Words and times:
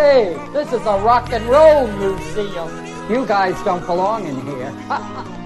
Hey, 0.00 0.34
this 0.54 0.72
is 0.72 0.80
a 0.86 0.98
rock 1.02 1.30
and 1.30 1.44
roll 1.44 1.86
museum. 1.86 2.70
You 3.10 3.26
guys 3.26 3.54
don't 3.64 3.84
belong 3.84 4.26
in 4.26 4.40
here. 4.46 4.72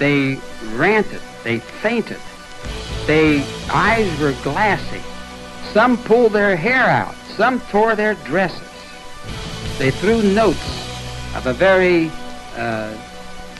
They 0.00 0.36
ranted. 0.74 1.20
They 1.44 1.60
fainted. 1.60 2.18
Their 3.06 3.46
eyes 3.70 4.10
were 4.18 4.34
glassy. 4.42 5.00
Some 5.72 5.96
pulled 5.96 6.32
their 6.32 6.56
hair 6.56 6.82
out. 6.82 7.14
Some 7.36 7.60
tore 7.70 7.94
their 7.94 8.14
dresses. 8.14 8.68
They 9.78 9.92
threw 9.92 10.20
notes 10.34 11.36
of 11.36 11.46
a 11.46 11.52
very 11.52 12.10
uh, 12.56 12.96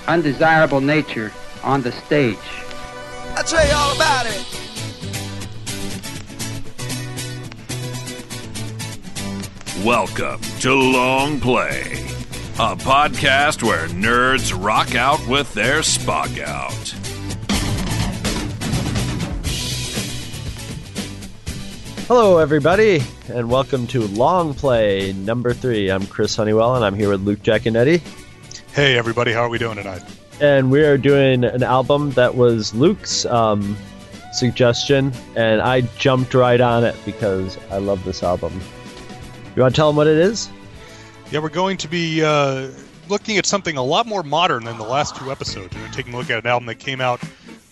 undesirable 0.06 0.80
nature 0.80 1.32
on 1.62 1.82
the 1.82 1.92
stage. 1.92 2.36
I'll 3.36 3.44
tell 3.44 3.66
you 3.66 3.74
all 3.74 3.94
about 3.94 4.26
it. 4.26 4.46
Welcome 9.84 10.40
to 10.60 10.74
Long 10.74 11.40
Play, 11.40 11.92
a 12.54 12.76
podcast 12.76 13.62
where 13.62 13.88
nerds 13.88 14.52
rock 14.56 14.94
out 14.94 15.26
with 15.26 15.52
their 15.54 15.80
Spock 15.80 16.38
out. 16.40 16.94
Hello, 22.06 22.38
everybody, 22.38 23.00
and 23.28 23.50
welcome 23.50 23.86
to 23.86 24.02
Long 24.02 24.54
Play 24.54 25.14
number 25.14 25.54
three. 25.54 25.90
I'm 25.90 26.06
Chris 26.06 26.36
Honeywell, 26.36 26.76
and 26.76 26.84
I'm 26.84 26.94
here 26.94 27.08
with 27.08 27.22
Luke 27.22 27.40
Jaconetti. 27.40 28.02
Hey 28.74 28.96
everybody, 28.96 29.32
how 29.32 29.42
are 29.42 29.50
we 29.50 29.58
doing 29.58 29.76
tonight? 29.76 30.02
And 30.40 30.70
we 30.70 30.82
are 30.82 30.96
doing 30.96 31.44
an 31.44 31.62
album 31.62 32.12
that 32.12 32.36
was 32.36 32.74
Luke's 32.74 33.26
um, 33.26 33.76
suggestion, 34.32 35.12
and 35.36 35.60
I 35.60 35.82
jumped 35.98 36.32
right 36.32 36.58
on 36.58 36.82
it 36.82 36.96
because 37.04 37.58
I 37.70 37.76
love 37.76 38.02
this 38.06 38.22
album. 38.22 38.58
You 39.54 39.60
want 39.60 39.74
to 39.74 39.78
tell 39.78 39.90
them 39.90 39.96
what 39.96 40.06
it 40.06 40.16
is? 40.16 40.48
Yeah, 41.30 41.40
we're 41.40 41.50
going 41.50 41.76
to 41.76 41.86
be 41.86 42.24
uh, 42.24 42.70
looking 43.10 43.36
at 43.36 43.44
something 43.44 43.76
a 43.76 43.82
lot 43.82 44.06
more 44.06 44.22
modern 44.22 44.64
than 44.64 44.78
the 44.78 44.84
last 44.84 45.16
two 45.16 45.30
episodes. 45.30 45.76
We're 45.76 45.88
taking 45.88 46.14
a 46.14 46.16
look 46.16 46.30
at 46.30 46.38
an 46.38 46.46
album 46.46 46.64
that 46.68 46.76
came 46.76 47.02
out 47.02 47.20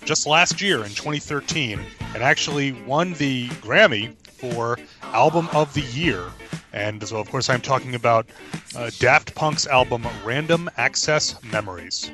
just 0.04 0.26
last 0.26 0.60
year 0.60 0.84
in 0.84 0.90
2013 0.90 1.80
and 2.12 2.22
actually 2.22 2.72
won 2.72 3.14
the 3.14 3.48
Grammy 3.48 4.14
for 4.40 4.78
Album 5.02 5.48
of 5.52 5.72
the 5.74 5.82
Year. 5.82 6.24
And 6.72 7.06
so, 7.06 7.18
of 7.18 7.30
course, 7.30 7.50
I'm 7.50 7.60
talking 7.60 7.94
about 7.94 8.28
uh, 8.76 8.90
Daft 8.98 9.34
Punk's 9.34 9.66
album 9.66 10.06
Random 10.24 10.70
Access 10.76 11.42
Memories. 11.42 12.10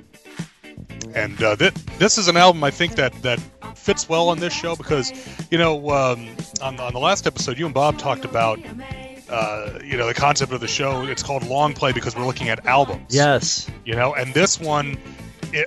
And 1.15 1.43
uh, 1.43 1.57
th- 1.57 1.75
this 1.99 2.19
is 2.19 2.29
an 2.29 2.37
album 2.37 2.65
I 2.65 2.71
think 2.71 2.97
that, 2.97 3.13
that 3.23 3.39
fits 3.77 4.09
well 4.09 4.29
on 4.29 4.39
this 4.39 4.53
show 4.53 4.77
because, 4.77 5.13
you 5.51 5.59
know, 5.59 5.91
um, 5.91 6.29
on, 6.61 6.81
on 6.81 6.93
the 6.93 6.99
last 6.99 7.27
episode, 7.27 7.59
you 7.59 7.67
and 7.67 7.75
Bob 7.75 7.99
talked 7.99 8.25
about, 8.25 8.59
uh, 9.29 9.79
you 9.85 9.97
know, 9.97 10.07
the 10.07 10.15
concept 10.15 10.53
of 10.53 10.61
the 10.61 10.69
show. 10.69 11.05
It's 11.05 11.23
called 11.23 11.47
Long 11.47 11.73
Play 11.75 11.93
because 11.93 12.17
we're 12.17 12.27
looking 12.27 12.49
at 12.49 12.67
albums. 12.67 13.15
Yes. 13.15 13.71
You 13.85 13.95
know, 13.95 14.15
and 14.15 14.35
this 14.35 14.59
one, 14.59 14.99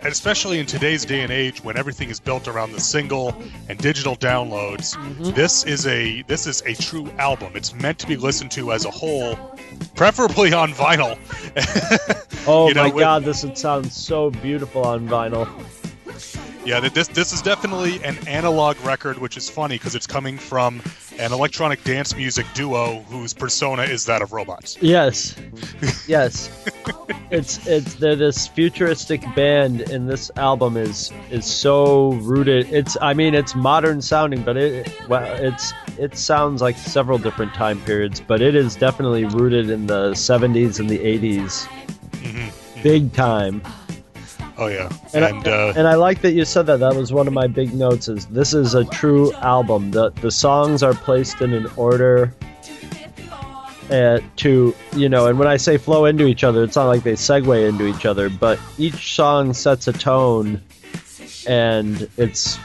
especially 0.04 0.60
in 0.60 0.66
today's 0.66 1.06
day 1.06 1.22
and 1.22 1.32
age 1.32 1.64
when 1.64 1.78
everything 1.78 2.10
is 2.10 2.20
built 2.20 2.48
around 2.48 2.72
the 2.72 2.80
single 2.80 3.34
and 3.68 3.78
digital 3.80 4.16
downloads, 4.16 4.96
mm-hmm. 4.96 5.32
this 5.32 5.64
is 5.64 5.88
a 5.88 6.22
this 6.24 6.48
is 6.48 6.62
a 6.66 6.74
true 6.74 7.10
album. 7.18 7.54
It's 7.56 7.74
meant 7.74 8.00
to 8.00 8.08
be 8.08 8.16
listened 8.16 8.52
to 8.52 8.72
as 8.72 8.86
a 8.86 8.92
whole, 8.92 9.36
preferably 9.96 10.54
on 10.54 10.72
vinyl. 10.74 11.18
Oh 12.48 12.70
You 12.70 12.74
know, 12.74 12.84
my 12.84 12.90
with- 12.90 13.04
god, 13.04 13.24
this 13.26 13.44
would 13.44 13.58
sound 13.58 13.92
so 13.92 14.32
beautiful 14.32 14.84
on 14.84 15.08
vinyl. 15.08 15.48
Yeah, 16.70 16.82
this 16.82 17.08
this 17.08 17.34
is 17.34 17.42
definitely 17.42 18.00
an 18.04 18.16
analog 18.28 18.80
record, 18.82 19.18
which 19.18 19.38
is 19.38 19.50
funny 19.50 19.74
because 19.80 19.96
it's 19.96 20.06
coming 20.06 20.38
from 20.38 20.84
an 21.18 21.34
electronic 21.34 21.84
dance 21.84 22.16
music 22.16 22.46
duo 22.54 23.00
whose 23.10 23.34
persona 23.34 23.82
is 23.82 24.06
that 24.06 24.22
of 24.22 24.34
robots. 24.34 24.78
Yes. 24.80 25.36
Yes. 26.08 26.50
it's 27.32 27.66
it's 27.66 27.96
they're 27.96 28.16
this 28.16 28.48
futuristic 28.48 29.24
band 29.36 29.82
and 29.82 30.08
this 30.08 30.30
album 30.36 30.78
is 30.78 31.12
is 31.32 31.46
so 31.46 32.14
rooted 32.14 32.72
it's 32.72 32.98
I 33.02 33.14
mean 33.14 33.34
it's 33.34 33.56
modern 33.56 34.02
sounding 34.02 34.44
but 34.44 34.58
it 34.58 34.92
well 35.08 35.26
it's 35.36 35.74
it 35.98 36.18
sounds 36.18 36.62
like 36.62 36.78
several 36.78 37.18
different 37.18 37.54
time 37.54 37.80
periods 37.82 38.20
but 38.20 38.42
it 38.42 38.56
is 38.56 38.76
definitely 38.76 39.26
rooted 39.26 39.70
in 39.70 39.88
the 39.88 40.12
70s 40.12 40.80
and 40.80 40.90
the 40.90 41.00
80s 41.00 41.66
hmm 42.22 42.50
big 42.82 43.14
time 43.14 43.62
Oh 44.60 44.68
yeah, 44.68 44.90
and, 45.14 45.24
and, 45.24 45.48
I, 45.48 45.52
uh, 45.52 45.74
and 45.76 45.88
I 45.88 45.96
like 45.96 46.22
that 46.22 46.34
you 46.34 46.46
said 46.46 46.66
that. 46.66 46.82
That 46.82 46.96
was 46.96 47.14
one 47.14 47.28
of 47.28 47.34
my 47.34 47.48
big 47.48 47.74
notes 47.74 48.08
is 48.08 48.26
this 48.28 48.54
is 48.54 48.76
a 48.76 48.84
true 48.86 49.34
album. 49.36 49.92
The 49.92 50.10
the 50.10 50.32
songs 50.32 50.84
are 50.84 50.94
placed 50.94 51.42
in 51.42 51.54
an 51.54 51.68
order 51.78 52.34
uh, 53.90 54.20
to 54.36 54.76
you 54.96 55.10
know 55.10 55.26
and 55.26 55.40
when 55.40 55.48
i 55.48 55.58
say 55.58 55.78
flow 55.78 56.06
into 56.06 56.28
each 56.28 56.44
other 56.44 56.64
it's 56.64 56.76
not 56.76 56.86
like 56.86 57.04
they 57.04 57.14
segue 57.14 57.68
into 57.68 57.88
each 57.88 58.06
other 58.06 58.30
but 58.30 58.60
each 58.78 59.16
song 59.16 59.52
sets 59.54 59.88
a 59.88 59.94
tone 59.94 60.62
and 61.48 62.08
it's 62.18 62.60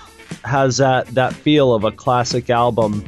has 0.45 0.77
that 0.77 1.07
that 1.09 1.33
feel 1.33 1.75
of 1.75 1.85
a 1.85 1.91
classic 1.91 2.51
album 2.51 3.01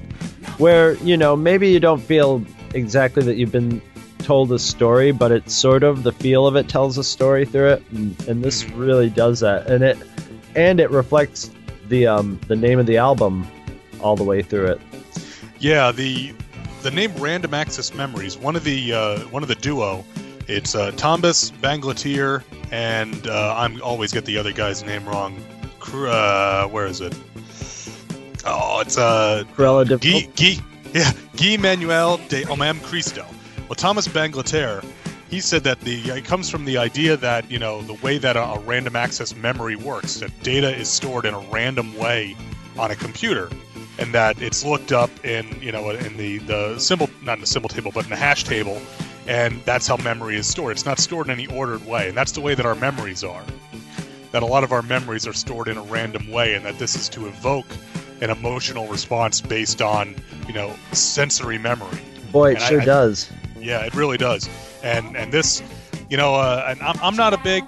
where 0.56 0.94
you 0.98 1.16
know 1.16 1.36
maybe 1.36 1.68
you 1.68 1.78
don't 1.78 2.00
feel 2.00 2.42
exactly 2.74 3.22
that 3.22 3.36
you've 3.36 3.52
been 3.52 3.82
told 4.26 4.50
a 4.52 4.58
story 4.58 5.12
but 5.12 5.30
it's 5.30 5.54
sort 5.54 5.82
of 5.84 6.02
the 6.02 6.10
feel 6.12 6.46
of 6.46 6.56
it 6.56 6.68
tells 6.68 6.98
a 6.98 7.04
story 7.04 7.44
through 7.44 7.68
it 7.70 7.82
and, 7.92 8.28
and 8.28 8.42
this 8.42 8.68
really 8.70 9.08
does 9.08 9.38
that 9.40 9.66
and 9.70 9.84
it 9.84 9.96
and 10.56 10.80
it 10.80 10.90
reflects 10.90 11.50
the 11.88 12.06
um 12.06 12.38
the 12.48 12.56
name 12.56 12.78
of 12.80 12.86
the 12.86 12.96
album 12.96 13.46
all 14.00 14.16
the 14.16 14.24
way 14.24 14.42
through 14.42 14.66
it 14.66 14.80
Yeah, 15.60 15.92
the 15.92 16.34
the 16.82 16.90
name 16.90 17.12
Random 17.18 17.54
Access 17.54 17.94
Memories, 17.94 18.36
one 18.36 18.54
of 18.56 18.62
the 18.64 18.92
uh, 18.92 19.18
one 19.30 19.42
of 19.42 19.48
the 19.48 19.54
duo, 19.56 20.04
it's 20.48 20.74
uh, 20.74 20.90
Thomas 20.96 21.50
Bangalter 21.62 22.42
and 22.72 23.26
uh, 23.28 23.54
I'm 23.56 23.80
always 23.82 24.12
get 24.12 24.24
the 24.24 24.36
other 24.38 24.52
guy's 24.52 24.84
name 24.84 25.08
wrong. 25.08 25.32
Cr- 25.80 26.08
Uh, 26.08 26.66
where 26.68 26.86
is 26.86 27.00
it? 27.00 27.14
Oh, 28.44 28.80
it's 28.80 28.98
uh 28.98 29.44
Corella 29.56 29.84
Guy, 29.88 29.96
Difficult. 29.96 30.36
Guy, 30.36 30.54
yeah, 30.94 31.12
Guy 31.36 31.56
Manuel 31.56 32.18
de 32.28 32.42
Homem-Christo. 32.44 33.24
Well, 33.68 33.74
Thomas 33.74 34.06
Bangalter, 34.06 34.84
he 35.28 35.40
said 35.40 35.64
that 35.64 35.80
the 35.80 36.10
it 36.10 36.24
comes 36.24 36.48
from 36.48 36.64
the 36.64 36.78
idea 36.78 37.16
that 37.16 37.50
you 37.50 37.58
know 37.58 37.82
the 37.82 37.94
way 37.94 38.18
that 38.18 38.36
a, 38.36 38.42
a 38.42 38.60
random 38.60 38.96
access 38.96 39.34
memory 39.34 39.76
works, 39.76 40.20
that 40.20 40.30
data 40.42 40.74
is 40.74 40.88
stored 40.88 41.24
in 41.24 41.34
a 41.34 41.40
random 41.50 41.96
way 41.96 42.36
on 42.78 42.90
a 42.90 42.96
computer, 42.96 43.50
and 43.98 44.14
that 44.14 44.40
it's 44.40 44.64
looked 44.64 44.92
up 44.92 45.10
in 45.24 45.60
you 45.60 45.72
know 45.72 45.90
in 45.90 46.16
the 46.16 46.38
the 46.38 46.78
symbol 46.78 47.10
not 47.22 47.34
in 47.34 47.40
the 47.40 47.46
symbol 47.46 47.68
table 47.68 47.90
but 47.92 48.04
in 48.04 48.10
the 48.10 48.16
hash 48.16 48.44
table, 48.44 48.80
and 49.26 49.60
that's 49.64 49.86
how 49.86 49.96
memory 49.96 50.36
is 50.36 50.46
stored. 50.46 50.72
It's 50.72 50.86
not 50.86 50.98
stored 51.00 51.26
in 51.26 51.32
any 51.32 51.46
ordered 51.48 51.84
way, 51.86 52.08
and 52.08 52.16
that's 52.16 52.32
the 52.32 52.40
way 52.40 52.54
that 52.54 52.66
our 52.66 52.76
memories 52.76 53.24
are. 53.24 53.44
That 54.32 54.42
a 54.42 54.46
lot 54.46 54.64
of 54.64 54.72
our 54.72 54.82
memories 54.82 55.26
are 55.26 55.32
stored 55.32 55.66
in 55.68 55.76
a 55.76 55.82
random 55.82 56.30
way, 56.30 56.54
and 56.54 56.64
that 56.64 56.78
this 56.78 56.94
is 56.94 57.08
to 57.10 57.26
evoke 57.26 57.66
an 58.20 58.30
emotional 58.30 58.86
response 58.86 59.40
based 59.40 59.82
on 59.82 60.14
you 60.46 60.52
know 60.52 60.72
sensory 60.92 61.58
memory. 61.58 61.98
boy 62.32 62.50
it 62.50 62.54
and 62.54 62.62
I- 62.62 62.68
sure 62.68 62.80
I- 62.80 62.84
does 62.84 63.30
Yeah, 63.66 63.84
it 63.84 63.94
really 63.94 64.16
does. 64.16 64.48
And 64.84 65.16
and 65.16 65.32
this, 65.32 65.60
you 66.08 66.16
know, 66.16 66.36
uh, 66.36 66.66
and 66.68 66.80
I'm, 66.80 66.96
I'm 67.02 67.16
not 67.16 67.34
a 67.34 67.38
big. 67.38 67.64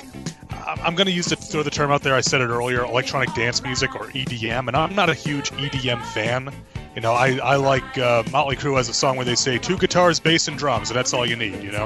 I'm 0.69 0.95
going 0.95 1.07
to 1.07 1.13
use 1.13 1.27
to 1.27 1.37
throw 1.37 1.63
the 1.63 1.71
term 1.71 1.91
out 1.91 2.03
there. 2.03 2.15
I 2.15 2.21
said 2.21 2.43
it 2.43 2.49
earlier, 2.49 2.85
electronic 2.85 3.33
dance 3.35 3.63
music 3.63 3.95
or 3.95 4.09
EDM, 4.09 4.69
and 4.69 4.77
I'm 4.77 4.95
not 4.95 5.09
a 5.09 5.15
huge 5.15 5.51
EDM 5.53 6.05
fan. 6.05 6.53
You 6.95 7.01
know, 7.01 7.13
I, 7.13 7.39
I 7.39 7.57
like 7.57 7.97
uh, 7.97 8.23
Motley 8.31 8.57
Crue 8.57 8.77
has 8.77 8.89
a 8.89 8.95
song 8.95 9.17
where 9.17 9.25
they 9.25 9.35
say 9.35 9.57
two 9.57 9.79
guitars, 9.79 10.21
bass, 10.21 10.47
and 10.49 10.59
drums, 10.59 10.91
and 10.91 10.97
that's 10.97 11.15
all 11.15 11.25
you 11.25 11.37
need. 11.37 11.63
You 11.63 11.73
know, 11.73 11.85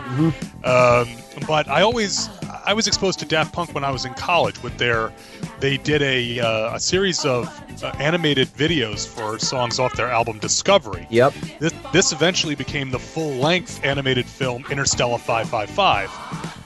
um, 0.65 1.09
but 1.47 1.69
I 1.69 1.83
always 1.83 2.29
I 2.65 2.73
was 2.73 2.87
exposed 2.87 3.19
to 3.21 3.25
Daft 3.25 3.53
Punk 3.53 3.75
when 3.75 3.85
I 3.85 3.91
was 3.91 4.05
in 4.05 4.15
college 4.15 4.61
with 4.63 4.77
their 4.79 5.13
they 5.61 5.77
did 5.77 6.03
a 6.03 6.41
uh, 6.41 6.75
a 6.75 6.81
series 6.81 7.25
of 7.25 7.47
uh, 7.85 7.89
animated 7.99 8.49
videos 8.49 9.07
for 9.07 9.39
songs 9.39 9.79
off 9.79 9.95
their 9.97 10.11
album 10.11 10.39
Discovery. 10.39 11.07
yep 11.11 11.33
This, 11.59 11.73
this 11.93 12.13
eventually 12.13 12.55
became 12.55 12.91
the 12.91 12.99
full 12.99 13.33
length 13.35 13.85
animated 13.85 14.27
film 14.27 14.65
Interstella 14.65 15.21
555. 15.21 16.62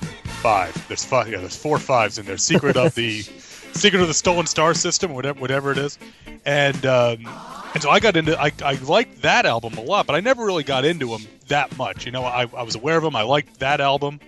Five. 0.46 0.87
There's 0.87 1.04
five. 1.04 1.28
Yeah, 1.28 1.38
there's 1.38 1.56
four 1.56 1.76
fives 1.76 2.19
in 2.19 2.26
there. 2.26 2.37
Secret 2.37 2.76
of 2.76 2.94
the 2.94 3.22
Secret 3.72 4.00
of 4.00 4.06
the 4.06 4.14
Stolen 4.14 4.46
Star 4.46 4.75
System, 4.75 5.12
whatever 5.12 5.40
whatever 5.40 5.72
it 5.72 5.78
is, 5.78 5.98
and 6.44 6.87
um, 6.87 7.28
and 7.75 7.82
so 7.82 7.90
I 7.90 7.98
got 7.98 8.16
into. 8.16 8.40
I 8.40 8.52
I 8.64 8.75
liked 8.75 9.22
that 9.22 9.44
album 9.44 9.75
a 9.76 9.81
lot, 9.81 10.06
but 10.06 10.14
I 10.14 10.20
never 10.20 10.46
really 10.46 10.62
got 10.62 10.84
into 10.84 11.08
them 11.08 11.22
that 11.48 11.76
much. 11.76 12.06
You 12.06 12.12
know, 12.12 12.22
I 12.22 12.43
I 12.56 12.62
was 12.62 12.76
aware 12.76 12.96
of 12.96 13.02
them. 13.02 13.16
I 13.16 13.22
liked 13.22 13.58
that 13.58 13.81
album, 13.81 14.20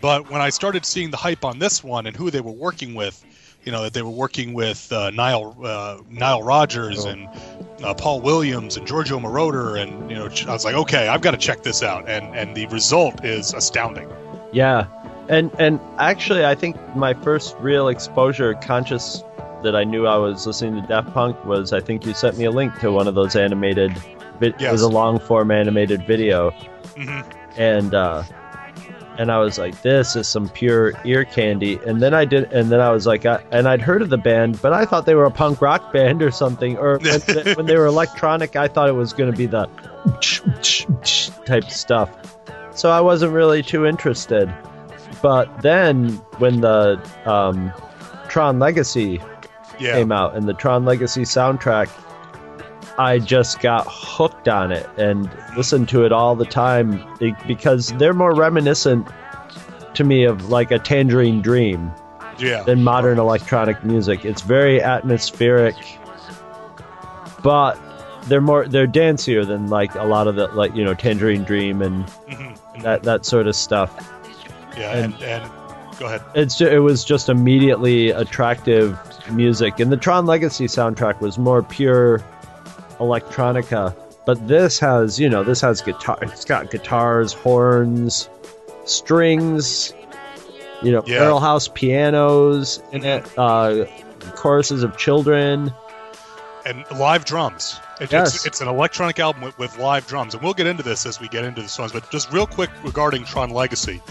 but 0.00 0.30
when 0.30 0.40
I 0.40 0.50
started 0.50 0.86
seeing 0.86 1.10
the 1.10 1.16
hype 1.16 1.44
on 1.44 1.58
this 1.58 1.82
one 1.82 2.06
and 2.06 2.14
who 2.14 2.30
they 2.30 2.40
were 2.40 2.52
working 2.52 2.94
with, 2.94 3.24
you 3.64 3.72
know 3.72 3.82
that 3.82 3.92
they 3.92 4.02
were 4.02 4.10
working 4.10 4.54
with 4.54 4.92
uh, 4.92 5.10
Nile 5.10 5.56
uh, 5.64 5.98
Nile 6.08 6.44
Rodgers 6.44 7.06
and 7.06 7.28
uh, 7.82 7.92
Paul 7.94 8.20
Williams 8.20 8.76
and 8.76 8.86
Giorgio 8.86 9.18
Moroder, 9.18 9.82
and 9.82 10.08
you 10.08 10.16
know 10.16 10.28
I 10.46 10.52
was 10.52 10.64
like, 10.64 10.76
okay, 10.76 11.08
I've 11.08 11.22
got 11.22 11.32
to 11.32 11.38
check 11.38 11.64
this 11.64 11.82
out, 11.82 12.08
and 12.08 12.36
and 12.36 12.56
the 12.56 12.66
result 12.66 13.24
is 13.24 13.52
astounding. 13.52 14.08
Yeah, 14.52 14.86
and 15.30 15.50
and 15.58 15.80
actually, 15.98 16.44
I 16.44 16.54
think 16.54 16.76
my 16.94 17.14
first 17.14 17.56
real 17.60 17.88
exposure, 17.88 18.52
conscious 18.54 19.22
that 19.62 19.74
I 19.76 19.84
knew 19.84 20.06
I 20.06 20.16
was 20.16 20.46
listening 20.46 20.80
to 20.80 20.86
Daft 20.86 21.12
Punk, 21.14 21.42
was 21.44 21.72
I 21.72 21.80
think 21.80 22.04
you 22.04 22.12
sent 22.14 22.36
me 22.36 22.44
a 22.44 22.50
link 22.50 22.78
to 22.80 22.90
one 22.92 23.06
of 23.08 23.14
those 23.14 23.36
animated. 23.36 23.92
It 24.40 24.54
Yes. 24.58 24.72
was 24.72 24.82
a 24.82 24.88
long 24.88 25.18
form 25.18 25.50
animated 25.50 26.06
video, 26.06 26.50
hmm 26.96 27.20
and 27.56 27.94
uh, 27.94 28.22
and 29.18 29.30
I 29.30 29.38
was 29.38 29.58
like, 29.58 29.82
this 29.82 30.16
is 30.16 30.26
some 30.26 30.48
pure 30.48 30.94
ear 31.04 31.26
candy. 31.26 31.78
And 31.86 32.00
then 32.00 32.14
I 32.14 32.24
did, 32.24 32.50
and 32.52 32.70
then 32.72 32.80
I 32.80 32.90
was 32.90 33.06
like, 33.06 33.26
I, 33.26 33.42
and 33.50 33.68
I'd 33.68 33.82
heard 33.82 34.00
of 34.00 34.08
the 34.08 34.16
band, 34.16 34.62
but 34.62 34.72
I 34.72 34.86
thought 34.86 35.04
they 35.04 35.14
were 35.14 35.26
a 35.26 35.30
punk 35.30 35.60
rock 35.60 35.92
band 35.92 36.22
or 36.22 36.30
something. 36.30 36.78
Or 36.78 36.98
when, 36.98 37.20
they- 37.26 37.54
when 37.54 37.66
they 37.66 37.76
were 37.76 37.84
electronic, 37.86 38.56
I 38.56 38.66
thought 38.66 38.88
it 38.88 38.92
was 38.94 39.12
going 39.12 39.30
to 39.30 39.36
be 39.36 39.44
the 39.46 39.66
type 41.44 41.64
stuff. 41.70 42.10
So 42.74 42.90
I 42.90 43.00
wasn't 43.02 43.32
really 43.32 43.62
too 43.62 43.84
interested. 43.84 44.52
But 45.22 45.62
then 45.62 46.08
when 46.38 46.60
the 46.60 47.00
um, 47.26 47.72
Tron 48.28 48.58
Legacy 48.58 49.20
Yeah, 49.78 49.94
came 49.94 50.12
out 50.12 50.34
and 50.36 50.48
the 50.48 50.54
Tron 50.54 50.84
Legacy 50.84 51.22
soundtrack, 51.22 51.88
I 52.98 53.18
just 53.18 53.60
got 53.60 53.86
hooked 53.88 54.48
on 54.48 54.72
it 54.72 54.88
and 54.98 55.30
listened 55.56 55.88
to 55.90 56.04
it 56.04 56.12
all 56.12 56.36
the 56.36 56.44
time 56.44 57.02
because 57.46 57.88
they're 57.98 58.14
more 58.14 58.34
reminiscent 58.34 59.06
to 59.94 60.04
me 60.04 60.24
of 60.24 60.48
like 60.50 60.70
a 60.70 60.78
Tangerine 60.78 61.40
Dream 61.42 61.90
yeah, 62.38 62.62
than 62.62 62.82
modern 62.84 63.18
electronic 63.18 63.82
music. 63.84 64.24
It's 64.24 64.42
very 64.42 64.82
atmospheric, 64.82 65.74
but 67.42 67.78
they're 68.26 68.40
more 68.40 68.68
they're 68.68 68.86
dancier 68.86 69.46
than 69.46 69.68
like 69.68 69.94
a 69.94 70.04
lot 70.04 70.26
of 70.28 70.36
the 70.36 70.48
like 70.48 70.74
you 70.74 70.84
know 70.84 70.94
Tangerine 70.94 71.44
Dream 71.44 71.82
and 71.82 72.04
Mhm. 72.28 72.82
that 72.82 73.02
that 73.04 73.24
sort 73.24 73.46
of 73.46 73.56
stuff. 73.56 74.12
Yeah, 74.76 74.96
and 74.96 75.14
and 75.22 75.50
go 75.98 76.06
ahead. 76.06 76.22
it's 76.34 76.56
ju- 76.58 76.66
it 76.68 76.78
was 76.78 77.04
just 77.04 77.28
immediately 77.28 78.10
attractive 78.10 78.98
music 79.30 79.78
and 79.80 79.92
the 79.92 79.96
tron 79.96 80.26
legacy 80.26 80.66
soundtrack 80.66 81.20
was 81.20 81.38
more 81.38 81.62
pure 81.62 82.18
electronica 82.98 83.94
but 84.26 84.48
this 84.48 84.78
has 84.78 85.18
you 85.20 85.28
know 85.28 85.44
this 85.44 85.60
has 85.60 85.80
guitar 85.82 86.18
it's 86.22 86.44
got 86.44 86.70
guitars 86.70 87.32
horns 87.32 88.28
strings 88.84 89.92
you 90.82 90.90
know 90.92 91.02
Yeah. 91.06 91.20
barrel 91.20 91.40
house 91.40 91.68
pianos 91.68 92.82
in 92.92 93.04
it 93.04 93.26
uh 93.38 93.84
choruses 94.34 94.82
of 94.82 94.96
children 94.96 95.72
and 96.66 96.84
live 96.98 97.24
drums. 97.24 97.80
It, 98.02 98.12
Yes. 98.12 98.34
it's, 98.36 98.46
it's 98.46 98.60
an 98.60 98.68
electronic 98.68 99.18
album 99.18 99.40
with, 99.42 99.58
with 99.58 99.78
live 99.78 100.06
drums, 100.06 100.34
and 100.34 100.42
we'll 100.42 100.52
get 100.52 100.66
into 100.66 100.82
this 100.82 101.06
as 101.06 101.18
we 101.18 101.26
get 101.28 101.42
into 101.44 101.62
the 101.62 101.68
songs. 101.68 101.90
But 101.90 102.10
just 102.10 102.30
real 102.32 102.46
quick 102.46 102.68
regarding 102.84 103.24
Tron 103.24 103.48
Legacy, 103.48 104.02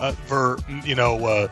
uh, 0.00 0.12
for 0.12 0.58
you 0.84 0.94
know, 0.94 1.24
uh, 1.26 1.48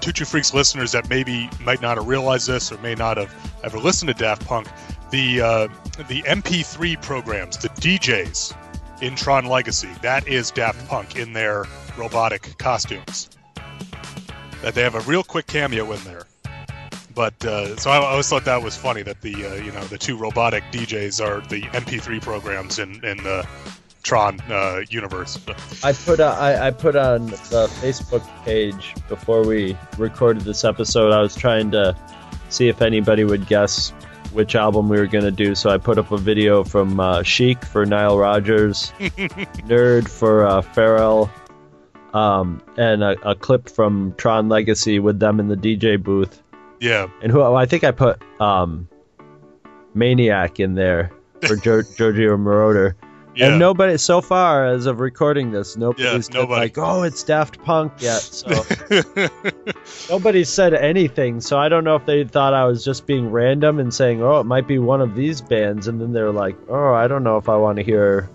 Two 0.00 0.24
Freaks 0.24 0.54
listeners 0.54 0.92
that 0.92 1.10
maybe 1.10 1.50
might 1.60 1.82
not 1.82 1.98
have 1.98 2.06
realized 2.06 2.48
this 2.48 2.72
or 2.72 2.78
may 2.78 2.94
not 2.94 3.16
have 3.16 3.34
ever 3.62 3.78
listened 3.78 4.08
to 4.08 4.14
Daft 4.14 4.46
Punk, 4.46 4.68
the 5.10 5.40
uh, 5.40 5.68
the 6.08 6.22
MP3 6.22 7.00
programs, 7.02 7.58
the 7.58 7.68
DJs 7.68 8.56
in 9.02 9.16
Tron 9.16 9.46
Legacy, 9.46 9.90
that 10.02 10.26
is 10.26 10.50
Daft 10.50 10.88
Punk 10.88 11.16
in 11.16 11.32
their 11.32 11.66
robotic 11.96 12.56
costumes. 12.58 13.28
That 14.62 14.74
they 14.74 14.82
have 14.82 14.94
a 14.94 15.00
real 15.00 15.22
quick 15.22 15.46
cameo 15.46 15.92
in 15.92 16.02
there. 16.04 16.26
But 17.14 17.44
uh, 17.44 17.76
so 17.76 17.90
I, 17.90 17.98
I 17.98 18.10
always 18.10 18.28
thought 18.28 18.44
that 18.44 18.62
was 18.62 18.76
funny 18.76 19.02
that 19.02 19.20
the 19.20 19.34
uh, 19.34 19.54
you 19.54 19.72
know 19.72 19.84
the 19.84 19.98
two 19.98 20.16
robotic 20.16 20.62
DJs 20.72 21.24
are 21.24 21.46
the 21.48 21.62
MP3 21.62 22.22
programs 22.22 22.78
in 22.78 23.04
in 23.04 23.18
the 23.18 23.46
Tron 24.08 24.40
uh, 24.50 24.80
universe. 24.88 25.38
I 25.84 25.92
put 25.92 26.18
uh, 26.18 26.34
I, 26.40 26.68
I 26.68 26.70
put 26.70 26.96
on 26.96 27.26
the 27.26 27.68
Facebook 27.82 28.26
page 28.42 28.94
before 29.06 29.46
we 29.46 29.76
recorded 29.98 30.44
this 30.44 30.64
episode. 30.64 31.12
I 31.12 31.20
was 31.20 31.36
trying 31.36 31.70
to 31.72 31.94
see 32.48 32.68
if 32.68 32.80
anybody 32.80 33.24
would 33.24 33.46
guess 33.46 33.90
which 34.32 34.54
album 34.54 34.88
we 34.88 34.96
were 34.96 35.06
going 35.06 35.24
to 35.24 35.30
do. 35.30 35.54
So 35.54 35.68
I 35.68 35.76
put 35.76 35.98
up 35.98 36.10
a 36.10 36.16
video 36.16 36.64
from 36.64 36.98
uh, 36.98 37.22
Chic 37.22 37.62
for 37.62 37.84
Nile 37.84 38.16
Rodgers, 38.16 38.94
Nerd 38.98 40.08
for 40.08 40.46
uh, 40.46 40.62
Pharrell, 40.62 41.28
um, 42.14 42.62
and 42.78 43.04
a, 43.04 43.28
a 43.28 43.34
clip 43.34 43.68
from 43.68 44.14
Tron 44.16 44.48
Legacy 44.48 45.00
with 45.00 45.18
them 45.20 45.38
in 45.38 45.48
the 45.48 45.56
DJ 45.56 46.02
booth. 46.02 46.42
Yeah, 46.80 47.08
And 47.20 47.30
who 47.30 47.42
I 47.42 47.66
think 47.66 47.84
I 47.84 47.90
put 47.90 48.22
um, 48.40 48.88
Maniac 49.92 50.60
in 50.60 50.76
there 50.76 51.10
for 51.42 51.56
Gior- 51.56 51.94
Giorgio 51.94 52.38
Moroder. 52.38 52.94
Yeah. 53.38 53.50
And 53.50 53.58
nobody, 53.58 53.96
so 53.98 54.20
far 54.20 54.66
as 54.66 54.86
of 54.86 54.98
recording 54.98 55.52
this, 55.52 55.76
nobody's 55.76 56.28
been 56.28 56.40
nobody. 56.40 56.60
like, 56.62 56.78
"Oh, 56.78 57.04
it's 57.04 57.22
Daft 57.22 57.62
Punk" 57.62 57.92
yet. 58.00 58.20
So 58.20 58.64
nobody 60.10 60.42
said 60.42 60.74
anything. 60.74 61.40
So 61.40 61.58
I 61.58 61.68
don't 61.68 61.84
know 61.84 61.94
if 61.94 62.04
they 62.04 62.24
thought 62.24 62.52
I 62.52 62.64
was 62.64 62.84
just 62.84 63.06
being 63.06 63.30
random 63.30 63.78
and 63.78 63.94
saying, 63.94 64.22
"Oh, 64.22 64.40
it 64.40 64.44
might 64.44 64.66
be 64.66 64.78
one 64.78 65.00
of 65.00 65.14
these 65.14 65.40
bands," 65.40 65.86
and 65.86 66.00
then 66.00 66.12
they're 66.12 66.32
like, 66.32 66.56
"Oh, 66.68 66.92
I 66.92 67.06
don't 67.06 67.22
know 67.22 67.36
if 67.36 67.48
I 67.48 67.56
want 67.56 67.76
to 67.76 67.84
hear 67.84 68.28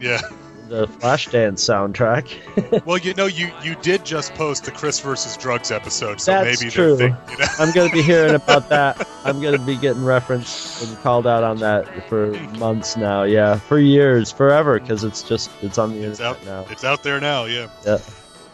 yeah. 0.00 0.20
The 0.68 0.86
Flashdance 0.86 1.60
soundtrack." 1.60 2.84
Well, 2.86 2.98
you 2.98 3.14
know, 3.14 3.26
you 3.26 3.50
you 3.62 3.74
did 3.76 4.04
just 4.04 4.34
post 4.34 4.64
the 4.64 4.70
Chris 4.70 4.98
versus 5.00 5.36
Drugs 5.36 5.70
episode, 5.70 6.20
so 6.20 6.32
That's 6.32 6.60
maybe 6.60 6.70
true. 6.70 6.96
think 6.96 7.16
you 7.30 7.38
know. 7.38 7.46
I'm 7.58 7.72
gonna 7.72 7.90
be 7.92 8.02
hearing 8.02 8.34
about 8.34 8.68
that. 8.70 9.08
I'm 9.24 9.40
gonna 9.40 9.58
be 9.64 9.76
getting 9.76 10.04
referenced 10.04 10.82
and 10.86 10.96
called 10.98 11.26
out 11.26 11.44
on 11.44 11.58
that 11.58 12.08
for 12.08 12.32
months 12.58 12.96
now. 12.96 13.22
Yeah, 13.22 13.56
for 13.58 13.78
years, 13.78 14.30
forever, 14.30 14.78
because 14.80 15.04
it's 15.04 15.22
just 15.22 15.50
it's 15.62 15.78
on 15.78 15.90
the 15.92 16.02
It's 16.02 16.20
internet 16.20 16.40
out, 16.48 16.66
now. 16.66 16.72
it's 16.72 16.84
out 16.84 17.02
there 17.02 17.20
now, 17.20 17.44
yeah. 17.44 17.68
Yeah. 17.86 17.98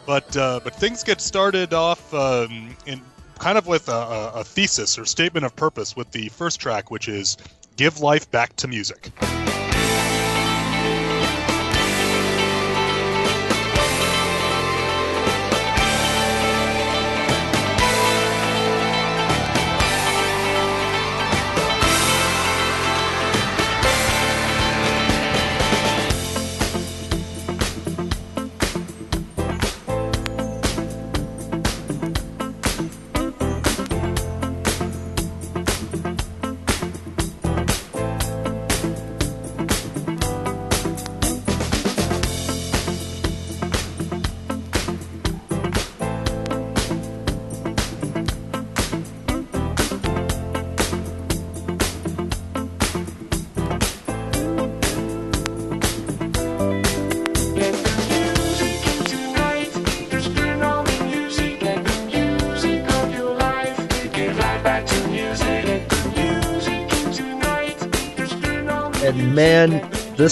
But 0.06 0.36
uh, 0.36 0.60
but 0.62 0.74
things 0.74 1.02
get 1.02 1.20
started 1.20 1.72
off 1.72 2.12
um, 2.14 2.76
in 2.86 3.00
kind 3.38 3.56
of 3.58 3.66
with 3.66 3.88
a, 3.88 4.32
a 4.34 4.44
thesis 4.44 4.98
or 4.98 5.04
statement 5.06 5.44
of 5.46 5.56
purpose 5.56 5.96
with 5.96 6.10
the 6.12 6.28
first 6.28 6.60
track, 6.60 6.90
which 6.90 7.08
is 7.08 7.36
"Give 7.76 8.00
life 8.00 8.30
back 8.30 8.54
to 8.56 8.68
music." 8.68 9.10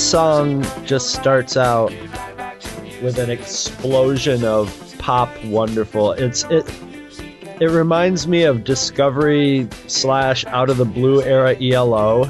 Song 0.09 0.65
just 0.87 1.13
starts 1.13 1.57
out 1.57 1.93
with 3.03 3.19
an 3.19 3.31
explosion 3.31 4.45
of 4.45 4.73
pop 4.99 5.29
wonderful. 5.45 6.13
It's 6.13 6.45
it 6.45 6.65
it 7.61 7.71
reminds 7.71 8.27
me 8.27 8.45
of 8.45 8.65
Discovery 8.65 9.69
slash 9.87 10.47
Out 10.47 10.71
of 10.71 10.77
the 10.77 10.85
Blue 10.85 11.23
era 11.23 11.55
ELO. 11.61 12.25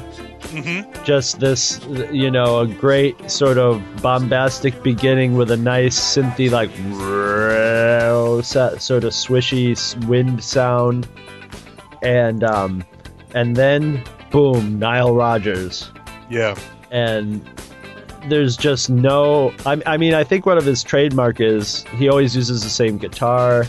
Mm-hmm. 0.49 1.03
Just 1.03 1.39
this, 1.39 1.79
you 2.11 2.31
know, 2.31 2.59
a 2.61 2.67
great 2.67 3.29
sort 3.29 3.57
of 3.59 3.81
bombastic 4.01 4.81
beginning 4.81 5.35
with 5.37 5.51
a 5.51 5.57
nice 5.57 5.97
synthy 5.99 6.49
like 6.49 6.71
sort 8.81 9.03
of 9.03 9.11
swishy 9.13 10.07
wind 10.07 10.43
sound, 10.43 11.07
and 12.01 12.43
um, 12.43 12.83
and 13.35 13.55
then 13.55 14.03
boom, 14.31 14.79
Nile 14.79 15.13
Rodgers, 15.13 15.91
Yeah. 16.29 16.55
and 16.91 17.47
there's 18.27 18.57
just 18.57 18.89
no. 18.89 19.53
I, 19.65 19.81
I 19.85 19.97
mean, 19.97 20.13
I 20.13 20.23
think 20.23 20.45
one 20.45 20.57
of 20.57 20.65
his 20.65 20.83
trademark 20.83 21.39
is 21.39 21.83
he 21.97 22.09
always 22.09 22.35
uses 22.35 22.63
the 22.63 22.69
same 22.69 22.97
guitar, 22.97 23.65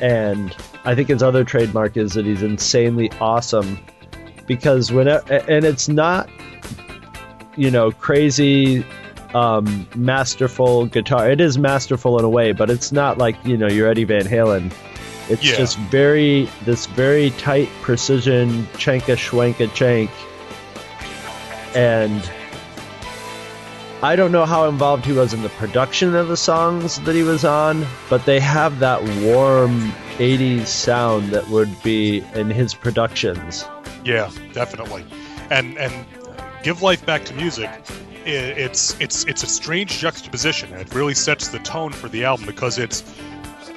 and 0.00 0.54
I 0.84 0.94
think 0.94 1.08
his 1.08 1.22
other 1.22 1.44
trademark 1.44 1.96
is 1.96 2.12
that 2.14 2.24
he's 2.26 2.42
insanely 2.42 3.10
awesome 3.20 3.78
because 4.46 4.92
when 4.92 5.08
and 5.08 5.64
it's 5.64 5.88
not 5.88 6.28
you 7.56 7.70
know 7.70 7.90
crazy 7.92 8.84
um 9.32 9.88
masterful 9.96 10.84
guitar 10.86 11.30
it 11.30 11.40
is 11.40 11.56
masterful 11.56 12.18
in 12.18 12.24
a 12.24 12.28
way 12.28 12.52
but 12.52 12.68
it's 12.68 12.92
not 12.92 13.16
like 13.16 13.36
you 13.46 13.56
know 13.56 13.68
your 13.68 13.88
eddie 13.88 14.04
van 14.04 14.24
halen 14.26 14.70
it's 15.30 15.42
Yeah. 15.42 15.56
just 15.56 15.78
very 15.78 16.46
this 16.66 16.84
very 16.86 17.30
tight 17.30 17.68
precision 17.80 18.66
chanka 18.74 19.16
schwanka 19.16 19.72
chank 19.72 20.10
and 21.74 22.30
I 24.04 24.16
don't 24.16 24.32
know 24.32 24.44
how 24.44 24.68
involved 24.68 25.06
he 25.06 25.12
was 25.12 25.32
in 25.32 25.40
the 25.40 25.48
production 25.48 26.14
of 26.14 26.28
the 26.28 26.36
songs 26.36 27.00
that 27.00 27.14
he 27.14 27.22
was 27.22 27.42
on, 27.42 27.86
but 28.10 28.26
they 28.26 28.38
have 28.38 28.80
that 28.80 29.02
warm 29.22 29.92
80s 30.18 30.66
sound 30.66 31.30
that 31.30 31.48
would 31.48 31.82
be 31.82 32.18
in 32.34 32.50
his 32.50 32.74
productions. 32.74 33.64
Yeah, 34.04 34.30
definitely. 34.52 35.06
And 35.48 35.78
and 35.78 36.04
give 36.62 36.82
life 36.82 37.06
back 37.06 37.24
to 37.24 37.34
music. 37.34 37.70
It's 38.26 38.94
it's 39.00 39.24
it's 39.24 39.42
a 39.42 39.46
strange 39.46 40.00
juxtaposition, 40.00 40.74
it 40.74 40.94
really 40.94 41.14
sets 41.14 41.48
the 41.48 41.60
tone 41.60 41.90
for 41.90 42.10
the 42.10 42.24
album 42.24 42.44
because 42.44 42.76
it's 42.76 43.02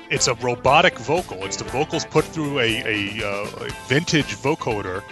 it's 0.09 0.27
a 0.27 0.33
robotic 0.33 0.99
vocal. 0.99 1.45
It's 1.45 1.55
the 1.55 1.63
vocals 1.63 2.03
put 2.03 2.25
through 2.25 2.59
a 2.59 2.83
a, 2.85 3.25
uh, 3.25 3.65
a 3.65 3.69
vintage 3.87 4.35
vocoder, 4.35 5.03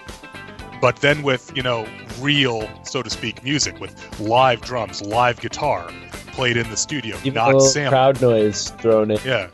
but 0.86 0.98
then 0.98 1.24
with 1.24 1.52
you 1.58 1.64
know 1.64 1.88
real, 2.20 2.70
so 2.84 3.02
to 3.02 3.10
speak, 3.10 3.44
music 3.44 3.80
with 3.80 4.20
live 4.20 4.62
drums, 4.62 5.02
live 5.02 5.40
guitar 5.42 5.92
played 6.28 6.58
in 6.58 6.70
the 6.70 6.78
studio, 6.78 7.18
Even 7.24 7.34
not 7.34 7.60
sampled. 7.60 7.92
crowd 7.92 8.22
noise 8.22 8.70
thrown 8.70 9.10
in. 9.10 9.18
Yeah. 9.26 9.48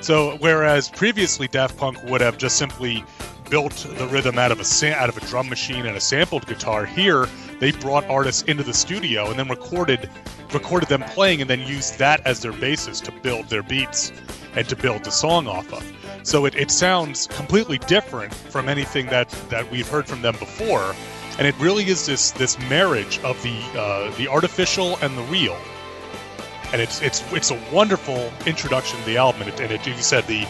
So 0.00 0.36
whereas 0.36 0.88
previously 0.88 1.48
Daft 1.48 1.76
Punk 1.76 2.00
would 2.04 2.20
have 2.20 2.38
just 2.38 2.56
simply 2.56 3.02
built 3.50 3.72
the 3.98 4.06
rhythm 4.06 4.38
out 4.38 4.52
of 4.52 4.60
a 4.60 4.94
out 4.94 5.08
of 5.08 5.16
a 5.16 5.26
drum 5.26 5.48
machine 5.48 5.86
and 5.86 5.96
a 5.96 6.00
sampled 6.00 6.46
guitar, 6.46 6.86
here 6.86 7.26
they 7.58 7.72
brought 7.72 8.04
artists 8.06 8.42
into 8.42 8.62
the 8.62 8.74
studio 8.74 9.28
and 9.30 9.38
then 9.38 9.48
recorded 9.48 10.08
recorded 10.52 10.88
them 10.88 11.02
playing 11.02 11.40
and 11.40 11.50
then 11.50 11.60
used 11.60 11.98
that 11.98 12.24
as 12.26 12.40
their 12.40 12.52
basis 12.52 13.00
to 13.00 13.12
build 13.12 13.48
their 13.48 13.62
beats 13.62 14.12
and 14.54 14.68
to 14.68 14.76
build 14.76 15.04
the 15.04 15.10
song 15.10 15.48
off 15.48 15.72
of. 15.72 15.92
So 16.22 16.44
it, 16.46 16.54
it 16.54 16.70
sounds 16.70 17.26
completely 17.26 17.78
different 17.78 18.32
from 18.32 18.68
anything 18.68 19.06
that, 19.06 19.28
that 19.50 19.70
we've 19.70 19.88
heard 19.88 20.06
from 20.06 20.22
them 20.22 20.34
before, 20.38 20.94
and 21.38 21.46
it 21.46 21.58
really 21.58 21.84
is 21.84 22.06
this 22.06 22.30
this 22.32 22.58
marriage 22.70 23.18
of 23.20 23.40
the 23.42 23.58
uh, 23.78 24.10
the 24.16 24.28
artificial 24.28 24.96
and 25.02 25.16
the 25.16 25.22
real 25.24 25.56
and 26.72 26.80
it's 26.80 27.00
it's 27.02 27.22
it's 27.32 27.50
a 27.50 27.60
wonderful 27.72 28.32
introduction 28.44 28.98
to 28.98 29.06
the 29.06 29.16
album. 29.16 29.42
And 29.42 29.50
it, 29.50 29.60
and 29.60 29.72
it 29.72 29.86
you 29.86 29.94
said 29.94 30.26
the 30.26 30.46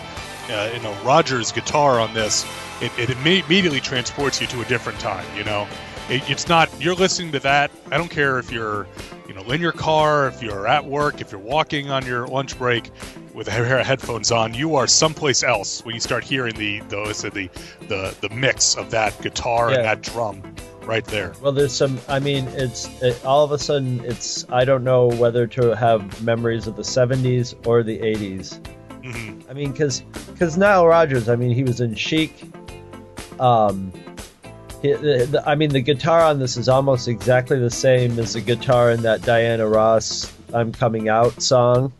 uh, 0.50 0.70
you 0.75 0.82
know 0.82 0.94
Rodgers 1.04 1.52
guitar 1.52 2.00
on 2.00 2.14
this, 2.14 2.46
it, 2.80 2.92
it 2.98 3.10
immediately 3.10 3.80
transports 3.80 4.40
you 4.40 4.46
to 4.48 4.60
a 4.60 4.64
different 4.64 4.98
time. 4.98 5.26
You 5.36 5.44
know, 5.44 5.68
it, 6.10 6.28
it's 6.30 6.48
not 6.48 6.70
you're 6.80 6.94
listening 6.94 7.32
to 7.32 7.40
that. 7.40 7.70
I 7.90 7.96
don't 7.98 8.10
care 8.10 8.38
if 8.38 8.50
you're 8.52 8.86
you 9.28 9.34
know 9.34 9.42
in 9.42 9.60
your 9.60 9.72
car, 9.72 10.28
if 10.28 10.42
you're 10.42 10.66
at 10.66 10.84
work, 10.84 11.20
if 11.20 11.32
you're 11.32 11.40
walking 11.40 11.90
on 11.90 12.04
your 12.06 12.26
lunch 12.26 12.56
break 12.58 12.90
with 13.34 13.48
a 13.48 13.50
pair 13.50 13.78
of 13.78 13.86
headphones 13.86 14.30
on, 14.30 14.54
you 14.54 14.76
are 14.76 14.86
someplace 14.86 15.42
else 15.42 15.84
when 15.84 15.94
you 15.94 16.00
start 16.00 16.25
hearing 16.25 16.54
the 16.56 16.80
those 16.88 17.22
the 17.22 17.48
the 17.88 18.14
the 18.20 18.28
mix 18.30 18.76
of 18.76 18.90
that 18.90 19.20
guitar 19.20 19.70
Yeah. 19.70 19.76
and 19.76 19.84
that 19.84 20.02
drum 20.02 20.42
right 20.84 21.04
there. 21.06 21.32
Well, 21.42 21.50
there's 21.52 21.72
some. 21.75 21.98
I 22.08 22.20
mean, 22.20 22.46
it's 22.48 22.86
it, 23.02 23.25
all 23.25 23.44
of 23.44 23.50
a 23.52 23.58
sudden. 23.58 24.00
It's 24.04 24.48
I 24.50 24.64
don't 24.64 24.84
know 24.84 25.06
whether 25.08 25.46
to 25.48 25.75
have 25.76 26.22
memories 26.22 26.66
of 26.68 26.76
the 26.76 26.82
'70s 26.82 27.54
or 27.66 27.82
the 27.82 27.98
'80s. 27.98 28.64
hmm 29.04 29.40
I 29.50 29.52
mean, 29.52 29.72
because 29.72 30.00
because 30.30 30.56
Nile 30.56 30.86
Rodgers. 30.86 31.28
I 31.28 31.34
mean, 31.36 31.50
he 31.50 31.64
was 31.64 31.80
in 31.80 31.94
Chic. 31.96 32.32
Um, 33.40 33.92
the, 33.92 34.00
the, 34.00 34.05
I 35.47 35.55
mean, 35.55 35.71
the 35.71 35.81
guitar 35.81 36.21
on 36.23 36.38
this 36.38 36.57
is 36.57 36.69
almost 36.69 37.09
exactly 37.09 37.59
the 37.59 37.71
same 37.71 38.19
as 38.19 38.35
the 38.35 38.40
guitar 38.40 38.90
in 38.90 39.02
that 39.02 39.23
Diana 39.23 39.66
Ross 39.66 40.33
"I'm 40.52 40.73
Coming 40.73 41.09
Out" 41.09 41.43
song. 41.43 41.93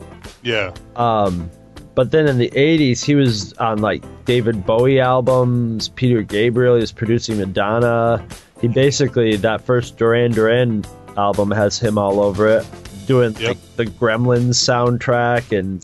Yeah. 0.43 0.73
Um, 0.97 1.50
but 1.95 2.11
then 2.11 2.26
in 2.28 2.38
the 2.38 2.50
80s, 2.50 3.02
he 3.05 3.14
was 3.14 3.52
on 3.55 3.78
like 3.78 4.05
David 4.26 4.66
Bowie 4.66 5.00
albums, 5.00 5.88
Peter 5.88 6.23
Gabriel, 6.23 6.75
he 6.75 6.81
was 6.81 6.93
producing 6.93 7.38
Madonna. 7.38 8.25
He 8.61 8.69
basically, 8.69 9.37
that 9.37 9.62
first 9.62 9.97
Duran 9.97 10.33
Duran 10.33 10.85
album 11.16 11.50
has 11.50 11.78
him 11.78 11.97
all 11.99 12.21
over 12.21 12.49
it, 12.49 12.66
doing 13.07 13.35
Yep. 13.38 13.49
like, 13.49 13.76
the 13.76 13.87
Gremlins 13.87 14.57
soundtrack 14.57 15.57
and 15.59 15.83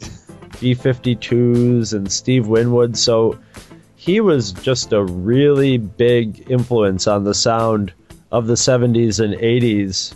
B 0.61 0.75
52s 0.75 1.93
and 1.95 2.11
Steve 2.13 2.47
Winwood. 2.47 2.97
So 2.97 3.39
he 4.03 4.21
was 4.21 4.51
just 4.51 4.93
a 4.93 5.01
really 5.05 5.79
big 5.79 6.51
influence 6.51 7.07
on 7.07 7.23
the 7.23 7.35
sound 7.35 7.93
of 8.33 8.49
the 8.49 8.55
70s 8.55 9.21
and 9.23 9.35
80s. 9.35 10.13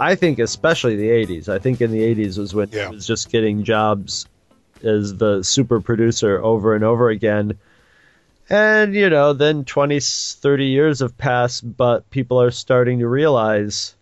I 0.00 0.14
think 0.14 0.38
especially 0.38 0.96
the 0.96 1.10
80s. 1.10 1.46
I 1.50 1.58
think 1.58 1.82
in 1.82 1.90
the 1.90 2.00
80s 2.00 2.38
was 2.38 2.54
when 2.54 2.70
Yeah. 2.72 2.88
he 2.88 2.94
was 2.94 3.06
just 3.06 3.30
getting 3.30 3.64
jobs 3.64 4.24
as 4.82 5.14
the 5.16 5.42
super 5.42 5.78
producer 5.78 6.42
over 6.42 6.74
and 6.74 6.82
over 6.82 7.10
again. 7.10 7.58
And, 8.48 8.94
you 8.94 9.10
know, 9.10 9.34
then 9.34 9.66
20, 9.66 10.00
30 10.00 10.64
years 10.64 11.00
have 11.00 11.18
passed, 11.18 11.76
but 11.76 12.08
people 12.08 12.40
are 12.40 12.50
starting 12.50 13.00
to 13.00 13.06
realize 13.08 13.94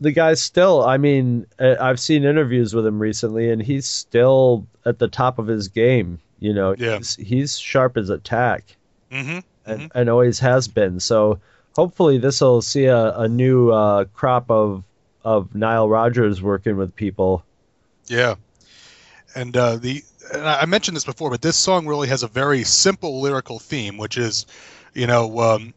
the 0.00 0.12
guy's 0.12 0.40
still, 0.40 0.82
I 0.82 0.96
mean, 0.96 1.44
uh, 1.58 1.74
I've 1.78 2.00
seen 2.00 2.24
interviews 2.24 2.72
with 2.74 2.86
him 2.86 2.98
recently, 2.98 3.50
and 3.50 3.60
he's 3.62 3.86
still 3.86 4.66
at 4.86 4.98
the 4.98 5.08
top 5.08 5.38
of 5.38 5.46
his 5.46 5.68
game. 5.68 6.20
You 6.44 6.52
know, 6.52 6.74
Yeah. 6.78 6.98
he's, 6.98 7.16
he's 7.16 7.58
sharp 7.58 7.96
as 7.96 8.10
a 8.10 8.18
tack 8.18 8.76
hmm 9.10 9.38
and, 9.66 9.90
and 9.94 10.10
always 10.10 10.38
has 10.40 10.68
been. 10.68 11.00
So 11.00 11.40
hopefully 11.74 12.18
this 12.18 12.40
will 12.40 12.62
see 12.62 12.84
a, 12.84 13.16
a 13.18 13.28
new 13.28 13.70
uh, 13.70 14.04
crop 14.14 14.50
of 14.50 14.84
of 15.24 15.54
Nile 15.54 15.88
Rodgers 15.88 16.42
working 16.42 16.76
with 16.76 16.94
people. 16.94 17.42
Yeah, 18.08 18.34
and 19.34 19.56
uh, 19.56 19.76
the 19.76 20.02
and 20.32 20.42
I 20.46 20.60
I 20.62 20.66
mentioned 20.66 20.96
this 20.96 21.04
before, 21.04 21.30
but 21.30 21.42
this 21.42 21.56
song 21.56 21.86
really 21.86 22.08
has 22.08 22.22
a 22.22 22.28
very 22.28 22.64
simple 22.64 23.20
lyrical 23.20 23.58
theme, 23.58 23.96
which 23.96 24.18
is, 24.18 24.46
you 24.94 25.06
know, 25.06 25.40
um, 25.40 25.74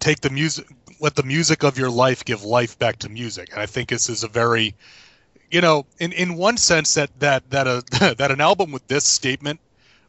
take 0.00 0.20
the 0.20 0.30
music, 0.30 0.66
let 1.00 1.14
the 1.14 1.22
music 1.22 1.62
of 1.64 1.78
your 1.78 1.90
life 1.90 2.24
give 2.24 2.44
life 2.44 2.78
back 2.78 2.98
to 3.00 3.08
music. 3.08 3.50
And 3.52 3.60
I 3.60 3.66
think 3.66 3.88
this 3.88 4.08
is 4.08 4.24
a 4.24 4.28
very, 4.28 4.74
you 5.50 5.60
know, 5.60 5.86
in 5.98 6.12
in 6.12 6.36
one 6.36 6.56
sense 6.56 6.94
that 6.94 7.10
that 7.20 7.50
that 7.50 7.66
a 7.66 7.82
that 8.18 8.30
an 8.30 8.40
album 8.40 8.72
with 8.72 8.86
this 8.88 9.04
statement 9.04 9.60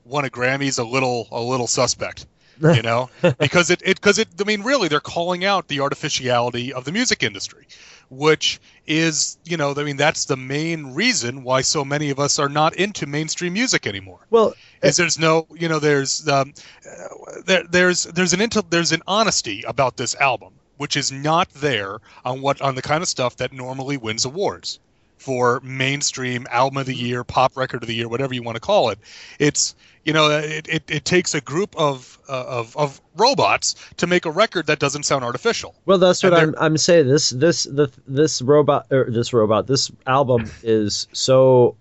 won 0.05 0.25
a 0.25 0.29
Grammy 0.29 0.67
is 0.67 0.77
a 0.77 0.83
little 0.83 1.27
a 1.31 1.41
little 1.41 1.67
suspect. 1.67 2.25
You 2.61 2.83
know, 2.83 3.09
because 3.39 3.71
it 3.71 3.81
it 3.83 3.99
because 3.99 4.19
it 4.19 4.27
I 4.39 4.43
mean 4.43 4.61
really 4.61 4.87
they're 4.87 4.99
calling 4.99 5.43
out 5.43 5.67
the 5.67 5.79
artificiality 5.79 6.71
of 6.71 6.85
the 6.85 6.91
music 6.91 7.23
industry, 7.23 7.65
which 8.11 8.61
is 8.85 9.37
you 9.43 9.57
know 9.57 9.73
I 9.75 9.83
mean 9.83 9.97
that's 9.97 10.25
the 10.25 10.37
main 10.37 10.93
reason 10.93 11.43
why 11.43 11.61
so 11.61 11.83
many 11.83 12.11
of 12.11 12.19
us 12.19 12.37
are 12.37 12.47
not 12.47 12.75
into 12.75 13.07
mainstream 13.07 13.53
music 13.53 13.87
anymore. 13.87 14.19
Well, 14.29 14.53
is 14.83 14.97
there's 14.97 15.17
no 15.17 15.47
you 15.51 15.67
know 15.67 15.79
there's 15.79 16.27
um, 16.29 16.53
uh, 16.87 17.41
there, 17.43 17.63
there's 17.63 18.03
there's 18.03 18.33
an 18.33 18.39
intel 18.39 18.63
there's 18.69 18.91
an 18.91 19.01
honesty 19.07 19.63
about 19.67 19.97
this 19.97 20.15
album 20.15 20.53
which 20.77 20.97
is 20.97 21.11
not 21.11 21.49
there 21.55 21.99
on 22.23 22.41
what 22.41 22.61
on 22.61 22.75
the 22.75 22.81
kind 22.81 23.01
of 23.01 23.09
stuff 23.09 23.37
that 23.37 23.51
normally 23.51 23.97
wins 23.97 24.25
awards 24.25 24.79
for 25.17 25.61
mainstream 25.61 26.45
album 26.51 26.77
of 26.77 26.85
the 26.85 26.93
year 26.93 27.23
pop 27.23 27.55
record 27.55 27.81
of 27.81 27.87
the 27.87 27.95
year 27.95 28.09
whatever 28.09 28.33
you 28.33 28.43
want 28.43 28.55
to 28.55 28.59
call 28.59 28.89
it. 28.89 28.99
It's 29.39 29.75
you 30.03 30.13
know 30.13 30.29
it, 30.29 30.67
it, 30.67 30.83
it 30.89 31.05
takes 31.05 31.33
a 31.33 31.41
group 31.41 31.75
of, 31.77 32.19
uh, 32.27 32.45
of 32.59 32.75
of 32.77 33.01
robots 33.15 33.75
to 33.97 34.07
make 34.07 34.25
a 34.25 34.31
record 34.31 34.67
that 34.67 34.79
doesn't 34.79 35.03
sound 35.03 35.23
artificial 35.23 35.75
well, 35.85 35.97
that's 35.97 36.23
what 36.23 36.33
I'm 36.33 36.55
I'm 36.57 36.77
saying. 36.77 37.07
This 37.07 37.29
this 37.29 37.63
the 37.63 37.91
this 38.07 38.41
robot 38.41 38.87
or 38.91 39.09
this 39.09 39.33
robot 39.33 39.67
this 39.67 39.91
album 40.07 40.49
is 40.63 41.07
so 41.13 41.75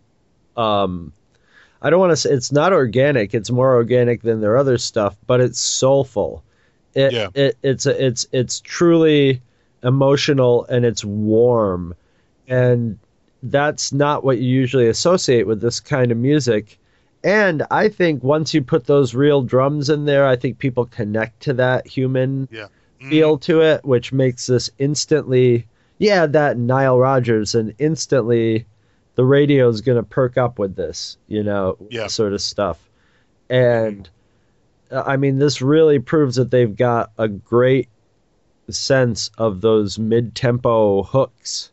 um 0.57 1.13
I 1.85 1.91
don't 1.91 1.99
want 1.99 2.13
to 2.13 2.17
say 2.17 2.31
it's 2.31 2.53
not 2.53 2.73
organic. 2.73 3.35
It's 3.35 3.51
more 3.51 3.75
organic 3.75 4.23
than 4.23 4.41
their 4.41 4.57
other 4.57 4.79
stuff, 4.79 5.17
but 5.27 5.41
it's 5.41 5.59
soulful. 5.59 6.45
It, 6.95 7.13
Yeah. 7.13 7.29
it 7.35 7.57
it's 7.63 7.87
it's 7.87 8.27
it's 8.31 8.61
truly 8.61 9.43
emotional 9.83 10.65
and 10.67 10.85
it's 10.85 11.05
warm, 11.05 11.95
and 12.47 12.99
that's 13.43 13.93
not 13.93 14.23
what 14.23 14.39
you 14.39 14.49
usually 14.49 14.87
associate 14.87 15.47
with 15.47 15.61
this 15.61 15.81
kind 15.81 16.13
of 16.13 16.19
music. 16.19 16.79
And 17.25 17.63
I 17.71 17.89
think 17.89 18.23
once 18.25 18.53
you 18.53 18.63
put 18.63 18.87
those 18.87 19.15
real 19.15 19.43
drums 19.43 19.89
in 19.91 20.05
there, 20.07 20.27
I 20.27 20.37
think 20.37 20.59
people 20.59 20.87
connect 20.87 21.41
to 21.43 21.53
that 21.55 21.87
human 21.87 22.49
yeah 22.51 22.67
Mm, 23.01 23.11
feel 23.11 23.39
to 23.39 23.61
it, 23.63 23.85
which 23.85 24.13
makes 24.13 24.47
this 24.47 24.71
instantly, 24.79 25.67
yeah, 25.99 26.25
that 26.27 26.57
Nile 26.57 26.97
Rodgers, 26.99 27.57
and 27.57 27.75
instantly 27.81 28.65
the 29.17 29.25
radio 29.25 29.69
is 29.69 29.81
going 29.81 29.97
to 29.97 30.05
perk 30.05 30.37
up 30.39 30.59
with 30.61 30.77
this, 30.77 31.17
you 31.27 31.43
know, 31.43 31.77
Yeah. 31.91 32.07
sort 32.07 32.33
of 32.33 32.41
stuff. 32.41 32.79
And 33.51 34.09
uh, 34.93 35.03
I 35.05 35.17
mean, 35.17 35.39
this 35.41 35.61
really 35.61 35.99
proves 35.99 36.37
that 36.37 36.53
they've 36.53 36.77
got 36.77 37.11
a 37.19 37.27
great 37.27 37.89
sense 38.71 39.31
of 39.37 39.61
those 39.61 39.99
mid-tempo 39.99 41.03
hooks 41.03 41.73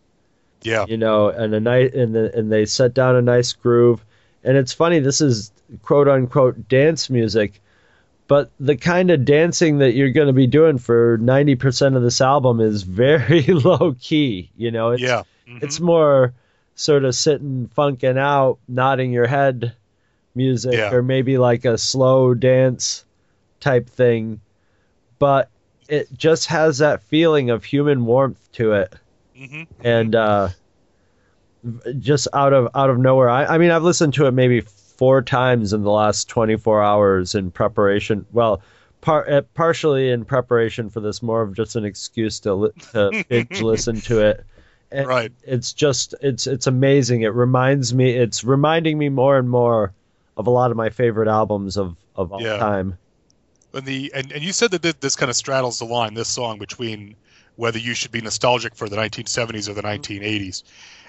Yeah. 0.63 0.85
you 0.87 0.97
know, 0.97 1.29
and 1.29 1.53
a 1.53 1.59
nice 1.59 1.93
and 1.93 2.15
the, 2.15 2.35
and 2.35 2.51
they 2.51 2.65
set 2.65 2.93
down 2.95 3.15
a 3.15 3.21
nice 3.21 3.53
groove. 3.53 4.03
And 4.43 4.57
it's 4.57 4.73
funny, 4.73 4.99
this 4.99 5.21
is 5.21 5.51
quote 5.83 6.07
unquote 6.07 6.67
dance 6.69 7.09
music, 7.09 7.61
but 8.27 8.51
the 8.59 8.77
kind 8.77 9.11
of 9.11 9.25
dancing 9.25 9.79
that 9.79 9.93
you're 9.93 10.11
going 10.11 10.27
to 10.27 10.33
be 10.33 10.47
doing 10.47 10.77
for 10.77 11.17
90% 11.17 11.95
of 11.95 12.01
this 12.03 12.21
album 12.21 12.59
is 12.61 12.83
very 12.83 13.41
low 13.47 13.95
key, 13.99 14.49
you 14.57 14.71
know. 14.71 14.91
It's, 14.91 15.01
Yeah. 15.01 15.23
Mhm. 15.47 15.63
it's 15.63 15.79
more 15.79 16.33
sort 16.75 17.03
of 17.05 17.13
sitting 17.15 17.69
funking 17.73 18.17
out, 18.17 18.59
nodding 18.67 19.11
your 19.11 19.27
head 19.27 19.73
music 20.35 20.73
Yeah. 20.73 20.93
or 20.93 21.01
maybe 21.03 21.37
like 21.37 21.65
a 21.65 21.77
slow 21.77 22.33
dance 22.33 23.03
type 23.59 23.89
thing, 23.89 24.39
but 25.17 25.49
it 25.89 26.07
just 26.15 26.45
has 26.45 26.77
that 26.77 27.01
feeling 27.03 27.49
of 27.49 27.65
human 27.65 28.05
warmth 28.05 28.39
to 28.53 28.73
it 28.73 28.93
Mhm. 29.37 29.67
and 29.83 30.15
uh, 30.15 30.49
just 31.99 32.27
out 32.33 32.53
of 32.53 32.69
out 32.75 32.89
of 32.89 32.97
nowhere. 32.97 33.29
I, 33.29 33.45
I 33.45 33.57
mean, 33.57 33.71
I've 33.71 33.83
listened 33.83 34.13
to 34.15 34.25
it 34.27 34.31
maybe 34.31 34.61
four 34.61 35.21
times 35.21 35.73
in 35.73 35.83
the 35.83 35.91
last 35.91 36.27
24 36.29 36.83
hours 36.83 37.35
in 37.35 37.51
preparation. 37.51 38.25
Well, 38.31 38.61
par- 39.01 39.29
uh, 39.29 39.41
partially 39.53 40.09
in 40.09 40.25
preparation 40.25 40.89
for 40.89 40.99
this, 40.99 41.21
more 41.21 41.41
of 41.41 41.55
just 41.55 41.75
an 41.75 41.85
excuse 41.85 42.39
to 42.41 42.53
li- 42.53 42.71
to 42.91 43.23
binge 43.29 43.61
listen 43.61 43.99
to 44.01 44.19
it. 44.25 44.45
And 44.91 45.07
Right. 45.07 45.31
It's 45.43 45.71
just 45.73 46.15
it's 46.21 46.47
it's 46.47 46.67
amazing. 46.67 47.21
It 47.21 47.33
reminds 47.33 47.93
me. 47.93 48.11
It's 48.11 48.43
reminding 48.43 48.97
me 48.97 49.09
more 49.09 49.37
and 49.37 49.49
more 49.49 49.93
of 50.37 50.47
a 50.47 50.49
lot 50.49 50.71
of 50.71 50.77
my 50.77 50.89
favorite 50.89 51.27
albums 51.27 51.77
of 51.77 51.95
of 52.15 52.31
all 52.33 52.41
Yeah. 52.41 52.57
time. 52.57 52.97
And 53.73 53.85
the 53.85 54.11
and, 54.15 54.31
and 54.31 54.43
you 54.43 54.51
said 54.51 54.71
that 54.71 54.81
this, 54.81 54.95
this 54.99 55.15
kind 55.15 55.29
of 55.29 55.35
straddles 55.35 55.77
the 55.79 55.85
line, 55.85 56.15
this 56.15 56.27
song 56.27 56.57
between 56.57 57.15
whether 57.55 57.77
you 57.77 57.93
should 57.93 58.11
be 58.11 58.21
nostalgic 58.21 58.73
for 58.73 58.89
the 58.89 58.95
1970s 58.95 59.67
or 59.69 59.73
the 59.73 59.81
1980s, 59.83 60.63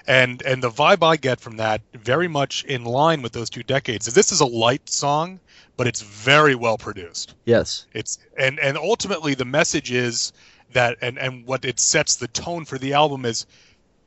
and 0.07 0.41
and 0.43 0.63
the 0.63 0.69
vibe 0.69 1.03
I 1.03 1.17
get 1.17 1.39
from 1.39 1.57
that 1.57 1.81
very 1.93 2.27
much 2.27 2.63
in 2.65 2.83
line 2.83 3.21
with 3.21 3.31
those 3.33 3.49
two 3.49 3.63
decades. 3.63 4.05
This 4.13 4.31
is 4.31 4.39
a 4.39 4.45
light 4.45 4.89
song, 4.89 5.39
but 5.77 5.87
it's 5.87 6.01
very 6.01 6.55
well 6.55 6.77
produced. 6.77 7.35
Yes. 7.45 7.85
It's 7.93 8.19
and 8.37 8.59
and 8.59 8.77
ultimately 8.77 9.33
the 9.33 9.45
message 9.45 9.91
is 9.91 10.33
that 10.73 10.97
and 11.01 11.17
and 11.19 11.45
what 11.45 11.65
it 11.65 11.79
sets 11.79 12.15
the 12.15 12.27
tone 12.27 12.65
for 12.65 12.77
the 12.77 12.93
album 12.93 13.25
is, 13.25 13.45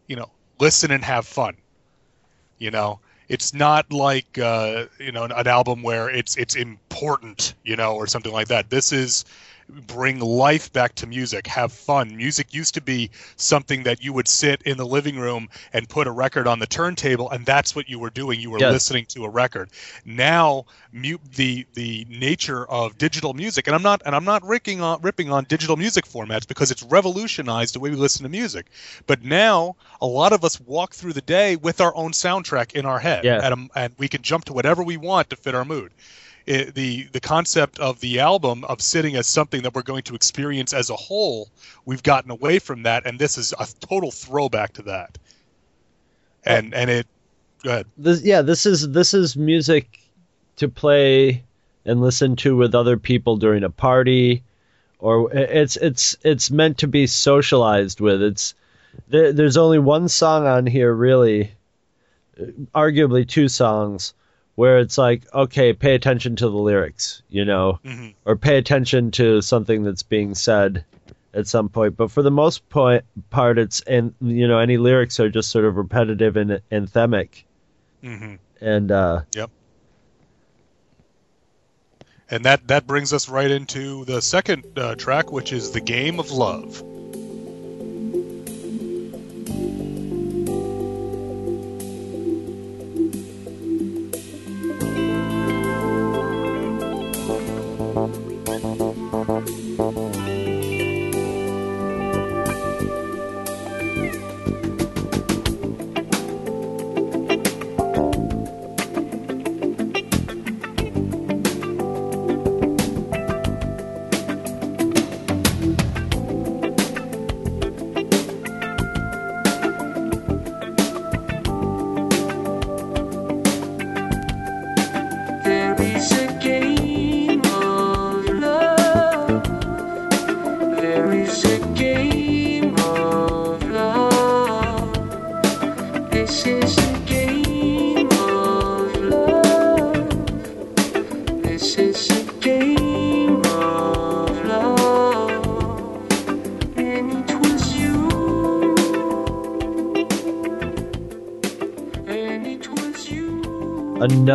you 0.07 0.17
know, 0.17 0.31
listen 0.59 0.91
and 0.91 1.05
have 1.05 1.27
fun. 1.27 1.57
You 2.59 2.71
know, 2.71 3.01
it's 3.29 3.55
not 3.55 3.93
like 3.93 4.39
uh, 4.39 4.87
you 4.99 5.13
know 5.13 5.25
an 5.25 5.47
album 5.47 5.83
where 5.83 6.09
it's 6.09 6.37
it's 6.37 6.55
important, 6.55 7.55
you 7.65 7.77
know, 7.77 7.95
or 7.95 8.07
something 8.07 8.33
like 8.33 8.49
that. 8.49 8.71
This 8.71 8.93
is 8.93 9.25
bring 9.69 10.21
life 10.21 10.73
back 10.73 10.95
to 10.97 11.07
music, 11.07 11.47
have 11.47 11.73
fun. 11.73 12.17
Music 12.17 12.53
used 12.55 12.75
to 12.75 12.81
be 12.81 13.11
something 13.37 13.85
that 13.85 14.03
you 14.05 14.13
would 14.13 14.29
sit 14.29 14.63
in 14.63 14.77
the 14.77 14.87
living 14.87 15.19
room 15.19 15.49
and 15.73 15.89
put 15.89 16.07
a 16.07 16.11
record 16.11 16.47
on 16.47 16.59
the 16.59 16.67
turntable, 16.67 17.31
and 17.31 17.45
that's 17.47 17.75
what 17.75 17.89
you 17.89 17.99
were 17.99 18.11
doing. 18.11 18.41
You 18.41 18.51
were 18.51 18.59
Yes. 18.61 18.73
listening 18.73 19.07
to 19.07 19.25
a 19.25 19.29
record. 19.29 19.71
Now, 20.05 20.67
mu- 20.93 21.19
the 21.37 21.67
the 21.75 22.07
nature 22.09 22.65
of 22.67 22.99
digital 22.99 23.35
music, 23.35 23.67
and 23.67 23.75
I'm 23.75 23.83
not 23.83 24.03
and 24.05 24.15
I'm 24.15 24.25
not 24.25 24.45
ripping 24.45 24.81
on 24.81 25.01
ripping 25.03 25.31
on 25.33 25.45
digital 25.45 25.77
music 25.77 26.07
formats 26.07 26.47
because 26.47 26.71
it's 26.71 26.83
revolutionized 26.83 27.75
the 27.75 27.81
way 27.81 27.91
we 27.91 27.97
listen 27.97 28.23
to 28.25 28.29
music. 28.29 28.67
But 29.07 29.23
now, 29.23 29.77
a 30.01 30.07
lot 30.07 30.33
of 30.33 30.45
us 30.45 30.61
walk 30.61 30.95
through 30.95 31.15
the 31.15 31.21
day 31.21 31.57
with 31.57 31.81
our 31.81 31.95
own 31.97 32.13
soundtrack 32.13 32.73
in 32.73 32.85
our 32.87 32.99
head, 32.99 33.25
Yeah. 33.25 33.41
and, 33.43 33.71
and 33.75 33.95
we 33.99 34.09
can 34.09 34.23
jump 34.23 34.45
to 34.47 34.53
whatever 34.53 34.83
we 34.83 34.97
want 34.97 35.31
to 35.31 35.37
fit 35.37 35.55
our 35.55 35.65
mood 35.65 35.93
it, 36.47 36.75
the 36.75 37.05
the 37.13 37.21
concept 37.21 37.79
of 37.79 38.01
the 38.01 38.21
album 38.21 38.65
of 38.65 38.81
sitting 38.81 39.17
as 39.17 39.27
something 39.27 39.63
that 39.63 39.75
we're 39.75 39.83
going 39.83 40.03
to 40.05 40.15
experience 40.15 40.73
as 40.73 40.91
a 40.91 40.97
whole, 40.97 41.49
we've 41.85 42.03
gotten 42.03 42.31
away 42.31 42.59
from 42.59 42.83
that, 42.83 43.07
and 43.07 43.19
this 43.19 43.39
is 43.39 43.55
a 43.59 43.67
total 43.81 44.11
throwback 44.11 44.75
to 44.75 44.83
that. 44.83 45.19
And 46.45 46.75
and 46.75 46.91
it, 46.91 47.07
go 47.63 47.71
ahead. 47.71 47.87
this 47.97 48.23
yeah 48.23 48.43
this 48.43 48.67
is 48.67 48.89
this 48.91 49.15
is 49.15 49.37
music 49.37 49.99
to 50.57 50.69
play 50.69 51.43
and 51.85 52.01
listen 52.01 52.37
to 52.37 52.57
with 52.57 52.75
other 52.75 52.97
people 52.97 53.37
during 53.37 53.65
a 53.65 53.71
party 53.71 54.43
or 54.99 55.33
it's 55.33 55.77
it's 55.77 56.17
it's 56.23 56.51
meant 56.51 56.79
to 56.79 56.87
be 56.87 57.07
socialized 57.07 58.01
with 58.01 58.23
it's 58.23 58.55
there, 59.09 59.33
there's 59.33 59.57
only 59.57 59.79
one 59.79 60.09
song 60.09 60.47
on 60.47 60.67
here 60.67 60.93
really 60.93 61.53
arguably 62.75 63.27
two 63.27 63.49
songs 63.49 64.15
where 64.55 64.79
it's 64.79 64.99
like 64.99 65.25
okay 65.35 65.73
pay 65.73 65.95
attention 65.95 66.37
to 66.37 66.49
the 66.49 66.57
lyrics 66.57 67.23
you 67.29 67.45
know 67.45 67.79
hmm 67.85 68.09
or 68.25 68.37
pay 68.37 68.57
attention 68.57 69.11
to 69.11 69.41
something 69.43 69.83
that's 69.83 70.03
being 70.03 70.35
said 70.35 70.85
at 71.35 71.47
some 71.47 71.69
point. 71.69 71.97
But 71.97 72.11
for 72.11 72.23
the 72.23 72.31
most 72.31 72.69
point, 72.69 73.05
part, 73.31 73.59
it's 73.59 73.81
and 73.83 74.15
you 74.21 74.49
know 74.49 74.59
any 74.59 74.77
lyrics 74.77 75.21
are 75.21 75.29
just 75.29 75.51
sort 75.51 75.65
of 75.65 75.77
repetitive 75.77 76.37
and 76.37 76.61
anthemic, 76.71 77.45
hmm 78.03 78.35
and 78.61 78.91
uh, 78.91 79.23
yep. 79.35 79.51
And 82.31 82.45
that 82.47 82.69
that 82.69 82.87
brings 82.87 83.13
us 83.13 83.29
right 83.29 83.51
into 83.51 84.05
the 84.07 84.23
second 84.23 84.79
uh, 84.79 84.95
track, 84.95 85.31
which 85.31 85.53
is 85.53 85.73
the 85.73 85.81
game 85.81 86.19
of 86.19 86.31
love. 86.31 86.83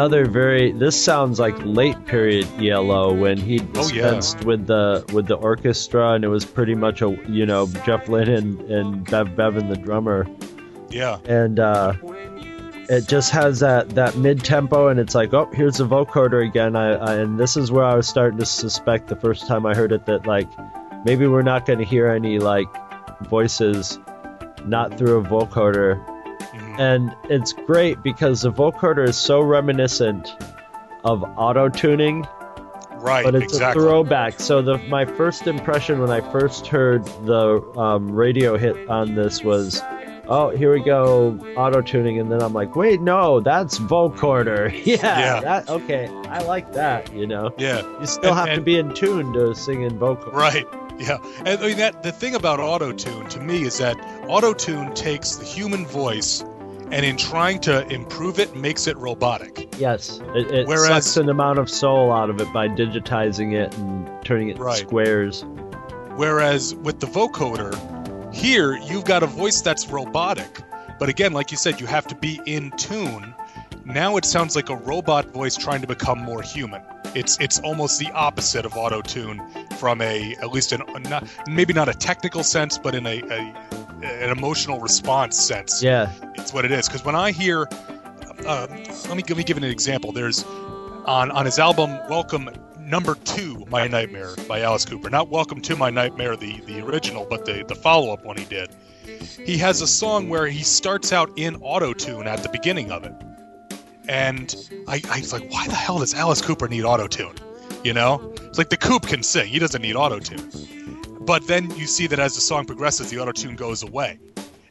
Another 0.10 0.26
very 0.28 0.72
this 0.72 1.02
sounds 1.02 1.40
like 1.40 1.56
late 1.64 2.06
period 2.06 2.48
ELO 2.60 3.14
when 3.14 3.38
he 3.38 3.60
Oh, 3.76 3.88
yeah. 3.94 4.20
with 4.44 4.66
the 4.66 5.06
with 5.14 5.28
the 5.28 5.36
orchestra 5.36 6.14
and 6.14 6.24
it 6.24 6.30
was 6.30 6.46
pretty 6.46 6.74
much 6.74 7.04
a 7.04 7.12
you 7.28 7.46
know 7.46 7.68
Jeff 7.86 8.10
Lynne 8.10 8.30
and, 8.30 8.60
and 8.72 9.06
Bev 9.10 9.36
Bevan 9.36 9.70
the 9.70 9.76
drummer 9.76 10.28
Yeah, 10.90 11.20
and 11.26 11.60
uh, 11.60 11.94
it 12.90 13.08
just 13.08 13.30
has 13.32 13.60
that 13.60 13.92
that 13.92 14.18
mid 14.18 14.44
tempo 14.44 14.88
and 14.88 15.00
it's 15.00 15.14
like 15.14 15.32
oh 15.36 15.48
here's 15.54 15.78
the 15.78 15.88
vocoder 15.88 16.44
again 16.44 16.76
I, 16.76 16.94
I 16.94 17.14
and 17.16 17.40
this 17.40 17.56
is 17.56 17.72
where 17.72 17.86
I 17.86 17.94
was 17.94 18.08
starting 18.08 18.40
to 18.40 18.48
suspect 18.48 19.10
the 19.10 19.16
first 19.16 19.46
time 19.46 19.68
I 19.68 19.76
heard 19.76 19.92
it 19.92 20.08
that 20.08 20.26
like 20.26 20.50
maybe 21.06 21.28
we're 21.28 21.44
not 21.44 21.68
going 21.68 21.80
to 21.80 21.86
hear 21.86 22.08
any 22.08 22.40
like 22.40 22.68
voices 23.30 24.00
not 24.66 24.98
through 24.98 25.20
a 25.20 25.24
vocoder. 25.24 26.04
And 26.80 27.16
it's 27.26 27.54
great 27.54 28.02
because 28.02 28.42
the 28.42 28.52
vocoder 28.52 29.08
is 29.08 29.18
so 29.18 29.42
reminiscent 29.42 30.34
of 31.04 31.24
auto 31.38 31.70
tuning 31.70 32.26
right. 33.02 33.24
but 33.24 33.36
it's 33.36 33.54
exactly. 33.54 33.84
a 33.84 33.86
throwback. 33.86 34.40
So 34.40 34.62
the 34.62 34.78
my 34.90 35.06
first 35.06 35.48
impression 35.48 36.00
when 36.00 36.10
I 36.10 36.22
first 36.32 36.68
heard 36.68 37.06
the 37.26 37.62
um, 37.78 38.12
radio 38.12 38.58
hit 38.58 38.90
on 38.90 39.16
this 39.16 39.44
was, 39.44 39.82
oh, 40.28 40.50
here 40.56 40.74
we 40.74 40.82
go, 40.82 41.38
auto 41.58 41.82
tuning, 41.82 42.20
and 42.20 42.32
then 42.32 42.42
I'm 42.42 42.54
like, 42.54 42.76
wait, 42.76 43.02
no, 43.02 43.40
that's 43.40 43.80
vocoder. 43.80 44.72
yeah, 44.86 44.96
Yeah. 45.02 45.42
that 45.42 45.70
okay, 45.70 46.08
I 46.28 46.44
like 46.44 46.74
that. 46.74 47.14
You 47.14 47.28
know, 47.28 47.54
Yeah. 47.58 47.82
you 48.00 48.06
still 48.06 48.32
And- 48.34 48.50
have 48.50 48.58
to 48.58 48.62
be 48.62 48.78
in 48.78 48.94
tune 48.94 49.34
to 49.34 49.54
sing 49.56 49.82
in 49.84 49.98
vocal. 49.98 50.32
Right. 50.32 50.66
Yeah. 50.98 51.18
And 51.46 51.60
I 51.60 51.68
mean 51.68 51.78
that 51.78 52.04
the 52.04 52.12
thing 52.12 52.36
about 52.36 52.60
auto 52.60 52.92
tune 52.92 53.28
to 53.30 53.40
me 53.40 53.64
is 53.64 53.78
that 53.78 53.96
auto 54.28 54.54
tune 54.54 54.94
takes 54.96 55.38
the 55.38 55.46
human 55.46 55.86
voice 55.86 56.44
and 56.92 57.06
in 57.06 57.18
trying 57.18 57.60
to 57.62 57.86
improve 57.92 58.40
it, 58.40 58.56
makes 58.56 58.88
it 58.88 58.98
robotic. 58.98 59.74
Yes, 59.78 60.20
it, 60.36 60.52
it 60.52 60.68
Whereas- 60.68 61.06
sucks 61.06 61.18
an 61.18 61.30
amount 61.30 61.60
of 61.60 61.70
soul 61.70 62.12
out 62.12 62.30
of 62.30 62.40
it 62.42 62.52
by 62.54 62.68
digitizing 62.68 63.54
it 63.54 63.76
and 63.78 64.10
turning 64.26 64.50
it 64.50 64.58
Right. 64.58 64.78
squares. 64.78 65.46
Whereas 66.16 66.76
with 66.76 67.00
the 67.00 67.08
vocoder, 67.08 67.74
here 68.34 68.76
you've 68.78 69.06
got 69.06 69.24
a 69.24 69.28
voice 69.28 69.62
that's 69.62 69.88
robotic. 69.90 70.62
But 71.00 71.08
again, 71.10 71.32
like 71.32 71.50
you 71.52 71.58
said, 71.58 71.80
you 71.80 71.88
have 71.88 72.08
to 72.08 72.16
be 72.16 72.42
in 72.46 72.72
tune. 72.72 73.34
Now 73.86 74.18
it 74.18 74.26
sounds 74.26 74.56
like 74.56 74.70
a 74.70 74.76
robot 74.76 75.26
voice 75.28 75.56
trying 75.56 75.82
to 75.82 75.88
become 75.88 76.20
more 76.20 76.42
human. 76.42 76.82
It's 77.16 77.40
it's 77.40 77.60
almost 77.60 78.00
the 78.00 78.12
opposite 78.12 78.66
of 78.66 78.78
auto 78.78 79.02
tune 79.02 79.42
from 79.78 80.02
a 80.02 80.36
at 80.42 80.52
least 80.52 80.72
an 80.72 80.84
not, 81.04 81.28
maybe 81.48 81.74
not 81.74 81.90
a 81.90 81.94
technical 81.94 82.44
sense, 82.44 82.78
but 82.78 82.94
in 82.94 83.06
a, 83.08 83.22
a 83.22 83.54
an 84.04 84.30
emotional 84.30 84.80
response 84.80 85.38
sense. 85.38 85.82
Yeah, 85.82 86.12
It's 86.36 86.54
what 86.54 86.66
it 86.66 86.72
is. 86.72 86.88
Because 86.88 87.04
when 87.04 87.16
I 87.16 87.32
hear, 87.32 87.68
uh, 88.46 88.68
let 88.70 89.16
me 89.18 89.24
let 89.28 89.38
me 89.38 89.44
give 89.44 89.58
an 89.58 89.64
example. 89.64 90.12
There's 90.12 90.44
on 91.06 91.32
on 91.32 91.46
his 91.46 91.58
album 91.58 91.98
Welcome 92.10 92.50
Number 92.80 93.16
Two, 93.16 93.66
My 93.70 93.88
Nightmare 93.88 94.36
by 94.48 94.62
Alice 94.62 94.86
Cooper. 94.86 95.10
Not 95.10 95.30
Welcome 95.30 95.62
to 95.62 95.76
My 95.76 95.90
Nightmare, 95.90 96.36
the 96.36 96.60
the 96.62 96.80
original, 96.86 97.26
but 97.28 97.46
the 97.46 97.64
the 97.68 97.76
follow 97.76 98.14
up 98.14 98.24
one 98.24 98.38
he 98.38 98.46
did. 98.46 98.70
He 99.44 99.58
has 99.58 99.82
a 99.82 99.88
song 99.88 100.30
where 100.30 100.46
he 100.46 100.64
starts 100.64 101.12
out 101.12 101.32
in 101.38 101.56
auto 101.58 101.94
tune 101.94 102.28
at 102.28 102.44
the 102.44 102.50
beginning 102.50 102.92
of 102.92 103.04
it, 103.04 103.14
and 104.10 104.70
I 104.88 105.02
I 105.10 105.20
was 105.20 105.32
like, 105.32 105.50
why 105.52 105.68
the 105.68 105.76
hell 105.76 106.00
does 106.00 106.14
Alice 106.14 106.42
Cooper 106.42 106.68
need 106.68 106.84
auto 106.84 107.08
tune? 107.08 107.36
You 107.84 107.94
know, 107.94 108.34
it's 108.36 108.58
like 108.58 108.70
the 108.70 108.78
Coop 108.78 109.04
can 109.08 109.24
sing, 109.24 109.48
he 109.48 109.60
doesn't 109.60 109.82
need 109.82 109.96
auto 109.96 110.20
tune. 110.20 110.50
But 111.22 111.48
then 111.48 111.70
you 111.78 111.86
see 111.86 112.08
that 112.08 112.20
as 112.20 112.34
the 112.34 112.42
song 112.42 112.66
progresses, 112.66 113.12
the 113.12 113.20
auto 113.20 113.32
tune 113.32 113.56
goes 113.56 113.84
away. 113.84 114.20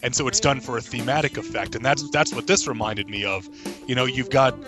And 0.02 0.14
so 0.14 0.28
it's 0.28 0.40
done 0.40 0.60
for 0.60 0.76
a 0.76 0.80
thematic 0.80 1.36
effect. 1.36 1.76
And 1.76 1.84
that's 1.84 2.10
that's 2.10 2.34
what 2.34 2.48
this 2.48 2.66
reminded 2.66 3.08
me 3.08 3.24
of. 3.24 3.48
You 3.86 3.94
know 3.94 4.04
you've 4.04 4.30
got 4.30 4.58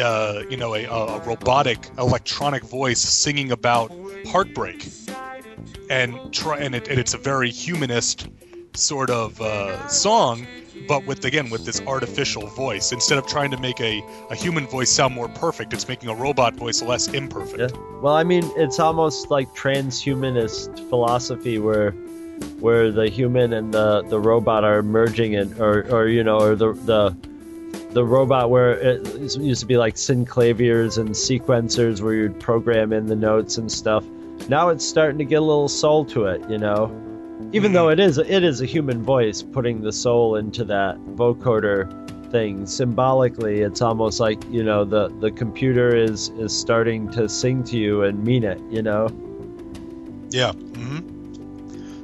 uh, 0.00 0.42
you 0.48 0.56
know 0.56 0.74
a, 0.74 0.84
a 0.84 1.18
robotic 1.24 1.90
electronic 1.98 2.62
voice 2.62 3.00
singing 3.00 3.50
about 3.50 3.92
heartbreak. 4.26 4.88
And 5.90 6.32
try 6.32 6.58
and, 6.58 6.74
it, 6.74 6.88
and 6.88 6.98
it's 6.98 7.14
a 7.14 7.18
very 7.18 7.50
humanist 7.50 8.28
sort 8.76 9.10
of 9.10 9.40
uh, 9.40 9.86
song 9.88 10.46
but 10.88 11.06
with 11.06 11.24
again 11.24 11.50
with 11.50 11.64
this 11.64 11.80
artificial 11.86 12.46
voice 12.48 12.92
instead 12.92 13.16
of 13.16 13.26
trying 13.26 13.50
to 13.50 13.56
make 13.58 13.80
a, 13.80 14.02
a 14.30 14.34
human 14.34 14.66
voice 14.66 14.90
sound 14.90 15.14
more 15.14 15.28
perfect 15.28 15.72
it's 15.72 15.88
making 15.88 16.08
a 16.08 16.14
robot 16.14 16.54
voice 16.54 16.82
less 16.82 17.08
imperfect 17.08 17.72
yeah. 17.72 17.80
Well, 18.04 18.16
I 18.16 18.22
mean, 18.22 18.44
it's 18.56 18.78
almost 18.78 19.30
like 19.30 19.48
transhumanist 19.54 20.90
philosophy 20.90 21.58
where 21.58 21.92
where 22.60 22.90
the 22.90 23.08
human 23.08 23.54
and 23.54 23.72
the, 23.72 24.02
the 24.02 24.20
robot 24.20 24.62
are 24.62 24.82
merging 24.82 25.34
and 25.36 25.58
or, 25.58 25.90
or 25.90 26.08
you 26.08 26.22
know 26.22 26.38
or 26.38 26.54
the 26.54 26.74
the 26.74 27.16
the 27.92 28.04
robot 28.04 28.50
where 28.50 28.72
it 28.72 29.06
used 29.38 29.60
to 29.60 29.66
be 29.66 29.78
like 29.78 29.94
synclaviers 29.94 30.98
and 30.98 31.10
sequencers 31.10 32.02
where 32.02 32.12
you'd 32.12 32.38
program 32.38 32.92
in 32.92 33.06
the 33.06 33.16
notes 33.16 33.56
and 33.56 33.72
stuff. 33.72 34.04
Now 34.50 34.68
it's 34.68 34.86
starting 34.86 35.16
to 35.16 35.24
get 35.24 35.36
a 35.36 35.40
little 35.40 35.68
soul 35.68 36.04
to 36.06 36.26
it, 36.26 36.46
you 36.50 36.58
know. 36.58 36.88
Even 37.54 37.72
though 37.72 37.88
it 37.88 38.00
is 38.00 38.18
it 38.18 38.42
is 38.42 38.60
a 38.60 38.66
human 38.66 39.04
voice 39.04 39.40
putting 39.40 39.80
the 39.80 39.92
soul 39.92 40.34
into 40.34 40.64
that 40.64 40.98
vocoder 41.14 41.88
thing 42.32 42.66
symbolically 42.66 43.60
it's 43.60 43.80
almost 43.80 44.18
like 44.18 44.42
you 44.50 44.64
know 44.64 44.84
the 44.84 45.08
the 45.20 45.30
computer 45.30 45.94
is 45.94 46.30
is 46.30 46.52
starting 46.52 47.08
to 47.12 47.28
sing 47.28 47.62
to 47.62 47.78
you 47.78 48.02
and 48.02 48.24
mean 48.24 48.42
it 48.42 48.60
you 48.70 48.82
know 48.82 49.06
Yeah. 50.30 50.50
hmm 50.52 50.98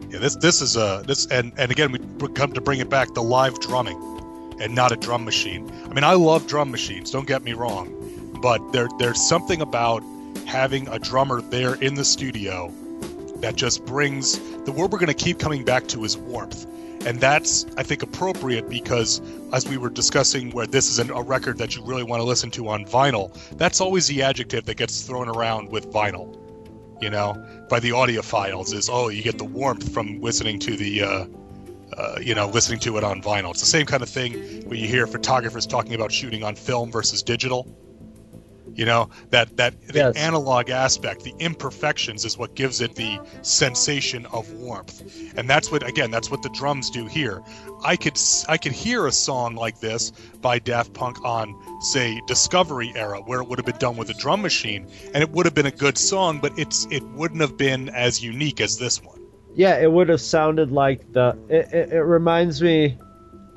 Yeah. 0.08 0.20
This 0.20 0.36
this 0.36 0.62
is 0.62 0.76
a 0.76 1.02
this 1.04 1.26
and 1.26 1.52
and 1.58 1.72
again 1.72 1.90
we 1.90 2.28
come 2.28 2.52
to 2.52 2.60
bring 2.60 2.78
it 2.78 2.88
back 2.88 3.12
the 3.14 3.22
live 3.22 3.58
drumming, 3.58 3.98
and 4.60 4.72
not 4.72 4.92
a 4.92 4.96
drum 4.96 5.24
machine. 5.24 5.68
I 5.90 5.94
mean 5.94 6.04
I 6.04 6.12
love 6.14 6.46
drum 6.46 6.70
machines. 6.70 7.10
Don't 7.10 7.26
get 7.26 7.42
me 7.42 7.54
wrong, 7.54 7.86
but 8.40 8.60
there 8.72 8.88
there's 9.00 9.20
something 9.28 9.60
about 9.60 10.04
having 10.46 10.86
a 10.88 11.00
drummer 11.00 11.40
there 11.40 11.74
in 11.74 11.94
the 11.96 12.04
studio 12.04 12.72
that 13.40 13.57
just 13.57 13.85
brings 13.85 14.38
the 14.64 14.72
word 14.72 14.92
we're 14.92 14.98
going 14.98 15.07
to 15.07 15.14
keep 15.14 15.38
coming 15.38 15.64
back 15.64 15.87
to 15.88 16.05
is 16.05 16.16
warmth. 16.16 16.66
And 17.07 17.18
that's, 17.18 17.64
I 17.79 17.83
think, 17.83 18.03
appropriate 18.03 18.68
because, 18.68 19.22
as 19.55 19.66
we 19.66 19.79
were 19.79 19.88
discussing, 19.88 20.50
where 20.50 20.66
this 20.66 20.90
is 20.90 20.98
an, 20.98 21.11
a 21.11 21.22
record 21.22 21.57
that 21.59 21.74
you 21.74 21.83
really 21.83 22.03
want 22.03 22.20
to 22.20 22.24
listen 22.24 22.50
to 22.53 22.68
on 22.68 22.85
vinyl, 22.85 23.35
that's 23.57 23.81
always 23.81 24.07
the 24.07 24.22
adjective 24.22 24.66
that 24.66 24.76
gets 24.76 25.03
thrown 25.03 25.29
around 25.29 25.70
with 25.70 25.90
vinyl 25.90 26.37
you 27.00 27.11
know, 27.11 27.35
by 27.68 27.81
the 27.81 27.90
audiophiles 27.90 28.74
is 28.74 28.88
oh, 28.90 29.09
you 29.09 29.22
get 29.22 29.38
the 29.38 29.44
warmth 29.44 29.92
from 29.92 30.20
listening 30.20 30.59
to 30.61 30.76
the, 30.76 31.03
uh, 31.03 31.26
uh, 31.96 32.18
you 32.20 32.35
know, 32.35 32.48
listening 32.48 32.79
to 32.81 32.96
it 32.98 33.05
on 33.05 33.22
vinyl. 33.22 33.50
It's 33.50 33.61
the 33.61 33.66
same 33.66 33.87
kind 33.87 34.03
of 34.03 34.09
thing 34.09 34.35
when 34.68 34.79
you 34.79 34.87
hear 34.87 35.07
photographers 35.07 35.66
talking 35.66 35.94
about 35.94 36.12
shooting 36.12 36.44
on 36.44 36.55
film 36.55 36.90
versus 36.90 37.22
digital. 37.22 37.66
You 38.74 38.87
know 38.87 39.11
that 39.30 39.56
that 39.56 39.74
the 39.88 39.98
Yes. 39.98 40.16
analog 40.16 40.70
aspect, 40.70 41.24
the 41.24 41.35
imperfections, 41.38 42.24
is 42.24 42.38
what 42.38 42.54
gives 42.54 42.80
it 42.80 42.94
the 42.94 43.18
sensation 43.42 44.26
of 44.26 44.50
warmth, 44.54 45.02
and 45.37 45.48
that's 45.50 45.70
what 45.70 45.87
again, 45.87 46.11
that's 46.11 46.30
what 46.30 46.42
the 46.42 46.48
drums 46.50 46.88
do 46.90 47.06
here. 47.06 47.42
I 47.85 47.96
could 47.96 48.18
i 48.48 48.56
could 48.56 48.72
hear 48.72 49.06
a 49.06 49.12
song 49.12 49.54
like 49.54 49.80
this 49.80 50.12
by 50.40 50.59
Daft 50.59 50.92
Punk 50.94 51.22
on 51.24 51.54
say 51.83 52.20
Discovery 52.26 52.92
era, 52.94 53.20
where 53.20 53.40
it 53.40 53.48
would 53.48 53.59
have 53.59 53.66
been 53.66 53.78
done 53.78 53.96
with 53.96 54.09
a 54.11 54.14
drum 54.14 54.42
machine, 54.42 54.87
and 55.14 55.22
it 55.22 55.30
would 55.30 55.46
have 55.46 55.54
been 55.54 55.66
a 55.66 55.70
good 55.70 55.98
song, 55.98 56.38
but 56.40 56.52
it's 56.59 56.87
it 56.90 57.02
wouldn't 57.02 57.40
have 57.40 57.56
been 57.56 57.88
as 57.90 58.22
unique 58.22 58.61
as 58.61 58.78
this 58.78 59.02
one. 59.02 59.18
yeah 59.54 59.78
it 59.78 59.90
would 59.90 60.09
have 60.09 60.20
sounded 60.20 60.70
like 60.70 61.12
the 61.12 61.37
it, 61.48 61.66
it, 61.72 61.92
it 61.92 62.02
reminds 62.02 62.62
me 62.62 62.96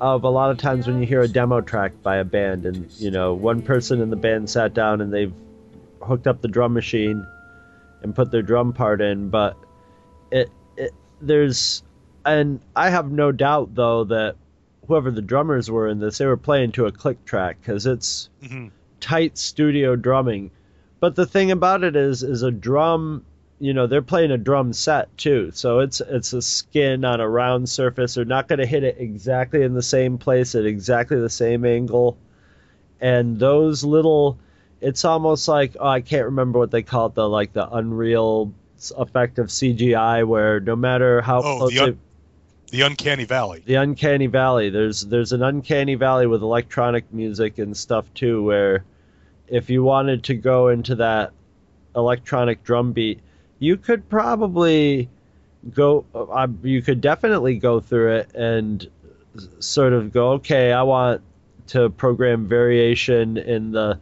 of 0.00 0.24
a 0.24 0.28
lot 0.28 0.50
of 0.50 0.58
times 0.58 0.86
when 0.86 0.98
you 1.00 1.06
hear 1.06 1.22
a 1.22 1.28
demo 1.28 1.60
track 1.60 1.92
by 2.02 2.16
a 2.16 2.24
band 2.24 2.66
and 2.66 2.90
you 2.98 3.10
know 3.10 3.34
one 3.34 3.62
person 3.62 4.00
in 4.00 4.10
the 4.10 4.16
band 4.16 4.50
sat 4.50 4.74
down 4.74 5.00
and 5.00 5.12
they've 5.12 5.32
hooked 6.02 6.26
up 6.26 6.40
the 6.42 6.48
drum 6.48 6.74
machine 6.74 7.26
and 8.02 8.14
put 8.14 8.30
their 8.30 8.42
drum 8.42 8.72
part 8.72 9.00
in 9.00 9.30
but 9.30 9.56
it, 10.30 10.50
it 10.76 10.90
there's 11.20 11.82
and 12.24 12.60
i 12.76 12.90
have 12.90 13.10
no 13.10 13.30
doubt 13.32 13.74
though 13.74 14.04
that 14.04 14.36
whoever 14.86 15.10
the 15.10 15.22
drummers 15.22 15.70
were 15.70 15.88
in 15.88 16.00
this 16.00 16.18
they 16.18 16.26
were 16.26 16.36
playing 16.36 16.72
to 16.72 16.86
a 16.86 16.92
click 16.92 17.24
track 17.24 17.56
because 17.60 17.86
it's 17.86 18.28
Mhm. 18.42 18.70
tight 19.00 19.38
studio 19.38 19.96
drumming 19.96 20.50
but 21.00 21.14
the 21.14 21.24
thing 21.26 21.50
about 21.50 21.84
it 21.84 21.96
is 21.96 22.22
is 22.22 22.42
a 22.42 22.50
drum 22.50 23.24
you 23.64 23.72
know 23.72 23.86
they're 23.86 24.02
playing 24.02 24.30
a 24.30 24.36
drum 24.36 24.72
set 24.74 25.16
too 25.16 25.50
so 25.54 25.78
it's 25.78 26.00
it's 26.02 26.32
a 26.34 26.42
skin 26.42 27.04
on 27.04 27.20
a 27.20 27.28
round 27.28 27.66
surface. 27.68 28.14
They're 28.14 28.24
not 28.26 28.46
going 28.48 28.58
to 28.58 28.66
hit 28.66 28.84
it 28.84 28.96
exactly 28.98 29.62
in 29.62 29.72
the 29.72 29.82
same 29.82 30.18
place 30.18 30.54
at 30.54 30.66
exactly 30.66 31.18
the 31.18 31.30
same 31.30 31.64
angle. 31.64 32.18
And 33.00 33.38
those 33.38 33.82
little 33.84 34.38
it's 34.82 35.04
almost 35.06 35.48
like 35.48 35.76
oh 35.80 35.88
i 35.88 36.00
can't 36.02 36.26
remember 36.26 36.58
what 36.58 36.70
they 36.70 36.82
call 36.82 37.06
it 37.06 37.14
the 37.14 37.26
like 37.28 37.52
the 37.54 37.66
unreal 37.70 38.52
effect 38.98 39.38
of 39.38 39.46
cgi 39.46 40.26
where 40.26 40.60
no 40.60 40.76
matter 40.76 41.22
how 41.22 41.38
Oh, 41.42 41.56
close 41.58 41.70
the 41.72 41.78
un- 41.80 41.90
they- 42.70 42.78
The 42.78 42.84
Uncanny 42.86 43.24
Valley. 43.24 43.62
the 43.64 43.76
uncanny 43.76 44.26
valley. 44.26 44.68
There's 44.70 45.00
there's 45.06 45.32
an 45.32 45.42
uncanny 45.42 45.94
valley 45.94 46.26
with 46.26 46.42
electronic 46.42 47.04
music 47.14 47.58
and 47.58 47.74
stuff 47.76 48.04
too 48.14 48.42
where 48.42 48.84
if 49.48 49.70
you 49.70 49.82
wanted 49.84 50.24
to 50.24 50.34
go 50.34 50.68
into 50.68 50.96
that 50.96 51.32
electronic 51.96 52.62
drum 52.64 52.92
beat 52.92 53.20
you 53.58 53.76
could 53.76 54.08
probably 54.08 55.08
go 55.72 56.04
uh, 56.14 56.46
you 56.62 56.82
could 56.82 57.00
definitely 57.00 57.56
go 57.56 57.80
through 57.80 58.16
it 58.16 58.34
and 58.34 58.88
sort 59.60 59.92
of 59.92 60.12
go 60.12 60.32
okay 60.32 60.72
i 60.72 60.82
want 60.82 61.22
to 61.66 61.88
program 61.90 62.46
variation 62.46 63.36
in 63.38 63.72
the 63.72 63.98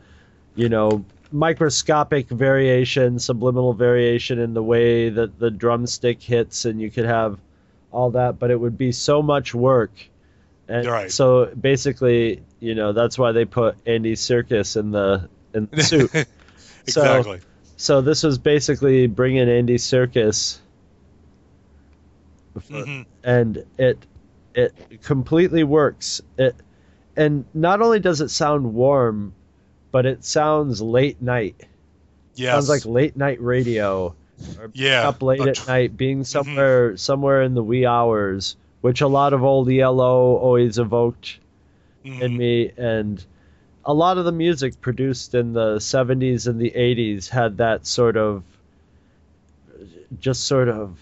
you 0.57 0.69
know 0.69 1.05
microscopic 1.31 2.29
variation 2.29 3.19
subliminal 3.19 3.73
variation 3.73 4.39
in 4.39 4.55
the 4.55 4.63
way 4.63 5.09
that 5.09 5.39
the 5.39 5.51
drumstick 5.51 6.21
hits 6.21 6.65
and 6.65 6.81
you 6.81 6.91
could 6.91 7.05
have 7.07 7.39
all 7.93 8.11
that 8.11 8.39
but 8.39 8.51
it 8.51 8.59
would 8.59 8.77
be 8.77 8.93
so 8.93 9.23
much 9.23 9.55
work 9.55 9.93
and 10.69 10.87
Right. 10.87 11.11
so 11.11 11.47
basically 11.47 12.43
you 12.61 12.75
know 12.75 12.93
that's 12.93 13.19
why 13.19 13.33
they 13.33 13.45
put 13.45 13.77
andy 13.87 14.15
serkis 14.15 14.77
in 14.77 14.91
the 14.91 15.29
in 15.55 15.69
the 15.71 15.83
suit 15.83 16.11
exactly. 16.87 17.39
so 17.39 17.47
this 18.01 18.23
was 18.23 18.39
basically 18.39 19.07
bringing 19.07 19.49
Andy 19.49 19.77
Serkis, 19.77 20.59
Mhm. 22.57 23.07
and 23.25 23.65
it 23.79 23.99
it 24.55 24.75
completely 25.03 25.65
works. 25.65 26.21
It 26.37 26.55
and 27.17 27.45
not 27.55 27.81
only 27.81 28.01
does 28.01 28.21
it 28.21 28.29
sound 28.29 28.75
warm, 28.75 29.33
but 29.91 30.05
it 30.07 30.25
sounds 30.25 30.81
late 30.83 31.21
night. 31.23 31.57
Yes. 32.35 32.53
Sounds 32.53 32.69
like 32.69 32.85
late 32.87 33.17
night 33.17 33.41
radio. 33.41 34.15
Or 34.59 34.71
Yeah, 34.75 35.09
up 35.09 35.23
late 35.23 35.41
at 35.41 35.67
night, 35.69 35.97
being 35.97 36.25
somewhere 36.25 36.97
somewhere 36.97 37.43
in 37.43 37.55
the 37.55 37.63
wee 37.63 37.87
hours, 37.87 38.57
which 38.83 39.01
a 39.01 39.09
lot 39.09 39.33
of 39.33 39.43
old 39.43 39.69
ELO 39.71 40.37
always 40.37 40.79
evoked 40.79 41.39
in 42.05 42.13
Mhm. 42.33 42.37
me 42.37 42.73
and 42.77 43.25
a 43.85 43.93
lot 43.93 44.19
of 44.19 44.25
the 44.25 44.33
music 44.33 44.81
produced 44.81 45.35
in 45.35 45.53
the 45.53 45.77
70s 45.77 46.47
and 46.47 46.61
the 46.61 46.71
80s 46.71 47.29
had 47.29 47.59
that 47.59 47.87
sort 47.87 48.17
of 48.17 48.45
just 50.21 50.45
sort 50.45 50.69
of 50.69 50.99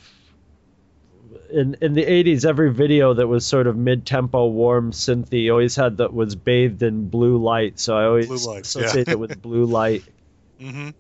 in 1.51 1.77
in 1.81 1.95
the 1.95 2.05
80s 2.05 2.45
every 2.45 2.73
video 2.73 3.13
that 3.15 3.27
was 3.27 3.45
sort 3.45 3.67
of 3.67 3.77
mid-tempo 3.77 4.47
warm 4.47 4.93
synthy 4.93 5.51
always 5.51 5.75
had 5.77 5.97
that 5.99 6.13
was 6.13 6.37
bathed 6.37 6.83
in 6.83 7.09
blue 7.09 7.39
light 7.39 7.79
so 7.79 7.97
i 7.97 8.05
always 8.05 8.29
Blue 8.29 8.57
associate 8.59 9.09
yeah. 9.09 9.15
it 9.15 9.19
with 9.19 9.43
blue 9.43 9.65
light 9.67 10.05
hmm 10.59 10.91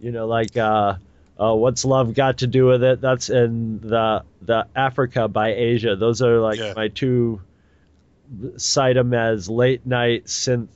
you 0.00 0.12
know 0.12 0.26
like 0.26 0.56
uh 0.56 0.94
uh, 1.40 1.54
what's 1.54 1.86
love 1.86 2.12
got 2.12 2.38
to 2.38 2.46
do 2.46 2.66
with 2.66 2.84
it? 2.84 3.00
That's 3.00 3.30
in 3.30 3.80
the 3.80 4.24
the 4.42 4.66
Africa 4.76 5.26
by 5.26 5.54
Asia. 5.54 5.96
Those 5.96 6.20
are 6.20 6.38
like 6.38 6.58
Yeah. 6.58 6.74
my 6.76 6.88
two 6.88 7.40
cite 8.58 8.96
them 8.96 9.14
as 9.14 9.48
late 9.48 9.86
night 9.86 10.26
synth 10.26 10.68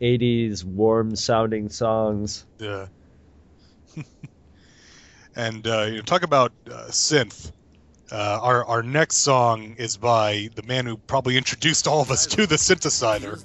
80s 0.00 0.64
warm 0.64 1.14
sounding 1.16 1.68
songs. 1.68 2.44
Yeah. 2.58 2.86
and 5.36 5.66
uh, 5.66 5.82
you 5.82 5.96
know, 5.96 6.02
talk 6.02 6.22
about 6.22 6.52
uh, 6.66 6.86
synth. 6.88 7.52
Uh, 8.12 8.40
our 8.42 8.64
our 8.64 8.82
next 8.82 9.18
song 9.18 9.76
is 9.78 9.96
by 9.96 10.48
the 10.56 10.64
man 10.64 10.84
who 10.84 10.96
probably 10.96 11.36
introduced 11.36 11.86
all 11.86 12.00
of 12.00 12.10
us 12.10 12.26
to 12.26 12.44
the 12.44 12.56
synthesizer, 12.56 13.38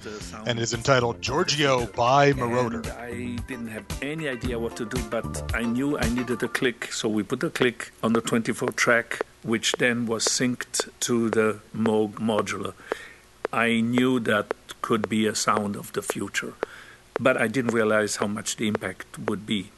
and 0.47 0.59
is 0.59 0.73
entitled 0.73 1.21
Giorgio 1.21 1.85
by 1.85 2.33
Moroder. 2.33 2.83
And 2.83 2.87
I 2.87 3.43
didn't 3.43 3.67
have 3.67 3.85
any 4.01 4.27
idea 4.27 4.57
what 4.57 4.75
to 4.77 4.85
do, 4.85 4.99
but 5.11 5.51
I 5.53 5.61
knew 5.61 5.99
I 5.99 6.09
needed 6.09 6.41
a 6.41 6.47
click, 6.47 6.91
so 6.91 7.07
we 7.07 7.21
put 7.21 7.43
a 7.43 7.51
click 7.51 7.91
on 8.01 8.13
the 8.13 8.21
24 8.21 8.69
track, 8.69 9.21
which 9.43 9.73
then 9.73 10.07
was 10.07 10.25
synced 10.25 10.89
to 11.01 11.29
the 11.29 11.59
Moog 11.75 12.13
modular. 12.13 12.73
I 13.53 13.81
knew 13.81 14.19
that 14.21 14.55
could 14.85 15.09
be 15.09 15.25
a 15.25 15.33
sound 15.33 15.75
of 15.75 15.91
the 15.93 16.01
future, 16.03 16.53
but 17.19 17.35
I 17.41 17.47
didn't 17.47 17.73
realize 17.73 18.17
how 18.17 18.27
much 18.27 18.57
the 18.57 18.67
impact 18.67 19.17
would 19.17 19.47
be. 19.47 19.71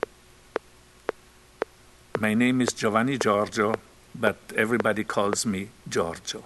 My 2.20 2.34
name 2.34 2.60
is 2.60 2.74
Giovanni 2.74 3.17
Giorgio, 3.17 3.76
but 4.13 4.36
everybody 4.54 5.06
calls 5.06 5.46
me 5.46 5.70
Giorgio. 5.88 6.43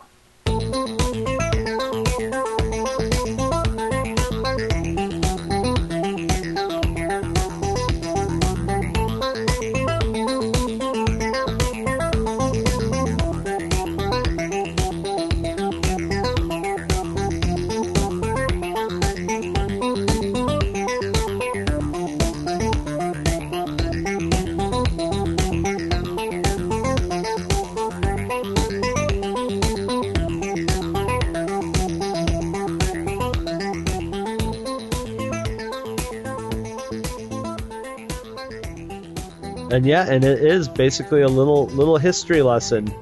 And 39.71 39.86
yeah, 39.86 40.05
and 40.10 40.23
it 40.23 40.43
is 40.43 40.67
basically 40.67 41.21
a 41.21 41.27
little 41.27 41.67
little 41.67 41.97
history 41.97 42.41
lesson, 42.41 42.93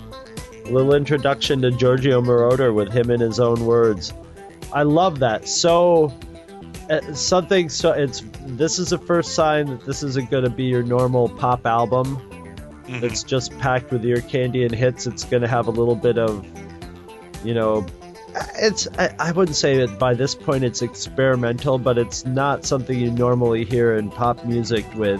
a 0.66 0.70
little 0.70 0.94
introduction 0.94 1.62
to 1.64 1.72
Giorgio 1.72 2.22
Moroder 2.22 2.74
with 2.74 2.92
him 2.92 3.10
in 3.10 3.20
his 3.20 3.40
own 3.40 3.66
words. 3.66 4.14
I 4.72 4.84
love 4.84 5.20
that. 5.20 5.48
So 5.48 6.14
uh, 6.90 7.14
something 7.14 7.70
so 7.70 7.92
it's 7.92 8.24
this 8.46 8.78
is 8.78 8.90
the 8.90 9.00
first 9.00 9.34
sign 9.34 9.66
that 9.68 9.86
this 9.86 10.04
isn't 10.04 10.30
going 10.30 10.44
to 10.44 10.50
be 10.50 10.66
your 10.66 10.84
normal 10.84 11.30
pop 11.30 11.66
album. 11.66 12.18
Mhm. 12.88 13.04
It's 13.04 13.24
just 13.24 13.58
packed 13.60 13.92
with 13.92 14.06
ear 14.06 14.22
candy 14.22 14.64
and 14.64 14.74
hits. 14.74 15.08
It's 15.08 15.24
going 15.24 15.42
to 15.42 15.48
have 15.48 15.68
a 15.68 15.72
little 15.72 15.96
bit 15.96 16.18
of, 16.18 16.46
you 17.44 17.54
know, 17.54 17.86
it's 18.56 18.88
I, 19.00 19.16
I 19.20 19.32
wouldn't 19.32 19.56
say 19.58 19.84
that 19.86 19.98
by 19.98 20.14
this 20.14 20.36
point 20.36 20.64
it's 20.64 20.84
experimental, 20.84 21.80
but 21.80 21.98
it's 21.98 22.26
not 22.26 22.64
something 22.66 22.98
you 22.98 23.10
normally 23.10 23.66
hear 23.66 23.96
in 23.96 24.12
pop 24.12 24.46
music 24.46 24.86
with. 24.96 25.20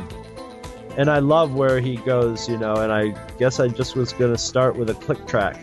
And 0.98 1.10
I 1.10 1.20
love 1.20 1.54
where 1.54 1.80
he 1.80 1.98
goes, 1.98 2.50
you 2.50 2.58
know, 2.58 2.74
and 2.76 2.92
I 2.92 3.10
guess 3.38 3.60
I 3.60 3.68
just 3.68 3.96
was 3.96 4.12
going 4.14 4.32
to 4.34 4.38
start 4.38 4.76
with 4.76 4.90
a 4.90 4.96
click 4.96 5.26
track. 5.28 5.58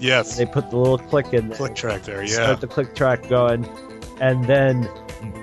Yes, 0.00 0.36
They 0.36 0.44
put 0.44 0.70
the 0.70 0.76
little 0.76 0.98
click 0.98 1.32
in 1.32 1.48
there, 1.48 1.56
click 1.56 1.74
track 1.76 2.02
there. 2.02 2.22
Yeah, 2.22 2.34
start 2.34 2.60
the 2.60 2.66
click 2.66 2.94
track 2.94 3.28
going, 3.28 3.66
and 4.20 4.44
then 4.44 4.88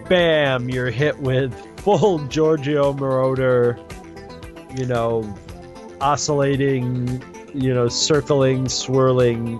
bam, 0.09 0.69
you're 0.69 0.91
hit 0.91 1.17
with 1.19 1.53
full 1.79 2.19
Giorgio 2.27 2.93
Moroder, 2.93 3.79
you 4.77 4.85
know, 4.85 5.23
oscillating, 6.01 7.23
you 7.53 7.73
know, 7.73 7.87
circling, 7.87 8.67
swirling 8.69 9.59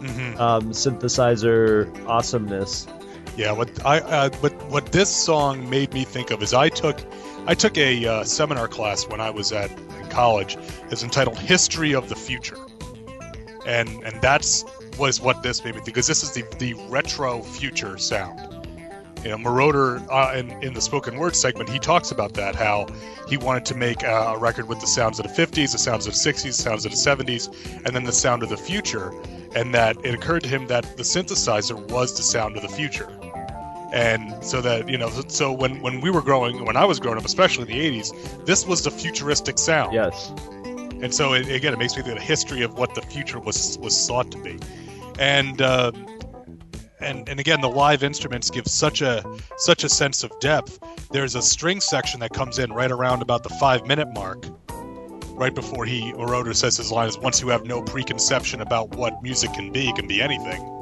hmm 0.00 0.38
um, 0.38 0.70
synthesizer 0.72 1.88
awesomeness. 2.06 2.86
yeah. 3.36 3.52
What 3.52 3.86
I 3.86 4.00
uh, 4.00 4.30
what 4.40 4.52
what 4.70 4.92
this 4.92 5.08
song 5.08 5.70
made 5.70 5.94
me 5.94 6.04
think 6.04 6.30
of 6.30 6.42
is 6.42 6.52
I 6.52 6.68
took 6.68 6.98
I 7.46 7.54
took 7.54 7.76
a 7.76 8.06
uh, 8.06 8.24
seminar 8.24 8.68
class 8.68 9.06
when 9.06 9.20
I 9.20 9.30
was 9.30 9.52
at 9.52 9.70
in 9.70 10.08
college. 10.08 10.56
It's 10.90 11.02
entitled 11.02 11.38
"History 11.38 11.94
of 11.94 12.08
the 12.08 12.16
Future," 12.16 12.58
and 13.66 13.88
and 14.02 14.20
that's 14.22 14.64
was 14.98 15.20
what 15.20 15.42
this 15.42 15.64
made 15.64 15.74
me 15.74 15.80
think 15.80 15.86
because 15.86 16.06
this 16.06 16.22
is 16.22 16.32
the 16.32 16.44
the 16.58 16.74
retro 16.88 17.42
future 17.42 17.98
sound. 17.98 18.40
You 19.24 19.30
know, 19.30 19.38
Moroder 19.38 20.06
uh, 20.10 20.36
in, 20.36 20.50
in 20.62 20.74
the 20.74 20.82
spoken 20.82 21.16
word 21.18 21.34
segment, 21.34 21.70
he 21.70 21.78
talks 21.78 22.10
about 22.10 22.34
that 22.34 22.54
how 22.54 22.86
he 23.26 23.38
wanted 23.38 23.64
to 23.66 23.74
make 23.74 24.04
uh, 24.04 24.34
a 24.36 24.38
record 24.38 24.68
with 24.68 24.80
the 24.80 24.86
sounds 24.86 25.18
of 25.18 25.26
the 25.26 25.32
50s, 25.32 25.72
the 25.72 25.78
sounds 25.78 26.06
of 26.06 26.12
the 26.12 26.18
60s, 26.18 26.42
the 26.42 26.52
sounds 26.52 26.84
of 26.84 26.92
the 26.92 26.98
70s, 26.98 27.48
and 27.86 27.96
then 27.96 28.04
the 28.04 28.12
sound 28.12 28.42
of 28.42 28.50
the 28.50 28.56
future. 28.58 29.14
And 29.56 29.74
that 29.74 29.96
it 30.04 30.14
occurred 30.14 30.42
to 30.42 30.48
him 30.50 30.66
that 30.66 30.98
the 30.98 31.04
synthesizer 31.04 31.90
was 31.90 32.14
the 32.14 32.22
sound 32.22 32.56
of 32.56 32.62
the 32.62 32.68
future. 32.68 33.08
And 33.94 34.44
so 34.44 34.60
that, 34.60 34.88
you 34.88 34.98
know, 34.98 35.08
so 35.28 35.52
when, 35.52 35.80
when 35.80 36.00
we 36.00 36.10
were 36.10 36.20
growing, 36.20 36.64
when 36.64 36.76
I 36.76 36.84
was 36.84 36.98
growing 36.98 37.16
up, 37.16 37.24
especially 37.24 37.70
in 37.72 37.78
the 37.78 38.00
80s, 38.00 38.44
this 38.44 38.66
was 38.66 38.82
the 38.82 38.90
futuristic 38.90 39.56
sound. 39.56 39.94
Yes. 39.94 40.32
And 41.00 41.14
so 41.14 41.32
it, 41.32 41.48
again, 41.48 41.72
it 41.72 41.78
makes 41.78 41.96
me 41.96 42.02
think 42.02 42.14
of 42.14 42.18
the 42.18 42.26
history 42.26 42.62
of 42.62 42.76
what 42.76 42.96
the 42.96 43.02
future 43.02 43.38
was 43.38 43.78
was 43.78 43.96
sought 43.96 44.32
to 44.32 44.38
be, 44.38 44.58
and 45.18 45.60
um, 45.60 46.06
and 46.98 47.28
and 47.28 47.38
again, 47.38 47.60
the 47.60 47.68
live 47.68 48.02
instruments 48.02 48.48
give 48.50 48.66
such 48.66 49.02
a 49.02 49.22
such 49.58 49.84
a 49.84 49.88
sense 49.88 50.24
of 50.24 50.32
depth. 50.40 50.78
There's 51.10 51.34
a 51.34 51.42
string 51.42 51.80
section 51.80 52.20
that 52.20 52.32
comes 52.32 52.58
in 52.58 52.72
right 52.72 52.90
around 52.90 53.22
about 53.22 53.42
the 53.42 53.50
five 53.50 53.86
minute 53.86 54.08
mark, 54.14 54.46
right 55.32 55.54
before 55.54 55.84
he 55.84 56.12
Moroder 56.14 56.56
says 56.56 56.78
his 56.78 56.90
line 56.90 57.08
is, 57.08 57.18
"Once 57.18 57.42
you 57.42 57.48
have 57.48 57.66
no 57.66 57.82
preconception 57.82 58.60
about 58.60 58.96
what 58.96 59.22
music 59.22 59.52
can 59.52 59.70
be, 59.70 59.90
it 59.90 59.96
can 59.96 60.08
be 60.08 60.22
anything." 60.22 60.73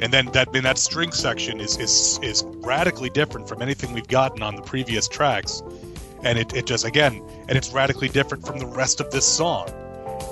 And 0.00 0.12
then 0.12 0.26
that 0.32 0.54
in 0.54 0.64
that 0.64 0.78
string 0.78 1.12
section 1.12 1.60
is 1.60 1.76
is 1.78 2.18
is 2.22 2.44
radically 2.58 3.10
different 3.10 3.48
from 3.48 3.62
anything 3.62 3.92
we've 3.92 4.08
gotten 4.08 4.42
on 4.42 4.56
the 4.56 4.62
previous 4.62 5.08
tracks. 5.08 5.62
And 6.22 6.38
it, 6.38 6.54
it 6.54 6.66
just 6.66 6.84
again 6.84 7.22
and 7.48 7.56
it's 7.56 7.72
radically 7.72 8.08
different 8.08 8.46
from 8.46 8.58
the 8.58 8.66
rest 8.66 9.00
of 9.00 9.10
this 9.10 9.26
song. 9.26 9.68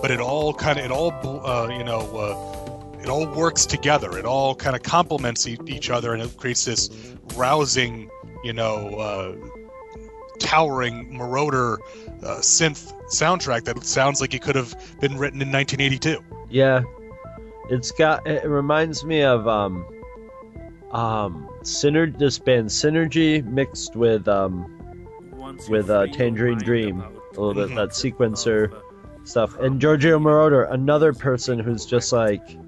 But 0.03 0.11
it 0.11 0.21
all 0.21 0.53
kind 0.53 0.79
of 0.79 0.85
it 0.85 0.91
all 0.91 1.13
uh, 1.47 1.69
you 1.69 1.85
know 1.85 2.01
uh, 2.17 3.01
it 3.03 3.09
all 3.09 3.27
works 3.27 3.67
together. 3.67 4.19
It 4.19 4.25
all 4.25 4.55
kind 4.55 4.75
of 4.77 4.83
complements 4.83 5.47
e- 5.47 5.59
each 5.67 5.91
other 5.91 6.13
and 6.13 6.23
it 6.23 6.37
creates 6.37 6.65
this 6.65 6.91
rousing 7.37 8.11
you 8.43 8.53
know 8.53 8.89
uh, 8.99 9.37
towering 10.39 11.11
Moroder 11.17 11.79
uh, 12.23 12.39
synth 12.41 12.93
soundtrack 13.09 13.65
that 13.65 13.85
sounds 13.85 14.21
like 14.21 14.35
it 14.35 14.43
could 14.43 14.57
have 14.57 14.75
been 15.01 15.17
written 15.17 15.41
in 15.43 15.53
1982 15.53 16.23
Yeah. 16.51 16.83
It's 17.71 17.91
got 17.91 18.27
it 18.27 18.47
reminds 18.47 19.05
me 19.05 19.23
of 19.23 19.47
um 19.49 19.87
um 20.91 21.49
Syner 21.63 22.17
this 22.17 22.39
band 22.39 22.69
Synergy 22.69 23.45
mixed 23.45 23.97
with 23.97 24.29
um 24.29 24.71
Once 25.33 25.69
with 25.69 25.91
uh, 25.91 26.07
Tangerine 26.09 26.59
Dream, 26.59 27.01
a 27.01 27.41
little 27.41 27.55
bit 27.55 27.75
that 27.75 27.89
sequencer 27.91 28.73
stuff. 29.25 29.59
And 29.59 29.81
Giorgio 29.81 30.19
Moroder, 30.19 30.71
another 30.71 31.13
person 31.13 31.59
who's 31.59 31.87
just 31.87 32.13
like 32.13 32.59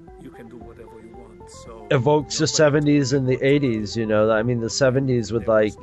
evokes 1.91 2.37
the 2.37 2.45
70s 2.45 3.13
and 3.15 3.27
the 3.27 3.37
80s, 3.37 3.95
you 3.95 4.05
know. 4.05 4.29
I 4.31 4.43
mean 4.43 4.59
the 4.59 4.67
70s 4.67 5.31
with 5.31 5.47
like 5.47 5.73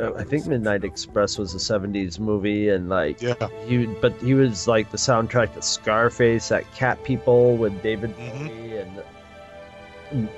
uh, 0.00 0.12
I 0.16 0.24
think 0.24 0.46
Midnight 0.46 0.84
Express 0.84 1.38
was 1.38 1.54
a 1.54 1.58
70s 1.58 2.18
movie 2.18 2.68
and 2.70 2.88
like 2.88 3.20
yeah 3.22 3.48
he 3.66 3.86
but 3.86 4.12
he 4.22 4.34
was 4.34 4.66
like 4.66 4.90
the 4.90 4.96
soundtrack 4.98 5.54
to 5.54 5.62
Scarface, 5.62 6.48
that 6.48 6.64
Cat 6.74 7.02
People 7.04 7.56
with 7.56 7.82
David 7.82 8.14
Mhm. 8.16 8.48
Bowie 8.48 8.76
and 8.78 9.02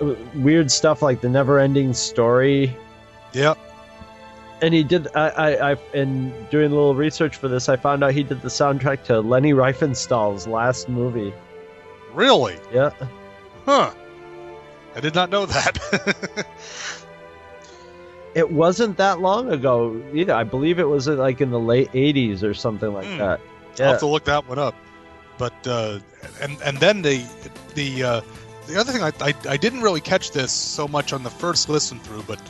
uh, 0.01 0.15
weird 0.35 0.71
stuff 0.71 1.03
like 1.03 1.21
the 1.21 1.29
Never 1.29 1.59
Ending 1.59 1.93
Story. 1.95 2.75
yeah 3.33 3.55
And 4.61 4.75
he 4.75 4.83
did. 4.83 5.07
I, 5.15 5.29
I, 5.29 5.71
I, 5.73 5.77
in 5.95 6.31
doing 6.51 6.73
a 6.73 6.75
little 6.75 6.95
research 6.97 7.37
for 7.37 7.47
this, 7.49 7.69
I 7.69 7.77
found 7.77 8.03
out 8.03 8.13
he 8.13 8.25
did 8.25 8.43
the 8.43 8.49
soundtrack 8.49 9.05
to 9.05 9.21
Leni 9.21 9.53
Riefenstahl's 9.53 10.47
last 10.49 10.89
movie. 10.89 11.33
really 12.13 12.57
Yeah, 12.75 12.91
huh 13.65 13.93
i 14.99 15.01
did 15.01 15.15
not 15.15 15.31
know 15.31 15.47
that 15.47 15.79
it 18.35 18.51
wasn't 18.51 18.97
that 18.99 19.21
long 19.21 19.51
ago 19.53 20.01
either. 20.15 20.35
I 20.35 20.45
believe 20.45 20.79
it 20.79 20.85
was 20.89 21.09
uh, 21.09 21.15
like 21.15 21.41
in 21.41 21.51
the 21.51 21.59
late 21.61 21.91
'80s 21.93 22.43
or 22.43 22.53
something 22.55 22.93
like 22.93 23.07
Hmm. 23.07 23.19
that. 23.19 23.41
i'll 23.81 23.87
have 23.93 24.01
to 24.01 24.07
look 24.07 24.25
that 24.25 24.47
one 24.49 24.59
up 24.59 24.75
but 25.39 25.55
uh, 25.67 25.99
and 26.41 26.59
and 26.63 26.79
then 26.79 27.01
the 27.03 27.25
the 27.75 28.03
uh, 28.03 28.21
the 28.67 28.77
other 28.79 28.93
thing 28.93 29.03
I, 29.03 29.13
I 29.21 29.35
I 29.49 29.57
didn't 29.57 29.83
really 29.83 30.01
catch 30.01 30.33
this 30.33 30.51
so 30.53 30.89
much 30.89 31.13
on 31.13 31.23
the 31.23 31.31
first 31.31 31.69
listen 31.69 32.01
through, 32.01 32.25
but 32.27 32.41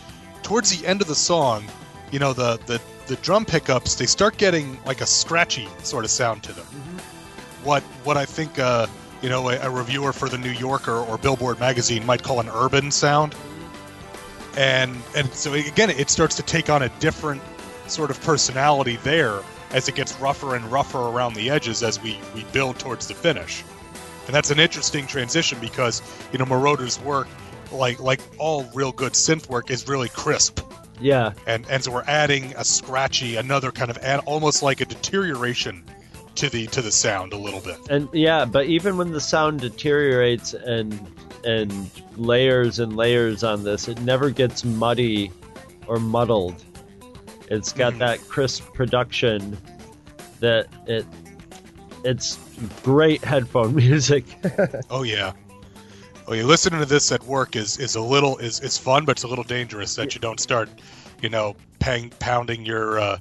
towards 0.43 0.75
the 0.77 0.87
end 0.87 1.03
of 1.03 1.07
the 1.07 1.15
song, 1.15 1.65
you 2.11 2.19
know 2.19 2.33
the 2.33 2.59
the 2.67 2.81
the 3.07 3.17
drum 3.17 3.45
pickups 3.45 3.95
they 3.95 4.07
start 4.07 4.39
getting 4.39 4.79
like 4.87 5.03
a 5.03 5.07
scratchy 5.07 5.69
sort 5.83 6.05
of 6.07 6.11
sound 6.11 6.43
to 6.45 6.53
them. 6.55 6.65
What 7.63 7.83
what 8.05 8.17
I 8.17 8.25
think 8.25 8.59
uh, 8.59 8.87
you 9.23 9.29
know 9.29 9.49
a, 9.49 9.57
a 9.59 9.71
reviewer 9.71 10.13
for 10.13 10.29
the 10.29 10.39
New 10.39 10.51
Yorker 10.51 10.97
or 10.97 11.19
Billboard 11.19 11.61
magazine 11.61 12.05
might 12.07 12.23
call 12.23 12.41
an 12.41 12.49
urban 12.49 12.91
sound, 12.91 13.35
and 14.57 14.97
and 15.17 15.33
so 15.33 15.55
again 15.55 15.91
it 15.91 16.11
starts 16.11 16.37
to 16.37 16.43
take 16.43 16.71
on 16.71 16.83
a 16.83 16.89
different 17.01 17.43
sort 17.87 18.11
of 18.11 18.21
personality 18.23 18.97
there 18.97 19.41
as 19.71 19.89
it 19.89 19.95
gets 19.95 20.19
rougher 20.21 20.55
and 20.55 20.65
rougher 20.71 20.99
around 20.99 21.35
the 21.35 21.51
edges 21.51 21.83
as 21.83 22.03
we, 22.03 22.19
we 22.35 22.45
build 22.53 22.79
towards 22.79 23.07
the 23.07 23.15
finish. 23.15 23.65
And 24.27 24.35
that's 24.35 24.51
an 24.51 24.61
interesting 24.61 25.07
transition 25.07 25.59
because, 25.61 26.03
you 26.33 26.39
know, 26.39 26.45
Moroder's 26.45 27.01
work, 27.01 27.29
like 27.73 28.01
like 28.01 28.21
all 28.39 28.65
real 28.75 28.93
good 28.93 29.13
synth 29.13 29.49
work, 29.49 29.71
is 29.71 29.89
really 29.89 30.09
crisp. 30.09 30.61
Yeah, 31.01 31.33
And 31.47 31.65
and 31.71 31.83
so 31.83 31.93
we're 31.93 32.05
adding 32.07 32.55
a 32.57 32.65
scratchy, 32.65 33.37
another 33.37 33.71
kind 33.71 33.91
of 33.91 33.99
add, 33.99 34.21
almost 34.27 34.63
like 34.63 34.81
a 34.81 34.85
deterioration 34.85 35.85
to 36.39 36.49
the 36.51 36.67
to 36.69 36.83
the 36.83 36.91
sound 36.93 37.33
a 37.33 37.37
little 37.37 37.61
bit. 37.61 37.77
and 37.91 38.09
yeah, 38.13 38.45
but 38.45 38.67
even 38.67 38.97
when 38.97 39.11
the 39.13 39.21
sound 39.21 39.61
deteriorates 39.61 40.55
and 40.55 40.99
and 41.45 41.91
layers 42.17 42.79
and 42.79 42.97
layers 42.97 43.45
on 43.45 43.63
this, 43.65 43.87
it 43.89 44.01
never 44.03 44.31
gets 44.31 44.65
muddy 44.65 45.31
or 45.87 45.99
muddled. 45.99 46.65
It's 47.51 47.73
got 47.73 47.95
Mhm. 47.95 47.99
that 48.01 48.21
crisp 48.29 48.73
production 48.75 49.57
that 50.41 50.67
it 50.87 51.07
it's 52.05 52.39
great 52.83 53.23
headphone 53.25 53.75
music. 53.85 54.25
Oh 54.91 55.03
yeah. 55.03 55.33
Oh 56.27 56.35
yeah, 56.35 56.43
listening 56.45 56.79
to 56.81 56.87
this 56.87 57.11
at 57.11 57.23
work 57.25 57.57
is, 57.57 57.79
is 57.79 57.95
a 57.97 58.01
little 58.03 58.37
is, 58.37 58.61
is 58.61 58.77
fun, 58.77 59.05
but 59.07 59.13
it's 59.13 59.23
a 59.23 59.29
little 59.29 59.45
dangerous 59.45 59.95
that 59.97 60.15
you 60.15 60.21
don't 60.21 60.39
start, 60.39 60.69
you 61.23 61.31
know, 61.31 61.57
pang, 61.79 62.11
pounding 62.19 62.67
your 62.67 63.01
uh, 63.01 63.19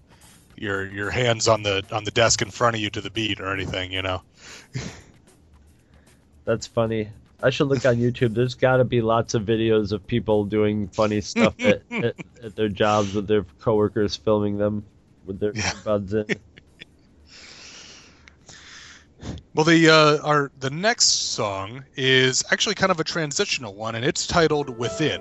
your 0.58 0.86
your 0.92 1.10
hands 1.10 1.48
on 1.48 1.64
the 1.64 1.84
on 1.92 2.04
the 2.04 2.12
desk 2.12 2.42
in 2.42 2.50
front 2.52 2.76
of 2.76 2.82
you 2.82 2.90
to 2.92 3.02
the 3.02 3.10
beat 3.12 3.40
or 3.40 3.54
anything, 3.54 3.92
you 3.92 4.02
know. 4.02 4.22
That's 6.46 6.68
funny. 6.68 7.10
I 7.44 7.50
should 7.52 7.68
look 7.68 7.86
on 7.86 7.98
YouTube. 7.98 8.34
There's 8.34 8.56
got 8.56 8.78
to 8.78 8.84
be 8.84 9.02
lots 9.02 9.34
of 9.36 9.44
videos 9.44 9.92
of 9.92 10.06
people 10.08 10.44
doing 10.46 10.88
funny 10.88 11.22
stuff 11.22 11.54
at, 11.64 11.84
at, 11.92 12.16
at 12.44 12.56
their 12.56 12.70
jobs 12.70 13.14
with 13.14 13.28
their 13.28 13.44
coworkers 13.60 14.16
filming 14.16 14.58
them 14.58 14.84
with 15.26 15.40
their 15.40 15.52
Yeah. 15.56 15.72
earbuds 15.72 16.14
in. 16.14 16.40
Well, 19.56 19.66
the 19.66 19.90
uh, 19.90 20.20
our 20.24 20.52
the 20.60 20.70
next 20.70 21.06
song 21.32 21.84
is 21.96 22.44
actually 22.52 22.76
kind 22.76 22.92
of 22.92 23.00
a 23.00 23.04
transitional 23.04 23.74
one, 23.74 23.96
and 23.96 24.06
it's 24.06 24.28
titled 24.28 24.78
"Within." 24.78 25.20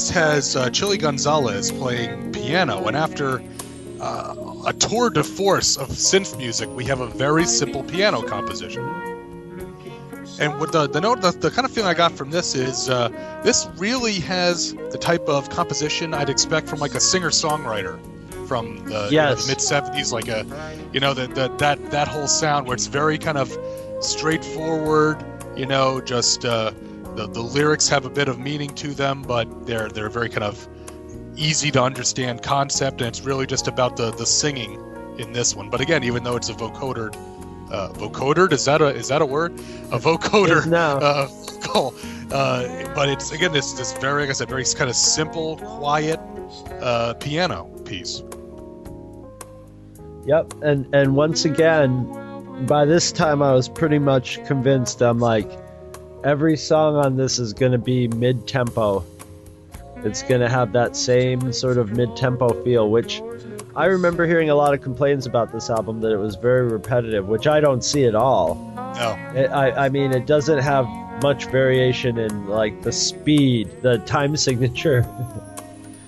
This 0.00 0.08
has 0.08 0.56
uh, 0.56 0.70
Chilly 0.70 0.96
Gonzales 0.96 1.70
playing 1.72 2.32
piano. 2.32 2.86
And 2.86 2.96
after 2.96 3.42
uh, 4.00 4.34
a 4.66 4.72
tour 4.72 5.10
de 5.10 5.22
force 5.22 5.76
of 5.76 5.90
synth 5.90 6.38
music, 6.38 6.70
we 6.70 6.86
have 6.86 7.00
a 7.00 7.06
very 7.06 7.44
simple 7.44 7.84
piano 7.84 8.22
composition. 8.22 8.82
And 10.40 10.58
what 10.58 10.72
the 10.72 10.88
the 10.88 11.02
note 11.02 11.20
the, 11.20 11.32
the 11.32 11.50
kind 11.50 11.66
of 11.66 11.70
feeling 11.70 11.90
I 11.90 11.92
got 11.92 12.12
from 12.12 12.30
this 12.30 12.54
is 12.54 12.88
uh, 12.88 13.10
this 13.44 13.68
really 13.76 14.14
has 14.20 14.72
the 14.72 14.96
type 14.96 15.28
of 15.28 15.50
composition 15.50 16.14
I'd 16.14 16.30
expect 16.30 16.66
from 16.66 16.78
like 16.78 16.94
a 16.94 17.00
singer 17.00 17.28
songwriter 17.28 18.00
from 18.48 18.82
the, 18.86 19.08
Yes. 19.10 19.46
mid 19.46 19.58
'70s, 19.58 20.12
like 20.12 20.28
a 20.28 20.46
you 20.94 21.00
know 21.00 21.12
that 21.12 21.34
that 21.34 21.58
that 21.58 21.90
that 21.90 22.08
whole 22.08 22.26
sound 22.26 22.66
where 22.66 22.74
it's 22.74 22.86
very 22.86 23.18
kind 23.18 23.36
of 23.36 23.54
straightforward. 24.00 25.22
You 25.56 25.66
know, 25.66 26.00
just 26.00 26.46
uh, 26.46 26.70
the 27.16 27.26
the 27.26 27.42
lyrics 27.42 27.88
have 27.88 28.04
a 28.04 28.10
bit 28.10 28.28
of 28.28 28.38
meaning 28.38 28.70
to 28.76 28.94
them, 28.94 29.22
but 29.22 29.66
they're 29.66 29.88
they're 29.88 30.10
very 30.10 30.28
kind 30.28 30.44
of 30.44 30.68
easy 31.36 31.70
to 31.70 31.82
understand 31.82 32.42
concept, 32.42 33.00
and 33.00 33.08
it's 33.08 33.22
really 33.22 33.46
just 33.46 33.68
about 33.68 33.96
the 33.96 34.10
the 34.12 34.26
singing 34.26 34.80
in 35.18 35.32
this 35.32 35.54
one. 35.54 35.70
But 35.70 35.80
again, 35.80 36.04
even 36.04 36.24
though 36.24 36.36
it's 36.36 36.48
a 36.48 36.54
vocoder, 36.54 37.14
uh, 37.70 37.90
vocoder 37.90 38.52
is 38.52 38.64
that 38.64 38.80
a 38.80 38.86
is 38.86 39.08
that 39.08 39.22
a 39.22 39.26
word? 39.26 39.52
A 39.92 39.98
vocoder 39.98 40.66
no. 40.66 40.98
uh, 41.02 41.28
vocal. 41.72 41.94
Uh, 42.30 42.94
but 42.94 43.08
it's 43.08 43.32
again 43.32 43.52
this 43.52 43.72
this 43.72 43.92
very 43.94 44.22
like 44.22 44.30
I 44.30 44.32
said 44.32 44.48
very 44.48 44.64
kind 44.64 44.90
of 44.90 44.96
simple, 44.96 45.56
quiet 45.56 46.20
uh, 46.80 47.14
piano 47.14 47.64
piece. 47.84 48.22
Yep, 50.26 50.54
and 50.62 50.94
and 50.94 51.16
once 51.16 51.44
again, 51.44 52.66
by 52.66 52.84
this 52.84 53.12
time 53.12 53.42
I 53.42 53.52
was 53.52 53.68
pretty 53.68 53.98
much 53.98 54.44
convinced. 54.44 55.00
I'm 55.02 55.18
like, 55.18 55.50
every 56.24 56.56
song 56.56 56.96
on 56.96 57.16
this 57.16 57.38
is 57.38 57.52
going 57.52 57.72
to 57.72 57.78
be 57.78 58.08
mid 58.08 58.46
tempo. 58.46 59.04
It's 59.98 60.22
going 60.22 60.40
to 60.40 60.48
have 60.48 60.72
that 60.72 60.96
same 60.96 61.52
sort 61.52 61.78
of 61.78 61.92
mid 61.92 62.16
tempo 62.16 62.62
feel, 62.62 62.90
which 62.90 63.22
I 63.76 63.86
remember 63.86 64.26
hearing 64.26 64.50
a 64.50 64.54
lot 64.54 64.72
of 64.74 64.80
complaints 64.80 65.26
about 65.26 65.52
this 65.52 65.70
album 65.70 66.00
that 66.00 66.12
it 66.12 66.16
was 66.16 66.36
very 66.36 66.66
repetitive, 66.66 67.28
which 67.28 67.46
I 67.46 67.60
don't 67.60 67.84
see 67.84 68.04
at 68.04 68.14
all. 68.14 68.54
No, 68.76 69.16
It, 69.34 69.50
I, 69.50 69.86
I 69.86 69.88
mean, 69.88 70.12
it 70.12 70.26
doesn't 70.26 70.58
have 70.58 70.86
much 71.22 71.46
variation 71.46 72.18
in 72.18 72.46
like 72.46 72.82
the 72.82 72.92
speed, 72.92 73.70
the 73.82 73.98
time 73.98 74.36
signature 74.48 75.06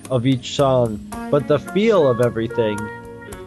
of 0.09 0.25
each 0.25 0.55
song, 0.55 0.99
but 1.31 1.47
the 1.47 1.59
feel 1.59 2.07
of 2.07 2.21
everything. 2.21 2.79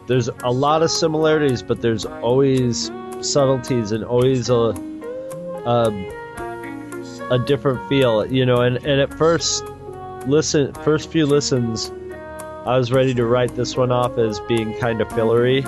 There's 0.07 0.29
a 0.29 0.51
lot 0.51 0.83
of 0.83 0.91
similarities, 0.91 1.63
but 1.63 1.83
there's 1.83 2.05
always 2.07 2.91
subtleties 3.21 3.91
and 3.91 4.05
always 4.05 4.49
a 4.49 4.73
a, 5.67 5.91
a 7.31 7.39
different 7.39 7.89
feel, 7.89 8.27
you 8.27 8.47
know. 8.47 8.61
And, 8.61 8.77
and 8.79 9.01
at 9.01 9.13
first 9.15 9.65
listen, 10.27 10.73
first 10.75 11.11
few 11.11 11.27
listens, 11.27 11.91
I 12.67 12.77
was 12.77 12.93
ready 12.93 13.15
to 13.15 13.25
write 13.25 13.55
this 13.55 13.77
one 13.77 13.93
off 13.93 14.19
as 14.19 14.41
being 14.41 14.77
kind 14.79 15.01
of 15.01 15.09
fillery. 15.11 15.65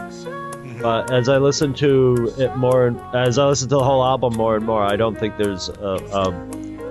But 0.81 1.11
as 1.11 1.29
I 1.29 1.39
listen 1.39 1.75
to 1.75 2.33
it 2.39 2.57
more, 2.57 2.89
as 3.15 3.39
I 3.39 3.47
listen 3.47 3.69
to 3.69 3.77
the 3.77 3.85
whole 3.85 4.05
album 4.05 4.35
more 4.35 4.57
and 4.57 4.65
more, 4.65 4.83
I 4.83 4.97
don't 4.97 5.19
think 5.19 5.37
there's 5.37 5.69
a, 5.69 5.73
a, 5.73 6.31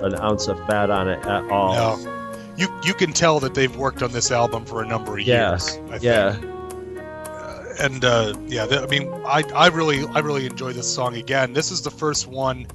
an 0.03 0.15
ounce 0.20 0.47
of 0.47 0.57
fat 0.68 0.89
on 0.89 1.07
it 1.07 1.26
at 1.26 1.49
all. 1.49 1.97
no. 1.97 2.13
You 2.57 2.68
you 2.84 2.95
can 2.95 3.13
tell 3.13 3.39
that 3.41 3.53
they've 3.53 3.76
worked 3.76 4.01
on 4.01 4.11
this 4.11 4.32
album 4.32 4.65
for 4.65 4.82
a 4.82 4.88
number 4.88 5.13
of 5.13 5.22
years. 5.22 5.78
I 5.91 5.99
yeah, 6.01 6.34
think. 6.34 7.80
and 7.80 8.03
uh, 8.03 8.34
yeah, 8.47 8.65
I 8.65 8.88
mean, 8.88 9.13
I, 9.28 9.43
I 9.53 9.68
really 9.68 10.05
I 10.07 10.20
really 10.20 10.47
enjoy 10.47 10.74
this 10.74 10.91
song 10.91 11.15
again. 11.15 11.53
This 11.53 11.72
is 11.72 11.84
the 11.84 11.91
first 11.91 12.26
one 12.26 12.65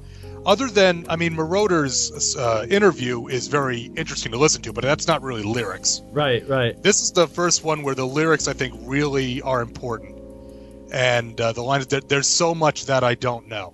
other 0.45 0.67
than 0.67 1.05
I 1.09 1.15
mean, 1.15 1.33
Moroder's 1.35 2.35
uh, 2.35 2.65
interview 2.69 3.27
is 3.27 3.47
very 3.47 3.91
interesting 3.95 4.31
to 4.31 4.37
listen 4.37 4.61
to, 4.63 4.73
but 4.73 4.83
that's 4.83 5.07
not 5.07 5.21
really 5.21 5.43
lyrics. 5.43 6.01
Right, 6.11 6.47
right. 6.47 6.81
This 6.81 7.01
is 7.01 7.11
the 7.11 7.27
first 7.27 7.63
one 7.63 7.83
where 7.83 7.95
the 7.95 8.05
lyrics 8.05 8.47
I 8.47 8.53
think 8.53 8.73
really 8.81 9.41
are 9.41 9.61
important, 9.61 10.19
and 10.91 11.39
uh, 11.39 11.53
the 11.53 11.61
line 11.61 11.81
is 11.81 11.87
that 11.87 12.09
there's 12.09 12.27
so 12.27 12.53
much 12.53 12.85
that 12.85 13.03
I 13.03 13.15
don't 13.15 13.47
know. 13.47 13.73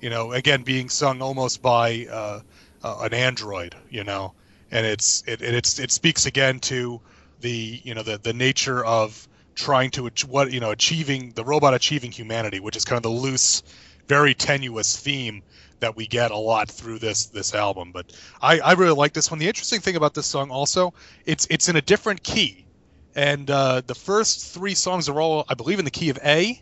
You 0.00 0.10
know, 0.10 0.32
again, 0.32 0.62
being 0.62 0.88
sung 0.88 1.22
almost 1.22 1.62
by 1.62 2.06
uh, 2.10 2.40
uh, 2.82 2.98
an 3.02 3.14
android. 3.14 3.74
You 3.90 4.04
know, 4.04 4.34
and 4.70 4.86
it's 4.86 5.22
it, 5.26 5.42
it 5.42 5.54
it's 5.54 5.78
it 5.78 5.90
speaks 5.90 6.26
again 6.26 6.60
to 6.60 7.00
the 7.40 7.80
you 7.84 7.94
know 7.94 8.02
the 8.02 8.18
the 8.18 8.32
nature 8.32 8.84
of 8.84 9.28
trying 9.54 9.90
to 9.90 10.10
what 10.26 10.52
you 10.52 10.60
know 10.60 10.70
achieving 10.70 11.32
the 11.32 11.44
robot 11.44 11.74
achieving 11.74 12.10
humanity, 12.10 12.60
which 12.60 12.76
is 12.76 12.84
kind 12.84 12.96
of 12.96 13.02
the 13.02 13.10
loose, 13.10 13.62
very 14.10 14.34
tenuous 14.34 14.96
theme 14.96 15.42
that 15.80 15.96
we 15.96 16.06
get 16.06 16.30
a 16.32 16.36
lot 16.36 16.70
through 16.70 16.98
this 16.98 17.26
this 17.28 17.54
album. 17.54 17.92
But 17.92 18.06
I, 18.42 18.60
I 18.60 18.72
really 18.74 18.94
like 19.02 19.12
this 19.14 19.30
one. 19.30 19.38
The 19.40 19.48
interesting 19.48 19.80
thing 19.80 19.96
about 19.96 20.14
this 20.14 20.26
song 20.26 20.50
also, 20.50 20.92
it's 21.26 21.46
it's 21.50 21.68
in 21.68 21.76
a 21.76 21.82
different 21.82 22.22
key, 22.22 22.66
and 23.14 23.50
uh, 23.50 23.82
the 23.86 23.94
first 23.94 24.54
three 24.54 24.74
songs 24.74 25.08
are 25.08 25.20
all 25.20 25.44
I 25.48 25.54
believe 25.54 25.78
in 25.78 25.84
the 25.86 25.90
key 26.00 26.10
of 26.10 26.18
A, 26.24 26.60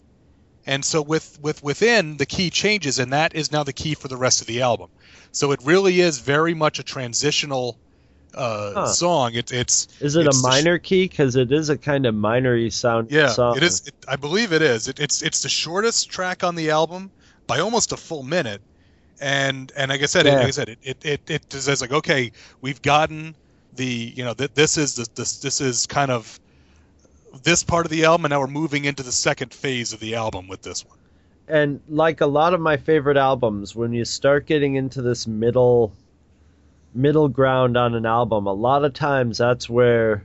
and 0.66 0.84
so 0.84 1.02
with 1.02 1.38
with 1.40 1.62
within 1.62 2.16
the 2.18 2.26
key 2.26 2.50
changes, 2.50 2.98
and 2.98 3.12
that 3.12 3.34
is 3.34 3.52
now 3.52 3.64
the 3.64 3.72
key 3.72 3.94
for 3.94 4.08
the 4.08 4.16
rest 4.16 4.40
of 4.40 4.46
the 4.46 4.62
album. 4.62 4.90
So 5.32 5.52
it 5.52 5.60
really 5.64 6.00
is 6.00 6.20
very 6.20 6.54
much 6.54 6.78
a 6.78 6.84
transitional 6.84 7.78
uh, 8.34 8.74
Huh. 8.74 8.86
song. 8.86 9.34
It, 9.34 9.52
it's 9.52 9.88
Is 10.00 10.16
it 10.16 10.26
a 10.26 10.32
it's 10.32 10.40
sh- 10.40 10.42
minor 10.42 10.78
key? 10.78 11.04
Because 11.04 11.36
it 11.36 11.52
is 11.52 11.68
a 11.70 11.78
kind 11.78 12.06
of 12.06 12.14
minory 12.14 12.72
sound 12.72 13.10
yeah, 13.10 13.26
song. 13.26 13.56
it 13.56 13.62
is. 13.62 13.82
It, 13.86 13.94
I 14.08 14.16
believe 14.16 14.52
it 14.52 14.62
is. 14.62 14.88
It, 14.88 15.00
it's 15.00 15.22
it's 15.22 15.42
the 15.42 15.48
shortest 15.48 16.10
track 16.10 16.44
on 16.44 16.54
the 16.54 16.70
album 16.70 17.10
by 17.48 17.58
almost 17.58 17.90
a 17.92 17.96
full 17.96 18.22
minute, 18.22 18.62
and 19.20 19.72
and 19.76 19.90
like 19.90 20.02
I 20.02 20.06
said, 20.06 20.26
it, 20.26 20.30
Yeah. 20.30 20.38
like 20.38 20.48
I 20.48 20.52
said, 20.52 20.68
it 20.68 20.78
it 20.82 20.98
it, 21.04 21.20
it 21.30 21.50
just 21.50 21.66
says 21.66 21.80
like 21.80 21.92
okay, 21.92 22.30
we've 22.60 22.80
gotten 22.82 23.34
the 23.74 23.84
you 24.14 24.24
know 24.24 24.34
th- 24.34 24.52
this 24.54 24.78
is 24.78 24.94
the, 24.94 25.08
this 25.16 25.40
this 25.40 25.60
is 25.60 25.86
kind 25.86 26.12
of 26.12 26.38
this 27.42 27.64
part 27.64 27.84
of 27.86 27.90
the 27.90 28.04
album, 28.04 28.26
and 28.26 28.30
now 28.30 28.40
we're 28.40 28.46
moving 28.46 28.84
into 28.84 29.02
the 29.02 29.12
second 29.12 29.52
phase 29.52 29.92
of 29.92 30.00
the 30.00 30.14
album 30.14 30.46
with 30.48 30.62
this 30.62 30.84
one. 30.86 30.96
and 31.48 31.80
like 31.88 32.20
a 32.20 32.26
lot 32.26 32.54
of 32.54 32.60
my 32.60 32.76
favorite 32.76 33.16
albums 33.16 33.74
when 33.74 33.92
you 33.92 34.04
start 34.04 34.46
getting 34.46 34.76
into 34.76 35.02
this 35.02 35.26
middle 35.26 35.92
middle 36.94 37.28
ground 37.28 37.76
on 37.76 37.94
an 37.94 38.06
album 38.06 38.46
a 38.46 38.52
lot 38.52 38.84
of 38.84 38.92
times 38.94 39.38
that's 39.38 39.68
where 39.68 40.24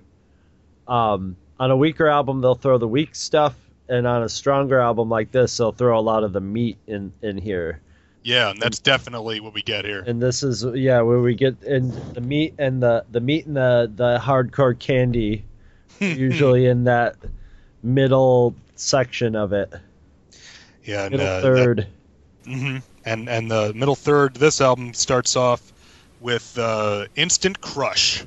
um, 0.87 1.35
on 1.59 1.71
a 1.71 1.77
weaker 1.77 2.07
album 2.07 2.41
they'll 2.41 2.55
throw 2.55 2.77
the 2.77 2.87
weak 2.87 3.15
stuff 3.15 3.55
and 3.89 4.07
on 4.07 4.23
a 4.23 4.29
stronger 4.29 4.79
album 4.79 5.09
like 5.09 5.31
this 5.31 5.57
they'll 5.57 5.71
throw 5.71 5.97
a 5.97 6.01
lot 6.01 6.23
of 6.23 6.33
the 6.33 6.41
meat 6.41 6.77
in 6.87 7.11
in 7.21 7.37
here 7.37 7.81
Yeah, 8.23 8.49
and 8.51 8.59
that's 8.61 8.79
definitely 8.79 9.39
what 9.41 9.53
we 9.53 9.61
get 9.61 9.85
here. 9.85 10.03
and 10.07 10.21
this 10.21 10.43
is 10.43 10.63
yeah 10.63 11.01
where 11.01 11.19
we 11.19 11.35
get 11.35 11.61
in 11.63 11.91
the 12.13 12.21
meat 12.21 12.53
and 12.57 12.81
the 12.81 13.03
the 13.11 13.19
meat 13.19 13.45
and 13.45 13.55
the 13.57 13.91
the 13.95 14.19
hardcore 14.19 14.77
candy 14.77 15.43
usually 15.99 16.65
in 16.67 16.85
that 16.85 17.15
middle 17.83 18.55
section 18.75 19.35
of 19.35 19.53
it 19.53 19.71
Yeah, 20.83 21.03
and, 21.03 21.11
middle 21.11 21.27
uh, 21.27 21.41
that- 21.41 21.41
third 21.41 21.87
hmm 22.45 22.77
And 23.05 23.27
and 23.29 23.51
the 23.51 23.73
middle 23.73 23.95
third, 23.95 24.35
this 24.35 24.61
album 24.61 24.93
starts 24.93 25.35
off 25.35 25.61
with 26.21 26.57
uh, 26.57 27.07
"Instant 27.17 27.59
Crush." 27.59 28.23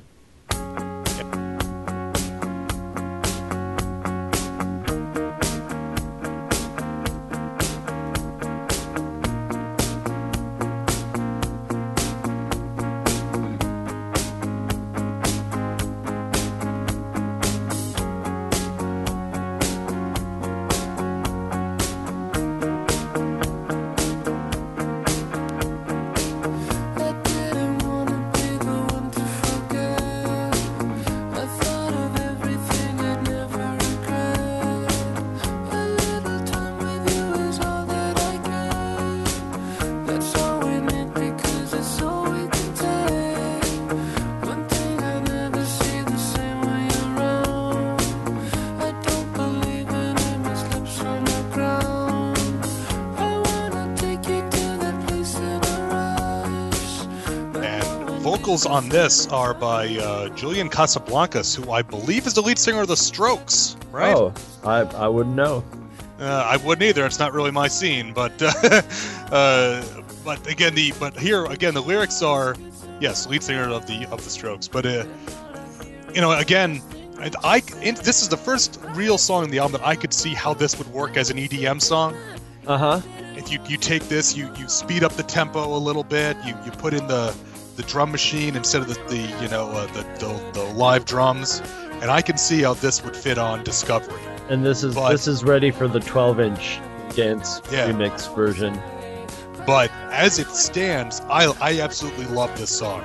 On 58.67 58.89
this 58.89 59.27
are 59.27 59.53
by 59.53 59.87
uh, 59.97 60.29
Julian 60.29 60.69
Casablancas, 60.69 61.55
who 61.55 61.71
I 61.71 61.81
believe 61.81 62.27
is 62.27 62.33
the 62.33 62.41
lead 62.41 62.59
singer 62.59 62.81
of 62.81 62.87
The 62.87 62.97
Strokes, 62.97 63.77
right? 63.91 64.15
oh 64.15 64.33
i 64.63 64.79
i 64.81 65.07
wouldn't 65.07 65.35
know 65.35 65.63
Uh, 66.19 66.25
I 66.25 66.57
wouldn't 66.57 66.81
either. 66.83 67.05
It's 67.05 67.19
not 67.19 67.31
really 67.33 67.51
my 67.51 67.67
scene, 67.67 68.11
but 68.11 68.33
uh, 68.41 68.51
uh, 69.31 69.83
but 70.25 70.45
again, 70.47 70.73
the 70.73 70.91
but 70.99 71.17
here 71.17 71.45
again 71.45 71.73
the 71.73 71.81
lyrics 71.81 72.21
are 72.23 72.55
yes, 72.99 73.27
lead 73.27 73.43
singer 73.43 73.69
of 73.69 73.85
the 73.85 74.07
of 74.11 74.23
the 74.23 74.29
Strokes, 74.29 74.67
but 74.67 74.85
uh, 74.85 75.05
you 76.13 76.21
know 76.21 76.31
again. 76.31 76.81
I, 77.19 77.31
I 77.43 77.59
this 77.61 78.21
is 78.21 78.29
the 78.29 78.37
first 78.37 78.79
real 78.93 79.17
song 79.17 79.43
in 79.43 79.49
the 79.49 79.57
album 79.57 79.79
that 79.79 79.87
I 79.87 79.95
could 79.95 80.13
see 80.13 80.35
how 80.35 80.53
this 80.53 80.77
would 80.77 80.87
work 80.93 81.17
as 81.17 81.31
an 81.31 81.37
EDM 81.37 81.81
song. 81.81 82.15
uh-huh 82.67 83.01
if 83.37 83.51
you, 83.51 83.59
you 83.67 83.77
take 83.77 84.03
this, 84.03 84.35
you, 84.35 84.51
you 84.57 84.67
speed 84.67 85.03
up 85.03 85.13
the 85.13 85.23
tempo 85.23 85.75
a 85.75 85.77
little 85.77 86.03
bit. 86.03 86.35
You, 86.43 86.55
you 86.65 86.71
put 86.71 86.93
in 86.93 87.07
the 87.07 87.35
the 87.77 87.83
drum 87.83 88.11
machine 88.11 88.55
instead 88.57 88.81
of 88.81 88.87
the, 88.89 88.95
the 89.07 89.17
you 89.41 89.47
know 89.49 89.69
uh, 89.71 89.85
the, 89.93 90.01
the 90.19 90.51
the 90.59 90.63
live 90.73 91.05
drums, 91.05 91.61
and 92.01 92.11
I 92.11 92.21
can 92.21 92.37
see 92.37 92.61
how 92.63 92.73
this 92.73 93.03
would 93.05 93.15
fit 93.15 93.37
on 93.37 93.63
Discovery. 93.63 94.21
And 94.49 94.65
this 94.65 94.83
is 94.83 94.95
But- 94.95 95.11
this 95.11 95.27
is 95.27 95.43
ready 95.45 95.71
for 95.71 95.87
the 95.87 95.99
12 95.99 96.39
inch 96.41 96.79
dance 97.15 97.61
Yeah. 97.71 97.89
remix 97.89 98.33
version. 98.35 98.77
But 99.65 99.91
as 100.11 100.39
it 100.39 100.47
stands, 100.49 101.21
I 101.29 101.45
I 101.61 101.79
absolutely 101.81 102.25
love 102.25 102.55
this 102.57 102.69
song. 102.77 103.01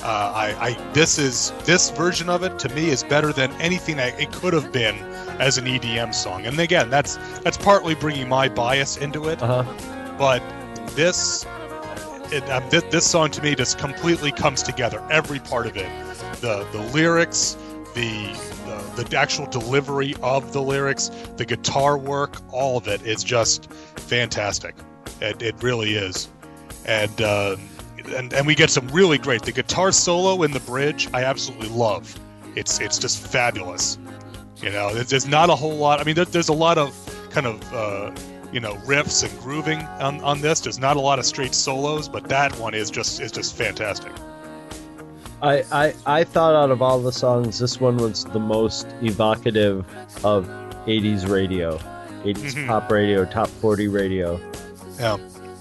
Uh, 0.00 0.06
I, 0.34 0.68
I 0.68 0.92
this 0.92 1.18
is 1.18 1.52
this 1.64 1.90
version 1.90 2.28
of 2.28 2.44
it 2.44 2.56
to 2.60 2.68
me 2.68 2.88
is 2.90 3.02
better 3.02 3.32
than 3.32 3.50
anything 3.60 3.96
that 3.96 4.18
it 4.20 4.30
could 4.32 4.52
have 4.54 4.70
been 4.72 4.94
as 5.40 5.58
an 5.58 5.64
EDM 5.66 6.14
song. 6.14 6.46
And 6.46 6.58
again, 6.60 6.88
that's 6.88 7.16
that's 7.42 7.56
partly 7.58 7.94
bringing 7.96 8.28
my 8.28 8.48
bias 8.48 8.96
into 8.96 9.28
it. 9.28 9.42
Uh 9.42 9.64
huh. 9.64 10.14
but 10.16 10.40
this 10.94 11.44
it, 12.32 12.48
um, 12.50 12.62
this, 12.70 12.82
this 12.84 13.10
song 13.10 13.30
to 13.30 13.42
me 13.42 13.54
just 13.54 13.78
completely 13.78 14.32
comes 14.32 14.62
together 14.62 15.02
every 15.10 15.38
part 15.38 15.66
of 15.66 15.76
it. 15.76 15.88
The 16.40 16.66
the 16.72 16.80
lyrics 16.92 17.56
the, 17.94 18.32
the 18.96 19.04
the 19.04 19.16
actual 19.16 19.46
delivery 19.46 20.14
of 20.22 20.52
the 20.52 20.62
lyrics 20.62 21.10
the 21.36 21.44
guitar 21.44 21.96
work 21.96 22.36
all 22.52 22.76
of 22.76 22.86
it 22.88 23.02
is 23.02 23.24
just 23.24 23.72
fantastic. 23.72 24.74
It, 25.20 25.42
it 25.42 25.62
really 25.62 25.94
is. 25.94 26.28
And 26.84 27.20
um, 27.22 27.68
and 28.14 28.32
and 28.32 28.46
we 28.46 28.54
get 28.54 28.70
some 28.70 28.88
really 28.88 29.18
great 29.18 29.42
the 29.42 29.52
guitar 29.52 29.92
solo 29.92 30.42
in 30.42 30.52
the 30.52 30.60
bridge 30.60 31.08
I 31.12 31.24
absolutely 31.24 31.68
love. 31.68 32.18
It's 32.56 32.80
it's 32.80 32.98
just 32.98 33.26
fabulous. 33.26 33.98
You 34.62 34.70
know 34.70 34.92
there's, 34.92 35.10
there's 35.10 35.28
not 35.28 35.50
a 35.50 35.54
whole 35.54 35.76
lot 35.76 36.00
I 36.00 36.04
mean 36.04 36.14
there, 36.14 36.24
there's 36.24 36.48
a 36.48 36.54
lot 36.54 36.78
of 36.78 36.94
kind 37.30 37.46
of 37.46 37.72
uh, 37.72 38.10
you 38.52 38.60
know 38.60 38.74
riffs 38.86 39.28
and 39.28 39.38
grooving 39.40 39.80
on, 40.00 40.20
on 40.22 40.40
this 40.40 40.60
there's 40.60 40.78
not 40.78 40.96
a 40.96 41.00
lot 41.00 41.18
of 41.18 41.26
straight 41.26 41.54
solos 41.54 42.08
but 42.08 42.24
that 42.28 42.50
one 42.58 42.74
is 42.74 42.90
just 42.90 43.20
is 43.20 43.30
just 43.32 43.54
fantastic 43.56 44.12
I, 45.40 45.64
I 45.70 45.94
I 46.06 46.24
thought 46.24 46.54
out 46.56 46.70
of 46.72 46.82
all 46.82 46.98
the 47.00 47.12
songs, 47.12 47.60
this 47.60 47.80
one 47.80 47.96
was 47.98 48.24
the 48.24 48.40
most 48.40 48.88
evocative 49.02 49.86
of 50.24 50.46
80s 50.86 51.28
radio, 51.30 51.78
80s 52.24 52.54
Mhm. 52.54 52.66
pop 52.66 52.90
radio, 52.90 53.24
top 53.24 53.46
40 53.46 53.86
radio. 53.86 54.40
yeah 54.98 55.16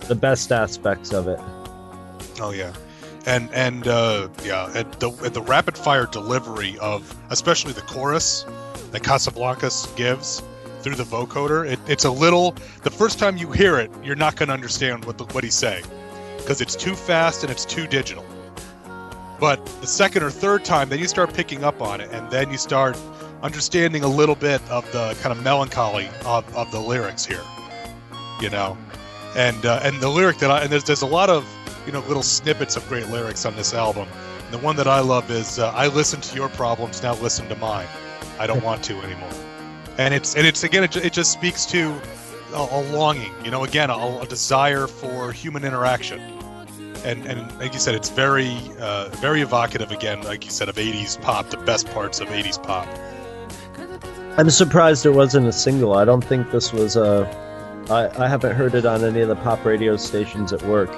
The 0.07 0.15
best 0.15 0.51
aspects 0.51 1.13
of 1.13 1.27
it. 1.27 1.39
Oh 2.41 2.49
yeah, 2.51 2.73
and 3.27 3.49
and 3.53 3.88
uh, 3.88 4.29
yeah, 4.43 4.71
and 4.73 4.91
the 4.95 5.11
and 5.23 5.33
the 5.35 5.41
rapid 5.43 5.77
fire 5.77 6.07
delivery 6.07 6.75
of 6.79 7.15
especially 7.29 7.73
the 7.73 7.81
chorus 7.81 8.45
that 8.91 9.03
Casablancas 9.03 9.95
gives 9.95 10.41
through 10.88 11.03
the 11.03 11.09
vocoder, 11.09 11.69
it, 11.69 11.79
it's 11.88 12.05
a 12.05 12.11
little. 12.11 12.55
The 12.83 12.91
first 12.91 13.19
time 13.19 13.38
you 13.38 13.51
hear 13.51 13.77
it, 13.77 13.91
you're 14.03 14.15
not 14.15 14.35
going 14.35 14.47
to 14.47 14.53
understand 14.53 15.05
what 15.05 15.17
the, 15.17 15.25
what 15.25 15.43
he's 15.43 15.55
saying 15.55 15.83
because 16.38 16.61
it's 16.61 16.75
too 16.75 16.95
fast 16.95 17.43
and 17.43 17.51
it's 17.51 17.65
too 17.65 17.88
digital. 17.88 18.25
But 19.39 19.63
the 19.81 19.88
second 19.88 20.23
or 20.23 20.31
third 20.31 20.63
time, 20.63 20.89
then 20.89 20.99
you 20.99 21.07
start 21.07 21.33
picking 21.33 21.63
up 21.63 21.81
on 21.81 22.01
it, 22.01 22.09
and 22.11 22.29
then 22.31 22.51
you 22.51 22.57
start 22.57 22.97
understanding 23.43 24.03
a 24.03 24.07
little 24.07 24.35
bit 24.35 24.61
of 24.69 24.89
the 24.91 25.15
kind 25.21 25.38
of 25.38 25.43
melancholy 25.43 26.09
of, 26.25 26.55
of 26.55 26.71
the 26.71 26.79
lyrics 26.79 27.25
here. 27.25 27.43
You 28.41 28.49
know, 28.49 28.77
and 29.35 29.65
uh, 29.65 29.81
and 29.83 29.99
the 29.99 30.09
lyric 30.09 30.38
that 30.38 30.51
I 30.51 30.61
and 30.61 30.71
there's 30.71 30.83
there's 30.83 31.01
a 31.01 31.07
lot 31.07 31.29
of 31.29 31.45
you 31.85 31.91
know 31.91 31.99
little 32.01 32.23
snippets 32.23 32.75
of 32.75 32.88
great 32.88 33.09
lyrics 33.09 33.45
on 33.45 33.55
this 33.55 33.73
album. 33.73 34.07
And 34.45 34.53
the 34.53 34.59
one 34.59 34.75
that 34.77 34.88
I 34.88 35.01
love 35.01 35.29
is 35.29 35.59
uh, 35.59 35.71
"I 35.71 35.88
listen 35.88 36.21
to 36.21 36.35
your 36.35 36.49
problems, 36.49 37.03
now 37.03 37.15
listen 37.15 37.47
to 37.49 37.55
mine. 37.55 37.88
I 38.39 38.47
don't 38.47 38.63
want 38.69 38.83
to 38.85 38.97
anymore." 39.01 39.46
And 39.97 40.13
it's 40.13 40.35
and 40.35 40.45
it's 40.45 40.63
again 40.63 40.83
it, 40.83 40.95
it 40.97 41.13
just 41.13 41.31
speaks 41.31 41.65
to 41.67 41.91
a, 42.53 42.67
a 42.71 42.81
longing, 42.93 43.33
you 43.43 43.51
know, 43.51 43.63
again 43.63 43.89
a, 43.89 44.19
a 44.21 44.25
desire 44.27 44.87
for 44.87 45.31
human 45.31 45.63
interaction. 45.63 46.19
And, 47.05 47.25
and 47.25 47.57
like 47.59 47.73
you 47.73 47.79
said, 47.79 47.95
it's 47.95 48.09
very 48.09 48.57
uh, 48.79 49.09
very 49.21 49.41
evocative 49.41 49.91
again, 49.91 50.21
like 50.23 50.43
you 50.45 50.51
said, 50.51 50.67
of 50.67 50.75
'80s 50.75 51.21
pop, 51.21 51.49
the 51.49 51.57
best 51.57 51.87
parts 51.91 52.19
of 52.19 52.27
'80s 52.27 52.61
pop. 52.61 52.87
I'm 54.37 54.49
surprised 54.49 55.05
it 55.05 55.11
wasn't 55.11 55.47
a 55.47 55.51
single. 55.51 55.93
I 55.95 56.05
don't 56.05 56.23
think 56.23 56.51
this 56.51 56.71
was 56.73 56.95
a. 56.95 57.25
I, 57.89 58.09
I 58.23 58.27
haven't 58.27 58.55
heard 58.55 58.75
it 58.75 58.85
on 58.85 59.03
any 59.03 59.21
of 59.21 59.29
the 59.29 59.35
pop 59.37 59.63
radio 59.63 59.95
stations 59.95 60.51
at 60.53 60.61
work. 60.63 60.91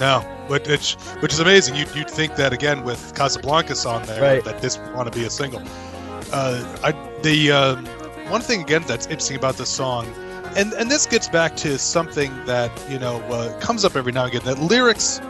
No, 0.00 0.20
which 0.48 0.66
which, 0.66 0.94
which 1.20 1.32
is 1.34 1.40
amazing. 1.40 1.76
You'd, 1.76 1.94
you'd 1.94 2.10
think 2.10 2.36
that 2.36 2.52
again 2.52 2.82
with 2.82 3.12
Casablancas 3.14 3.84
on 3.88 4.02
there 4.06 4.22
Right. 4.22 4.44
that 4.44 4.62
this 4.62 4.78
would 4.78 4.94
want 4.94 5.12
to 5.12 5.18
be 5.18 5.26
a 5.26 5.30
single. 5.30 5.62
Uh, 6.32 6.64
I, 6.82 6.92
the 7.22 7.52
uh, 7.52 7.76
one 8.30 8.40
thing 8.40 8.62
again 8.62 8.84
that's 8.86 9.06
interesting 9.06 9.36
about 9.36 9.56
this 9.56 9.68
song, 9.68 10.06
and 10.56 10.72
and 10.74 10.90
this 10.90 11.06
gets 11.06 11.28
back 11.28 11.56
to 11.56 11.78
something 11.78 12.32
that 12.46 12.70
you 12.88 12.98
know 12.98 13.16
uh, 13.22 13.58
comes 13.60 13.84
up 13.84 13.96
every 13.96 14.12
now 14.12 14.24
and 14.24 14.34
again. 14.34 14.46
That 14.46 14.60
lyrics, 14.62 15.20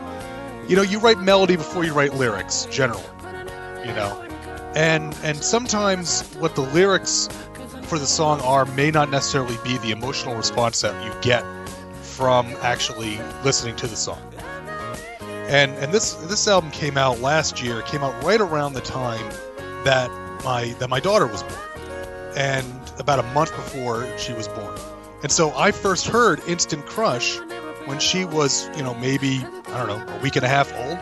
you 0.67 0.75
know, 0.75 0.83
you 0.83 0.99
write 0.99 1.19
melody 1.19 1.55
before 1.55 1.83
you 1.83 1.93
write 1.93 2.13
lyrics 2.13 2.67
generally, 2.71 3.03
you 3.85 3.93
know, 3.93 4.21
and 4.75 5.17
and 5.23 5.37
sometimes 5.37 6.21
what 6.35 6.55
the 6.55 6.61
lyrics 6.61 7.27
for 7.83 7.99
the 7.99 8.07
song 8.07 8.39
are 8.41 8.65
may 8.65 8.91
not 8.91 9.09
necessarily 9.09 9.57
be 9.63 9.77
the 9.79 9.91
emotional 9.91 10.35
response 10.35 10.79
that 10.81 11.03
you 11.03 11.13
get 11.21 11.43
from 12.01 12.47
actually 12.61 13.17
listening 13.43 13.75
to 13.75 13.87
the 13.87 13.95
song. 13.95 14.21
And 15.49 15.71
and 15.79 15.91
this 15.91 16.13
this 16.13 16.47
album 16.47 16.71
came 16.71 16.97
out 16.97 17.19
last 17.19 17.61
year. 17.61 17.81
Came 17.81 18.03
out 18.03 18.23
right 18.23 18.39
around 18.39 18.73
the 18.73 18.81
time 18.81 19.29
that 19.83 20.09
my 20.45 20.67
that 20.79 20.89
my 20.89 20.99
daughter 20.99 21.27
was 21.27 21.43
born, 21.43 21.59
and 22.37 22.80
about 22.99 23.19
a 23.19 23.23
month 23.33 23.51
before 23.55 24.07
she 24.17 24.33
was 24.33 24.47
born. 24.47 24.77
And 25.23 25.31
so 25.31 25.53
I 25.55 25.71
first 25.71 26.07
heard 26.07 26.39
Instant 26.47 26.85
Crush 26.85 27.37
when 27.85 27.99
she 27.99 28.25
was, 28.25 28.69
you 28.75 28.83
know, 28.83 28.93
maybe 28.95 29.45
I 29.67 29.85
don't 29.85 29.87
know, 30.07 30.13
a 30.15 30.19
week 30.21 30.35
and 30.35 30.45
a 30.45 30.49
half 30.49 30.73
old. 30.73 30.97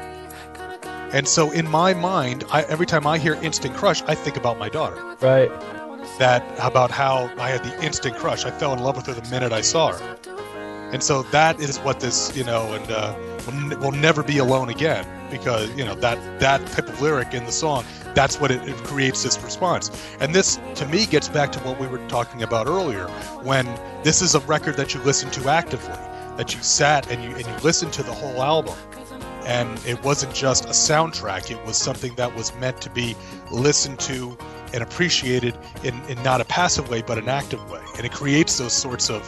And 1.14 1.28
so 1.28 1.50
in 1.52 1.68
my 1.70 1.94
mind, 1.94 2.44
I, 2.52 2.64
every 2.64 2.86
time 2.86 3.08
I 3.08 3.18
hear 3.18 3.34
Instant 3.36 3.76
Crush, 3.76 4.02
I 4.04 4.14
think 4.16 4.38
about 4.38 4.60
my 4.60 4.70
daughter 4.70 4.96
Right. 5.22 5.50
that 6.20 6.44
about 6.60 6.92
how 6.92 7.32
I 7.40 7.50
had 7.50 7.64
the 7.64 7.84
instant 7.84 8.16
crush. 8.18 8.46
I 8.46 8.52
fell 8.52 8.74
in 8.74 8.80
love 8.80 8.96
with 8.96 9.08
her 9.08 9.14
the 9.14 9.28
minute 9.30 9.52
I 9.52 9.62
saw 9.62 9.94
her, 9.94 10.18
and 10.92 11.02
so 11.02 11.24
that 11.24 11.60
is 11.60 11.78
what 11.80 12.00
this, 12.00 12.36
you 12.36 12.44
know, 12.44 12.74
and 12.74 12.92
uh, 12.92 13.14
will, 13.50 13.80
will 13.80 13.92
never 13.92 14.24
be 14.24 14.38
alone 14.38 14.70
again 14.70 15.06
because 15.30 15.70
you 15.76 15.86
know 15.86 15.96
that 15.96 16.40
that 16.40 16.66
type 16.68 16.88
of 16.88 17.02
lyric 17.02 17.34
in 17.34 17.46
the 17.46 17.52
song. 17.52 17.84
That's 18.16 18.40
what 18.40 18.52
it, 18.52 18.68
it 18.68 18.76
creates 18.78 19.24
this 19.24 19.42
response, 19.44 19.92
and 20.20 20.34
this 20.34 20.60
to 20.76 20.86
me 20.88 21.06
gets 21.06 21.30
back 21.30 21.52
to 21.54 21.60
what 21.60 21.80
we 21.80 21.88
were 21.88 22.06
talking 22.08 22.44
about 22.44 22.68
earlier. 22.68 23.08
When 23.44 23.66
this 24.04 24.22
is 24.22 24.36
a 24.36 24.40
record 24.42 24.76
that 24.78 24.94
you 24.94 25.02
listen 25.02 25.30
to 25.32 25.50
actively, 25.50 25.94
that 26.38 26.54
you 26.56 26.62
sat 26.62 27.10
and 27.12 27.24
you 27.24 27.32
and 27.32 27.46
you 27.46 27.56
listened 27.64 27.94
to 27.94 28.04
the 28.04 28.12
whole 28.12 28.42
album, 28.42 28.76
and 29.46 29.84
it 29.86 30.02
wasn't 30.04 30.34
just 30.34 30.66
a 30.66 30.70
soundtrack 30.70 31.50
it 31.50 31.66
was 31.66 31.78
something 31.78 32.14
that 32.16 32.34
was 32.36 32.54
meant 32.56 32.80
to 32.82 32.90
be 32.90 33.16
listened 33.52 34.00
to 34.00 34.38
and 34.74 34.84
appreciated 34.84 35.58
in, 35.84 36.00
in 36.04 36.22
not 36.22 36.40
a 36.40 36.46
passive 36.46 36.90
way 36.90 37.02
but 37.02 37.18
an 37.18 37.28
active 37.30 37.72
way 37.72 37.82
and 37.98 38.06
it 38.06 38.12
creates 38.12 38.58
those 38.58 38.74
sorts 38.74 39.10
of 39.10 39.24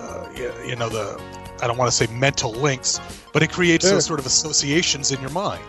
uh, 0.00 0.28
you 0.66 0.76
know 0.76 0.88
the 0.88 1.20
i 1.62 1.66
don't 1.66 1.78
want 1.78 1.90
to 1.90 1.96
say 1.96 2.06
mental 2.12 2.52
links 2.52 3.00
but 3.32 3.42
it 3.42 3.50
creates 3.50 3.84
Sure. 3.84 3.94
those 3.94 4.04
sort 4.06 4.20
of 4.20 4.26
associations 4.26 5.10
in 5.12 5.20
your 5.20 5.30
mind 5.30 5.64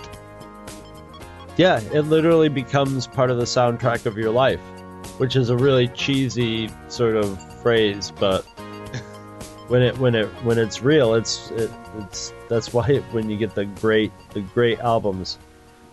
Yeah, 1.58 1.80
it 1.94 2.02
literally 2.02 2.50
becomes 2.50 3.06
part 3.08 3.30
of 3.30 3.38
the 3.38 3.44
soundtrack 3.46 4.08
of 4.08 4.18
your 4.18 4.32
life, 4.32 4.60
which 5.20 5.36
is 5.36 5.50
a 5.52 5.56
really 5.56 5.88
cheesy 5.90 6.68
sort 6.88 7.16
of 7.16 7.28
phrase, 7.62 8.12
but 8.20 8.42
when 9.68 9.84
it 9.84 9.96
when 10.00 10.16
it 10.16 10.26
when 10.44 10.58
it's 10.58 10.82
real, 10.82 11.14
it's 11.14 11.52
it, 11.52 11.70
it's 12.00 12.34
that's 12.50 12.74
why 12.74 12.88
it, 12.88 13.04
when 13.14 13.30
you 13.30 13.38
get 13.38 13.54
the 13.54 13.66
great 13.66 14.12
the 14.34 14.42
great 14.42 14.80
albums. 14.80 15.38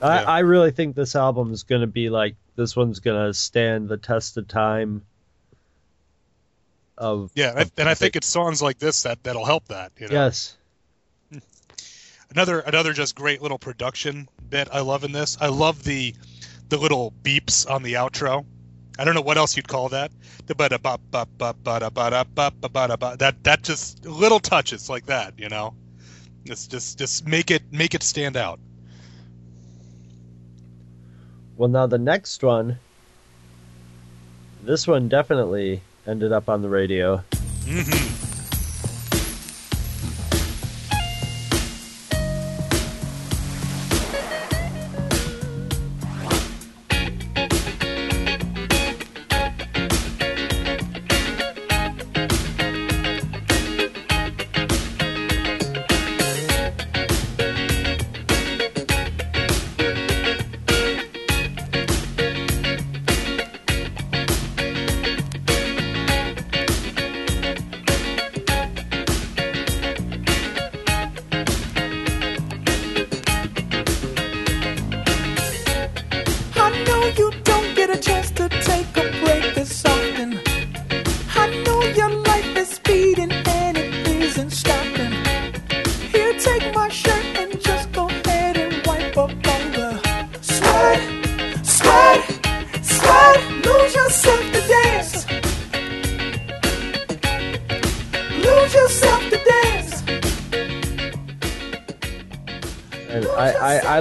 I, 0.00 0.22
Yeah. 0.22 0.30
I 0.30 0.38
really 0.40 0.70
think 0.70 0.96
this 0.96 1.14
album 1.14 1.52
is 1.52 1.62
going 1.64 1.82
to 1.82 1.86
be 1.86 2.08
like 2.08 2.36
this 2.56 2.74
one's 2.74 3.00
going 3.00 3.26
to 3.26 3.34
stand 3.34 3.90
the 3.90 3.98
test 3.98 4.38
of 4.38 4.48
time. 4.48 5.02
Of 7.00 7.32
yeah 7.34 7.52
and 7.52 7.60
I, 7.60 7.70
and 7.78 7.88
I 7.88 7.94
think 7.94 8.14
it's 8.14 8.26
songs 8.26 8.60
like 8.60 8.78
this 8.78 9.04
that 9.04 9.22
that'll 9.22 9.46
help 9.46 9.68
that 9.68 9.92
you 9.98 10.06
know 10.06 10.12
yes, 10.12 10.54
another 12.30 12.60
another 12.60 12.92
just 12.92 13.14
great 13.14 13.40
little 13.40 13.58
production 13.58 14.28
bit 14.50 14.68
I 14.70 14.80
love 14.80 15.02
in 15.02 15.12
this. 15.12 15.38
I 15.40 15.48
love 15.48 15.82
the 15.82 16.14
the 16.68 16.76
little 16.76 17.14
beeps 17.22 17.68
on 17.68 17.82
the 17.82 17.94
outro. 17.94 18.44
I 18.98 19.04
don't 19.04 19.14
know 19.14 19.22
what 19.22 19.38
else 19.38 19.56
you'd 19.56 19.66
call 19.66 19.88
that. 19.88 20.12
That 20.46 20.58
that 23.42 23.62
just 23.62 24.04
little 24.04 24.40
touches 24.40 24.90
like 24.90 25.06
that, 25.06 25.38
you 25.38 25.48
know. 25.48 25.74
Just 26.44 26.70
just 26.70 26.98
just 26.98 27.26
make 27.26 27.50
it 27.50 27.62
make 27.72 27.94
it 27.94 28.02
stand 28.02 28.36
out. 28.36 28.60
Well, 31.56 31.70
now 31.70 31.86
the 31.86 31.96
next 31.98 32.42
one. 32.42 32.78
This 34.62 34.86
one 34.86 35.08
definitely 35.08 35.80
ended 36.10 36.32
up 36.32 36.48
on 36.48 36.60
the 36.60 36.68
radio. 36.68 37.22
hmm 37.64 38.29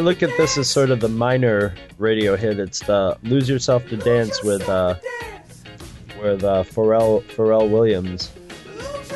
look 0.09 0.23
at 0.23 0.35
this 0.37 0.57
as 0.57 0.67
sort 0.67 0.89
of 0.89 1.01
the 1.01 1.07
minor 1.07 1.75
radio 1.99 2.35
hit. 2.35 2.59
It's 2.59 2.79
the 2.79 3.15
"Lose 3.21 3.47
Yourself 3.47 3.87
to 3.89 3.97
Dance" 3.97 4.41
with 4.41 4.67
uh, 4.67 4.95
with 6.19 6.43
uh, 6.43 6.63
Pharrell 6.63 7.21
Pharrell 7.35 7.69
Williams 7.69 8.31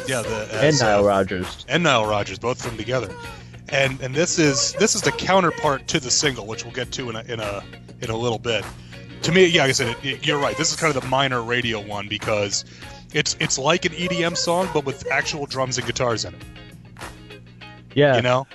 Yeah, 0.08 0.22
the 0.22 0.48
and 0.62 0.80
uh, 0.80 0.86
Nile 0.86 1.04
Rodgers. 1.04 1.66
and 1.68 1.82
Nile 1.82 2.06
Rodgers, 2.06 2.38
both 2.38 2.60
of 2.64 2.68
them 2.68 2.78
together. 2.78 3.10
And 3.70 4.00
and 4.02 4.14
this 4.14 4.38
is 4.38 4.74
this 4.74 4.94
is 4.94 5.02
the 5.02 5.12
counterpart 5.12 5.88
to 5.88 6.00
the 6.00 6.12
single, 6.12 6.46
which 6.46 6.64
we'll 6.64 6.76
get 6.76 6.92
to 6.92 7.10
in 7.10 7.16
a 7.16 7.22
in 7.24 7.40
a 7.40 7.64
in 8.02 8.12
a 8.12 8.16
little 8.16 8.40
bit. 8.40 8.64
To 9.24 9.32
me, 9.32 9.48
yeah, 9.48 9.62
like 9.62 9.70
I 9.70 9.74
said, 9.74 9.96
it, 10.04 10.24
you're 10.28 10.38
right. 10.38 10.56
This 10.58 10.70
is 10.70 10.76
kind 10.76 10.96
of 10.96 11.02
the 11.02 11.10
minor 11.10 11.42
radio 11.42 11.82
one 11.82 12.08
because 12.08 12.66
it's 13.16 13.36
it's 13.40 13.58
like 13.58 13.86
an 13.86 13.94
EDM 13.94 14.38
song, 14.38 14.70
but 14.76 14.86
with 14.86 15.10
actual 15.12 15.48
drums 15.48 15.80
and 15.80 15.88
guitars 15.88 16.24
in 16.24 16.36
it. 16.36 16.42
Yeah, 17.96 18.16
You 18.16 18.22
know, 18.22 18.46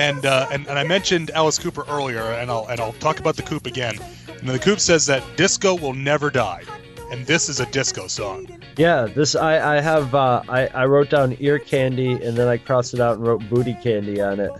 and 0.00 0.24
uh, 0.24 0.48
and 0.50 0.66
and 0.66 0.78
I 0.78 0.84
mentioned 0.84 1.30
Alice 1.32 1.58
Cooper 1.58 1.84
earlier, 1.88 2.22
and 2.22 2.50
I'll 2.50 2.66
and 2.68 2.80
I'll 2.80 2.94
talk 2.94 3.20
about 3.20 3.36
the 3.36 3.42
Coop 3.42 3.66
again. 3.66 3.98
And 4.28 4.48
the 4.48 4.58
Coop 4.58 4.80
says 4.80 5.04
that 5.06 5.22
disco 5.36 5.76
will 5.76 5.92
never 5.92 6.30
die, 6.30 6.62
and 7.10 7.26
this 7.26 7.50
is 7.50 7.60
a 7.60 7.66
disco 7.66 8.06
song. 8.06 8.48
yeah. 8.76 9.02
This 9.02 9.34
I, 9.34 9.76
I 9.76 9.80
have 9.80 10.14
uh, 10.14 10.42
I, 10.48 10.68
I 10.68 10.86
wrote 10.86 11.10
down 11.10 11.36
ear 11.38 11.58
candy 11.58 12.12
and 12.12 12.36
then 12.36 12.48
I 12.48 12.56
crossed 12.56 12.94
it 12.94 13.00
out 13.00 13.18
and 13.18 13.26
wrote 13.26 13.46
booty 13.50 13.74
candy 13.74 14.22
on 14.22 14.40
it. 14.40 14.52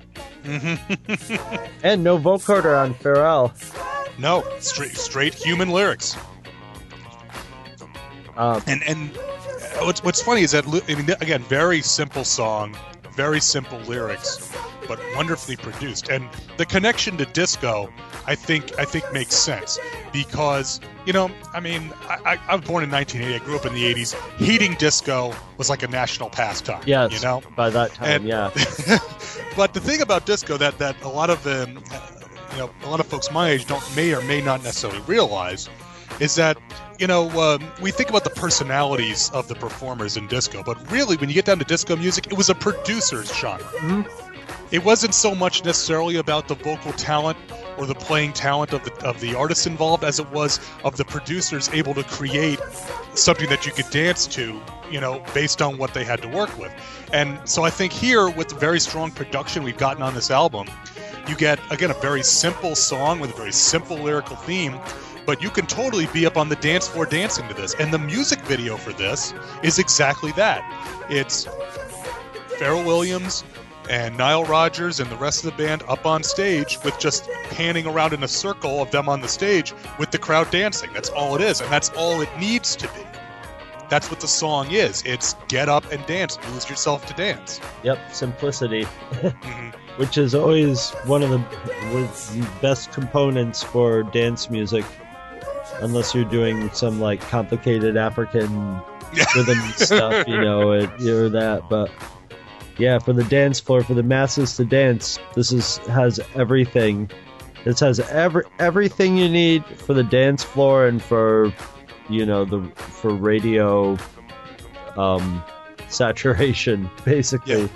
and 1.82 2.04
no 2.04 2.18
vocoder 2.18 2.78
on 2.78 2.94
Pharrell. 2.94 3.52
No, 4.18 4.44
straight 4.58 4.96
straight 4.96 5.32
human 5.32 5.70
lyrics. 5.70 6.16
Um, 8.36 8.62
and 8.66 8.82
and 8.82 9.16
what's 9.80 10.02
what's 10.02 10.20
funny 10.20 10.42
is 10.42 10.50
that 10.50 10.66
I 10.66 10.94
mean 10.94 11.10
again 11.20 11.42
very 11.44 11.80
simple 11.80 12.24
song, 12.24 12.76
very 13.20 13.40
simple 13.40 13.78
lyrics, 13.80 14.50
but 14.88 14.98
wonderfully 15.14 15.54
produced. 15.54 16.08
And 16.08 16.26
the 16.56 16.64
connection 16.64 17.18
to 17.18 17.26
disco, 17.26 17.92
I 18.26 18.34
think, 18.34 18.78
I 18.78 18.86
think 18.86 19.12
makes 19.12 19.34
sense 19.34 19.78
because 20.10 20.80
you 21.04 21.12
know, 21.12 21.30
I 21.52 21.60
mean, 21.60 21.92
I, 22.08 22.16
I, 22.32 22.38
I 22.48 22.56
was 22.56 22.64
born 22.64 22.82
in 22.82 22.90
1980. 22.90 23.34
I 23.34 23.44
grew 23.44 23.56
up 23.56 23.66
in 23.66 23.74
the 23.74 23.92
80s. 23.94 24.14
Heating 24.38 24.74
disco 24.74 25.34
was 25.58 25.68
like 25.68 25.82
a 25.82 25.88
national 25.88 26.30
pastime. 26.30 26.82
Yes, 26.86 27.12
you 27.12 27.20
know. 27.20 27.42
by 27.56 27.68
that 27.70 27.92
time, 27.92 28.08
And- 28.08 28.24
yeah. 28.26 28.50
but 29.56 29.74
the 29.74 29.80
thing 29.80 30.00
about 30.00 30.24
disco 30.24 30.56
that 30.56 30.78
that 30.78 30.96
a 31.02 31.08
lot 31.08 31.28
of 31.28 31.46
um, 31.46 31.82
you 32.52 32.58
know 32.58 32.70
a 32.84 32.88
lot 32.88 33.00
of 33.00 33.06
folks 33.06 33.30
my 33.30 33.50
age 33.50 33.66
don't 33.66 33.84
may 33.94 34.14
or 34.14 34.22
may 34.22 34.40
not 34.40 34.62
necessarily 34.62 35.00
realize 35.00 35.68
is 36.20 36.34
that 36.36 36.56
you 36.98 37.06
know 37.06 37.28
um, 37.40 37.62
we 37.80 37.90
think 37.90 38.10
about 38.10 38.24
the 38.24 38.30
personalities 38.30 39.30
of 39.30 39.48
the 39.48 39.54
performers 39.54 40.16
in 40.16 40.26
disco, 40.28 40.62
but 40.62 40.76
really 40.90 41.16
when 41.16 41.28
you 41.28 41.34
get 41.34 41.46
down 41.46 41.58
to 41.58 41.64
disco 41.64 41.96
music, 41.96 42.26
it 42.28 42.34
was 42.34 42.48
a 42.48 42.54
producer's 42.54 43.34
genre. 43.34 44.06
It 44.70 44.84
wasn't 44.84 45.14
so 45.14 45.34
much 45.34 45.64
necessarily 45.64 46.16
about 46.16 46.46
the 46.46 46.54
vocal 46.54 46.92
talent 46.92 47.36
or 47.76 47.86
the 47.86 47.94
playing 47.94 48.32
talent 48.34 48.72
of 48.72 48.84
the 48.84 48.92
of 49.04 49.18
the 49.20 49.34
artists 49.34 49.66
involved 49.66 50.04
as 50.04 50.20
it 50.20 50.30
was 50.30 50.60
of 50.84 50.96
the 50.96 51.04
producers 51.04 51.68
able 51.70 51.94
to 51.94 52.04
create 52.04 52.60
something 53.14 53.48
that 53.48 53.66
you 53.66 53.72
could 53.72 53.90
dance 53.90 54.26
to, 54.28 54.60
you 54.90 55.00
know, 55.00 55.24
based 55.34 55.60
on 55.60 55.78
what 55.78 55.94
they 55.94 56.04
had 56.04 56.22
to 56.22 56.28
work 56.28 56.56
with. 56.58 56.72
And 57.12 57.40
so 57.48 57.64
I 57.64 57.70
think 57.70 57.92
here 57.92 58.30
with 58.30 58.48
the 58.48 58.54
very 58.54 58.78
strong 58.78 59.10
production 59.10 59.64
we've 59.64 59.78
gotten 59.78 60.02
on 60.02 60.14
this 60.14 60.30
album, 60.30 60.68
you 61.26 61.34
get 61.34 61.58
again 61.72 61.90
a 61.90 61.94
very 61.94 62.22
simple 62.22 62.76
song 62.76 63.18
with 63.18 63.30
a 63.30 63.36
very 63.36 63.52
simple 63.52 63.96
lyrical 63.96 64.36
theme, 64.36 64.78
but 65.30 65.40
you 65.40 65.48
can 65.48 65.64
totally 65.64 66.06
be 66.08 66.26
up 66.26 66.36
on 66.36 66.48
the 66.48 66.56
dance 66.56 66.88
floor 66.88 67.06
dancing 67.06 67.46
to 67.46 67.54
this. 67.54 67.74
And 67.74 67.94
the 67.94 67.98
music 68.00 68.40
video 68.40 68.76
for 68.76 68.92
this 68.92 69.32
is 69.62 69.78
exactly 69.78 70.32
that. 70.32 70.60
It's 71.08 71.44
Pharrell 72.58 72.84
Williams 72.84 73.44
and 73.88 74.18
Nile 74.18 74.42
Rodgers 74.42 74.98
and 74.98 75.08
the 75.08 75.14
rest 75.14 75.44
of 75.44 75.56
the 75.56 75.56
band 75.62 75.84
up 75.86 76.04
on 76.04 76.24
stage 76.24 76.78
with 76.84 76.98
just 76.98 77.30
panning 77.50 77.86
around 77.86 78.12
in 78.12 78.24
a 78.24 78.28
circle 78.28 78.82
of 78.82 78.90
them 78.90 79.08
on 79.08 79.20
the 79.20 79.28
stage 79.28 79.72
with 80.00 80.10
the 80.10 80.18
crowd 80.18 80.50
dancing. 80.50 80.90
That's 80.92 81.10
all 81.10 81.36
it 81.36 81.42
is, 81.42 81.60
and 81.60 81.70
that's 81.70 81.90
all 81.90 82.20
it 82.22 82.28
needs 82.40 82.74
to 82.74 82.88
be. 82.88 83.06
That's 83.88 84.10
what 84.10 84.18
the 84.18 84.26
song 84.28 84.72
is. 84.72 85.04
It's 85.06 85.36
get 85.46 85.68
up 85.68 85.92
and 85.92 86.04
dance, 86.06 86.38
lose 86.52 86.68
yourself 86.68 87.06
to 87.06 87.14
dance. 87.14 87.60
Yep, 87.84 87.98
simplicity, 88.12 88.84
Mhm. 89.12 89.74
which 89.96 90.18
is 90.18 90.34
always 90.34 90.90
one 91.06 91.22
of 91.22 91.30
the 91.30 92.48
best 92.60 92.90
components 92.92 93.62
for 93.62 94.02
dance 94.02 94.50
music, 94.50 94.84
unless 95.80 96.14
you're 96.14 96.24
doing 96.24 96.70
some 96.72 97.00
like 97.00 97.20
complicated 97.20 97.96
African 97.96 98.80
rhythm 99.36 99.58
stuff, 99.76 100.26
you 100.28 100.40
know, 100.40 100.72
it, 100.72 100.90
or 101.02 101.28
that. 101.28 101.68
But 101.68 101.90
yeah, 102.78 102.98
for 102.98 103.12
the 103.12 103.24
dance 103.24 103.60
floor, 103.60 103.82
for 103.82 103.94
the 103.94 104.02
masses 104.02 104.56
to 104.56 104.64
dance, 104.64 105.18
this 105.34 105.52
is 105.52 105.78
has 105.88 106.20
everything. 106.34 107.10
This 107.64 107.80
has 107.80 108.00
every 108.00 108.44
everything 108.58 109.16
you 109.16 109.28
need 109.28 109.64
for 109.64 109.94
the 109.94 110.02
dance 110.02 110.42
floor 110.42 110.86
and 110.86 111.02
for 111.02 111.52
you 112.08 112.24
know 112.24 112.44
the 112.44 112.62
for 112.76 113.14
radio 113.14 113.96
um 114.96 115.42
saturation 115.88 116.90
basically 117.04 117.62
Yeah. 117.62 117.68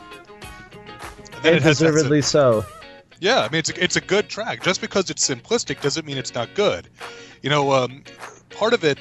And 1.37 1.47
and 1.47 1.57
it 1.57 1.63
has 1.63 1.79
that 1.79 1.87
deservedly 1.87 2.23
so 2.23 2.65
Yeah, 3.21 3.41
I 3.41 3.49
mean 3.51 3.59
it's 3.59 3.71
a, 3.71 3.83
it's 3.83 3.97
a 3.97 4.01
good 4.01 4.29
track. 4.29 4.63
Just 4.63 4.81
because 4.81 5.11
it's 5.11 5.29
simplistic 5.29 5.81
doesn't 5.83 6.07
mean 6.07 6.17
it's 6.17 6.35
not 6.35 6.55
good. 6.55 6.89
You 7.45 7.51
know, 7.51 7.73
um, 7.73 8.03
part 8.49 8.73
of 8.73 8.85
it, 8.85 8.99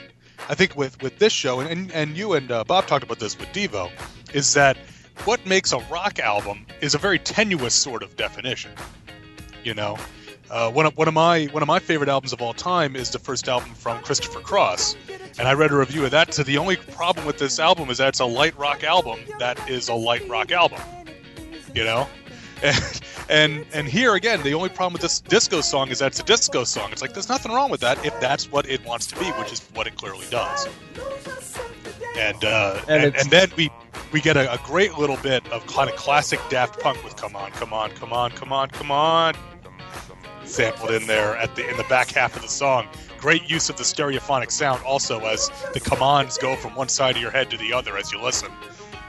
I 0.50 0.54
think, 0.54 0.76
with 0.76 1.02
with 1.02 1.18
this 1.18 1.32
show, 1.32 1.62
and 1.62 1.90
and, 1.94 2.18
you 2.18 2.34
and 2.34 2.52
uh, 2.52 2.66
Bob 2.66 2.88
talked 2.88 3.06
about 3.06 3.18
this 3.18 3.40
with 3.40 3.48
Devo, 3.54 3.90
is 4.34 4.54
that 4.54 4.76
what 5.24 5.46
makes 5.46 5.72
a 5.72 5.78
rock 5.90 6.20
album 6.20 6.66
is 6.82 6.94
a 6.94 6.98
very 6.98 7.20
tenuous 7.20 7.74
sort 7.74 8.04
of 8.04 8.18
definition. 8.18 8.74
You 9.64 9.74
know, 9.74 9.98
uh, 10.52 10.70
one 10.70 10.86
of 10.86 10.98
one 10.98 11.08
of 11.08 11.14
my 11.14 11.46
one 11.54 11.64
of 11.64 11.68
my 11.68 11.80
favorite 11.80 12.10
albums 12.10 12.34
of 12.34 12.42
all 12.42 12.54
time 12.54 12.98
is 12.98 13.12
the 13.12 13.20
first 13.20 13.48
album 13.48 13.74
from 13.76 14.04
Christopher 14.04 14.42
Cross, 14.42 14.98
and 15.40 15.48
I 15.48 15.54
read 15.54 15.72
a 15.72 15.78
review 15.78 16.04
of 16.04 16.12
that. 16.12 16.34
So 16.34 16.44
the 16.44 16.58
only 16.58 16.76
problem 16.76 17.26
with 17.26 17.38
this 17.38 17.60
album 17.60 17.90
is 17.90 18.00
that 18.00 18.10
it's 18.10 18.20
a 18.20 18.26
light 18.26 18.58
rock 18.58 18.84
album 18.84 19.22
that 19.40 19.70
is 19.70 19.88
a 19.88 19.96
light 19.96 20.28
rock 20.28 20.52
album. 20.52 20.82
You 21.74 21.86
know, 21.86 22.10
and 22.62 23.02
and 23.34 23.66
and 23.74 23.88
here 23.88 24.14
again, 24.14 24.44
the 24.44 24.54
only 24.54 24.70
problem 24.70 24.94
with 24.94 25.02
this 25.02 25.20
disco 25.20 25.62
song 25.62 25.90
is 25.90 26.00
that 26.00 26.08
it's 26.08 26.20
a 26.20 26.24
disco 26.24 26.64
song. 26.64 26.92
It's 26.92 27.02
like 27.02 27.14
there's 27.14 27.30
nothing 27.30 27.52
wrong 27.52 27.72
with 27.72 27.82
that 27.82 28.06
if 28.06 28.18
that's 28.20 28.52
what 28.52 28.70
it 28.70 28.86
wants 28.86 29.08
to 29.08 29.20
be, 29.20 29.26
which 29.32 29.52
is 29.52 29.62
what 29.74 29.88
it 29.88 29.96
clearly 29.96 30.26
does. 30.30 30.68
And 32.16 32.46
uh, 32.46 32.80
And 32.88 33.06
and, 33.06 33.16
and 33.16 33.32
then 33.32 33.50
we 33.58 33.72
we 34.12 34.22
get 34.22 34.38
a, 34.38 34.54
a 34.54 34.60
great 34.64 35.00
little 35.00 35.18
bit 35.18 35.52
of 35.52 35.66
kind 35.66 35.90
of 35.90 35.96
classic 35.96 36.40
Daft 36.50 36.80
Punk 36.80 37.04
with 37.04 37.16
"Come 37.16 37.36
on, 37.36 37.50
come 37.52 37.74
on, 37.74 37.90
come 37.92 38.14
on, 38.14 38.30
come 38.32 38.54
on, 38.54 38.70
come 38.70 38.92
on," 38.92 39.34
sampled 40.46 40.92
in 40.92 41.08
there 41.08 41.36
at 41.38 41.56
the 41.56 41.68
in 41.68 41.76
the 41.78 41.86
back 41.86 42.12
half 42.12 42.36
of 42.36 42.44
the 42.44 42.48
song. 42.48 42.88
Great 43.18 43.50
use 43.50 43.68
of 43.68 43.78
the 43.78 43.84
stereophonic 43.84 44.52
sound 44.52 44.84
also 44.84 45.20
as 45.22 45.50
the 45.74 45.80
come 45.80 46.04
ons 46.04 46.38
go 46.38 46.56
from 46.56 46.76
one 46.76 46.90
side 46.90 47.16
of 47.16 47.22
your 47.22 47.32
head 47.32 47.50
to 47.50 47.58
the 47.58 47.74
other 47.74 47.98
as 47.98 48.12
you 48.12 48.22
listen. 48.22 48.52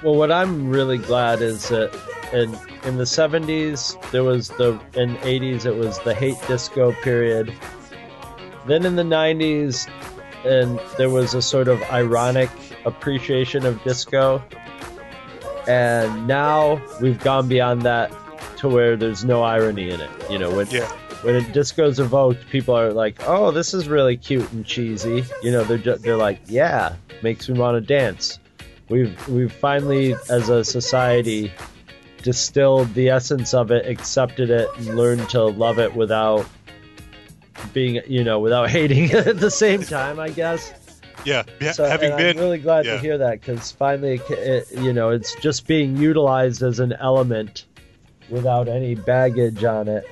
Well 0.05 0.15
what 0.15 0.31
i'm 0.31 0.69
really 0.71 0.99
glad 0.99 1.41
is 1.43 1.69
that 1.71 1.91
in 2.33 2.51
in 2.87 2.97
the 2.99 3.05
70s 3.05 3.99
there 4.13 4.23
was 4.25 4.49
the 4.51 4.73
in 4.95 5.17
80s 5.19 5.67
it 5.67 5.75
was 5.77 5.99
the 6.01 6.15
hate 6.15 6.37
disco 6.47 6.93
period. 7.03 7.53
Then 8.67 8.85
in 8.87 8.97
the 8.97 9.03
90s 9.03 9.89
and 10.45 10.79
there 10.99 11.09
was 11.11 11.33
a 11.35 11.41
sort 11.43 11.69
of 11.69 11.83
ironic 11.85 12.51
appreciation 12.85 13.65
of 13.65 13.83
disco. 13.85 14.43
And 15.67 16.27
now 16.27 16.81
we've 17.01 17.19
gone 17.21 17.49
beyond 17.49 17.83
that 17.83 18.11
to 18.59 18.69
where 18.69 18.97
there's 18.97 19.25
no 19.25 19.43
irony 19.43 19.91
in 19.91 20.01
it 20.01 20.11
you 20.31 20.39
know 20.39 20.51
when 20.55 20.67
Yeah. 20.71 20.89
when 21.23 21.37
a 21.37 21.41
disco's 21.53 21.99
evoked 22.01 22.49
people 22.51 22.77
are 22.77 22.93
like 22.93 23.17
oh 23.27 23.51
this 23.51 23.73
is 23.75 23.89
really 23.89 24.17
cute 24.17 24.51
and 24.53 24.65
cheesy. 24.67 25.25
You 25.43 25.53
know 25.53 25.65
they're 25.65 25.79
ju- 25.79 25.97
they're 25.97 26.17
like 26.17 26.41
yeah 26.47 26.97
makes 27.23 27.49
me 27.49 27.59
want 27.59 27.77
to 27.77 27.81
dance 27.81 28.39
we've 28.89 29.29
we've 29.29 29.53
finally 29.53 30.15
as 30.29 30.49
a 30.49 30.65
society 30.65 31.53
distilled 32.23 32.93
the 32.95 33.11
essence 33.11 33.53
of 33.55 33.71
it 33.71 33.87
accepted 33.87 34.51
it 34.51 34.69
and 34.77 34.97
learned 34.97 35.29
to 35.31 35.43
love 35.43 35.79
it 35.79 35.95
without 35.95 36.47
being 37.73 38.01
you 38.07 38.25
know 38.25 38.39
without 38.41 38.71
hating 38.79 39.05
it 39.05 39.27
at 39.27 39.39
the 39.39 39.51
same 39.51 39.83
time 39.83 40.19
i 40.19 40.29
guess 40.31 40.73
Yeah, 41.25 41.43
yeah 41.61 41.73
so 41.73 41.85
having 41.85 42.17
been 42.17 42.37
I'm 42.37 42.43
really 42.43 42.59
glad 42.59 42.85
yeah. 42.85 42.95
to 42.95 42.99
hear 42.99 43.19
that 43.19 43.41
because 43.41 43.73
finally, 43.73 44.21
it, 44.29 44.31
it, 44.31 44.73
you 44.79 44.93
know, 44.93 45.09
it's 45.11 45.35
just 45.37 45.67
being 45.67 45.97
utilized 45.97 46.63
as 46.63 46.81
an 46.81 46.93
element 46.93 47.65
without 48.29 48.69
any 48.69 48.95
baggage 48.95 49.65
on 49.65 49.89
it. 49.89 50.05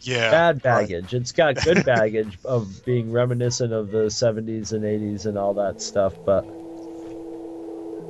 yeah 0.00 0.30
Bad 0.30 0.54
right. 0.56 0.62
baggage. 0.62 1.12
It's 1.12 1.32
got 1.32 1.62
good 1.62 1.84
baggage 1.94 2.38
of 2.46 2.82
being 2.86 3.12
reminiscent 3.12 3.74
of 3.74 3.90
the 3.90 4.06
70s 4.06 4.72
and 4.72 4.84
80s 4.84 5.26
and 5.26 5.36
all 5.36 5.52
that 5.54 5.82
stuff, 5.82 6.14
but 6.24 6.46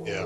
Yeah, 0.05 0.25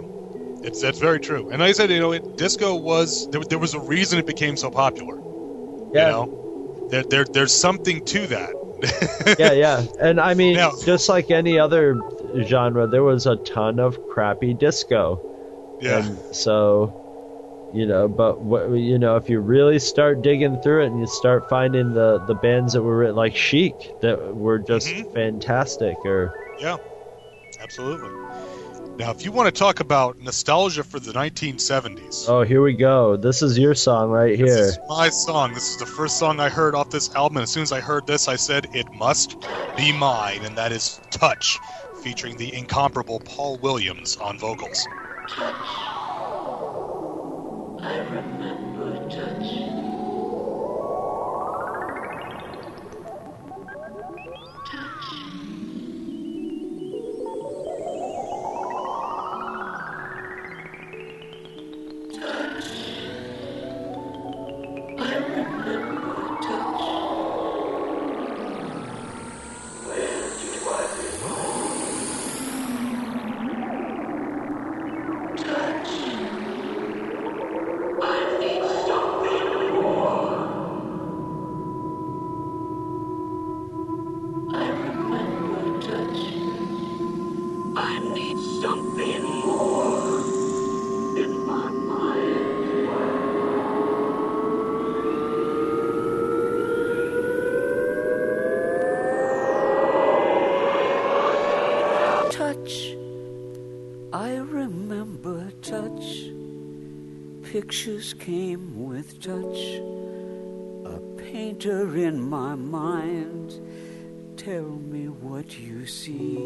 it's 0.63 0.79
that's 0.81 0.99
very 0.99 1.19
true. 1.19 1.47
And 1.51 1.59
like 1.59 1.69
I 1.69 1.73
said, 1.73 1.91
you 1.91 1.99
know, 1.99 2.11
it, 2.13 2.35
disco 2.35 2.75
was 2.75 3.27
there, 3.31 3.41
there 3.49 3.59
was 3.59 3.73
a 3.73 3.79
reason 3.79 4.19
it 4.19 4.25
became 4.25 4.57
so 4.57 4.69
popular. 4.69 5.19
yeah, 5.93 6.07
You 6.07 6.11
know, 6.11 6.29
there, 6.89 7.03
there 7.03 7.25
there's 7.25 7.53
something 7.53 8.01
to 8.01 8.27
that. 8.27 8.55
yeah, 9.39 9.53
yeah. 9.53 9.83
And 9.99 10.19
I 10.19 10.33
mean, 10.33 10.55
Now- 10.55 10.71
just 10.71 11.09
like 11.09 11.31
any 11.31 11.59
other 11.59 12.01
genre, 12.41 12.87
there 12.87 13.03
was 13.03 13.25
a 13.25 13.37
ton 13.37 13.79
of 13.79 14.05
crappy 14.07 14.53
disco. 14.53 15.21
yeah, 15.79 15.99
And 15.99 16.23
so, 16.31 16.93
you 17.71 17.85
know, 17.85 18.07
but 18.07 18.41
what 18.41 18.69
you 18.71 18.97
know, 18.99 19.15
if 19.17 19.29
you 19.29 19.39
really 19.39 19.79
start 19.79 20.21
digging 20.21 20.57
through 20.57 20.83
it 20.83 20.87
and 20.87 20.99
you 20.99 21.05
start 21.07 21.47
finding 21.49 21.93
the 21.93 22.19
the 22.25 22.35
bands 22.35 22.73
that 22.73 22.81
were 22.83 22.97
written, 22.97 23.15
like 23.15 23.35
Chic 23.35 23.95
that 24.01 24.35
were 24.35 24.59
just 24.59 24.87
Mhm. 24.87 25.07
fantastic, 25.13 26.05
or 26.05 26.33
yeah, 26.59 26.77
absolutely. 27.59 28.11
Now, 28.97 29.11
if 29.11 29.23
you 29.23 29.31
want 29.31 29.53
to 29.53 29.57
talk 29.57 29.79
about 29.79 30.19
nostalgia 30.19 30.83
for 30.83 30.99
the 30.99 31.11
1970s, 31.11 32.27
oh, 32.27 32.41
here 32.41 32.63
we 32.63 32.73
go. 32.73 33.15
This 33.15 33.43
is 33.43 33.55
your 33.55 33.75
song 33.75 34.09
right 34.09 34.35
here. 34.35 34.47
this 34.47 34.55
here. 34.55 34.65
is 34.65 34.79
my 34.89 35.09
song. 35.09 35.53
This 35.53 35.69
is 35.69 35.77
the 35.77 35.85
first 35.85 36.17
song 36.17 36.39
I 36.39 36.49
heard 36.49 36.73
off 36.73 36.89
this 36.89 37.13
album. 37.13 37.37
And 37.37 37.43
as 37.43 37.51
soon 37.51 37.61
as 37.61 37.71
I 37.71 37.79
heard 37.79 38.07
this, 38.07 38.27
I 38.27 38.35
said 38.37 38.65
it 38.73 38.87
must 38.95 39.39
be 39.77 39.93
mine, 39.93 40.43
and 40.43 40.57
that 40.57 40.71
is 40.71 40.99
"Touch," 41.11 41.59
featuring 42.01 42.37
the 42.37 42.51
incomparable 42.55 43.19
Paul 43.19 43.59
Williams 43.59 44.17
on 44.17 44.39
vocals. 44.39 44.87
Pictures 107.51 108.13
came 108.13 108.87
with 108.87 109.21
touch. 109.21 109.79
A 110.85 110.99
painter 111.17 111.95
in 111.97 112.21
my 112.21 112.55
mind. 112.55 113.59
Tell 114.37 114.63
me 114.63 115.07
what 115.07 115.57
you 115.57 115.85
see. 115.85 116.37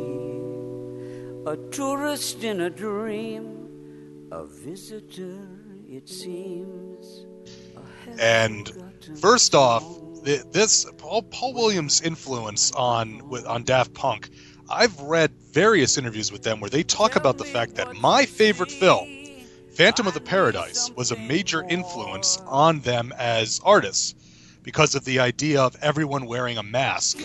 A 1.47 1.57
tourist 1.71 2.43
in 2.43 2.61
a 2.61 2.69
dream. 2.69 4.27
A 4.31 4.45
visitor, 4.45 5.47
it 5.89 6.07
seems. 6.07 7.25
And 8.19 8.71
first 9.19 9.55
off, 9.55 9.83
this 10.23 10.85
Paul, 10.97 11.23
Paul 11.23 11.53
Williams' 11.53 12.01
influence 12.01 12.71
on 12.73 13.27
with, 13.27 13.45
on 13.47 13.63
Daft 13.63 13.93
Punk. 13.93 14.29
I've 14.69 14.97
read 15.01 15.31
various 15.51 15.97
interviews 15.97 16.31
with 16.31 16.43
them 16.43 16.61
where 16.61 16.69
they 16.69 16.83
talk 16.83 17.15
about 17.15 17.37
the 17.37 17.43
fact 17.43 17.75
that 17.75 17.93
my 17.95 18.25
favorite 18.25 18.71
film, 18.71 19.20
Phantom 19.73 20.05
of 20.05 20.13
the 20.13 20.21
Paradise, 20.21 20.91
was 20.97 21.11
a 21.11 21.17
major 21.17 21.63
influence 21.63 22.37
on 22.45 22.81
them 22.81 23.13
as 23.17 23.61
artists 23.63 24.15
because 24.63 24.95
of 24.95 25.05
the 25.05 25.19
idea 25.19 25.61
of 25.61 25.77
everyone 25.81 26.25
wearing 26.25 26.57
a 26.57 26.63
mask. 26.63 27.19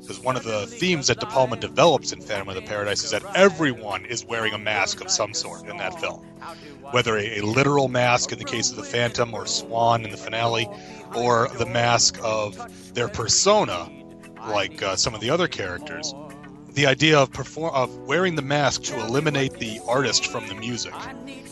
Because 0.00 0.20
one 0.20 0.36
of 0.36 0.44
the 0.44 0.66
themes 0.66 1.06
that 1.06 1.20
De 1.20 1.26
Palma 1.26 1.56
develops 1.56 2.12
in 2.12 2.20
Phantom 2.20 2.50
of 2.50 2.54
the 2.54 2.62
Paradise 2.62 3.02
is 3.02 3.12
that 3.12 3.24
everyone 3.34 4.04
is 4.04 4.24
wearing 4.26 4.52
a 4.52 4.58
mask 4.58 5.00
of 5.00 5.10
some 5.10 5.32
sort 5.32 5.66
in 5.68 5.78
that 5.78 5.98
film. 5.98 6.20
Whether 6.90 7.16
a, 7.16 7.38
a 7.38 7.40
literal 7.40 7.88
mask 7.88 8.30
in 8.30 8.38
the 8.38 8.44
case 8.44 8.70
of 8.70 8.76
the 8.76 8.82
Phantom 8.82 9.32
or 9.32 9.46
Swan 9.46 10.04
in 10.04 10.10
the 10.10 10.16
finale, 10.18 10.68
or 11.16 11.48
the 11.58 11.66
mask 11.66 12.18
of 12.22 12.92
their 12.94 13.08
persona, 13.08 13.90
like 14.48 14.82
uh, 14.82 14.96
some 14.96 15.14
of 15.14 15.20
the 15.20 15.30
other 15.30 15.48
characters. 15.48 16.14
The 16.72 16.86
idea 16.86 17.18
of 17.18 17.32
perform 17.32 17.74
of 17.74 17.96
wearing 18.06 18.36
the 18.36 18.42
mask 18.42 18.82
to 18.84 19.00
eliminate 19.00 19.54
the 19.54 19.80
artist 19.88 20.26
from 20.26 20.46
the 20.46 20.54
music, 20.54 20.94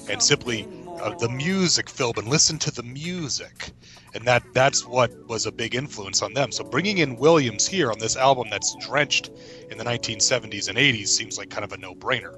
and 0.09 0.23
simply 0.23 0.67
uh, 1.01 1.15
the 1.17 1.29
music 1.29 1.89
film 1.89 2.15
and 2.17 2.29
listen 2.29 2.59
to 2.59 2.71
the 2.71 2.83
music, 2.83 3.71
and 4.15 4.25
that 4.27 4.43
that's 4.53 4.87
what 4.87 5.13
was 5.29 5.47
a 5.47 5.53
big 5.53 5.75
influence 5.75 6.23
on 6.23 6.35
them. 6.35 6.51
So 6.51 6.65
bringing 6.65 6.99
in 6.99 7.17
Williams 7.17 7.67
here 7.67 7.91
on 7.91 7.99
this 7.99 8.17
album 8.17 8.49
that's 8.51 8.75
drenched 8.77 9.31
in 9.71 9.79
the 9.79 9.85
1970s 9.85 10.69
and 10.69 10.79
80s 10.79 11.09
seems 11.09 11.39
like 11.39 11.51
kind 11.51 11.65
of 11.65 11.73
a 11.73 11.77
no-brainer. 11.77 12.35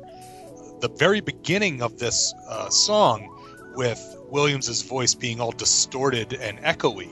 The 0.80 0.90
very 0.90 1.20
beginning 1.20 1.82
of 1.82 1.98
this 1.98 2.34
uh, 2.48 2.70
song, 2.70 3.36
with 3.74 4.16
Williams's 4.28 4.82
voice 4.82 5.14
being 5.14 5.40
all 5.40 5.52
distorted 5.52 6.32
and 6.34 6.58
echoey, 6.60 7.08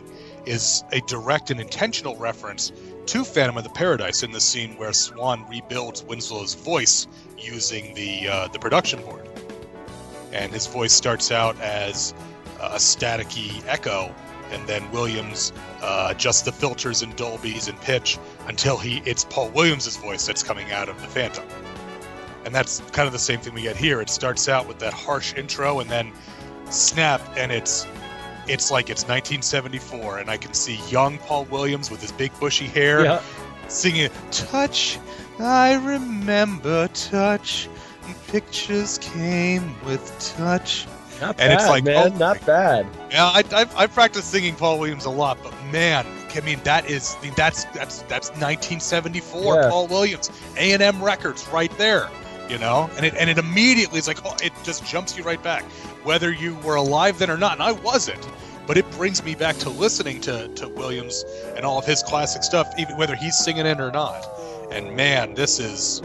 is 0.46 0.82
a 0.92 1.00
direct 1.02 1.50
and 1.50 1.60
intentional 1.60 2.16
reference 2.16 2.72
to 3.06 3.24
Phantom 3.24 3.56
of 3.56 3.64
the 3.64 3.70
Paradise 3.70 4.22
in 4.22 4.32
the 4.32 4.40
scene 4.40 4.76
where 4.76 4.92
Swan 4.92 5.46
rebuilds 5.48 6.02
Winslow's 6.02 6.54
voice 6.54 7.06
using 7.36 7.94
the 7.94 8.28
uh, 8.28 8.48
the 8.48 8.58
production 8.58 9.00
board, 9.02 9.28
and 10.32 10.52
his 10.52 10.66
voice 10.66 10.92
starts 10.92 11.30
out 11.30 11.58
as 11.60 12.14
a 12.60 12.76
staticky 12.76 13.62
echo, 13.66 14.14
and 14.50 14.66
then 14.66 14.90
Williams 14.90 15.52
uh, 15.82 16.08
adjusts 16.10 16.42
the 16.42 16.52
filters 16.52 17.02
and 17.02 17.14
Dolby's 17.16 17.68
and 17.68 17.80
pitch 17.80 18.18
until 18.46 18.76
he 18.78 19.02
it's 19.04 19.24
Paul 19.24 19.50
Williams's 19.50 19.96
voice 19.96 20.26
that's 20.26 20.42
coming 20.42 20.70
out 20.72 20.88
of 20.88 21.00
the 21.00 21.06
Phantom, 21.08 21.44
and 22.44 22.54
that's 22.54 22.80
kind 22.92 23.06
of 23.06 23.12
the 23.12 23.18
same 23.18 23.40
thing 23.40 23.54
we 23.54 23.62
get 23.62 23.76
here. 23.76 24.00
It 24.00 24.10
starts 24.10 24.48
out 24.48 24.66
with 24.66 24.78
that 24.80 24.92
harsh 24.92 25.34
intro, 25.34 25.80
and 25.80 25.88
then 25.90 26.12
snap, 26.70 27.20
and 27.36 27.52
it's 27.52 27.86
it's 28.48 28.70
like 28.70 28.88
it's 28.90 29.02
1974, 29.02 30.18
and 30.18 30.30
I 30.30 30.36
can 30.38 30.54
see 30.54 30.80
young 30.88 31.18
Paul 31.18 31.44
Williams 31.44 31.90
with 31.90 32.00
his 32.00 32.12
big 32.12 32.32
bushy 32.40 32.66
hair 32.66 33.04
Yeah. 33.04 33.20
singing 33.68 34.10
"Touch." 34.30 34.98
I 35.38 35.74
remember 35.74 36.88
touch. 36.88 37.68
Pictures 38.28 38.98
came 38.98 39.74
with 39.84 40.34
touch. 40.36 40.86
Not 41.20 41.30
And 41.40 41.48
bad, 41.48 41.52
it's 41.52 41.68
like, 41.68 41.84
man. 41.84 42.12
oh 42.12 42.16
not 42.16 42.44
bad. 42.46 42.86
Yeah, 43.10 43.24
I, 43.24 43.42
I've, 43.52 43.74
I've 43.76 43.92
practiced 43.92 44.30
singing 44.30 44.54
Paul 44.54 44.78
Williams 44.78 45.04
a 45.06 45.10
lot, 45.10 45.38
but 45.42 45.52
man, 45.72 46.06
I 46.34 46.40
mean 46.42 46.60
that 46.62 46.88
is 46.88 47.16
I 47.18 47.24
mean, 47.24 47.32
that's 47.36 47.64
that's 47.66 48.02
that's 48.02 48.28
1974 48.30 49.54
Yeah. 49.54 49.68
Paul 49.70 49.86
Williams 49.88 50.30
A 50.56 50.72
and 50.72 50.82
M 50.82 51.02
Records 51.02 51.48
right 51.48 51.76
there, 51.78 52.08
you 52.48 52.58
know, 52.58 52.88
and 52.96 53.04
it 53.04 53.14
and 53.16 53.28
it 53.28 53.38
immediately 53.38 53.98
is 53.98 54.06
like 54.06 54.24
oh, 54.24 54.36
it 54.42 54.52
just 54.62 54.86
jumps 54.86 55.16
you 55.18 55.24
right 55.24 55.42
back, 55.42 55.64
whether 56.04 56.30
you 56.30 56.54
were 56.56 56.76
alive 56.76 57.18
then 57.18 57.30
or 57.30 57.38
not, 57.38 57.54
and 57.54 57.62
I 57.62 57.72
wasn't, 57.72 58.28
but 58.66 58.76
it 58.76 58.88
brings 58.92 59.24
me 59.24 59.34
back 59.34 59.56
to 59.58 59.70
listening 59.70 60.20
to 60.20 60.46
to 60.48 60.68
Williams 60.68 61.24
and 61.56 61.64
all 61.64 61.78
of 61.78 61.86
his 61.86 62.02
classic 62.04 62.44
stuff, 62.44 62.72
even 62.78 62.96
whether 62.96 63.16
he's 63.16 63.36
singing 63.36 63.66
it 63.66 63.80
or 63.80 63.90
not, 63.90 64.24
and 64.70 64.94
man, 64.94 65.34
this 65.34 65.58
is 65.58 66.00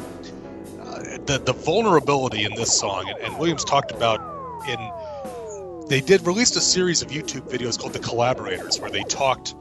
the 1.26 1.38
the 1.40 1.54
vulnerability 1.54 2.44
in 2.44 2.56
this 2.56 2.78
song, 2.78 3.10
and, 3.10 3.18
and 3.20 3.38
Williams 3.40 3.64
talked 3.64 3.92
about 3.92 4.20
in 4.68 4.80
they 5.88 6.02
did 6.02 6.26
released 6.26 6.56
a 6.56 6.62
series 6.62 7.02
of 7.02 7.10
YouTube 7.10 7.50
videos 7.52 7.78
called 7.78 7.94
The 7.94 8.00
Collaborators, 8.00 8.80
where 8.80 8.90
they 8.90 9.04
talked 9.04 9.54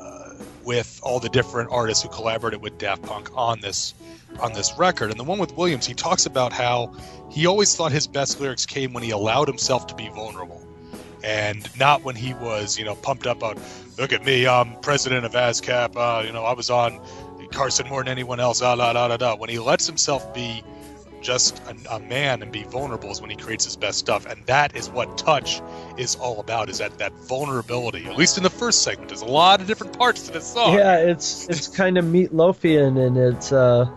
uh, 0.00 0.34
with 0.64 1.00
all 1.02 1.18
the 1.18 1.30
different 1.30 1.70
artists 1.72 2.02
who 2.02 2.08
collaborated 2.10 2.60
with 2.60 2.78
Daft 2.78 3.02
Punk 3.02 3.30
on 3.34 3.60
this 3.60 3.94
on 4.40 4.52
this 4.52 4.76
record. 4.78 5.10
And 5.10 5.18
the 5.18 5.24
one 5.24 5.38
with 5.38 5.56
Williams, 5.56 5.86
he 5.86 5.94
talks 5.94 6.26
about 6.26 6.52
how 6.52 6.94
he 7.30 7.46
always 7.46 7.74
thought 7.74 7.92
his 7.92 8.06
best 8.06 8.40
lyrics 8.40 8.66
came 8.66 8.92
when 8.92 9.02
he 9.02 9.10
allowed 9.10 9.48
himself 9.48 9.86
to 9.88 9.94
be 9.94 10.08
vulnerable, 10.08 10.62
and 11.24 11.68
not 11.78 12.04
when 12.04 12.16
he 12.16 12.34
was, 12.34 12.78
you 12.78 12.84
know, 12.84 12.94
pumped 12.94 13.26
up 13.26 13.42
on, 13.42 13.58
"Look 13.98 14.12
at 14.12 14.24
me, 14.24 14.46
I'm 14.46 14.76
president 14.80 15.24
of 15.24 15.32
ASCAP. 15.32 15.96
Uh, 15.96 16.22
you 16.24 16.32
know, 16.32 16.44
I 16.44 16.52
was 16.52 16.70
on 16.70 17.00
Carson 17.50 17.88
more 17.88 18.02
than 18.02 18.10
anyone 18.10 18.40
else." 18.40 18.62
Ah, 18.62 18.74
la, 18.74 18.90
la, 18.90 19.08
da, 19.08 19.30
la. 19.30 19.36
When 19.36 19.50
he 19.50 19.58
lets 19.58 19.86
himself 19.86 20.32
be 20.34 20.62
just 21.22 21.62
a, 21.68 21.94
a 21.94 22.00
man 22.00 22.42
and 22.42 22.50
be 22.52 22.64
vulnerable 22.64 23.10
is 23.10 23.20
when 23.20 23.30
he 23.30 23.36
creates 23.36 23.64
his 23.64 23.76
best 23.76 23.98
stuff 23.98 24.26
and 24.26 24.44
that 24.46 24.76
is 24.76 24.90
what 24.90 25.16
touch 25.16 25.62
is 25.96 26.16
all 26.16 26.40
about 26.40 26.68
is 26.68 26.78
that 26.78 26.98
that 26.98 27.12
vulnerability 27.28 28.04
at 28.06 28.16
least 28.16 28.36
in 28.36 28.42
the 28.42 28.50
first 28.50 28.82
segment 28.82 29.08
there's 29.08 29.22
a 29.22 29.26
lot 29.26 29.60
of 29.60 29.66
different 29.66 29.96
parts 29.96 30.26
to 30.26 30.32
this 30.32 30.46
song 30.52 30.74
Yeah, 30.74 30.98
it's 30.98 31.48
it's 31.48 31.68
kind 31.68 31.96
of 31.96 32.04
meatloafian 32.04 33.06
in 33.06 33.16
its 33.16 33.52
uh, 33.52 33.88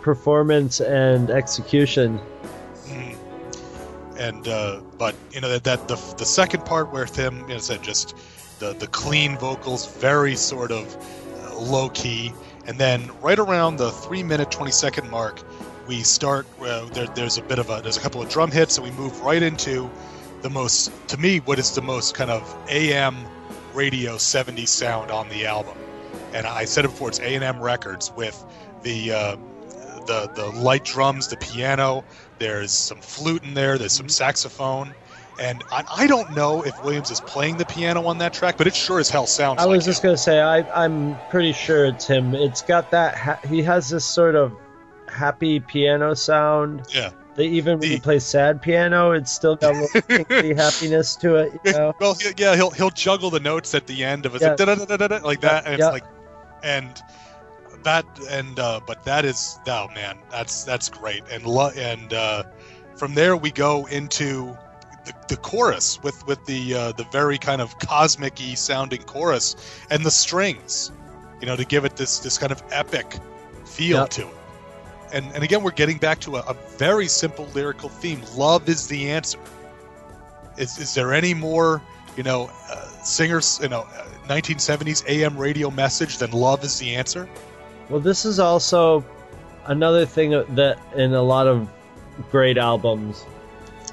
performance 0.00 0.80
and 0.80 1.30
execution. 1.30 2.18
Mhm. 2.86 3.16
and 4.18 4.48
uh, 4.48 4.80
but 4.98 5.14
you 5.32 5.40
know 5.40 5.48
that, 5.50 5.64
that 5.64 5.88
the, 5.88 5.96
the 6.16 6.24
second 6.24 6.64
part 6.64 6.92
where 6.92 7.04
him 7.04 7.40
you 7.42 7.54
know, 7.54 7.58
said 7.58 7.82
just 7.82 8.16
the 8.58 8.72
the 8.74 8.86
clean 8.86 9.36
vocals 9.38 9.86
very 9.96 10.36
sort 10.36 10.72
of 10.72 10.96
uh, 11.44 11.58
low 11.60 11.90
key 11.90 12.32
and 12.66 12.78
then 12.78 13.10
right 13.20 13.38
around 13.38 13.76
the 13.76 13.90
three 13.90 14.22
minute 14.22 14.50
20 14.50 14.70
second 14.72 15.10
mark 15.10 15.42
we 15.90 16.04
start 16.04 16.46
uh, 16.60 16.84
there, 16.90 17.08
there's 17.16 17.36
a 17.36 17.42
bit 17.42 17.58
of 17.58 17.68
a 17.68 17.80
there's 17.82 17.96
a 17.96 18.00
couple 18.00 18.22
of 18.22 18.28
drum 18.28 18.48
hits 18.48 18.78
and 18.78 18.86
we 18.86 18.92
move 18.92 19.20
right 19.22 19.42
into 19.42 19.90
the 20.40 20.48
most 20.48 20.92
to 21.08 21.16
me 21.16 21.38
what 21.38 21.58
is 21.58 21.74
the 21.74 21.82
most 21.82 22.14
kind 22.14 22.30
of 22.30 22.56
am 22.68 23.16
radio 23.74 24.14
70s 24.14 24.68
sound 24.68 25.10
on 25.10 25.28
the 25.30 25.46
album 25.46 25.76
and 26.32 26.46
i 26.46 26.64
said 26.64 26.84
it 26.84 26.88
before 26.92 27.08
it's 27.08 27.18
a&m 27.18 27.60
records 27.60 28.12
with 28.16 28.40
the 28.84 29.10
uh, 29.10 29.36
the 30.06 30.30
the 30.36 30.46
light 30.60 30.84
drums 30.84 31.26
the 31.26 31.36
piano 31.38 32.04
there's 32.38 32.70
some 32.70 33.00
flute 33.00 33.42
in 33.42 33.54
there 33.54 33.76
there's 33.76 33.92
some 33.92 34.08
saxophone 34.08 34.94
and 35.40 35.64
I, 35.72 35.82
I 35.92 36.06
don't 36.06 36.36
know 36.36 36.62
if 36.62 36.84
williams 36.84 37.10
is 37.10 37.18
playing 37.18 37.56
the 37.56 37.66
piano 37.66 38.06
on 38.06 38.18
that 38.18 38.32
track 38.32 38.56
but 38.56 38.68
it 38.68 38.76
sure 38.76 39.00
as 39.00 39.10
hell 39.10 39.26
sounds 39.26 39.58
I 39.60 39.64
like 39.64 39.78
was 39.78 39.86
just 39.86 40.04
him. 40.04 40.10
gonna 40.10 40.18
say 40.18 40.40
I 40.40 40.58
I'm 40.84 41.18
pretty 41.30 41.52
sure 41.52 41.86
it's 41.86 42.06
him. 42.06 42.32
It's 42.32 42.62
got 42.62 42.92
that 42.92 43.16
ha- 43.16 43.40
he 43.48 43.62
has 43.62 43.90
this 43.90 44.04
sort 44.04 44.36
of 44.36 44.52
happy 45.10 45.60
piano 45.60 46.14
sound. 46.14 46.82
yeah 46.94 47.10
They 47.36 47.46
even 47.46 47.78
when 47.78 47.88
The- 47.88 47.94
he 47.96 48.00
plays 48.00 48.24
sad 48.24 48.60
piano, 48.62 49.12
it's 49.12 49.32
still 49.32 49.56
got 49.56 49.74
a 49.74 49.80
little 49.80 50.56
happiness 50.56 51.16
to 51.16 51.36
it. 51.36 51.52
You 51.64 51.72
know? 51.72 51.94
well 52.00 52.14
he- 52.14 52.30
yeah 52.36 52.54
he'll 52.56 52.70
he'll 52.70 52.90
juggle 52.90 53.30
the 53.30 53.40
notes 53.40 53.74
at 53.74 53.86
the 53.86 54.04
end 54.04 54.26
of 54.26 54.34
it 54.34 54.40
Yeah. 54.42 54.56
like, 54.58 55.22
like 55.22 55.40
that 55.42 55.66
and 55.66 55.78
Yeah. 55.78 55.86
it's 55.88 55.92
like 55.92 56.04
and 56.62 57.02
that 57.82 58.04
and 58.30 58.58
uh 58.58 58.80
but 58.86 59.02
that 59.04 59.24
is 59.24 59.58
oh 59.66 59.88
man 59.94 60.18
that's 60.30 60.64
that's 60.64 60.88
great 60.90 61.22
and 61.30 61.44
lo- 61.46 61.72
and 61.76 62.12
uh 62.12 62.42
from 62.96 63.14
there 63.14 63.36
we 63.38 63.50
go 63.50 63.86
into 63.86 64.54
the, 65.06 65.14
the 65.28 65.36
chorus 65.38 65.98
with 66.02 66.26
with 66.26 66.44
the 66.44 66.74
uh, 66.74 66.92
the 66.92 67.04
very 67.04 67.38
kind 67.38 67.62
of 67.62 67.78
cosmic-y 67.78 68.52
sounding 68.54 69.00
chorus 69.04 69.56
and 69.90 70.04
the 70.04 70.10
strings 70.10 70.92
you 71.40 71.46
know 71.46 71.56
to 71.56 71.64
give 71.64 71.86
it 71.86 71.96
this 71.96 72.18
this 72.18 72.36
kind 72.36 72.52
of 72.52 72.62
epic 72.70 73.16
feel 73.64 74.00
Yep. 74.00 74.10
to 74.10 74.22
it 74.28 74.34
and 75.12 75.24
and 75.34 75.42
again 75.42 75.62
we're 75.62 75.70
getting 75.70 75.98
back 75.98 76.18
to 76.20 76.36
a, 76.36 76.40
a 76.40 76.54
very 76.78 77.06
simple 77.06 77.46
lyrical 77.54 77.88
theme 77.88 78.20
love 78.36 78.68
is 78.68 78.86
the 78.86 79.10
answer 79.10 79.38
is 80.56 80.78
is 80.78 80.94
there 80.94 81.12
any 81.12 81.34
more 81.34 81.82
you 82.16 82.22
know 82.22 82.50
uh, 82.70 82.86
singers 83.02 83.58
you 83.62 83.68
know 83.68 83.80
uh, 83.80 84.06
1970s 84.28 85.08
am 85.08 85.36
radio 85.36 85.70
message 85.70 86.18
than 86.18 86.30
love 86.32 86.62
is 86.64 86.78
the 86.78 86.94
answer 86.94 87.28
Well, 87.88 88.00
this 88.00 88.24
is 88.24 88.38
also 88.38 89.04
another 89.66 90.06
thing 90.06 90.30
that 90.30 90.78
in 90.94 91.12
a 91.14 91.22
lot 91.22 91.48
of 91.48 91.68
great 92.30 92.56
albums, 92.56 93.24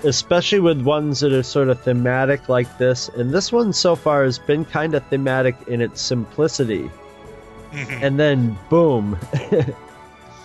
especially 0.04 0.60
with 0.60 0.82
ones 0.82 1.22
that 1.22 1.34
are 1.34 1.44
sort 1.44 1.70
of 1.70 1.82
thematic 1.82 2.48
like 2.50 2.78
this, 2.78 3.10
and 3.10 3.32
this 3.32 3.52
one 3.52 3.74
so 3.74 3.96
far 3.96 4.24
has 4.24 4.38
been 4.38 4.66
kind 4.66 4.94
of 4.94 5.04
thematic 5.08 5.56
in 5.68 5.82
its 5.82 6.02
simplicity. 6.02 6.92
Mhm. 7.72 8.02
And 8.04 8.20
then 8.20 8.58
boom. 8.70 9.18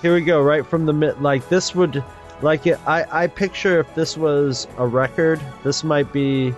Here 0.02 0.12
we 0.12 0.20
go, 0.20 0.42
right 0.42 0.66
from 0.66 0.84
the 0.86 0.92
mid 0.92 1.20
like 1.22 1.48
this 1.48 1.74
would 1.74 2.02
like 2.42 2.66
it, 2.66 2.78
I 2.86 3.22
I 3.24 3.26
picture 3.28 3.78
if 3.78 3.94
this 3.94 4.16
was 4.16 4.66
a 4.76 4.86
record, 4.86 5.40
this 5.62 5.84
might 5.84 6.12
be 6.12 6.52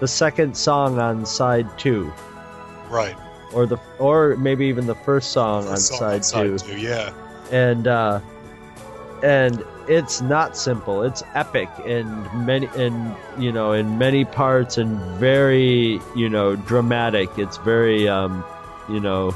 the 0.00 0.08
second 0.08 0.56
song 0.56 0.98
on 0.98 1.24
side 1.24 1.68
two, 1.78 2.12
Right. 2.88 3.16
or 3.52 3.64
the 3.66 3.78
or 4.00 4.36
maybe 4.36 4.66
even 4.66 4.86
the 4.86 4.94
first 4.96 5.30
song 5.30 5.66
on 5.68 5.74
First 5.74 5.88
song 5.88 5.98
side, 5.98 6.14
on 6.14 6.22
side 6.24 6.58
two. 6.66 6.74
two, 6.74 6.80
yeah. 6.80 7.12
and 7.52 7.86
uh, 7.86 8.18
and 9.22 9.62
it's 9.86 10.20
not 10.20 10.56
simple. 10.56 11.02
It's 11.04 11.22
epic 11.34 11.68
in 11.86 12.06
many 12.44 12.68
in 12.74 13.14
you 13.38 13.52
know 13.52 13.72
in 13.72 13.98
many 13.98 14.24
parts 14.24 14.78
and 14.78 14.98
very 15.20 16.00
you 16.16 16.28
know 16.28 16.56
dramatic. 16.56 17.28
It's 17.38 17.58
very 17.58 18.08
um, 18.08 18.44
you 18.88 18.98
know 18.98 19.30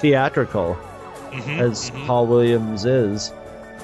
theatrical 0.00 0.76
Mhm, 1.32 1.58
as 1.58 1.90
mhm. 1.90 2.06
Paul 2.06 2.26
Williams 2.26 2.84
is. 2.84 3.32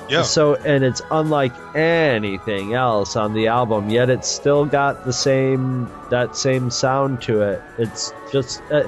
Yeah. 0.09 0.23
So 0.23 0.55
and 0.57 0.85
it's 0.85 1.03
unlike 1.11 1.53
anything 1.77 2.75
else 2.75 3.15
on 3.17 3.35
the 3.35 3.47
album, 3.49 3.91
yet 3.91 4.09
it's 4.09 4.29
still 4.29 4.65
got 4.65 5.05
the 5.05 5.13
same 5.13 5.91
that 6.11 6.37
same 6.37 6.71
sound 6.71 7.21
to 7.23 7.43
it. 7.43 7.63
It's 7.77 8.13
just 8.33 8.63
uh, 8.71 8.85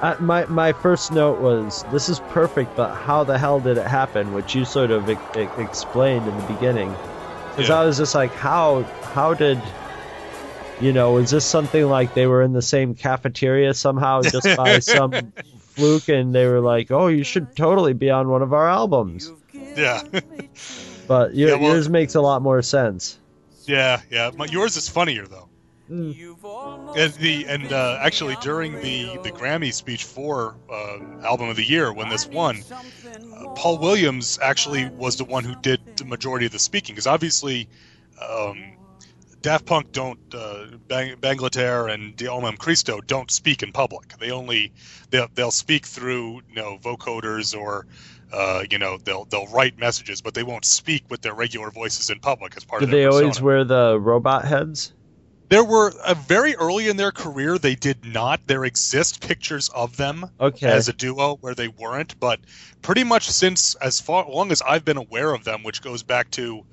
uh, 0.00 0.16
my 0.18 0.46
my 0.46 0.72
first 0.72 1.12
note 1.12 1.40
was 1.40 1.84
this 1.92 2.08
is 2.08 2.20
perfect, 2.30 2.74
but 2.74 2.94
how 2.94 3.22
the 3.22 3.38
hell 3.38 3.60
did 3.60 3.76
it 3.76 3.86
happen? 3.86 4.32
Which 4.32 4.54
you 4.54 4.64
sort 4.64 4.90
of 4.90 5.08
e- 5.10 5.16
e- 5.36 5.48
explained 5.58 6.26
in 6.26 6.36
the 6.38 6.44
beginning, 6.44 6.94
because 7.50 7.68
Yeah. 7.68 7.80
I 7.80 7.84
was 7.84 7.98
just 7.98 8.14
like, 8.14 8.32
how 8.34 8.82
how 9.12 9.34
did 9.34 9.60
you 10.80 10.92
know? 10.92 11.18
is 11.18 11.30
this 11.30 11.44
something 11.44 11.84
like 11.86 12.14
they 12.14 12.26
were 12.26 12.42
in 12.42 12.52
the 12.54 12.62
same 12.62 12.94
cafeteria 12.94 13.74
somehow, 13.74 14.22
just 14.22 14.56
by 14.56 14.78
some 14.96 15.32
fluke, 15.74 16.08
and 16.08 16.34
they 16.34 16.46
were 16.46 16.60
like, 16.60 16.90
oh, 16.90 17.08
you 17.08 17.24
should 17.24 17.54
totally 17.56 17.92
be 17.92 18.10
on 18.10 18.28
one 18.28 18.42
of 18.42 18.52
our 18.52 18.68
albums. 18.68 19.30
Yeah. 19.52 20.02
But 21.08 21.34
your, 21.34 21.50
Yeah, 21.50 21.54
well- 21.56 21.72
yours 21.74 21.88
makes 21.88 22.14
a 22.14 22.20
lot 22.20 22.42
more 22.42 22.62
sense. 22.62 23.18
yeah, 23.66 24.00
yeah. 24.10 24.30
My, 24.36 24.46
yours 24.46 24.76
is 24.76 24.88
funnier 24.88 25.26
though. 25.26 25.48
Mm. 25.90 26.96
And 26.96 27.12
the 27.14 27.44
and 27.48 27.72
uh, 27.72 27.98
actually 28.00 28.36
during 28.40 28.74
the 28.80 29.18
the 29.24 29.30
Grammy 29.32 29.72
speech 29.74 30.04
for 30.04 30.54
uh, 30.70 30.98
album 31.24 31.48
of 31.48 31.56
the 31.56 31.64
year 31.64 31.92
when 31.92 32.08
this 32.08 32.26
won, 32.26 32.62
uh, 33.36 33.48
Paul 33.56 33.78
Williams 33.78 34.38
actually 34.40 34.88
was 34.90 35.16
the 35.16 35.24
one 35.24 35.42
who 35.44 35.54
did 35.60 35.80
the 35.96 36.04
majority 36.04 36.46
of 36.46 36.52
the 36.52 36.58
speaking 36.60 36.94
because 36.94 37.06
obviously. 37.08 37.68
Um, 38.20 38.62
Daft 39.42 39.66
Punk 39.66 39.92
don't, 39.92 40.18
uh, 40.34 40.66
Bang, 40.88 41.16
Bangalter 41.16 41.92
and 41.92 42.14
De 42.16 42.26
Homem-Christo 42.26 43.00
don't 43.00 43.30
speak 43.30 43.62
in 43.62 43.72
public. 43.72 44.16
They 44.18 44.30
only 44.30 44.72
they'll, 45.10 45.28
they'll 45.34 45.50
speak 45.50 45.84
through 45.86 46.42
you 46.48 46.54
know 46.54 46.78
vocoders 46.80 47.58
or 47.58 47.86
uh, 48.32 48.62
you 48.70 48.78
know 48.78 48.98
they'll 49.04 49.24
they'll 49.24 49.48
write 49.48 49.78
messages, 49.78 50.20
but 50.20 50.34
they 50.34 50.44
won't 50.44 50.64
speak 50.64 51.04
with 51.10 51.20
their 51.22 51.34
regular 51.34 51.70
voices 51.70 52.08
in 52.08 52.20
public 52.20 52.56
as 52.56 52.64
part 52.64 52.80
Did 52.80 52.86
of 52.86 52.90
their 52.92 53.10
they 53.10 53.16
always 53.16 53.40
wear 53.40 53.64
the 53.64 53.98
robot 53.98 54.44
heads? 54.44 54.94
There 55.50 55.64
were 55.64 55.92
uh, 56.02 56.14
very 56.14 56.54
early 56.56 56.88
in 56.88 56.96
their 56.96 57.12
career 57.12 57.58
they 57.58 57.74
did 57.74 58.06
not. 58.06 58.40
There 58.46 58.64
exist 58.64 59.20
pictures 59.26 59.68
of 59.68 59.96
them 59.98 60.30
Okay. 60.40 60.66
as 60.66 60.88
a 60.88 60.94
duo 60.94 61.36
where 61.42 61.54
they 61.54 61.68
weren't, 61.68 62.18
but 62.18 62.40
pretty 62.80 63.04
much 63.04 63.28
since 63.28 63.74
as 63.74 64.00
far 64.00 64.24
long 64.30 64.50
as 64.50 64.62
I've 64.62 64.84
been 64.84 64.96
aware 64.96 65.34
of 65.34 65.44
them, 65.44 65.62
which 65.62 65.82
goes 65.82 66.02
back 66.02 66.30
to 66.32 66.64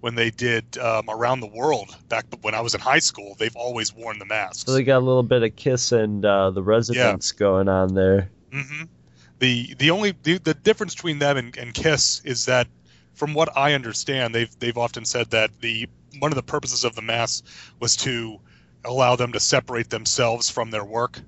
when 0.00 0.14
they 0.14 0.30
did 0.30 0.78
um, 0.78 1.06
around 1.08 1.40
the 1.40 1.46
world 1.48 1.94
back 2.08 2.26
when 2.42 2.54
I 2.54 2.60
was 2.60 2.74
in 2.74 2.80
high 2.80 3.00
school, 3.00 3.34
they've 3.38 3.56
always 3.56 3.92
worn 3.94 4.18
the 4.18 4.24
masks. 4.24 4.64
So 4.64 4.72
they 4.72 4.84
got 4.84 4.98
a 4.98 5.04
little 5.04 5.22
bit 5.22 5.42
of 5.42 5.56
Kiss 5.56 5.92
and 5.92 6.24
uh, 6.24 6.50
the 6.50 6.62
Residents 6.62 7.32
going 7.32 7.68
on 7.68 7.94
there. 7.94 8.30
hmm 8.52 8.84
The 9.40 9.74
the 9.78 9.90
only 9.90 10.14
the, 10.22 10.38
the 10.38 10.54
difference 10.54 10.94
between 10.94 11.18
them 11.18 11.36
and, 11.36 11.56
and 11.56 11.74
Kiss 11.74 12.20
is 12.24 12.46
that, 12.46 12.68
from 13.14 13.34
what 13.34 13.56
I 13.56 13.74
understand, 13.74 14.34
they've 14.34 14.58
they've 14.60 14.78
often 14.78 15.04
said 15.04 15.30
that 15.30 15.50
the 15.60 15.88
one 16.20 16.30
of 16.32 16.36
the 16.36 16.42
purposes 16.42 16.84
of 16.84 16.94
the 16.94 17.02
mask 17.02 17.44
was 17.80 17.96
to 17.96 18.38
allow 18.84 19.16
them 19.16 19.32
to 19.32 19.40
separate 19.40 19.90
themselves 19.90 20.48
from 20.48 20.70
their 20.70 20.84
work, 20.84 21.20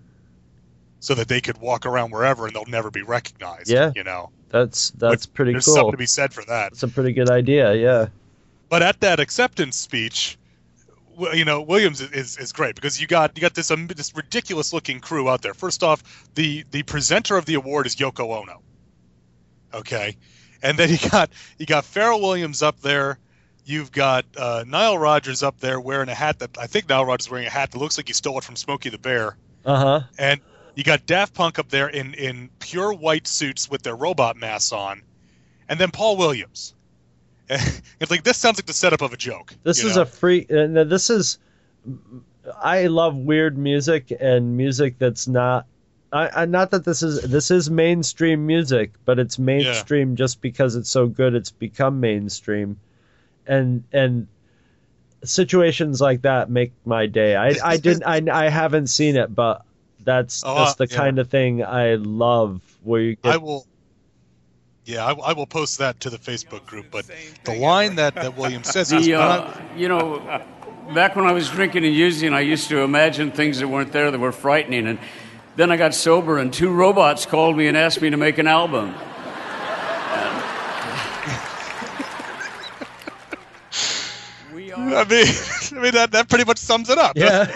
so 1.00 1.14
that 1.14 1.28
they 1.28 1.40
could 1.40 1.58
walk 1.58 1.86
around 1.86 2.12
wherever 2.12 2.46
and 2.46 2.54
they'll 2.54 2.64
never 2.66 2.90
be 2.90 3.02
recognized. 3.02 3.68
Yeah. 3.68 3.92
you 3.96 4.04
know, 4.04 4.30
That's 4.50 4.90
that's 4.90 5.26
pretty 5.26 5.52
there's 5.52 5.64
cool. 5.64 5.74
something 5.74 5.92
to 5.92 5.98
be 5.98 6.06
said 6.06 6.32
for 6.32 6.44
that. 6.44 6.72
It's 6.72 6.82
a 6.84 6.88
pretty 6.88 7.12
good 7.12 7.30
idea. 7.30 7.74
Yeah. 7.74 8.06
But 8.70 8.82
at 8.82 9.00
that 9.00 9.18
acceptance 9.18 9.76
speech, 9.76 10.38
you 11.34 11.44
know, 11.44 11.60
Williams 11.60 12.00
is, 12.00 12.38
is, 12.38 12.52
great 12.52 12.76
because 12.76 13.00
you 13.00 13.08
got 13.08 13.36
you 13.36 13.42
got 13.42 13.52
this 13.52 13.70
um, 13.70 13.88
this 13.88 14.16
ridiculous 14.16 14.72
looking 14.72 15.00
crew 15.00 15.28
out 15.28 15.42
there. 15.42 15.52
First 15.52 15.82
off, 15.82 16.30
the 16.34 16.64
the 16.70 16.84
presenter 16.84 17.36
of 17.36 17.44
the 17.44 17.54
award 17.54 17.86
is 17.86 17.96
Yoko 17.96 18.40
Ono. 18.40 18.62
Okay, 19.74 20.16
and 20.62 20.78
then 20.78 20.88
you 20.88 20.98
got 21.10 21.30
you 21.58 21.66
got 21.66 21.84
Pharrell 21.84 22.20
Williams 22.20 22.62
up 22.62 22.80
there. 22.80 23.18
You've 23.64 23.90
got 23.90 24.24
uh, 24.36 24.64
Nile 24.66 24.96
Rodgers 24.96 25.42
up 25.42 25.58
there 25.58 25.80
wearing 25.80 26.08
a 26.08 26.14
hat 26.14 26.38
that 26.38 26.56
I 26.56 26.68
think 26.68 26.88
Nile 26.88 27.04
Rodgers 27.04 27.26
is 27.26 27.30
wearing 27.30 27.48
a 27.48 27.50
hat 27.50 27.72
that 27.72 27.78
looks 27.78 27.98
like 27.98 28.06
he 28.06 28.14
stole 28.14 28.38
it 28.38 28.44
from 28.44 28.56
Smokey 28.56 28.88
the 28.88 28.98
Bear. 28.98 29.36
Uh 29.64 29.76
huh. 29.76 30.00
And 30.16 30.40
you 30.76 30.84
got 30.84 31.06
Daft 31.06 31.34
Punk 31.34 31.58
up 31.58 31.68
there 31.68 31.88
in, 31.88 32.14
in 32.14 32.48
pure 32.60 32.92
white 32.92 33.26
suits 33.26 33.68
with 33.68 33.82
their 33.82 33.96
robot 33.96 34.36
masks 34.36 34.72
on, 34.72 35.02
and 35.68 35.78
then 35.78 35.90
Paul 35.90 36.16
Williams. 36.16 36.74
It's 38.00 38.10
like 38.10 38.22
this 38.22 38.36
sounds 38.36 38.58
like 38.58 38.66
the 38.66 38.72
setup 38.72 39.02
of 39.02 39.12
a 39.12 39.16
joke. 39.16 39.54
This 39.64 39.82
is 39.82 39.96
know? 39.96 40.02
a 40.02 40.06
free. 40.06 40.46
And 40.48 40.76
this 40.76 41.10
is. 41.10 41.38
I 42.62 42.86
love 42.86 43.16
weird 43.16 43.58
music 43.58 44.12
and 44.18 44.56
music 44.56 44.98
that's 44.98 45.26
not. 45.28 45.66
I, 46.12 46.42
I 46.42 46.44
not 46.46 46.70
that 46.70 46.84
this 46.84 47.02
is 47.02 47.22
this 47.22 47.50
is 47.50 47.70
mainstream 47.70 48.46
music, 48.46 48.92
but 49.04 49.18
it's 49.18 49.38
mainstream 49.38 50.16
just 50.16 50.40
because 50.40 50.76
it's 50.76 50.90
so 50.90 51.06
good. 51.06 51.34
It's 51.34 51.50
become 51.50 52.00
mainstream, 52.00 52.78
and 53.46 53.84
and 53.92 54.28
situations 55.24 56.00
like 56.00 56.22
that 56.22 56.50
make 56.50 56.72
my 56.84 57.06
day. 57.06 57.36
I 57.36 57.54
I 57.64 57.76
didn't 57.76 58.04
I 58.04 58.22
I 58.32 58.48
haven't 58.48 58.88
seen 58.88 59.16
it, 59.16 59.34
but 59.34 59.64
that's 60.04 60.42
Oh, 60.44 60.54
that's 60.54 60.72
uh, 60.72 60.84
the 60.84 60.88
yeah. 60.90 60.96
kind 60.96 61.18
of 61.18 61.28
thing 61.28 61.64
I 61.64 61.94
love. 61.94 62.60
Where 62.82 63.00
you 63.00 63.16
get 63.16 63.34
I 63.34 63.36
will. 63.36 63.66
Yeah, 64.84 65.04
I, 65.04 65.12
I 65.12 65.32
will 65.34 65.46
post 65.46 65.78
that 65.78 66.00
to 66.00 66.10
the 66.10 66.18
Facebook 66.18 66.66
group. 66.66 66.86
But 66.90 67.06
the 67.44 67.54
line 67.54 67.96
that, 67.96 68.14
that 68.14 68.36
Williams 68.36 68.68
says 68.68 68.92
is, 68.92 69.06
The, 69.06 69.12
"When 69.12 69.20
uh, 69.20 69.62
you 69.76 69.88
know, 69.88 70.42
back 70.94 71.16
when 71.16 71.26
I 71.26 71.32
was 71.32 71.48
drinking 71.48 71.84
and 71.84 71.94
using, 71.94 72.32
I 72.32 72.40
used 72.40 72.68
to 72.68 72.80
imagine 72.80 73.30
things 73.30 73.58
that 73.60 73.68
weren't 73.68 73.92
there 73.92 74.10
that 74.10 74.18
were 74.18 74.32
frightening. 74.32 74.86
And 74.86 74.98
then 75.56 75.70
I 75.70 75.76
got 75.76 75.94
sober, 75.94 76.38
and 76.38 76.52
two 76.52 76.70
robots 76.70 77.26
called 77.26 77.56
me 77.56 77.66
and 77.66 77.76
asked 77.76 78.00
me 78.00 78.10
to 78.10 78.16
make 78.16 78.38
an 78.38 78.46
album. 78.46 78.94
I 84.76 85.04
mean, 85.04 85.26
I 85.72 85.82
mean 85.82 85.92
that, 85.92 86.10
that 86.12 86.28
pretty 86.28 86.44
much 86.44 86.58
sums 86.58 86.90
it 86.90 86.98
up. 86.98 87.16
yeah. 87.16 87.46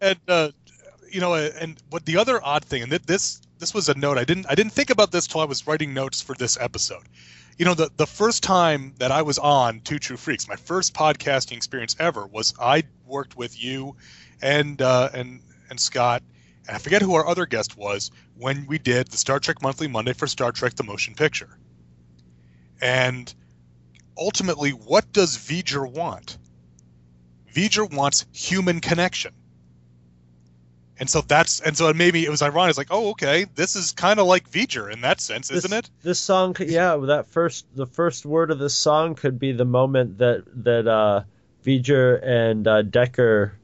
and 0.00 0.18
uh, 0.28 0.50
you 1.10 1.20
know, 1.20 1.34
and 1.34 1.76
what 1.90 2.04
the 2.04 2.16
other 2.16 2.40
odd 2.44 2.64
thing, 2.64 2.82
and 2.82 2.90
this 2.90 3.40
this 3.64 3.72
was 3.72 3.88
a 3.88 3.94
note 3.94 4.18
I 4.18 4.24
didn't 4.24 4.44
I 4.46 4.54
didn't 4.54 4.74
think 4.74 4.90
about 4.90 5.10
this 5.10 5.26
till 5.26 5.40
I 5.40 5.46
was 5.46 5.66
writing 5.66 5.94
notes 5.94 6.20
for 6.20 6.34
this 6.34 6.58
episode. 6.60 7.04
You 7.56 7.64
know, 7.64 7.72
the 7.72 7.90
the 7.96 8.06
first 8.06 8.42
time 8.42 8.92
that 8.98 9.10
I 9.10 9.22
was 9.22 9.38
on 9.38 9.80
Two 9.80 9.98
True 9.98 10.18
Freaks, 10.18 10.46
my 10.46 10.56
first 10.56 10.92
podcasting 10.92 11.56
experience 11.56 11.96
ever 11.98 12.26
was 12.26 12.52
I 12.60 12.82
worked 13.06 13.38
with 13.38 13.58
you 13.58 13.96
and 14.42 14.82
uh, 14.82 15.08
and 15.14 15.40
and 15.70 15.80
Scott, 15.80 16.22
and 16.68 16.76
I 16.76 16.78
forget 16.78 17.00
who 17.00 17.14
our 17.14 17.26
other 17.26 17.46
guest 17.46 17.74
was 17.74 18.10
when 18.36 18.66
we 18.66 18.76
did 18.76 19.08
the 19.08 19.16
Star 19.16 19.40
Trek 19.40 19.62
Monthly 19.62 19.88
Monday 19.88 20.12
for 20.12 20.26
Star 20.26 20.52
Trek: 20.52 20.74
The 20.74 20.84
Motion 20.84 21.14
Picture. 21.14 21.56
And 22.82 23.34
ultimately, 24.14 24.72
what 24.72 25.10
does 25.10 25.38
V'ger 25.38 25.90
want? 25.90 26.36
V'ger 27.54 27.90
wants 27.90 28.26
human 28.30 28.80
connection. 28.80 29.32
And 30.98 31.10
so 31.10 31.20
that's 31.22 31.60
and 31.60 31.76
so 31.76 31.88
it 31.88 31.96
maybe 31.96 32.24
it 32.24 32.30
was 32.30 32.40
ironic. 32.42 32.70
It's 32.70 32.78
like, 32.78 32.88
oh, 32.90 33.10
okay, 33.10 33.46
this 33.56 33.74
is 33.74 33.92
kind 33.92 34.20
of 34.20 34.26
like 34.26 34.48
V'ger 34.50 34.92
in 34.92 35.00
that 35.00 35.20
sense, 35.20 35.50
isn't 35.50 35.72
it? 35.72 35.90
This 36.02 36.20
song, 36.20 36.54
could- 36.54 36.70
yeah, 36.70 36.96
that 37.06 37.26
first, 37.26 37.66
the 37.74 37.86
first 37.86 38.24
word 38.24 38.50
of 38.52 38.58
this 38.60 38.74
song 38.74 39.16
could 39.16 39.38
be 39.38 39.50
the 39.52 39.64
moment 39.64 40.18
that 40.18 40.44
that 40.64 40.86
uh, 40.86 41.22
V'ger 41.64 42.20
and 42.24 42.66
uh, 42.68 42.82
Decker 42.82 43.54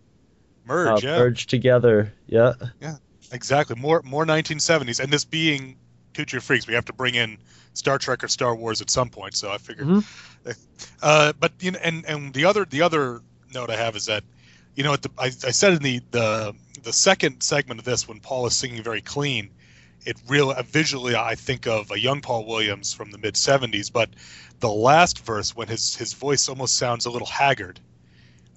Merge, 0.66 1.04
uh, 1.04 1.08
yeah, 1.08 1.18
merge 1.18 1.46
together. 1.46 2.12
Yeah, 2.26 2.54
yeah, 2.80 2.96
exactly. 3.32 3.76
More 3.76 4.02
more 4.04 4.26
1970s, 4.26 4.98
and 4.98 5.12
this 5.12 5.24
being 5.24 5.76
Two 6.14 6.24
True 6.24 6.40
Freaks, 6.40 6.66
we 6.66 6.74
have 6.74 6.86
to 6.86 6.92
bring 6.92 7.14
in 7.14 7.38
Star 7.74 7.98
Trek 7.98 8.24
or 8.24 8.28
Star 8.28 8.56
Wars 8.56 8.80
at 8.80 8.90
some 8.90 9.08
point. 9.08 9.36
So 9.36 9.50
I 9.52 9.58
figured. 9.58 9.86
Mhm. 9.86 10.04
Uh, 11.02 11.32
but 11.38 11.52
you 11.60 11.70
know, 11.70 11.78
and 11.82 12.04
and 12.06 12.34
the 12.34 12.46
other 12.46 12.64
the 12.64 12.82
other 12.82 13.20
note 13.54 13.70
I 13.70 13.76
have 13.76 13.94
is 13.96 14.06
that, 14.06 14.24
you 14.74 14.84
know, 14.84 14.92
at 14.94 15.02
the, 15.02 15.10
I, 15.18 15.26
I 15.26 15.30
said 15.52 15.74
in 15.74 15.82
the 15.82 16.00
the 16.10 16.54
the 16.82 16.92
second 16.92 17.42
segment 17.42 17.80
of 17.80 17.84
this 17.86 18.08
when 18.08 18.20
Paul 18.20 18.46
is 18.46 18.56
singing 18.56 18.82
very 18.82 19.02
clean, 19.02 19.50
it 20.06 20.16
real 20.28 20.50
uh, 20.50 20.62
visually 20.62 21.16
I 21.16 21.34
think 21.36 21.66
of 21.66 21.90
a 21.90 22.00
young 22.00 22.20
Paul 22.22 22.46
Williams 22.46 22.92
from 22.94 23.10
the 23.10 23.18
mid 23.18 23.36
'70s. 23.36 23.90
But 23.90 24.10
the 24.60 24.70
last 24.70 25.20
verse 25.24 25.54
when 25.56 25.68
his 25.68 25.94
his 25.96 26.14
voice 26.14 26.48
almost 26.48 26.76
sounds 26.76 27.06
a 27.06 27.10
little 27.10 27.28
haggard, 27.28 27.80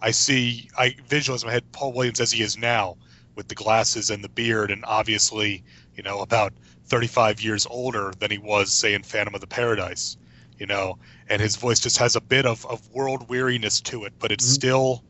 I 0.01 0.11
see 0.11 0.69
I 0.77 0.95
visualize 1.07 1.43
in 1.43 1.47
my 1.47 1.53
head 1.53 1.71
Paul 1.71 1.93
Williams 1.93 2.19
as 2.19 2.31
he 2.31 2.43
is 2.43 2.57
now 2.57 2.97
with 3.35 3.47
the 3.47 3.55
glasses 3.55 4.09
and 4.11 4.23
the 4.23 4.29
beard, 4.29 4.71
and 4.71 4.85
obviously 4.85 5.63
you 5.95 6.03
know 6.03 6.21
about 6.21 6.53
35 6.85 7.41
years 7.41 7.65
older 7.69 8.13
than 8.19 8.31
he 8.31 8.37
was 8.37 8.71
say 8.73 8.93
in 8.93 9.03
Phantom 9.03 9.35
of 9.35 9.41
the 9.41 9.47
Paradise. 9.47 10.17
you 10.59 10.67
know, 10.67 10.97
and 11.27 11.41
his 11.41 11.55
voice 11.57 11.79
just 11.79 11.97
has 11.97 12.15
a 12.15 12.21
bit 12.21 12.45
of, 12.45 12.65
of 12.67 12.87
world 12.91 13.27
weariness 13.29 13.81
to 13.81 14.05
it, 14.05 14.13
but 14.19 14.31
it's 14.31 14.45
Mhm. 14.45 14.49
still, 14.55 15.03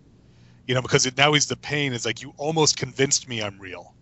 you 0.67 0.75
know, 0.75 0.81
because 0.81 1.05
it, 1.05 1.17
now 1.17 1.33
he's 1.33 1.47
the 1.47 1.57
pain 1.57 1.93
is 1.93 2.05
like 2.05 2.21
you 2.21 2.33
almost 2.37 2.77
convinced 2.77 3.27
me 3.27 3.41
I'm 3.41 3.59
real, 3.59 3.93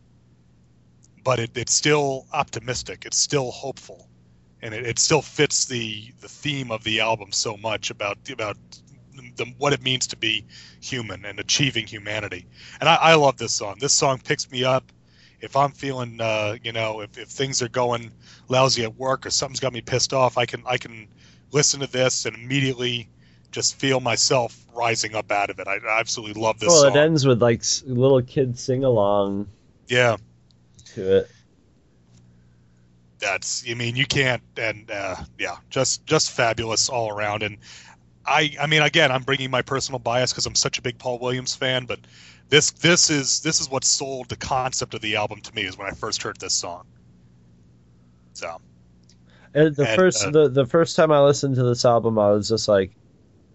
but 1.23 1.39
it, 1.39 1.51
it's 1.55 1.73
still 1.73 2.27
optimistic, 2.33 3.05
it's 3.05 3.17
still 3.17 3.51
hopeful, 3.51 4.07
and 4.61 4.73
it, 4.73 4.85
it 4.85 4.99
still 4.99 5.21
fits 5.21 5.65
the 5.65 6.11
the 6.21 6.27
theme 6.27 6.71
of 6.71 6.83
the 6.83 6.99
album 6.99 7.31
so 7.31 7.57
much 7.57 7.89
about 7.89 8.17
about 8.29 8.57
the, 9.35 9.45
what 9.57 9.73
it 9.73 9.81
means 9.81 10.07
to 10.07 10.17
be 10.17 10.45
human 10.81 11.25
and 11.25 11.39
achieving 11.39 11.85
humanity. 11.85 12.47
And 12.79 12.87
I, 12.87 12.95
I 12.95 13.15
love 13.15 13.37
this 13.37 13.53
song. 13.53 13.77
This 13.79 13.93
song 13.93 14.19
picks 14.23 14.49
me 14.51 14.63
up 14.63 14.91
if 15.41 15.55
I'm 15.55 15.71
feeling, 15.71 16.21
uh, 16.21 16.55
you 16.63 16.71
know, 16.71 17.01
if, 17.01 17.17
if 17.17 17.27
things 17.27 17.61
are 17.61 17.67
going 17.67 18.11
lousy 18.47 18.83
at 18.83 18.95
work 18.95 19.25
or 19.25 19.31
something's 19.31 19.59
got 19.59 19.73
me 19.73 19.81
pissed 19.81 20.13
off, 20.13 20.37
I 20.37 20.45
can 20.45 20.63
I 20.65 20.77
can 20.77 21.07
listen 21.51 21.79
to 21.81 21.87
this 21.87 22.25
and 22.25 22.35
immediately 22.35 23.09
just 23.51 23.75
feel 23.79 23.99
myself 23.99 24.65
rising 24.73 25.15
up 25.15 25.31
out 25.31 25.49
of 25.49 25.59
it. 25.59 25.67
I, 25.67 25.75
I 25.77 25.99
absolutely 25.99 26.41
love 26.41 26.59
this 26.59 26.69
well, 26.69 26.83
song. 26.83 26.95
it 26.95 26.99
ends 26.99 27.25
with 27.25 27.41
like 27.41 27.63
little 27.85 28.21
kids 28.21 28.61
sing 28.63 28.83
along 28.83 29.47
yeah, 29.87 30.17
to 30.95 31.17
it. 31.17 31.31
that's. 33.19 33.63
I 33.69 33.73
mean, 33.73 33.95
you 33.95 34.05
can't. 34.05 34.41
And 34.57 34.89
uh, 34.91 35.15
yeah, 35.37 35.57
just 35.69 36.05
just 36.05 36.31
fabulous 36.31 36.89
all 36.89 37.09
around. 37.09 37.43
And 37.43 37.57
I 38.25 38.55
I 38.59 38.67
mean, 38.67 38.81
again, 38.83 39.11
I'm 39.11 39.23
bringing 39.23 39.51
my 39.51 39.61
personal 39.61 39.99
bias 39.99 40.31
because 40.31 40.45
I'm 40.45 40.55
such 40.55 40.77
a 40.77 40.81
big 40.81 40.97
Paul 40.97 41.19
Williams 41.19 41.55
fan, 41.55 41.85
but 41.85 41.99
this 42.49 42.71
this 42.71 43.09
is 43.09 43.41
this 43.41 43.61
is 43.61 43.69
what 43.69 43.83
sold 43.83 44.29
the 44.29 44.37
concept 44.37 44.93
of 44.93 45.01
the 45.01 45.15
album 45.15 45.41
to 45.41 45.55
me 45.55 45.63
is 45.63 45.77
when 45.77 45.87
I 45.87 45.91
first 45.91 46.23
heard 46.23 46.39
this 46.39 46.53
song. 46.53 46.85
So 48.33 48.57
And 49.53 49.75
the 49.75 49.87
And, 49.87 49.95
first 49.95 50.25
uh, 50.25 50.31
the, 50.31 50.49
the 50.49 50.65
first 50.65 50.95
time 50.95 51.11
I 51.11 51.19
listened 51.21 51.55
to 51.55 51.63
this 51.63 51.85
album, 51.85 52.17
I 52.19 52.31
was 52.31 52.47
just 52.49 52.67
like, 52.67 52.91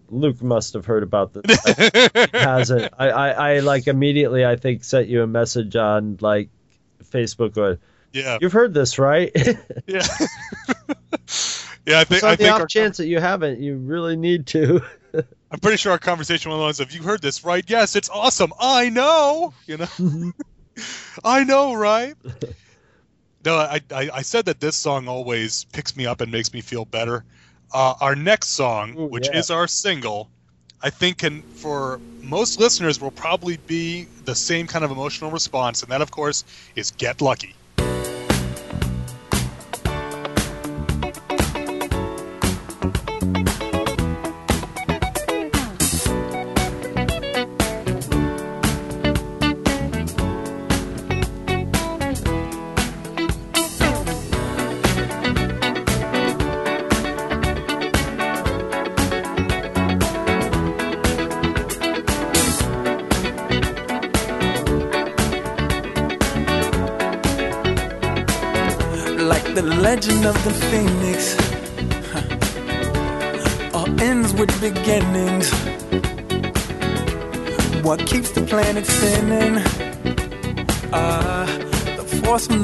Luke 0.09 0.41
must 0.41 0.73
have 0.73 0.85
heard 0.85 1.03
about 1.03 1.33
this. 1.33 1.59
hasn't. 2.33 2.93
I, 2.97 3.09
I, 3.09 3.29
I 3.29 3.59
like 3.59 3.87
immediately 3.87 4.45
I 4.45 4.55
think 4.55 4.83
sent 4.83 5.07
you 5.07 5.23
a 5.23 5.27
message 5.27 5.75
on 5.75 6.17
like 6.21 6.49
Facebook 7.03 7.53
going, 7.53 7.77
yeah, 8.13 8.37
You've 8.41 8.53
heard 8.53 8.73
this, 8.73 8.97
right? 8.97 9.31
yeah, 9.35 9.55
yeah. 11.85 11.99
I 11.99 12.03
think 12.03 12.21
so 12.21 12.27
I 12.27 12.31
the 12.31 12.37
think 12.37 12.53
off 12.53 12.61
our, 12.61 12.67
chance 12.67 12.97
that 12.97 13.07
you 13.07 13.19
haven't, 13.19 13.59
you 13.59 13.77
really 13.77 14.15
need 14.15 14.47
to. 14.47 14.81
I'm 15.51 15.59
pretty 15.59 15.77
sure 15.77 15.91
our 15.91 15.99
conversation 15.99 16.49
went 16.49 16.59
along 16.59 16.73
So, 16.73 16.83
"Have 16.83 16.93
you 16.93 17.03
heard 17.03 17.21
this? 17.21 17.43
Right? 17.43 17.63
Yes, 17.67 17.95
it's 17.95 18.09
awesome. 18.09 18.53
I 18.59 18.89
know. 18.89 19.53
You 19.65 19.77
know, 19.77 19.85
mm-hmm. 19.85 20.29
I 21.23 21.43
know, 21.43 21.73
right?" 21.73 22.15
No, 23.45 23.55
I, 23.55 23.81
I 23.91 24.09
I 24.13 24.21
said 24.23 24.45
that 24.45 24.59
this 24.59 24.75
song 24.75 25.07
always 25.07 25.65
picks 25.65 25.95
me 25.95 26.05
up 26.05 26.21
and 26.21 26.31
makes 26.31 26.53
me 26.53 26.61
feel 26.61 26.85
better. 26.85 27.23
Uh, 27.73 27.93
our 27.99 28.15
next 28.15 28.49
song, 28.49 28.97
Ooh, 28.97 29.07
which 29.07 29.29
yeah. 29.31 29.39
is 29.39 29.49
our 29.49 29.67
single, 29.67 30.29
I 30.81 30.89
think 30.89 31.19
can 31.19 31.43
for 31.55 31.99
most 32.21 32.59
listeners 32.59 33.01
will 33.01 33.11
probably 33.11 33.57
be 33.67 34.07
the 34.25 34.35
same 34.35 34.67
kind 34.67 34.85
of 34.85 34.91
emotional 34.91 35.31
response, 35.31 35.83
and 35.83 35.91
that 35.91 36.01
of 36.01 36.11
course 36.11 36.43
is 36.75 36.91
"Get 36.91 37.21
Lucky." 37.21 37.56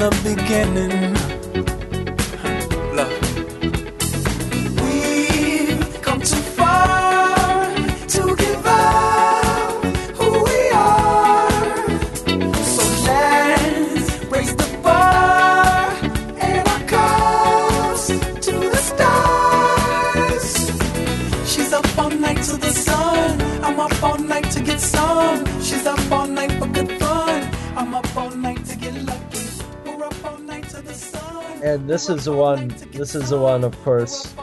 The 0.03 0.35
beginning 0.35 1.02
this 32.07 32.17
is 32.17 32.25
the 32.25 32.33
one. 32.33 32.67
This 32.91 33.15
is 33.15 33.29
the 33.29 33.39
one, 33.39 33.63
of 33.63 33.81
course. 33.81 34.35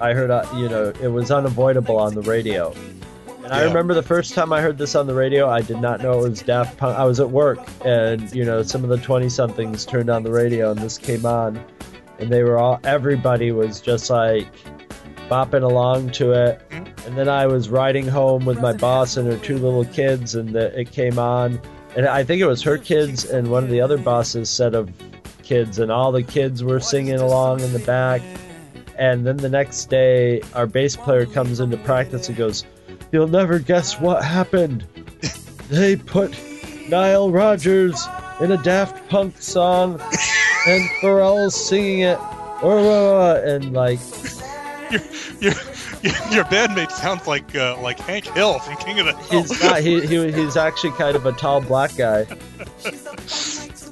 I 0.00 0.12
heard, 0.12 0.30
uh, 0.30 0.46
you 0.54 0.68
know, 0.68 0.92
it 1.02 1.08
was 1.08 1.32
unavoidable 1.32 1.96
on 1.96 2.14
the 2.14 2.22
radio. 2.22 2.72
And 3.42 3.52
I 3.52 3.64
remember 3.64 3.92
the 3.92 4.04
first 4.04 4.34
time 4.34 4.52
I 4.52 4.60
heard 4.60 4.78
this 4.78 4.94
on 4.94 5.08
the 5.08 5.14
radio, 5.14 5.48
I 5.48 5.62
did 5.62 5.80
not 5.80 6.00
know 6.00 6.24
it 6.24 6.28
was 6.28 6.42
Daft 6.42 6.76
Punk. 6.76 6.96
I 6.96 7.04
was 7.04 7.18
at 7.18 7.30
work, 7.30 7.58
and 7.84 8.32
you 8.32 8.44
know, 8.44 8.62
some 8.62 8.84
of 8.84 8.90
the 8.90 8.98
twenty-somethings 8.98 9.84
turned 9.84 10.10
on 10.10 10.22
the 10.22 10.30
radio, 10.30 10.70
and 10.70 10.78
this 10.78 10.96
came 10.96 11.26
on, 11.26 11.60
and 12.20 12.30
they 12.30 12.44
were 12.44 12.56
all. 12.56 12.78
Everybody 12.84 13.50
was 13.50 13.80
just 13.80 14.10
like 14.10 14.46
bopping 15.28 15.64
along 15.64 16.10
to 16.12 16.30
it. 16.30 16.62
And 17.04 17.18
then 17.18 17.28
I 17.28 17.48
was 17.48 17.68
riding 17.68 18.06
home 18.06 18.44
with 18.44 18.60
my 18.60 18.74
boss 18.74 19.16
and 19.16 19.26
her 19.26 19.38
two 19.38 19.58
little 19.58 19.86
kids, 19.86 20.36
and 20.36 20.50
the, 20.50 20.78
it 20.78 20.92
came 20.92 21.18
on, 21.18 21.60
and 21.96 22.06
I 22.06 22.22
think 22.22 22.40
it 22.40 22.46
was 22.46 22.62
her 22.62 22.78
kids 22.78 23.24
and 23.24 23.50
one 23.50 23.64
of 23.64 23.70
the 23.70 23.80
other 23.80 23.98
bosses' 23.98 24.48
set 24.48 24.74
of 24.76 24.88
kids, 25.48 25.78
and 25.78 25.90
all 25.90 26.12
the 26.12 26.22
kids 26.22 26.62
were 26.62 26.78
singing 26.78 27.16
along 27.16 27.60
in 27.60 27.72
the 27.72 27.78
back. 27.80 28.20
And 28.98 29.26
then 29.26 29.38
the 29.38 29.48
next 29.48 29.86
day, 29.86 30.42
our 30.54 30.66
bass 30.66 30.96
player 30.96 31.24
comes 31.24 31.60
into 31.60 31.76
practice 31.78 32.28
and 32.28 32.36
goes, 32.36 32.64
You'll 33.10 33.28
never 33.28 33.58
guess 33.58 33.98
what 33.98 34.22
happened. 34.22 34.84
They 35.68 35.96
put 35.96 36.34
Nile 36.88 37.30
Rodgers 37.30 38.08
in 38.40 38.52
a 38.52 38.56
Daft 38.62 39.06
Punk 39.10 39.36
song, 39.38 40.00
and 40.66 40.90
Pharrell's 41.02 41.54
singing 41.54 42.00
it. 42.00 42.18
And 42.62 43.74
like, 43.74 44.00
Your 44.90 45.02
your 45.40 45.52
your, 46.02 46.14
your 46.30 46.44
bandmate 46.44 46.90
sounds 46.90 47.26
like 47.26 47.54
uh, 47.54 47.78
like 47.82 47.98
Hank 48.00 48.24
Hill 48.26 48.58
from 48.60 48.76
King 48.76 49.00
of 49.00 49.06
the 49.06 49.12
Hill. 49.14 49.42
he's 49.42 49.62
not, 49.62 49.80
he, 49.80 50.06
he, 50.06 50.32
he's 50.32 50.56
actually 50.56 50.92
kind 50.92 51.16
of 51.16 51.26
a 51.26 51.32
tall 51.32 51.60
black 51.60 51.94
guy. 51.96 52.24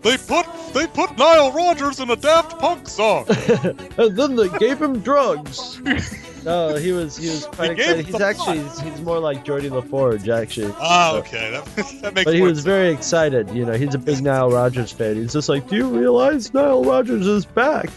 They 0.06 0.16
put 0.16 0.46
they 0.72 0.86
put 0.86 1.18
Nile 1.18 1.50
Rodgers 1.50 1.98
in 1.98 2.10
a 2.10 2.14
Daft 2.14 2.60
Punk 2.60 2.88
song. 2.88 3.26
and 3.98 4.16
then 4.16 4.36
they 4.36 4.48
gave 4.60 4.80
him 4.80 5.00
drugs. 5.00 5.80
No, 6.46 6.76
he 6.76 6.92
was 6.92 7.16
he 7.16 7.28
was 7.28 7.44
quite 7.46 7.72
excited. 7.72 8.06
He's 8.06 8.20
actually 8.20 8.60
he's, 8.60 8.80
he's 8.80 9.00
more 9.02 9.18
like 9.18 9.44
Geordi 9.44 9.70
La 9.70 9.80
Forge 9.82 10.28
actually. 10.28 10.72
So- 10.72 11.16
okay, 11.18 11.50
that, 11.50 11.64
that 12.02 12.14
makes. 12.14 12.24
But 12.24 12.34
he 12.34 12.40
was 12.40 12.58
sense. 12.58 12.64
very 12.64 12.90
excited. 12.90 13.50
You 13.50 13.66
know, 13.66 13.72
he's 13.74 13.94
a 13.94 13.98
big 13.98 14.22
Nile 14.22 14.50
Rodgers 14.50 14.92
fan. 14.92 15.16
He's 15.16 15.32
just 15.32 15.48
like, 15.48 15.68
"Do 15.68 15.76
you 15.76 15.88
realize 15.88 16.54
Nile 16.54 16.82
Rodgers 16.84 17.26
is 17.26 17.44
back?" 17.44 17.90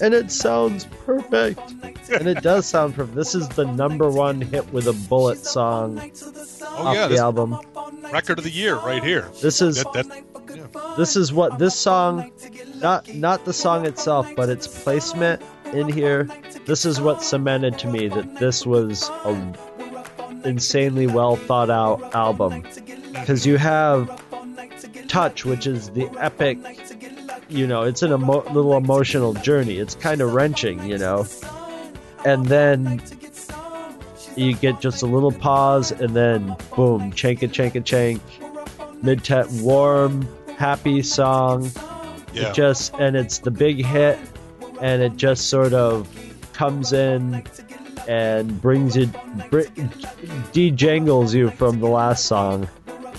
And 0.00 0.12
it 0.14 0.30
sounds 0.30 0.84
perfect. 1.04 1.58
And 2.12 2.28
it 2.28 2.42
does 2.42 2.66
sound 2.66 2.94
perfect. 2.94 3.16
This 3.16 3.34
is 3.34 3.48
the 3.48 3.64
number 3.64 4.10
one 4.10 4.40
hit 4.42 4.70
with 4.72 4.86
a 4.88 4.92
bullet 5.08 5.38
song 5.38 5.98
Oh 6.62 6.88
off 6.88 6.94
yeah, 6.94 7.08
the 7.08 7.16
album. 7.18 7.58
record 8.12 8.38
of 8.38 8.44
the 8.44 8.50
year 8.50 8.76
right 8.76 9.02
here. 9.02 9.30
This 9.40 9.62
is 9.62 9.76
That, 9.82 9.92
that, 9.94 10.06
yeah. 10.54 10.94
this 10.98 11.16
is 11.16 11.32
what 11.32 11.58
this 11.58 11.74
song 11.74 12.30
not 12.76 13.08
not 13.14 13.44
the 13.46 13.52
song 13.54 13.86
itself 13.86 14.28
but 14.36 14.48
its 14.50 14.66
placement 14.82 15.40
in 15.72 15.88
here 15.88 16.28
this 16.66 16.84
is 16.84 17.00
what 17.00 17.22
cemented 17.22 17.78
to 17.78 17.86
me 17.88 18.08
that 18.08 18.36
this 18.38 18.66
was 18.66 19.08
a 19.24 19.54
insanely 20.44 21.06
well 21.06 21.36
thought 21.36 21.70
out 21.70 22.14
album. 22.14 22.64
Because 23.12 23.46
you 23.46 23.56
have 23.56 24.22
touch 25.08 25.44
which 25.44 25.66
is 25.66 25.90
the 25.90 26.08
epic 26.18 26.58
you 27.48 27.66
know 27.66 27.82
it's 27.82 28.02
an 28.02 28.12
emo- 28.12 28.44
little 28.50 28.76
emotional 28.76 29.34
journey. 29.34 29.78
It's 29.78 29.94
kind 29.94 30.20
of 30.20 30.34
wrenching 30.34 30.84
you 30.84 30.98
know? 30.98 31.26
And 32.24 32.46
then 32.46 33.02
you 34.36 34.54
get 34.54 34.80
just 34.80 35.02
a 35.02 35.06
little 35.06 35.32
pause 35.32 35.92
and 35.92 36.14
then 36.14 36.56
boom 36.74 37.12
chanka 37.12 37.48
chanka 37.48 37.84
chank 37.84 38.20
mid 39.02 39.24
tet 39.24 39.48
warm 39.52 40.28
happy 40.56 41.02
song. 41.02 41.70
Yeah. 42.32 42.50
it 42.50 42.54
just 42.54 42.94
and 42.94 43.16
it's 43.16 43.38
the 43.38 43.50
big 43.50 43.84
hit 43.84 44.18
and 44.80 45.02
it 45.02 45.16
just 45.16 45.48
sort 45.48 45.72
of 45.72 46.08
comes 46.52 46.92
in 46.92 47.44
and 48.08 48.60
brings 48.62 48.96
you 48.96 49.06
br- 49.50 49.62
dejangles 50.52 51.34
you 51.34 51.50
from 51.50 51.80
the 51.80 51.88
last 51.88 52.26
song. 52.26 52.68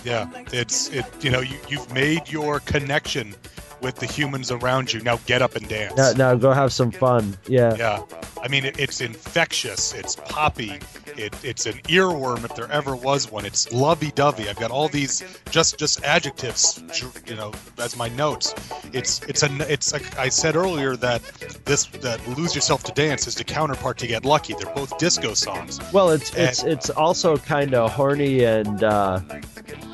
Yeah, 0.04 0.30
it's 0.54 0.90
it. 0.90 1.06
You 1.22 1.32
know, 1.32 1.42
you 1.42 1.58
you've 1.68 1.92
made 1.94 2.30
your 2.30 2.60
connection 2.62 3.36
with 3.82 3.96
the 3.96 4.06
humans 4.06 4.52
around 4.52 4.94
you. 4.94 5.02
Now 5.02 5.18
get 5.26 5.42
up 5.42 5.56
and 5.56 5.68
dance. 5.68 5.96
Now, 5.98 6.12
now 6.14 6.36
go 6.36 6.52
have 6.52 6.72
some 6.74 6.92
fun. 6.92 7.38
Yeah. 7.48 7.76
Yeah, 7.76 8.04
I 8.48 8.50
mean 8.50 8.64
it, 8.64 8.80
it's 8.80 9.02
infectious. 9.02 9.94
It's 9.94 10.16
poppy. 10.16 10.80
It, 11.18 11.36
it's 11.44 11.66
an 11.66 11.74
earworm 11.90 12.46
if 12.46 12.56
there 12.56 12.72
ever 12.72 12.96
was 12.96 13.30
one. 13.30 13.44
It's 13.46 13.74
lovey-dovey. 13.74 14.48
I've 14.48 14.56
got 14.58 14.72
all 14.72 14.88
these 14.88 15.22
just 15.50 15.78
just 15.78 16.02
adjectives, 16.06 16.82
you 17.28 17.36
know, 17.36 17.52
as 17.78 17.98
my 17.98 18.08
notes. 18.08 18.56
It's 18.94 19.22
it's 19.24 19.44
a 19.44 19.50
it's 19.70 19.92
like 19.92 20.18
I 20.18 20.30
said 20.30 20.56
earlier 20.56 20.96
that 20.96 21.22
this 21.66 21.88
that 21.88 22.26
lose 22.38 22.56
yourself 22.56 22.84
to 22.84 22.94
dance 22.94 23.28
is 23.28 23.36
the 23.36 23.44
counterpart 23.44 23.98
to 23.98 24.08
get 24.08 24.24
lucky. 24.24 24.54
They're 24.54 24.74
both 24.74 24.98
disco 24.98 25.34
songs. 25.34 25.82
Well, 25.92 26.12
it's 26.12 26.30
And- 26.34 26.48
it's 26.48 26.64
it's 26.64 26.90
also 26.90 27.36
kind 27.36 27.74
of 27.74 27.92
horny 27.92 28.46
and 28.46 28.82
uh, 28.82 29.20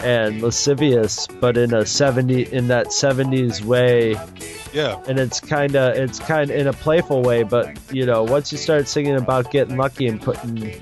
and 0.04 0.43
lascivious, 0.43 1.26
but 1.41 1.58
in 1.58 1.74
a 1.74 1.88
seventy 1.88 2.43
in 2.54 2.68
that 2.68 2.93
seventies 2.93 3.64
way, 3.64 4.14
Yeah, 4.74 5.02
and 5.08 5.20
it's 5.20 5.40
kind 5.40 5.76
of 5.76 5.96
it's 5.96 6.20
kind 6.20 6.50
of 6.50 6.56
in 6.56 6.68
a 6.68 6.74
playful 6.74 7.22
way. 7.22 7.44
But 7.44 7.78
you 7.94 8.06
know, 8.06 8.24
once 8.24 8.52
you 8.52 8.58
start 8.58 8.88
singing 8.88 9.16
about 9.16 9.52
getting 9.52 9.78
lucky 9.78 10.08
and 10.08 10.20
putting, 10.22 10.82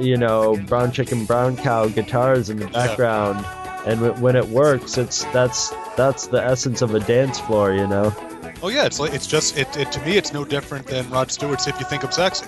you 0.00 0.16
know, 0.16 0.56
brown 0.66 0.92
chicken, 0.92 1.26
brown 1.26 1.56
cow 1.56 1.88
guitars 1.88 2.48
in 2.48 2.58
the 2.58 2.68
background, 2.68 3.44
and 3.86 4.00
w- 4.00 4.22
when 4.22 4.36
it 4.36 4.48
works, 4.48 4.96
it's 4.96 5.24
that's 5.26 5.70
that's 5.96 6.28
the 6.28 6.42
essence 6.42 6.80
of 6.80 6.94
a 6.94 7.00
dance 7.00 7.38
floor, 7.38 7.72
you 7.74 7.86
know. 7.86 8.14
Oh 8.62 8.68
yeah, 8.68 8.86
it's 8.86 9.00
like 9.00 9.12
it's 9.12 9.26
just 9.26 9.58
it, 9.58 9.76
it 9.76 9.90
to 9.92 10.00
me 10.02 10.16
it's 10.16 10.32
no 10.32 10.44
different 10.44 10.86
than 10.86 11.08
Rod 11.10 11.30
Stewart's 11.30 11.66
"If 11.66 11.78
You 11.80 11.86
Think 11.86 12.04
I'm 12.04 12.12
Sexy." 12.12 12.46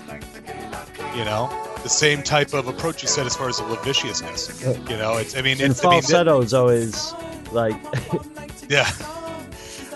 You 1.17 1.25
know, 1.25 1.51
the 1.83 1.89
same 1.89 2.23
type 2.23 2.55
of 2.55 2.69
approach 2.69 3.03
you 3.03 3.09
said 3.09 3.27
as 3.27 3.37
far 3.37 3.49
as 3.49 3.59
the 3.59 3.65
lasciviousness. 3.65 4.63
You 4.89 4.97
know, 4.97 5.17
it's 5.19 5.37
I 5.37 5.43
mean 5.43 5.61
And 5.61 5.73
it's 5.73 5.85
I 5.85 5.91
mean, 5.91 6.01
falsetto 6.01 6.41
is 6.41 6.55
always 6.55 7.13
like 7.53 7.77
yeah. 8.69 8.91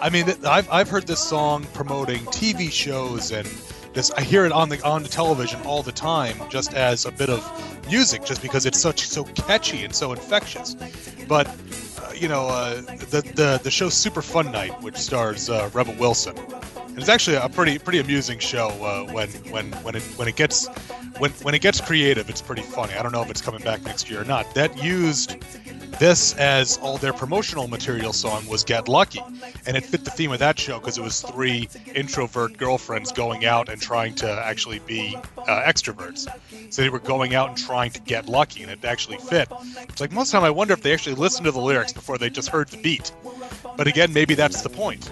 I 0.00 0.10
mean, 0.10 0.26
I've 0.44 0.70
I've 0.70 0.88
heard 0.88 1.06
this 1.06 1.20
song 1.20 1.64
promoting 1.74 2.24
TV 2.26 2.70
shows 2.70 3.32
and 3.32 3.46
this 3.94 4.10
I 4.12 4.22
hear 4.22 4.44
it 4.46 4.52
on 4.52 4.68
the 4.68 4.82
on 4.84 5.02
the 5.02 5.08
television 5.08 5.60
all 5.62 5.82
the 5.82 5.92
time 5.92 6.36
just 6.48 6.74
as 6.74 7.04
a 7.04 7.12
bit 7.12 7.30
of 7.30 7.42
music 7.88 8.24
just 8.24 8.42
because 8.42 8.66
it's 8.66 8.78
such 8.78 9.06
so 9.08 9.24
catchy 9.24 9.84
and 9.84 9.94
so 9.94 10.12
infectious. 10.12 10.76
But 11.26 11.46
uh, 11.98 12.12
you 12.14 12.28
know, 12.28 12.48
uh, 12.48 12.80
the 13.10 13.22
the 13.34 13.60
the 13.62 13.70
show 13.70 13.88
Super 13.88 14.22
Fun 14.22 14.50
Night, 14.52 14.82
which 14.82 14.96
stars 14.96 15.50
uh, 15.50 15.70
Rebel 15.72 15.94
Wilson, 15.94 16.36
and 16.36 16.98
it's 16.98 17.08
actually 17.08 17.36
a 17.36 17.48
pretty 17.48 17.78
pretty 17.78 17.98
amusing 18.00 18.38
show 18.38 18.68
uh, 18.68 19.04
when 19.12 19.28
when 19.50 19.72
when 19.82 19.94
it 19.94 20.02
when 20.16 20.28
it 20.28 20.36
gets 20.36 20.68
when 21.18 21.30
when 21.42 21.54
it 21.54 21.60
gets 21.62 21.80
creative. 21.80 22.28
It's 22.28 22.42
pretty 22.42 22.62
funny. 22.62 22.94
I 22.94 23.02
don't 23.02 23.12
know 23.12 23.22
if 23.22 23.30
it's 23.30 23.42
coming 23.42 23.62
back 23.62 23.82
next 23.84 24.10
year 24.10 24.20
or 24.20 24.24
not. 24.24 24.52
That 24.54 24.82
used 24.82 25.36
this 25.98 26.34
as 26.36 26.78
all 26.78 26.96
their 26.96 27.12
promotional 27.12 27.66
material 27.66 28.12
song 28.12 28.46
was 28.46 28.64
"Get 28.64 28.88
Lucky," 28.88 29.20
and 29.66 29.76
it 29.76 29.84
fit 29.84 30.04
the 30.04 30.10
theme 30.10 30.32
of 30.32 30.38
that 30.38 30.58
show 30.58 30.78
because 30.78 30.98
it 30.98 31.02
was 31.02 31.22
three 31.22 31.68
introvert 31.94 32.56
girlfriends 32.56 33.12
going 33.12 33.44
out 33.44 33.68
and 33.68 33.80
trying 33.80 34.14
to 34.16 34.30
actually 34.30 34.78
be 34.80 35.16
uh, 35.36 35.62
extroverts. 35.66 36.28
So 36.72 36.82
they 36.82 36.90
were 36.90 36.98
going 36.98 37.34
out 37.34 37.48
and 37.48 37.58
trying 37.58 37.90
to 37.92 38.00
get 38.00 38.28
lucky, 38.28 38.62
and 38.62 38.70
it 38.70 38.84
actually 38.84 39.18
fit. 39.18 39.48
It's 39.88 40.00
like 40.00 40.12
most 40.12 40.28
of 40.28 40.32
the 40.32 40.38
time 40.38 40.46
I 40.46 40.50
wonder 40.50 40.74
if 40.74 40.82
they 40.82 40.92
actually 40.92 41.16
listened 41.16 41.46
to 41.46 41.52
the 41.52 41.60
lyrics 41.60 41.87
before 41.92 42.18
they 42.18 42.30
just 42.30 42.48
heard 42.48 42.68
the 42.68 42.76
beat. 42.78 43.12
But 43.76 43.86
again, 43.86 44.12
maybe 44.12 44.34
that's 44.34 44.62
the 44.62 44.68
point. 44.68 45.10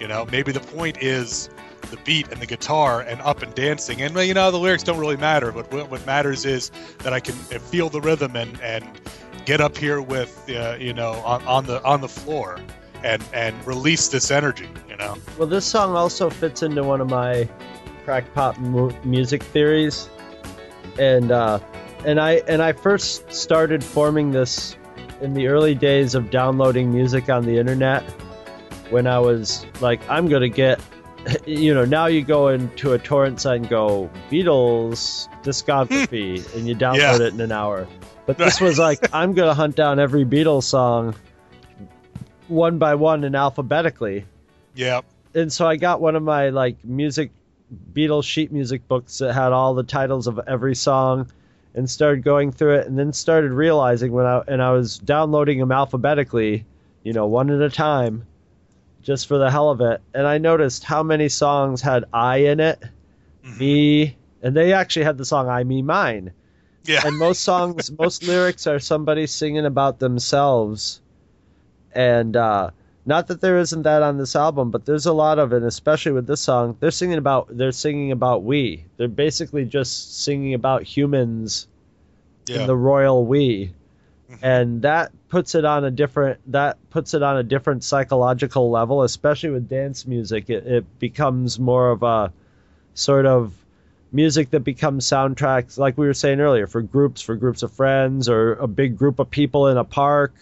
You 0.00 0.08
know, 0.08 0.26
maybe 0.26 0.52
the 0.52 0.60
point 0.60 0.98
is 1.02 1.48
the 1.90 1.96
beat 1.98 2.28
and 2.28 2.40
the 2.40 2.46
guitar 2.46 3.00
and 3.02 3.20
up 3.22 3.42
and 3.42 3.54
dancing. 3.54 4.02
And 4.02 4.16
you 4.16 4.34
know, 4.34 4.50
the 4.50 4.58
lyrics 4.58 4.82
don't 4.82 4.98
really 4.98 5.16
matter. 5.16 5.52
But 5.52 5.72
what, 5.72 6.06
matters 6.06 6.44
is 6.44 6.70
that 6.98 7.12
I 7.12 7.20
can 7.20 7.34
feel 7.34 7.88
the 7.88 8.00
rhythm 8.00 8.36
and 8.36 8.60
and 8.60 8.84
get 9.44 9.60
up 9.60 9.76
here 9.76 10.00
with 10.02 10.48
uh, 10.50 10.76
you 10.78 10.92
know 10.92 11.12
on, 11.24 11.42
on 11.46 11.66
the 11.66 11.82
on 11.84 12.00
the 12.00 12.08
floor 12.08 12.58
and 13.02 13.24
and 13.32 13.66
release 13.66 14.08
this 14.08 14.30
energy. 14.30 14.68
You 14.88 14.96
know. 14.96 15.16
Well, 15.38 15.48
this 15.48 15.64
song 15.64 15.96
also 15.96 16.30
fits 16.30 16.62
into 16.62 16.82
one 16.82 17.00
of 17.00 17.08
my 17.08 17.48
crack 18.04 18.32
pop 18.34 18.58
mu- 18.58 18.92
music 19.04 19.42
theories, 19.42 20.08
and 20.98 21.32
uh, 21.32 21.58
and 22.04 22.20
I 22.20 22.34
and 22.48 22.62
I 22.62 22.72
first 22.72 23.32
started 23.32 23.82
forming 23.82 24.30
this 24.30 24.76
in 25.20 25.34
the 25.34 25.48
early 25.48 25.74
days 25.74 26.14
of 26.14 26.30
downloading 26.30 26.92
music 26.92 27.28
on 27.28 27.44
the 27.44 27.58
internet 27.58 28.02
when 28.90 29.06
I 29.06 29.18
was 29.18 29.66
like, 29.80 30.00
I'm 30.08 30.28
gonna 30.28 30.48
get, 30.48 30.80
you 31.46 31.74
know, 31.74 31.84
now 31.84 32.06
you 32.06 32.22
go 32.22 32.48
into 32.48 32.92
a 32.92 32.98
torrent 32.98 33.40
site 33.40 33.60
and 33.60 33.68
go 33.68 34.10
Beatles 34.30 35.28
discography, 35.42 36.40
hmm. 36.40 36.58
and 36.58 36.68
you 36.68 36.74
download 36.74 36.98
Yeah. 37.18 37.26
it 37.26 37.34
in 37.34 37.40
an 37.40 37.52
hour. 37.52 37.86
But 38.26 38.38
this 38.38 38.60
was 38.60 38.78
like, 38.78 39.14
I'm 39.14 39.32
gonna 39.34 39.54
hunt 39.54 39.76
down 39.76 39.98
every 39.98 40.24
Beatles 40.24 40.64
song 40.64 41.14
one 42.48 42.78
by 42.78 42.94
one 42.94 43.24
and 43.24 43.34
alphabetically 43.34 44.24
Yeah. 44.74 45.00
and 45.34 45.52
so 45.52 45.66
I 45.66 45.74
got 45.76 46.00
one 46.00 46.14
of 46.14 46.22
my 46.22 46.50
like 46.50 46.84
music 46.84 47.32
Beatles 47.92 48.22
sheet 48.22 48.52
music 48.52 48.86
books 48.86 49.18
that 49.18 49.32
had 49.32 49.50
all 49.52 49.74
the 49.74 49.82
titles 49.82 50.28
of 50.28 50.38
every 50.46 50.76
song 50.76 51.28
and 51.76 51.88
started 51.88 52.24
going 52.24 52.50
through 52.50 52.76
it 52.76 52.86
and 52.86 52.98
then 52.98 53.12
started 53.12 53.52
realizing 53.52 54.10
when 54.10 54.26
I 54.26 54.42
and 54.48 54.62
I 54.62 54.72
was 54.72 54.98
downloading 54.98 55.60
them 55.60 55.70
alphabetically, 55.70 56.64
you 57.04 57.12
know, 57.12 57.26
one 57.26 57.50
at 57.50 57.60
a 57.60 57.70
time 57.70 58.26
just 59.02 59.28
for 59.28 59.38
the 59.38 59.50
hell 59.50 59.70
of 59.70 59.80
it. 59.80 60.00
And 60.14 60.26
I 60.26 60.38
noticed 60.38 60.82
how 60.82 61.04
many 61.04 61.28
songs 61.28 61.80
had 61.80 62.06
I 62.12 62.38
in 62.38 62.58
it, 62.58 62.82
me, 63.60 64.16
and 64.42 64.56
they 64.56 64.72
actually 64.72 65.04
had 65.04 65.16
the 65.16 65.24
song 65.24 65.48
I 65.48 65.62
Me 65.62 65.80
Mine. 65.82 66.32
Yeah. 66.84 67.02
And 67.04 67.16
most 67.16 67.42
songs, 67.42 67.90
most 67.98 68.24
lyrics 68.24 68.66
are 68.66 68.80
somebody 68.80 69.28
singing 69.28 69.64
about 69.64 70.00
themselves. 70.00 71.00
And 71.94 72.36
uh, 72.36 72.70
not 73.06 73.28
that 73.28 73.40
there 73.40 73.58
isn't 73.58 73.82
that 73.82 74.02
on 74.02 74.18
this 74.18 74.34
album, 74.36 74.70
but 74.70 74.84
there's 74.84 75.06
a 75.06 75.12
lot 75.12 75.38
of 75.38 75.52
it, 75.52 75.62
especially 75.62 76.12
with 76.12 76.26
this 76.26 76.40
song. 76.40 76.76
They're 76.80 76.90
singing 76.90 77.18
about 77.18 77.48
they're 77.56 77.72
singing 77.72 78.10
about 78.12 78.42
we. 78.42 78.84
They're 78.96 79.08
basically 79.08 79.64
just 79.64 80.22
singing 80.24 80.54
about 80.54 80.82
humans 80.82 81.68
Yeah. 82.48 82.60
in 82.60 82.66
the 82.66 82.76
royal 82.76 83.24
we. 83.24 83.72
Mm-hmm. 84.30 84.44
And 84.44 84.82
that 84.82 85.12
puts 85.28 85.54
it 85.54 85.64
on 85.64 85.84
a 85.84 85.90
different 85.90 86.40
that 86.50 86.78
puts 86.90 87.14
it 87.14 87.22
on 87.22 87.36
a 87.36 87.42
different 87.44 87.84
psychological 87.84 88.70
level, 88.70 89.02
especially 89.04 89.50
with 89.50 89.68
dance 89.68 90.04
music. 90.06 90.50
It, 90.50 90.66
it 90.66 90.98
becomes 90.98 91.60
more 91.60 91.90
of 91.90 92.02
a 92.02 92.32
sort 92.94 93.26
of 93.26 93.54
music 94.12 94.50
that 94.50 94.60
becomes 94.60 95.04
soundtracks, 95.06 95.78
like 95.78 95.96
we 95.98 96.06
were 96.06 96.14
saying 96.14 96.40
earlier, 96.40 96.66
for 96.66 96.80
groups, 96.82 97.20
for 97.22 97.36
groups 97.36 97.62
of 97.62 97.70
friends, 97.72 98.28
or 98.28 98.54
a 98.54 98.66
big 98.66 98.96
group 98.96 99.18
of 99.20 99.30
people 99.30 99.68
in 99.68 99.76
a 99.76 99.84
park 99.84 100.34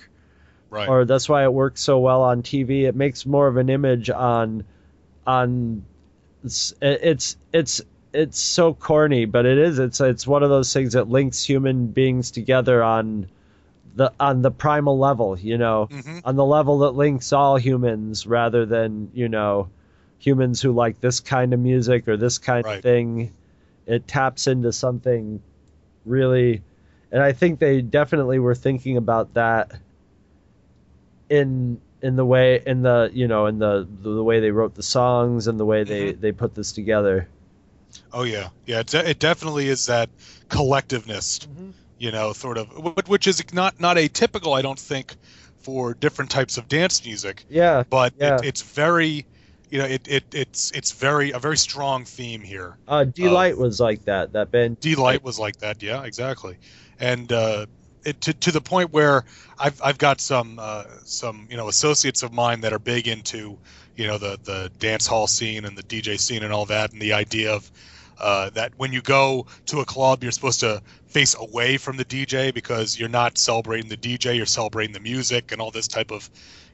Right. 0.74 0.88
or 0.88 1.04
that's 1.04 1.28
why 1.28 1.44
it 1.44 1.52
works 1.52 1.80
so 1.80 2.00
well 2.00 2.22
on 2.22 2.42
TV. 2.42 2.84
It 2.86 2.96
makes 2.96 3.24
more 3.24 3.46
of 3.46 3.56
an 3.56 3.68
image 3.70 4.10
on 4.10 4.64
on 5.24 5.84
it's 6.42 6.74
it's 6.82 7.36
it's 7.52 7.80
it's 8.12 8.38
so 8.40 8.74
corny, 8.74 9.24
but 9.24 9.46
it 9.46 9.56
is. 9.56 9.78
It's 9.78 10.00
it's 10.00 10.26
one 10.26 10.42
of 10.42 10.50
those 10.50 10.72
things 10.72 10.92
that 10.94 11.08
links 11.08 11.44
human 11.44 11.86
beings 11.86 12.32
together 12.32 12.82
on 12.82 13.28
the 13.94 14.12
on 14.18 14.42
the 14.42 14.50
primal 14.50 14.98
level, 14.98 15.38
you 15.38 15.56
know, 15.58 15.88
Mhm. 15.92 16.22
on 16.24 16.34
the 16.34 16.44
level 16.44 16.78
that 16.80 16.90
links 16.96 17.32
all 17.32 17.56
humans 17.56 18.26
rather 18.26 18.66
than 18.66 19.10
you 19.14 19.28
know 19.28 19.68
humans 20.18 20.60
who 20.60 20.72
like 20.72 21.00
this 21.00 21.20
kind 21.20 21.54
of 21.54 21.60
music 21.60 22.08
or 22.08 22.16
this 22.16 22.38
kind 22.38 22.64
Right. 22.64 22.78
of 22.78 22.82
thing. 22.82 23.32
It 23.86 24.08
taps 24.08 24.48
into 24.48 24.72
something 24.72 25.40
really, 26.04 26.62
and 27.12 27.22
I 27.22 27.32
think 27.32 27.58
they 27.60 27.80
definitely 27.80 28.38
were 28.40 28.54
thinking 28.56 28.96
about 28.96 29.34
that 29.34 29.72
in 31.28 31.80
in 32.02 32.16
the 32.16 32.24
way 32.24 32.62
in 32.66 32.82
the 32.82 33.10
you 33.12 33.26
know 33.28 33.46
in 33.46 33.58
the 33.58 33.86
the, 34.02 34.22
way 34.22 34.40
they 34.40 34.50
wrote 34.50 34.74
the 34.74 34.82
songs 34.82 35.46
and 35.46 35.58
the 35.58 35.64
way 35.64 35.84
they 35.84 36.12
they 36.12 36.32
put 36.32 36.54
this 36.54 36.72
together. 36.72 37.28
Oh 38.12 38.24
yeah, 38.24 38.48
yeah. 38.66 38.80
It, 38.80 38.88
de- 38.88 39.10
it 39.10 39.18
definitely 39.18 39.68
is 39.68 39.86
that 39.86 40.08
collectiveness, 40.48 41.46
you 41.98 42.10
know, 42.10 42.32
sort 42.32 42.58
of, 42.58 42.68
wh- 42.68 43.08
which 43.08 43.26
is 43.26 43.42
not 43.52 43.80
not 43.80 43.96
atypical, 43.96 44.56
I 44.56 44.62
don't 44.62 44.78
think, 44.78 45.14
for 45.62 45.94
different 45.94 46.30
types 46.30 46.58
of 46.58 46.68
dance 46.68 47.04
music. 47.04 47.44
Yeah, 47.48 47.84
But 47.88 48.12
yeah. 48.18 48.36
it, 48.36 48.46
it's 48.46 48.62
very, 48.62 49.24
you 49.70 49.78
know, 49.78 49.86
it, 49.86 50.06
it 50.08 50.24
it's 50.32 50.70
it's 50.72 50.92
very 50.92 51.30
a 51.30 51.38
very 51.38 51.56
strong 51.56 52.04
theme 52.04 52.42
here. 52.42 52.76
Uh, 52.86 53.04
Deee-Lite 53.04 53.56
was 53.56 53.80
like 53.80 54.04
that. 54.04 54.32
That 54.32 54.50
band. 54.50 54.80
Deee-Lite 54.80 55.22
was 55.22 55.38
like 55.38 55.56
that, 55.58 55.82
yeah, 55.82 56.02
exactly, 56.04 56.58
and 57.00 57.32
uh, 57.32 57.66
it, 58.04 58.20
to 58.22 58.32
to 58.34 58.52
the 58.52 58.60
point 58.60 58.92
where 58.92 59.24
I've 59.58 59.80
I've 59.82 59.98
got 59.98 60.20
some 60.20 60.58
uh, 60.60 60.84
some 61.04 61.46
you 61.50 61.56
know 61.56 61.68
associates 61.68 62.22
of 62.22 62.32
mine 62.32 62.60
that 62.62 62.72
are 62.72 62.78
big 62.78 63.08
into 63.08 63.58
you 63.96 64.06
know 64.06 64.18
the 64.18 64.38
the 64.42 64.70
dance 64.78 65.06
hall 65.06 65.26
scene 65.26 65.64
and 65.64 65.76
the 65.76 65.82
DJ 65.82 66.18
scene 66.18 66.42
and 66.42 66.52
all 66.52 66.66
that, 66.66 66.92
and 66.92 67.00
the 67.00 67.12
idea 67.12 67.52
of 67.54 67.70
uh, 68.18 68.50
that 68.50 68.72
when 68.76 68.92
you 68.92 69.02
go 69.02 69.46
to 69.66 69.80
a 69.80 69.84
club, 69.84 70.22
you're 70.22 70.32
supposed 70.32 70.60
to 70.60 70.80
face 71.06 71.34
away 71.38 71.76
from 71.76 71.96
the 71.96 72.04
DJ 72.04 72.54
because 72.54 72.98
you're 72.98 73.08
not 73.08 73.38
celebrating 73.38 73.88
the 73.88 73.96
DJ, 73.96 74.36
you're 74.36 74.46
celebrating 74.46 74.92
the 74.92 75.00
music 75.00 75.50
and 75.52 75.60
all 75.60 75.70
this 75.70 75.88
type 75.88 76.10
of 76.12 76.30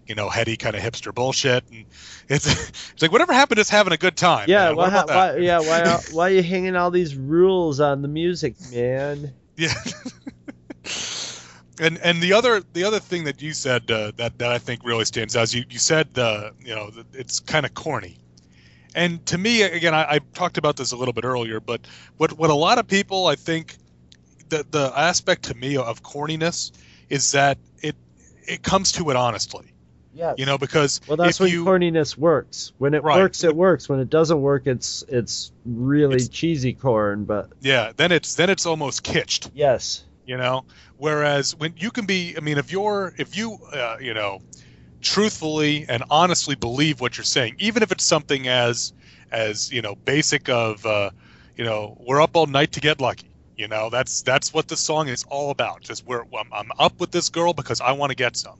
you 0.07 0.15
know, 0.17 0.29
heady 0.29 0.57
kind 0.57 0.75
of 0.75 0.83
hipster 0.83 1.15
bullshit. 1.15 1.63
And 1.71 1.87
it's 2.29 2.47
it's 2.91 3.03
like 3.03 3.13
whatever 3.13 3.33
happened 3.33 3.57
to 3.57 3.61
just 3.61 3.71
having 3.71 3.93
a 3.93 3.97
good 3.97 4.17
time. 4.17 4.49
Yeah, 4.49 4.71
why, 4.73 4.89
why, 5.07 5.37
yeah, 5.37 5.61
why, 5.61 5.83
are- 5.83 6.01
why 6.15 6.29
are 6.29 6.33
you 6.33 6.43
hanging 6.43 6.75
all 6.75 6.91
these 6.91 7.15
rules 7.15 7.79
on 7.79 8.03
the 8.03 8.09
music, 8.09 8.55
man? 8.73 9.33
Yeah. 9.57 9.73
and 11.81 11.99
and 11.99 12.23
the 12.23 12.33
other 12.35 12.63
the 12.73 12.85
other 12.85 13.01
thing 13.01 13.25
that 13.25 13.41
you 13.43 13.53
said 13.53 13.91
uh, 13.91 14.13
that 14.17 14.39
that 14.39 14.53
I 14.53 14.59
think 14.59 14.85
really 14.85 15.05
stands 15.05 15.35
out 15.37 15.45
is 15.45 15.55
you 15.55 15.65
you 15.71 15.79
said 15.79 16.09
uh, 16.17 16.51
you 16.65 16.75
know 16.75 16.91
it's 17.13 17.41
kind 17.41 17.67
of 17.67 17.75
corny. 17.75 18.17
And 18.95 19.25
to 19.27 19.39
me, 19.39 19.63
again, 19.63 19.95
I, 19.95 20.15
I 20.15 20.19
talked 20.35 20.59
about 20.59 20.77
this 20.77 20.91
a 20.91 20.97
little 20.97 21.15
bit 21.15 21.25
earlier, 21.25 21.61
but 21.61 21.81
what 22.17 22.33
what 22.33 22.51
a 22.51 22.55
lot 22.55 22.79
of 22.79 22.87
people 22.87 23.27
I 23.27 23.37
think 23.37 23.77
the 24.49 24.67
the 24.71 24.93
aspect 24.97 25.45
to 25.45 25.55
me 25.55 25.77
of 25.77 26.03
corniness 26.03 26.73
is 27.09 27.33
that 27.33 27.59
it 27.83 27.97
it 28.47 28.63
comes 28.63 28.93
to 28.93 29.11
it 29.11 29.17
honestly, 29.17 29.73
Yeah. 30.13 30.35
you 30.37 30.45
know, 30.45 30.59
because 30.59 31.01
Well, 31.07 31.17
that's 31.17 31.39
when 31.39 31.51
you 31.51 31.65
corniness 31.65 32.17
works. 32.17 32.73
When 32.79 32.95
it 32.95 33.05
Right. 33.05 33.19
works, 33.21 33.45
it 33.45 33.55
works. 33.55 33.89
When 33.89 34.01
it 34.01 34.11
doesn't 34.11 34.41
work, 34.43 34.67
it's 34.67 35.05
it's 35.09 35.53
really 35.65 36.17
It's- 36.17 36.29
cheesy 36.29 36.73
corn. 36.73 37.25
But 37.25 37.51
yeah, 37.61 37.93
then 37.97 38.11
it's 38.11 38.35
then 38.35 38.51
it's 38.51 38.67
almost 38.67 39.05
kitsched. 39.05 39.51
yes, 39.55 40.03
you 40.31 40.37
know? 40.37 40.65
Whereas 40.97 41.57
when 41.57 41.75
you 41.77 41.91
can 41.91 42.07
be 42.07 42.37
i 42.37 42.41
mean 42.41 42.59
if 42.59 42.71
you're 42.73 43.13
if 43.19 43.37
you 43.37 43.59
uh, 43.73 43.97
you 44.01 44.15
know 44.15 44.41
truthfully 45.03 45.87
and 45.89 46.05
honestly 46.11 46.55
believe 46.55 47.01
what 47.01 47.17
you're 47.17 47.25
saying 47.25 47.57
even 47.59 47.83
if 47.83 47.91
it's 47.93 48.05
something 48.05 48.49
as 48.49 48.93
as 49.33 49.73
you 49.73 49.83
know 49.83 49.95
basic 49.97 50.49
of 50.49 50.85
uh, 50.87 51.11
you 51.57 51.65
know 51.65 51.97
we're 52.07 52.23
up 52.23 52.37
all 52.37 52.47
night 52.47 52.73
to 52.73 52.81
get 52.81 53.01
lucky 53.01 53.31
you 53.61 53.69
know? 53.69 53.91
That's 53.91 54.23
that's 54.23 54.55
what 54.55 54.69
the 54.69 54.77
song 54.77 55.09
is 55.09 55.25
all 55.29 55.51
about. 55.51 55.83
Just 55.83 56.07
we're 56.07 56.23
I'm, 56.23 56.51
I'm 56.53 56.71
up 56.79 56.99
with 56.99 57.11
this 57.11 57.29
girl 57.29 57.53
because 57.53 57.81
i 57.83 57.93
want 57.93 58.11
to 58.11 58.17
get 58.17 58.37
some. 58.37 58.59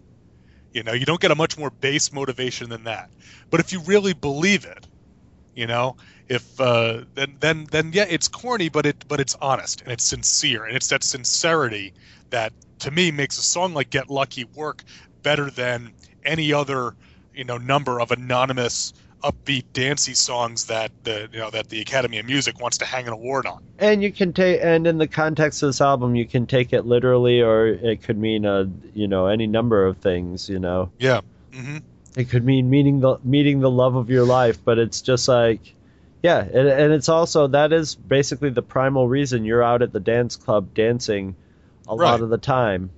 You 0.73 0.83
know 0.83 0.93
you 0.93 1.07
don't 1.07 1.21
get 1.21 1.31
a 1.31 1.35
much 1.35 1.59
more 1.59 1.71
base 1.71 2.13
motivation 2.13 2.69
than 2.69 2.85
that. 2.85 3.11
But 3.51 3.61
if 3.61 3.73
you 3.73 3.81
really 3.81 4.13
believe 4.13 4.65
it 4.67 4.87
you 5.55 5.67
know 5.67 5.97
if 6.31 6.59
uh, 6.61 7.03
then 7.15 7.37
then 7.41 7.67
then 7.71 7.91
yeah 7.93 8.07
it's 8.09 8.29
corny 8.29 8.71
but 8.71 8.87
it 8.87 9.05
but 9.09 9.21
it's 9.21 9.37
honest 9.43 9.83
and 9.83 9.93
it's 9.93 10.05
sincere 10.05 10.65
and 10.65 10.77
it's 10.77 10.89
that 10.89 11.03
sincerity 11.03 11.93
that 12.31 12.53
to 12.79 12.91
me 12.91 13.11
makes 13.11 13.37
a 13.37 13.43
song 13.43 13.75
like 13.75 13.91
get 13.91 14.09
lucky 14.09 14.45
work 14.55 14.83
better 15.23 15.51
than 15.51 15.93
any 16.25 16.53
other 16.53 16.95
you 17.35 17.45
know 17.45 17.59
number 17.59 18.01
of 18.01 18.13
anonymous 18.13 18.95
upbeat 19.25 19.65
dancey 19.75 20.15
songs 20.15 20.67
that 20.67 20.91
the 21.03 21.29
you 21.33 21.39
know 21.39 21.51
that 21.51 21.69
the 21.69 21.81
academy 21.81 22.19
of 22.19 22.25
music 22.25 22.61
wants 22.61 22.79
to 22.79 22.87
hang 22.87 23.07
an 23.07 23.13
award 23.13 23.45
on 23.45 23.61
and 23.81 24.03
you 24.03 24.13
can 24.13 24.33
take 24.33 24.61
and 24.63 24.87
in 24.87 24.99
the 24.99 25.09
context 25.09 25.63
of 25.63 25.71
this 25.71 25.81
album, 25.81 26.15
you 26.15 26.27
can 26.27 26.47
take 26.47 26.75
it 26.75 26.85
literally, 26.85 27.41
or 27.41 27.67
it 27.67 28.03
could 28.03 28.19
mean 28.19 28.45
a 28.45 28.71
you 28.93 29.09
know 29.09 29.27
any 29.27 29.47
number 29.47 29.87
of 29.87 29.97
things. 29.97 30.49
You 30.49 30.59
know, 30.59 30.93
yeah 30.99 31.23
hmm 31.53 31.79
it 32.17 32.29
could 32.29 32.45
mean 32.45 32.69
meeting 32.69 33.01
the 33.01 33.19
meeting 33.25 33.61
the 33.61 33.71
love 33.71 33.97
of 33.97 34.11
your 34.11 34.25
life, 34.25 34.63
but 34.65 34.79
it's 34.79 35.03
just 35.03 35.27
like. 35.27 35.75
Yeah, 36.23 36.39
and, 36.41 36.69
and 36.69 36.93
it's 36.93 37.09
also 37.09 37.47
that 37.49 37.73
is 37.73 37.95
basically 37.95 38.51
the 38.51 38.63
primal 38.63 39.09
reason 39.09 39.45
you're 39.45 39.63
out 39.63 39.81
at 39.83 39.93
the 39.93 40.01
dance 40.01 40.37
club 40.37 40.75
dancing 40.75 41.35
a 41.89 41.97
Right. 41.97 42.11
lot 42.11 42.21
of 42.21 42.29
the 42.29 42.39
time. 42.39 42.91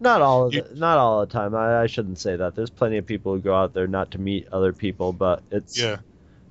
Not 0.00 0.22
all 0.22 0.52
You- 0.52 0.62
the, 0.62 0.74
not 0.74 0.98
all 0.98 1.20
the 1.20 1.32
time. 1.32 1.54
I, 1.54 1.82
I 1.82 1.86
shouldn't 1.86 2.18
say 2.18 2.36
that. 2.36 2.54
There's 2.54 2.70
plenty 2.70 2.98
of 2.98 3.06
people 3.06 3.32
who 3.34 3.40
go 3.40 3.54
out 3.54 3.74
there 3.74 3.86
not 3.86 4.10
to 4.12 4.18
meet 4.20 4.48
other 4.52 4.72
people, 4.72 5.12
but 5.12 5.42
it's 5.50 5.78
yeah 5.80 5.98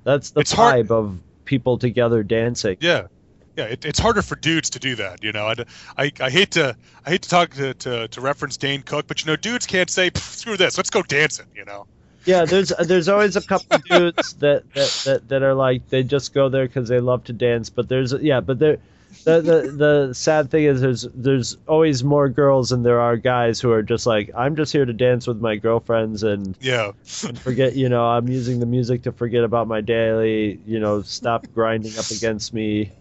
that's 0.04 0.30
the 0.30 0.40
It's 0.40 0.52
hard- 0.52 0.86
vibe 0.86 0.90
of 0.90 1.18
people 1.44 1.78
together 1.78 2.22
dancing. 2.22 2.76
Yeah, 2.80 3.08
yeah. 3.56 3.64
It, 3.64 3.84
it's 3.84 3.98
harder 3.98 4.22
for 4.22 4.36
dudes 4.36 4.70
to 4.70 4.78
do 4.78 4.96
that. 4.96 5.22
You 5.24 5.32
know, 5.32 5.46
I, 5.46 5.54
I, 5.96 6.12
I 6.20 6.30
hate 6.30 6.52
to 6.52 6.74
I 7.04 7.10
hate 7.10 7.22
to 7.22 7.28
talk 7.28 7.50
to, 7.54 7.74
to, 7.74 8.08
to 8.08 8.20
reference 8.22 8.56
Dane 8.56 8.82
Cook, 8.82 9.06
but 9.06 9.20
you 9.22 9.26
know, 9.26 9.36
dudes 9.36 9.66
can't 9.66 9.90
say 9.90 10.10
screw 10.14 10.56
this. 10.56 10.76
Let's 10.78 10.90
go 10.90 11.02
dancing. 11.02 11.46
You 11.54 11.64
know. 11.66 11.86
Yeah, 12.24 12.44
there's 12.44 12.72
uh, 12.72 12.84
there's 12.84 13.08
always 13.08 13.36
a 13.36 13.42
couple 13.42 13.76
of 13.76 13.84
dudes 13.88 14.34
that, 14.34 14.72
that, 14.74 15.02
that, 15.04 15.28
that 15.28 15.42
are 15.42 15.54
like 15.54 15.88
they 15.88 16.02
just 16.02 16.34
go 16.34 16.48
there 16.48 16.66
because 16.66 16.88
they 16.88 17.00
love 17.00 17.24
to 17.24 17.32
dance. 17.32 17.70
But 17.70 17.88
there's 17.88 18.12
uh, 18.12 18.18
yeah, 18.20 18.40
but 18.40 18.58
there, 18.58 18.78
the, 19.24 19.40
the 19.40 19.72
the 20.08 20.14
sad 20.14 20.50
thing 20.50 20.64
is 20.64 20.80
there's 20.80 21.06
there's 21.14 21.56
always 21.66 22.04
more 22.04 22.28
girls 22.28 22.68
than 22.70 22.82
there 22.82 23.00
are 23.00 23.16
guys 23.16 23.60
who 23.60 23.70
are 23.72 23.82
just 23.82 24.04
like 24.06 24.30
I'm 24.36 24.56
just 24.56 24.72
here 24.72 24.84
to 24.84 24.92
dance 24.92 25.26
with 25.26 25.40
my 25.40 25.56
girlfriends 25.56 26.22
and, 26.22 26.54
Yeah. 26.60 26.92
and 27.26 27.38
forget 27.38 27.74
you 27.76 27.88
know 27.88 28.04
I'm 28.06 28.28
using 28.28 28.60
the 28.60 28.66
music 28.66 29.02
to 29.04 29.12
forget 29.12 29.44
about 29.44 29.66
my 29.68 29.80
daily 29.80 30.60
you 30.66 30.80
know 30.80 31.00
stop 31.02 31.46
grinding 31.54 31.96
up 31.98 32.10
against 32.10 32.52
me. 32.52 32.92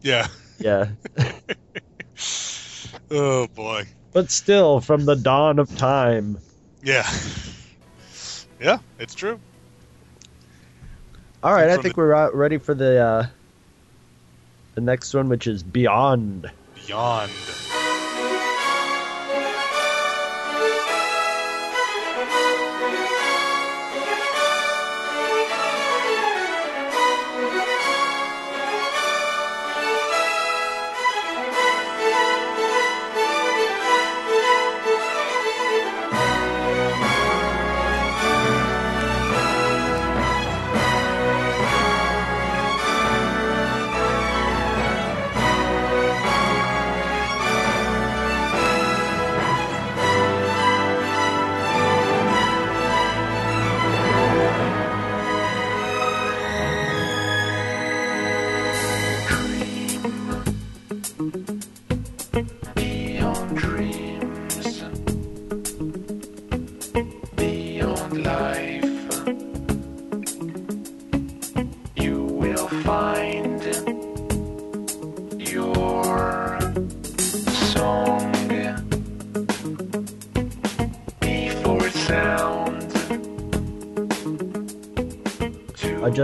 Yeah. 0.00 0.26
Yeah, 0.58 0.90
Oh 3.10 3.46
boy. 3.48 3.84
but 4.12 4.30
still 4.30 4.80
from 4.80 5.04
the 5.04 5.16
dawn 5.16 5.58
of 5.58 5.76
time. 5.76 6.38
Yeah. 6.82 7.08
Yeah, 8.62 8.78
it's 8.98 9.14
true. 9.14 9.40
All 11.42 11.52
right, 11.52 11.68
I 11.68 11.76
think 11.78 11.96
the- 11.96 12.00
we're 12.00 12.30
ready 12.32 12.58
for 12.58 12.74
the 12.74 12.98
uh, 12.98 13.26
the 14.76 14.80
next 14.80 15.12
one, 15.12 15.28
which 15.28 15.46
is 15.48 15.62
Beyond. 15.62 16.50
Beyond. 16.74 17.32
Beyond 17.32 17.32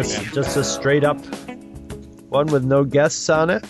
just 0.03 0.35
just 0.35 0.57
a 0.57 0.65
straight 0.65 1.05
up 1.05 1.19
one 2.29 2.47
with 2.47 2.65
no 2.65 2.85
guests 2.85 3.29
on 3.31 3.51
it. 3.51 3.65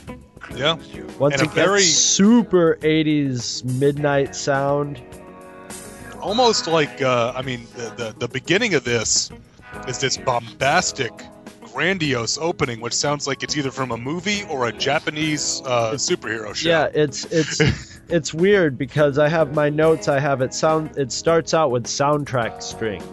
Yeah. 0.54 0.76
Once 1.18 1.34
And 1.34 1.42
a 1.42 1.44
again, 1.44 1.54
very- 1.54 1.80
super 1.82 2.76
80s 2.80 3.64
midnight 3.64 4.34
sound. 4.34 5.00
Almost 6.20 6.66
like 6.66 7.00
uh, 7.00 7.32
I 7.36 7.42
mean 7.42 7.66
the, 7.76 7.90
the 7.96 8.14
the 8.18 8.28
beginning 8.28 8.74
of 8.74 8.84
this 8.84 9.30
is 9.86 9.98
this 9.98 10.16
bombastic 10.16 11.12
grandiose 11.72 12.38
opening 12.38 12.80
which 12.80 12.94
sounds 12.94 13.26
like 13.26 13.42
it's 13.44 13.56
either 13.56 13.70
from 13.70 13.92
a 13.92 13.96
movie 13.96 14.42
or 14.50 14.66
a 14.66 14.72
Japanese 14.72 15.62
uh, 15.64 15.92
superhero 15.92 16.54
show. 16.54 16.68
Yeah, 16.68 16.88
it's 16.92 17.24
it's 17.26 18.00
it's 18.08 18.34
weird 18.34 18.76
because 18.76 19.18
I 19.18 19.28
have 19.28 19.54
my 19.54 19.68
notes. 19.70 20.08
I 20.08 20.18
have 20.18 20.40
it 20.42 20.52
sound. 20.54 20.96
It 20.98 21.12
starts 21.12 21.54
out 21.54 21.70
with 21.70 21.84
soundtrack 21.84 22.62
strings, 22.62 23.04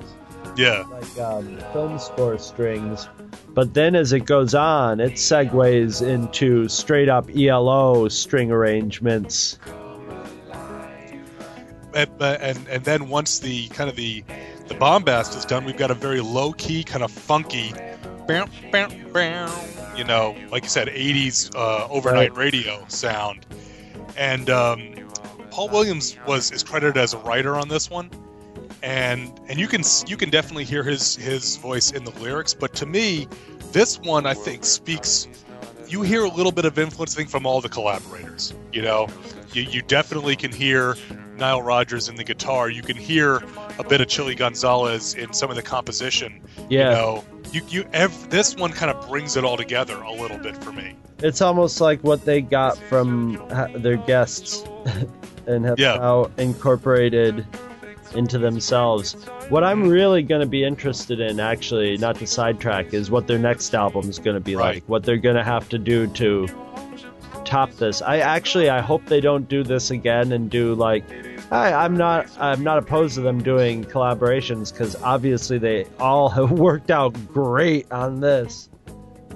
Yeah. 0.57 0.83
like 0.89 1.17
um, 1.19 1.57
film 1.73 1.99
score 1.99 2.37
strings, 2.37 3.07
but 3.49 3.73
then 3.73 3.95
as 3.95 4.13
it 4.13 4.21
goes 4.25 4.53
on, 4.55 4.99
it 4.99 5.13
segues 5.13 6.05
into 6.05 6.67
straight 6.69 7.09
up 7.09 7.29
ELO 7.35 8.07
string 8.07 8.51
arrangements. 8.51 9.57
and, 11.93 12.09
and 12.21 12.67
and 12.67 12.83
then 12.83 13.09
once 13.09 13.39
the 13.39 13.67
kind 13.69 13.89
of 13.89 13.95
the 13.95 14.23
the 14.67 14.75
bombast 14.75 15.35
is 15.35 15.45
done, 15.45 15.63
we've 15.65 15.77
got 15.77 15.91
a 15.91 15.95
very 15.95 16.21
low 16.21 16.51
key, 16.53 16.83
kind 16.83 17.03
of 17.03 17.11
funky, 17.11 17.71
bam, 18.27 18.49
bam, 18.71 18.91
bam, 19.13 19.51
you 19.95 20.03
know, 20.03 20.35
like 20.51 20.63
you 20.63 20.69
said, 20.69 20.87
80s 20.87 21.55
uh, 21.55 21.87
overnight 21.89 22.31
Right. 22.31 22.37
radio 22.53 22.83
sound. 22.87 23.45
And 24.17 24.49
um, 24.49 24.93
Paul 25.51 25.69
Williams 25.69 26.17
was 26.27 26.51
is 26.51 26.63
credited 26.63 26.97
as 26.97 27.13
a 27.13 27.17
writer 27.19 27.55
on 27.55 27.67
this 27.67 27.89
one, 27.89 28.09
and 28.85 29.37
and 29.49 29.59
you 29.59 29.67
can 29.67 29.81
you 30.07 30.15
can 30.15 30.29
definitely 30.29 30.63
hear 30.63 30.83
his 30.83 31.15
his 31.15 31.57
voice 31.57 31.91
in 31.91 32.03
the 32.05 32.11
lyrics. 32.21 32.53
But 32.53 32.73
to 32.75 32.85
me, 32.85 33.27
this 33.71 33.99
one 33.99 34.25
I 34.25 34.33
think 34.35 34.63
speaks. 34.63 35.27
You 35.87 36.01
hear 36.03 36.23
a 36.23 36.29
little 36.29 36.51
bit 36.51 36.65
of 36.65 36.79
influence, 36.79 37.15
I 37.15 37.17
from 37.29 37.45
all 37.45 37.61
the 37.61 37.69
collaborators. 37.69 38.53
You 38.71 38.81
know, 38.81 39.07
you, 39.53 39.63
you 39.63 39.81
definitely 39.83 40.35
can 40.35 40.51
hear 40.51 40.95
Nile 41.37 41.61
Rodgers 41.61 42.09
in 42.09 42.15
the 42.15 42.23
guitar. 42.23 42.69
You 42.69 42.81
can 42.81 42.95
hear 42.97 43.43
a 43.77 43.83
bit 43.83 44.01
of 44.01 44.07
Chilly 44.07 44.33
Gonzales 44.35 45.13
in 45.13 45.31
some 45.33 45.49
of 45.51 45.55
the 45.55 45.61
composition. 45.61 46.41
Yeah. 46.69 46.89
You 46.89 46.95
know, 46.95 47.23
you, 47.51 47.61
you 47.69 47.89
ev- 47.93 48.29
this 48.31 48.55
one 48.55 48.71
kind 48.71 48.89
of 48.91 49.07
brings 49.07 49.37
it 49.37 49.43
all 49.43 49.57
together 49.57 49.95
a 50.01 50.11
little 50.11 50.39
bit 50.39 50.57
for 50.63 50.71
me. 50.71 50.95
It's 51.19 51.39
almost 51.41 51.79
like 51.79 52.03
what 52.03 52.25
they 52.25 52.41
got 52.41 52.77
from 52.79 53.35
ha- 53.51 53.67
their 53.75 53.97
guests 53.97 54.63
and 55.47 55.65
have 55.65 55.77
Yeah. 55.79 55.97
now 55.97 56.31
incorporated 56.37 57.45
into 58.15 58.37
themselves. 58.37 59.13
What 59.49 59.63
I'm 59.63 59.87
really 59.87 60.23
going 60.23 60.41
to 60.41 60.47
be 60.47 60.63
interested 60.63 61.19
in, 61.19 61.39
actually, 61.39 61.97
not 61.97 62.15
to 62.17 62.27
sidetrack, 62.27 62.93
is 62.93 63.11
what 63.11 63.27
their 63.27 63.39
next 63.39 63.73
album 63.73 64.09
is 64.09 64.19
going 64.19 64.35
to 64.35 64.41
be 64.41 64.55
Right. 64.55 64.75
like. 64.75 64.83
What 64.87 65.03
they're 65.03 65.17
going 65.17 65.35
to 65.35 65.43
have 65.43 65.69
to 65.69 65.77
do 65.77 66.07
to 66.07 66.47
top 67.43 67.71
this. 67.73 68.01
I 68.01 68.17
actually, 68.17 68.69
I 68.69 68.81
hope 68.81 69.05
they 69.05 69.21
don't 69.21 69.47
do 69.47 69.63
this 69.63 69.91
again 69.91 70.31
and 70.31 70.49
do 70.49 70.75
like. 70.75 71.03
I, 71.51 71.73
I'm 71.73 71.95
not. 71.95 72.27
I'm 72.39 72.63
not 72.63 72.79
opposed 72.79 73.15
to 73.15 73.21
them 73.21 73.43
doing 73.43 73.83
collaborations 73.83 74.71
because 74.71 74.95
obviously 75.03 75.59
they 75.59 75.85
all 75.99 76.29
have 76.37 76.51
worked 76.51 76.91
out 76.91 77.13
great 77.33 77.91
on 77.91 78.19
this 78.19 78.69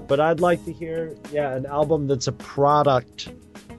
but 0.10 0.20
I'd 0.20 0.40
like 0.40 0.66
to 0.66 0.74
hear, 0.74 1.16
yeah, 1.32 1.56
an 1.56 1.68
album 1.68 2.08
that's 2.08 2.26
a 2.26 2.32
product 2.32 3.30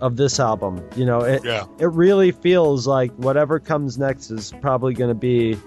of 0.01 0.17
this 0.17 0.41
album. 0.41 0.83
You 0.97 1.05
know, 1.07 1.21
it 1.21 1.45
Yeah. 1.45 1.65
it 1.79 1.91
really 1.93 2.31
feels 2.33 2.87
like 2.87 3.13
whatever 3.17 3.59
comes 3.61 3.99
next 3.99 4.31
is 4.31 4.53
probably 4.61 4.95
going 4.95 5.11
to 5.11 5.15
be 5.15 5.59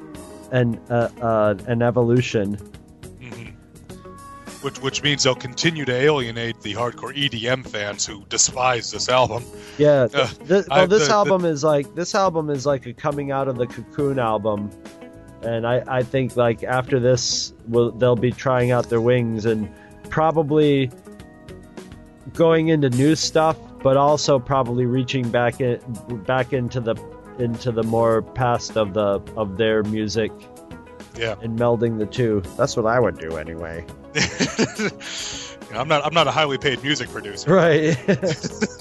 an 0.51 0.79
uh, 0.89 1.09
uh, 1.21 1.55
an 1.67 1.81
evolution. 1.81 2.57
Which, 4.61 4.79
which 4.81 5.03
means 5.03 5.23
they'll 5.23 5.35
continue 5.35 5.83
to 5.83 5.91
alienate 5.93 6.61
the 6.61 6.73
hardcore 6.73 7.13
EDM 7.13 7.67
fans 7.67 8.05
who 8.05 8.23
despise 8.29 8.91
this 8.91 9.09
album. 9.09 9.43
Yeah, 9.77 10.03
Uh, 10.03 10.07
th- 10.07 10.47
th- 10.47 10.65
I- 10.71 10.77
well, 10.79 10.87
this 10.87 11.01
the- 11.01 11.07
the- 11.07 11.13
album 11.13 11.43
is 11.43 11.65
like 11.65 11.93
this 11.95 12.15
album 12.15 12.49
is 12.49 12.65
like 12.65 12.85
a 12.85 12.93
coming 12.93 13.29
out 13.31 13.49
of 13.49 13.57
the 13.57 13.67
cocoon 13.67 14.19
album, 14.19 14.69
and 15.41 15.67
I 15.67 15.83
I 15.87 16.01
think 16.03 16.37
like 16.37 16.63
after 16.63 16.97
this, 16.97 17.51
will 17.67 17.91
they'll 17.91 18.15
be 18.15 18.31
trying 18.31 18.71
out 18.71 18.89
their 18.89 19.01
wings 19.01 19.45
and 19.45 19.69
probably 20.09 20.89
going 22.33 22.69
into 22.69 22.89
new 22.91 23.15
stuff, 23.15 23.57
but 23.83 23.97
also 23.97 24.39
probably 24.39 24.85
reaching 24.85 25.29
back 25.29 25.61
in 25.61 25.79
back 26.25 26.53
into 26.53 26.79
the 26.79 26.95
into 27.39 27.71
the 27.71 27.83
more 27.83 28.21
past 28.21 28.77
of 28.77 28.93
the 28.93 29.19
of 29.37 29.57
their 29.57 29.83
music 29.83 30.31
Yeah. 31.15 31.35
and 31.41 31.59
melding 31.59 31.99
the 31.99 32.05
two. 32.07 32.41
That's 32.57 32.75
what 32.77 32.85
I 32.87 32.99
would 32.99 33.19
do 33.19 33.37
anyway. 33.37 33.85
I'm 35.73 35.87
not. 35.87 36.05
I'm 36.05 36.13
not 36.13 36.27
a 36.27 36.31
highly 36.31 36.57
paid 36.57 36.81
music 36.83 37.09
producer. 37.09 37.53
Right. 37.53 37.97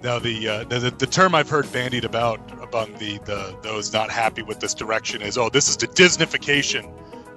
Now, 0.00 0.20
the, 0.20 0.48
uh, 0.48 0.64
the 0.64 0.94
the 0.96 1.06
term 1.06 1.34
I've 1.34 1.50
heard 1.50 1.70
bandied 1.72 2.04
about 2.04 2.38
among 2.62 2.94
the, 2.98 3.18
the 3.24 3.56
those 3.62 3.92
not 3.92 4.10
happy 4.10 4.42
with 4.42 4.60
this 4.60 4.72
direction 4.72 5.22
is, 5.22 5.36
oh, 5.36 5.48
this 5.48 5.68
is 5.68 5.76
the 5.76 5.88
Disneyfication 5.88 6.88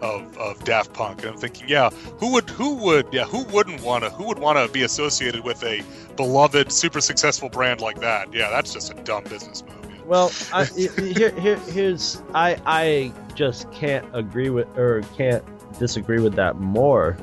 of, 0.02 0.38
of 0.38 0.64
Daft 0.64 0.94
Punk. 0.94 1.22
And 1.22 1.32
I'm 1.32 1.38
thinking, 1.38 1.68
yeah, 1.68 1.90
who 2.18 2.34
would 2.34 2.50
who 2.50 2.76
would 2.76 3.08
yeah 3.12 3.26
who 3.26 3.44
wouldn't 3.46 3.82
want 3.82 4.04
to 4.04 4.10
who 4.10 4.26
would 4.26 4.40
want 4.40 4.58
to 4.58 4.72
be 4.72 4.84
associated 4.84 5.44
with 5.44 5.64
a 5.64 5.84
beloved, 6.16 6.72
super 6.72 7.02
successful 7.02 7.50
brand 7.50 7.82
like 7.82 8.00
that? 8.02 8.34
Yeah, 8.34 8.50
that's 8.50 8.74
just 8.74 8.92
a 8.92 8.96
dumb 8.96 9.24
business 9.26 9.64
move. 9.64 9.92
yeah. 9.92 10.02
Well, 10.06 10.32
I, 10.54 10.66
here, 10.66 11.32
here, 11.32 11.58
here's 11.58 12.22
I 12.34 12.58
I 12.66 13.14
just 13.36 13.72
can't 13.72 14.06
agree 14.14 14.50
with 14.50 14.68
or 14.78 15.02
can't 15.16 15.44
disagree 15.80 16.20
with 16.20 16.36
that 16.36 16.58
more 16.58 17.18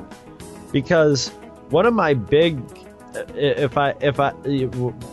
because 0.71 1.29
one 1.69 1.85
of 1.85 1.93
my 1.93 2.13
big 2.13 2.59
if 3.35 3.77
I 3.77 3.95
if 4.01 4.19
I 4.19 4.33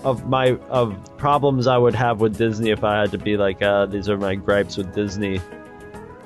of 0.05 0.29
my 0.29 0.59
of 0.69 1.17
problems 1.17 1.67
I 1.67 1.79
would 1.79 1.95
have 1.95 2.21
with 2.21 2.37
Disney 2.37 2.71
if 2.71 2.85
I 2.85 3.01
had 3.01 3.11
to 3.13 3.19
be 3.19 3.37
like 3.37 3.63
uh, 3.63 3.87
these 3.87 4.09
are 4.09 4.17
my 4.17 4.35
gripes 4.35 4.77
with 4.77 4.95
Disney. 4.95 5.41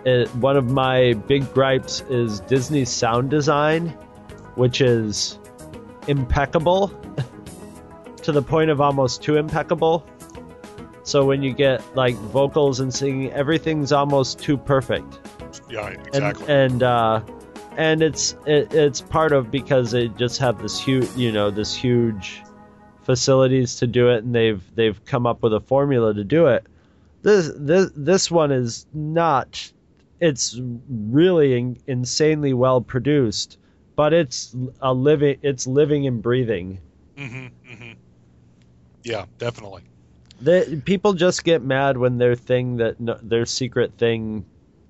It, 0.04 0.28
one 0.36 0.56
of 0.56 0.70
my 0.70 1.12
big 1.26 1.52
gripes 1.52 2.02
is 2.08 2.40
Disney's 2.40 2.88
sound 2.90 3.30
design, 3.30 3.88
which 4.54 4.80
is 4.80 5.38
impeccable 6.08 6.88
to 8.22 8.32
the 8.32 8.42
point 8.42 8.70
of 8.70 8.80
almost 8.80 9.22
too 9.22 9.36
impeccable. 9.36 10.06
So 11.02 11.24
when 11.24 11.42
you 11.42 11.52
get 11.52 11.82
like 11.96 12.14
vocals 12.16 12.80
and 12.80 12.92
singing, 12.92 13.32
everything's 13.32 13.92
almost 13.92 14.38
too 14.38 14.56
perfect. 14.56 15.18
Yeah, 15.68 15.88
And 15.88 16.06
exactly. 16.08 16.46
and 16.54 16.82
uh, 16.82 17.20
and 17.76 18.02
it's 18.02 18.36
it, 18.46 18.72
it's 18.72 19.00
part 19.00 19.32
of 19.32 19.50
because 19.50 19.90
they 19.90 20.08
just 20.08 20.38
have 20.38 20.60
this 20.62 20.78
huge 20.80 21.08
you 21.16 21.32
know 21.32 21.50
this 21.50 21.74
huge 21.74 22.42
facilities 23.02 23.76
to 23.76 23.86
do 23.86 24.08
it, 24.10 24.22
and 24.24 24.34
they've 24.34 24.62
they've 24.76 25.04
come 25.04 25.26
up 25.26 25.42
with 25.42 25.52
a 25.52 25.60
formula 25.60 26.14
to 26.14 26.24
do 26.24 26.46
it. 26.46 26.64
This 27.22 27.50
this 27.56 27.90
this 27.96 28.30
one 28.30 28.52
is 28.52 28.86
not. 28.94 29.72
It's 30.20 30.58
really 30.88 31.58
in, 31.58 31.78
insanely 31.86 32.52
well 32.52 32.80
produced, 32.80 33.58
but 33.96 34.12
it's 34.12 34.54
a 34.80 34.92
living. 34.94 35.38
It's 35.42 35.66
living 35.66 36.06
and 36.06 36.22
breathing. 36.22 36.78
hmm 37.16 37.46
hmm 37.66 37.92
Yeah, 39.04 39.24
definitely. 39.38 39.82
The, 40.42 40.80
people 40.84 41.12
just 41.12 41.44
get 41.44 41.62
mad 41.62 41.96
when 41.96 42.18
their 42.18 42.34
thing 42.34 42.76
that 42.78 42.98
no, 43.00 43.18
their 43.22 43.46
secret 43.46 43.92
thing 43.98 44.44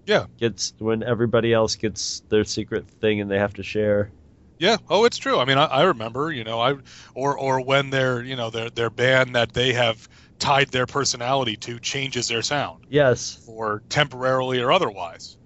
Yeah. 0.07 0.27
gets 0.39 0.75
when 0.79 1.03
everybody 1.03 1.53
else 1.53 1.77
gets 1.77 2.23
their 2.29 2.45
secret 2.45 2.87
thing 3.01 3.21
and 3.21 3.31
they 3.31 3.39
have 3.39 3.55
to 3.55 3.63
share. 3.63 4.11
Yeah. 4.59 4.77
Oh, 4.89 5.05
it's 5.05 5.19
true. 5.19 5.39
I 5.39 5.45
mean, 5.45 5.59
I, 5.59 5.65
I 5.67 5.83
remember, 5.85 6.31
you 6.33 6.45
know, 6.45 6.61
I 6.61 6.77
or 7.15 7.37
or 7.39 7.61
when 7.61 7.91
their 7.91 8.23
you 8.23 8.37
know 8.37 8.51
their 8.51 8.71
their 8.71 8.91
band 8.91 9.35
that 9.35 9.53
they 9.53 9.73
have 9.73 10.09
tied 10.41 10.69
their 10.71 10.87
personality 10.87 11.57
to 11.59 11.79
changes 11.79 12.27
their 12.29 12.43
sound, 12.43 12.85
Yes. 12.89 13.39
or 13.47 13.83
temporarily 13.89 14.61
or 14.61 14.73
otherwise. 14.73 15.37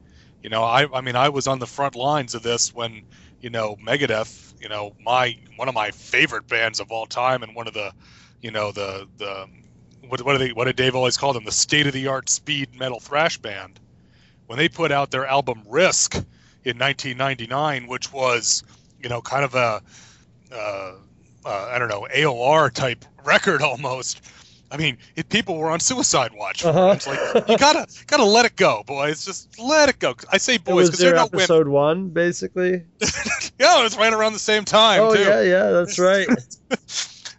You 0.43 0.51
know, 0.51 0.63
I 0.65 0.87
I 0.93 1.01
mean, 1.01 1.17
I 1.17 1.29
was 1.29 1.47
on 1.47 1.59
the 1.59 1.67
front 1.67 1.95
lines 1.95 2.35
of 2.35 2.43
this 2.43 2.73
when 2.75 3.03
you 3.41 3.51
know 3.51 3.77
Megadeth, 3.77 4.55
you 4.61 4.69
know, 4.69 4.93
my 5.01 5.37
one 5.57 5.69
of 5.69 5.75
my 5.75 5.91
favorite 5.91 6.47
bands 6.47 6.81
of 6.81 6.91
all 6.91 7.07
time, 7.07 7.43
and 7.43 7.55
one 7.55 7.67
of 7.67 7.75
the, 7.75 7.93
you 8.41 8.51
know, 8.51 8.73
the 8.73 9.07
the 9.19 9.47
what 10.09 10.23
what 10.23 10.33
do 10.33 10.39
they 10.39 10.53
what 10.53 10.65
did 10.65 10.77
Dave 10.77 10.95
always 10.95 11.17
call 11.17 11.33
them? 11.33 11.45
The 11.45 11.53
state 11.53 11.87
of 11.87 11.93
the 11.93 12.07
art 12.09 12.29
speed 12.31 12.75
metal 12.75 13.01
thrash 13.01 13.39
band. 13.39 13.81
When 14.47 14.59
they 14.59 14.69
put 14.69 14.93
out 14.93 15.11
their 15.11 15.27
album 15.27 15.63
Risk 15.67 16.15
in 16.15 16.79
1999, 16.79 17.87
which 17.87 18.13
was 18.13 18.63
you 18.99 19.09
know 19.09 19.23
kind 19.23 19.45
of 19.45 19.55
a 19.55 19.83
uh, 20.53 20.93
uh, 21.47 21.69
I 21.73 21.79
don't 21.79 21.89
know 21.89 22.07
AOR 22.15 22.71
type 22.73 23.05
record 23.25 23.63
almost. 23.71 24.21
I 24.75 24.77
mean, 24.77 24.99
it, 25.15 25.29
people 25.29 25.57
were 25.57 25.71
on 25.71 25.79
suicide 25.79 26.33
watch. 26.35 26.65
Uh-huh. 26.65 26.95
It's 26.97 27.07
like 27.07 27.49
you 27.49 27.57
gotta 27.57 27.87
gotta 28.09 28.25
let 28.25 28.45
it 28.45 28.57
go, 28.57 28.83
boys. 28.85 29.25
Just 29.25 29.57
let 29.57 29.89
it 29.89 30.01
go. 30.01 30.17
I 30.33 30.39
say 30.39 30.59
boys 30.59 30.89
because 30.89 30.99
they're 30.99 31.15
not 31.15 31.31
women. 31.31 31.43
episode 31.43 31.69
one, 31.69 32.09
basically. 32.09 32.85
Yeah, 33.57 33.79
it 33.79 33.85
was 33.85 33.97
right 33.97 34.13
around 34.13 34.33
the 34.33 34.41
same 34.41 34.65
time 34.65 35.01
oh 35.01 35.15
too. 35.15 35.21
yeah, 35.21 35.41
yeah, 35.41 35.71
that's 35.71 35.99
right. 35.99 36.27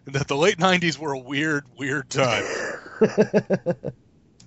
That 0.06 0.28
the 0.28 0.36
late 0.36 0.56
'90s 0.56 0.98
were 0.98 1.12
a 1.12 1.18
weird, 1.18 1.64
weird 1.76 2.08
time. 2.08 2.44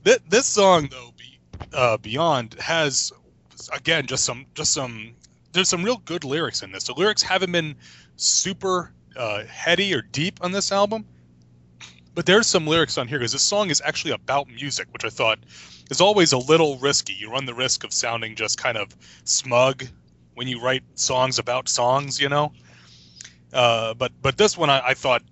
Th- 0.06 0.22
this 0.30 0.46
song 0.46 0.88
though, 0.90 1.12
be, 1.18 1.38
uh, 1.74 1.98
Beyond 1.98 2.56
has 2.62 3.12
again 3.74 4.08
just 4.08 4.24
some 4.24 4.46
just 4.56 4.72
some 4.72 5.14
there's 5.52 5.68
some 5.68 5.84
real 5.84 5.98
good 5.98 6.24
lyrics 6.24 6.64
in 6.64 6.72
this. 6.72 6.86
The 6.86 6.94
lyrics 6.94 7.22
haven't 7.22 7.52
been 7.52 7.76
super 8.16 8.94
uh, 9.18 9.44
heady 9.44 9.94
or 9.94 10.02
deep 10.02 10.40
on 10.42 10.54
this 10.54 10.72
album, 10.72 11.06
but 12.16 12.26
there's 12.26 12.48
some 12.48 12.68
lyrics 12.68 12.98
on 12.98 13.08
here 13.08 13.20
because 13.20 13.32
this 13.32 13.44
song 13.44 13.70
is 13.70 13.82
actually 13.84 14.12
about 14.12 14.48
music, 14.48 14.88
which 14.92 15.06
I 15.06 15.10
thought 15.10 15.40
is 15.90 16.02
always 16.02 16.32
a 16.32 16.38
little 16.38 16.78
risky. 16.78 17.14
You 17.14 17.32
run 17.32 17.46
the 17.46 17.54
risk 17.54 17.84
of 17.84 17.94
sounding 17.94 18.36
just 18.36 18.58
kind 18.58 18.78
of 18.78 18.96
smug 19.24 19.86
when 20.36 20.48
you 20.48 20.62
write 20.62 20.84
songs 20.96 21.40
about 21.40 21.70
songs, 21.70 22.20
you 22.20 22.30
know. 22.30 22.52
Uh, 23.54 23.94
but 23.94 24.12
but 24.22 24.38
this 24.38 24.58
one 24.58 24.70
I, 24.70 24.90
I 24.90 24.94
thought 24.94 25.24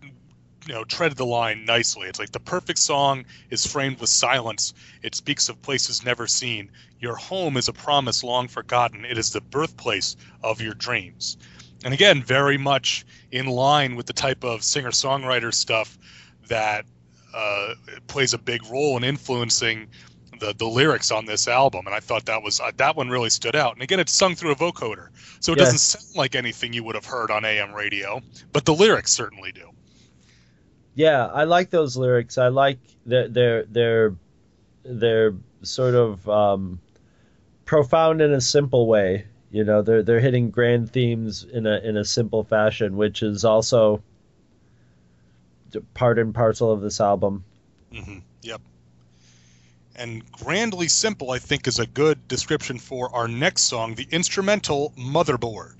you 0.68 0.74
know 0.74 0.84
treaded 0.84 1.18
the 1.18 1.26
line 1.26 1.66
nicely. 1.66 2.08
It's 2.08 2.20
like 2.20 2.32
the 2.32 2.40
perfect 2.40 2.80
song 2.80 3.26
is 3.50 3.66
framed 3.66 4.00
with 4.00 4.10
silence. 4.10 4.74
It 5.04 5.16
speaks 5.16 5.50
of 5.50 5.62
places 5.62 6.04
never 6.04 6.28
seen. 6.28 6.72
Your 7.00 7.16
home 7.16 7.58
is 7.58 7.68
a 7.68 7.74
promise 7.74 8.24
long 8.24 8.48
forgotten. 8.48 9.06
It 9.06 9.18
is 9.18 9.32
the 9.32 9.42
birthplace 9.42 10.16
of 10.44 10.62
your 10.62 10.74
dreams. 10.74 11.38
And 11.86 11.94
again, 11.94 12.24
very 12.24 12.58
much 12.58 13.06
in 13.32 13.46
line 13.46 13.96
with 13.96 14.08
the 14.08 14.14
type 14.14 14.44
of 14.44 14.64
singer 14.64 14.90
songwriter 14.90 15.54
stuff 15.54 15.98
that 16.50 16.86
uh, 17.34 17.74
plays 18.08 18.34
a 18.34 18.38
big 18.38 18.66
role 18.72 18.98
in 18.98 19.04
influencing 19.04 19.88
the, 20.40 20.54
the 20.58 20.66
lyrics 20.66 21.12
on 21.12 21.26
this 21.26 21.48
album. 21.48 21.86
And 21.88 21.96
I 21.96 22.00
thought 22.00 22.26
that 22.26 22.44
was 22.44 22.60
uh, 22.60 22.72
that 22.78 22.96
one 22.96 23.10
really 23.10 23.30
stood 23.30 23.56
out. 23.56 23.74
And 23.74 23.84
again, 23.84 24.00
it's 24.00 24.14
sung 24.14 24.36
through 24.36 24.52
a 24.52 24.56
vocoder, 24.56 25.08
so 25.40 25.54
it 25.54 25.60
Yes. 25.60 25.60
doesn't 25.60 25.80
sound 25.80 26.06
like 26.16 26.36
anything 26.36 26.74
you 26.74 26.84
would 26.84 26.96
have 26.96 27.06
heard 27.06 27.32
on 27.32 27.46
AM 27.46 27.74
radio, 27.74 28.22
but 28.54 28.66
the 28.66 28.74
lyrics 28.74 29.12
certainly 29.12 29.52
do. 29.52 29.72
Yeah, 30.96 31.28
I 31.28 31.44
like 31.46 31.70
those 31.70 31.96
lyrics. 31.98 32.38
I 32.38 32.48
like 32.50 32.80
their 33.06 33.28
their 33.30 33.66
their 33.66 34.16
their 34.84 35.36
sort 35.64 35.96
of 35.96 36.28
um, 36.30 36.82
profound 37.66 38.22
in 38.22 38.34
a 38.34 38.42
simple 38.42 38.88
way. 38.88 39.28
You 39.52 39.64
know, 39.66 39.82
they're 39.84 40.04
they're 40.04 40.20
hitting 40.22 40.52
grand 40.52 40.92
themes 40.92 41.44
in 41.46 41.68
a 41.68 41.80
in 41.80 41.98
a 41.98 42.06
simple 42.06 42.44
fashion, 42.44 42.98
which 42.98 43.24
is 43.24 43.46
also 43.46 44.04
part 45.94 46.20
and 46.20 46.34
parcel 46.34 46.72
of 46.72 46.82
this 46.82 47.00
album. 47.00 47.44
Mm-hmm. 47.94 48.20
Yep. 48.42 48.62
And 49.96 50.32
grandly 50.32 50.88
simple, 50.88 51.32
I 51.32 51.40
think, 51.40 51.68
is 51.68 51.80
a 51.80 51.88
good 51.88 52.28
description 52.28 52.78
for 52.78 53.14
our 53.16 53.28
next 53.28 53.64
song, 53.64 53.96
the 53.96 54.08
instrumental 54.12 54.94
Motherboard. 54.98 55.80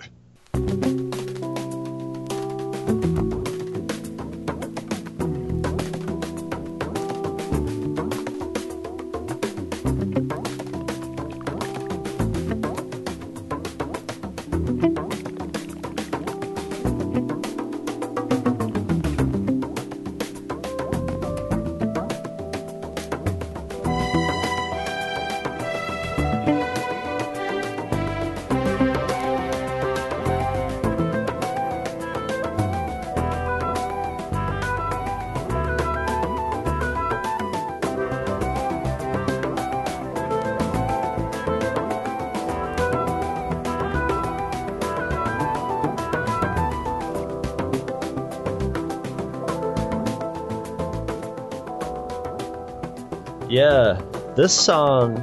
Yeah, 53.58 54.00
this 54.36 54.54
song 54.54 55.16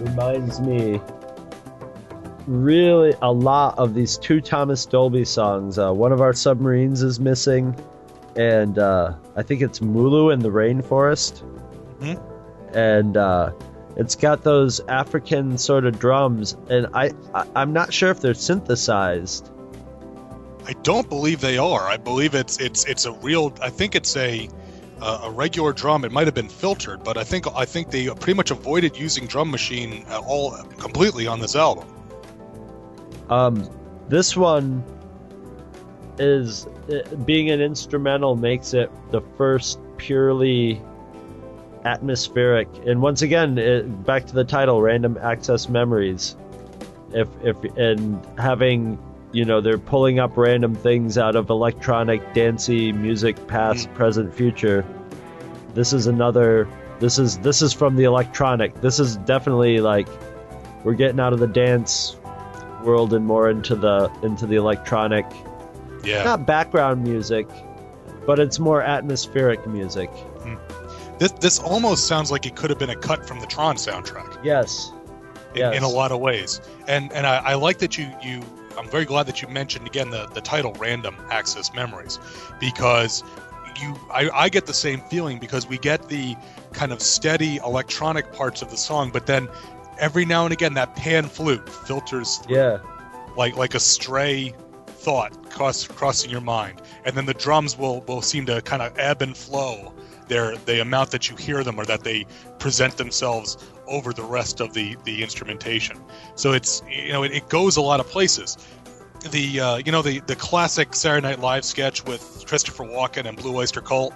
reminds 0.00 0.62
me 0.62 0.98
really 2.46 3.14
a 3.20 3.30
lot 3.30 3.78
of 3.78 3.92
these 3.92 4.16
two 4.16 4.40
Thomas 4.40 4.86
Dolby 4.86 5.26
songs. 5.26 5.78
Uh, 5.78 5.92
one 5.92 6.10
of 6.10 6.22
our 6.22 6.32
submarines 6.32 7.02
is 7.02 7.20
missing, 7.20 7.78
and 8.34 8.78
uh, 8.78 9.12
I 9.36 9.42
think 9.42 9.60
it's 9.60 9.80
Mulu 9.80 10.32
in 10.32 10.38
the 10.38 10.48
Rainforest. 10.48 11.42
Mhm. 12.00 12.18
And 12.74 13.18
uh, 13.18 13.52
it's 13.94 14.16
got 14.16 14.42
those 14.42 14.80
African 14.88 15.58
sort 15.58 15.84
of 15.84 15.98
drums, 15.98 16.56
and 16.70 16.86
I, 16.94 17.10
I 17.34 17.44
I'm 17.54 17.74
not 17.74 17.92
sure 17.92 18.10
if 18.10 18.20
they're 18.22 18.32
synthesized. 18.32 19.50
I 20.66 20.72
don't 20.82 21.10
believe 21.10 21.42
they 21.42 21.58
are. 21.58 21.86
I 21.86 21.98
believe 21.98 22.34
it's 22.34 22.58
it's 22.58 22.86
it's 22.86 23.04
a 23.04 23.12
real. 23.12 23.52
I 23.60 23.68
think 23.68 23.94
it's 23.94 24.16
a 24.16 24.48
uh, 25.00 25.22
a 25.24 25.30
regular 25.30 25.72
drum. 25.72 26.04
It 26.04 26.12
might 26.12 26.26
have 26.26 26.34
been 26.34 26.48
filtered, 26.48 27.02
but 27.04 27.16
I 27.16 27.24
think 27.24 27.46
I 27.54 27.64
think 27.64 27.90
they 27.90 28.08
pretty 28.08 28.34
much 28.34 28.50
avoided 28.50 28.96
using 28.96 29.26
drum 29.26 29.50
machine 29.50 30.04
uh, 30.08 30.20
all 30.26 30.52
completely 30.78 31.26
on 31.26 31.40
this 31.40 31.56
album. 31.56 31.86
Um, 33.28 33.68
this 34.08 34.36
one 34.36 34.84
is 36.18 36.66
uh, 36.66 37.14
being 37.24 37.50
an 37.50 37.60
instrumental 37.60 38.36
makes 38.36 38.74
it 38.74 38.90
the 39.10 39.20
first 39.36 39.78
purely 39.96 40.80
atmospheric, 41.84 42.68
and 42.86 43.00
once 43.00 43.22
again, 43.22 43.56
it, 43.56 44.04
back 44.04 44.26
to 44.26 44.34
the 44.34 44.44
title, 44.44 44.82
random 44.82 45.18
access 45.22 45.68
memories. 45.68 46.36
If 47.12 47.28
if 47.42 47.56
and 47.76 48.24
having 48.38 48.98
you 49.32 49.44
know 49.44 49.60
they're 49.60 49.78
pulling 49.78 50.18
up 50.18 50.36
random 50.36 50.74
things 50.74 51.16
out 51.16 51.36
of 51.36 51.50
electronic 51.50 52.34
dancey 52.34 52.92
music 52.92 53.46
past 53.46 53.88
mm. 53.88 53.94
present 53.94 54.34
future 54.34 54.84
this 55.74 55.92
is 55.92 56.06
another 56.06 56.68
this 56.98 57.18
is 57.18 57.38
this 57.38 57.62
is 57.62 57.72
from 57.72 57.96
the 57.96 58.04
electronic 58.04 58.80
this 58.80 58.98
is 58.98 59.16
definitely 59.18 59.80
like 59.80 60.08
we're 60.84 60.94
getting 60.94 61.20
out 61.20 61.32
of 61.32 61.38
the 61.38 61.46
dance 61.46 62.16
world 62.82 63.12
and 63.12 63.26
more 63.26 63.50
into 63.50 63.74
the 63.76 64.10
into 64.22 64.46
the 64.46 64.56
electronic 64.56 65.26
Yeah. 66.02 66.24
not 66.24 66.46
background 66.46 67.02
music 67.02 67.46
but 68.26 68.38
it's 68.38 68.58
more 68.58 68.82
atmospheric 68.82 69.66
music 69.66 70.10
hmm. 70.10 70.54
This 71.18 71.32
this 71.32 71.58
almost 71.58 72.06
sounds 72.06 72.30
like 72.32 72.46
it 72.46 72.56
could 72.56 72.70
have 72.70 72.78
been 72.78 72.88
a 72.90 72.96
cut 72.96 73.26
from 73.28 73.40
the 73.40 73.46
Tron 73.46 73.76
soundtrack. 73.76 74.42
yes 74.42 74.90
in, 75.54 75.60
Yes. 75.60 75.76
in 75.76 75.82
a 75.82 75.88
lot 75.88 76.12
of 76.12 76.20
ways. 76.20 76.60
And 76.88 77.12
and 77.12 77.26
I, 77.26 77.36
I 77.38 77.54
like 77.54 77.78
that 77.78 77.98
you 77.98 78.10
you 78.22 78.40
I'm 78.80 78.88
very 78.88 79.04
glad 79.04 79.26
that 79.26 79.42
you 79.42 79.48
mentioned 79.48 79.86
again 79.86 80.08
the, 80.08 80.26
the 80.28 80.40
title 80.40 80.72
random 80.78 81.14
access 81.28 81.74
memories 81.74 82.18
because 82.58 83.22
you 83.78 83.94
I, 84.10 84.30
I 84.30 84.48
get 84.48 84.64
the 84.64 84.74
same 84.74 85.00
feeling 85.02 85.38
because 85.38 85.66
we 85.66 85.76
get 85.76 86.08
the 86.08 86.34
kind 86.72 86.90
of 86.90 87.02
steady 87.02 87.56
electronic 87.58 88.32
parts 88.32 88.62
of 88.62 88.70
the 88.70 88.78
song, 88.78 89.10
but 89.10 89.26
then 89.26 89.48
every 89.98 90.24
now 90.24 90.44
and 90.44 90.52
again 90.52 90.72
that 90.74 90.96
pan 90.96 91.26
flute 91.26 91.68
filters 91.68 92.38
through 92.38 92.56
yeah 92.56 92.78
like 93.36 93.54
like 93.54 93.74
a 93.74 93.80
stray 93.80 94.54
thought 94.86 95.50
cross, 95.50 95.86
crossing 95.86 96.30
your 96.30 96.40
mind, 96.40 96.80
and 97.04 97.14
then 97.14 97.26
the 97.26 97.34
drums 97.34 97.76
will 97.76 98.00
will 98.02 98.22
seem 98.22 98.46
to 98.46 98.62
kind 98.62 98.80
of 98.80 98.98
ebb 98.98 99.20
and 99.20 99.36
flow. 99.36 99.92
Their 100.28 100.56
the 100.56 100.80
amount 100.80 101.10
that 101.10 101.28
you 101.28 101.36
hear 101.36 101.62
them 101.64 101.78
or 101.78 101.84
that 101.84 102.02
they 102.02 102.24
present 102.58 102.96
themselves 102.96 103.58
over 103.90 104.12
the 104.12 104.22
rest 104.22 104.60
of 104.60 104.72
the 104.72 104.96
the 105.04 105.22
instrumentation. 105.22 105.98
So 106.36 106.52
it's 106.52 106.82
you 106.88 107.12
know 107.12 107.24
it, 107.24 107.32
it 107.32 107.48
goes 107.48 107.76
a 107.76 107.82
lot 107.82 108.00
of 108.00 108.08
places. 108.08 108.56
The 109.30 109.60
uh, 109.60 109.76
you 109.78 109.92
know 109.92 110.00
the 110.00 110.20
the 110.20 110.36
classic 110.36 110.94
Saturday 110.94 111.26
Night 111.26 111.40
Live 111.40 111.64
sketch 111.64 112.04
with 112.06 112.44
Christopher 112.46 112.84
Walken 112.84 113.26
and 113.26 113.36
Blue 113.36 113.54
Oyster 113.56 113.82
Cult. 113.82 114.14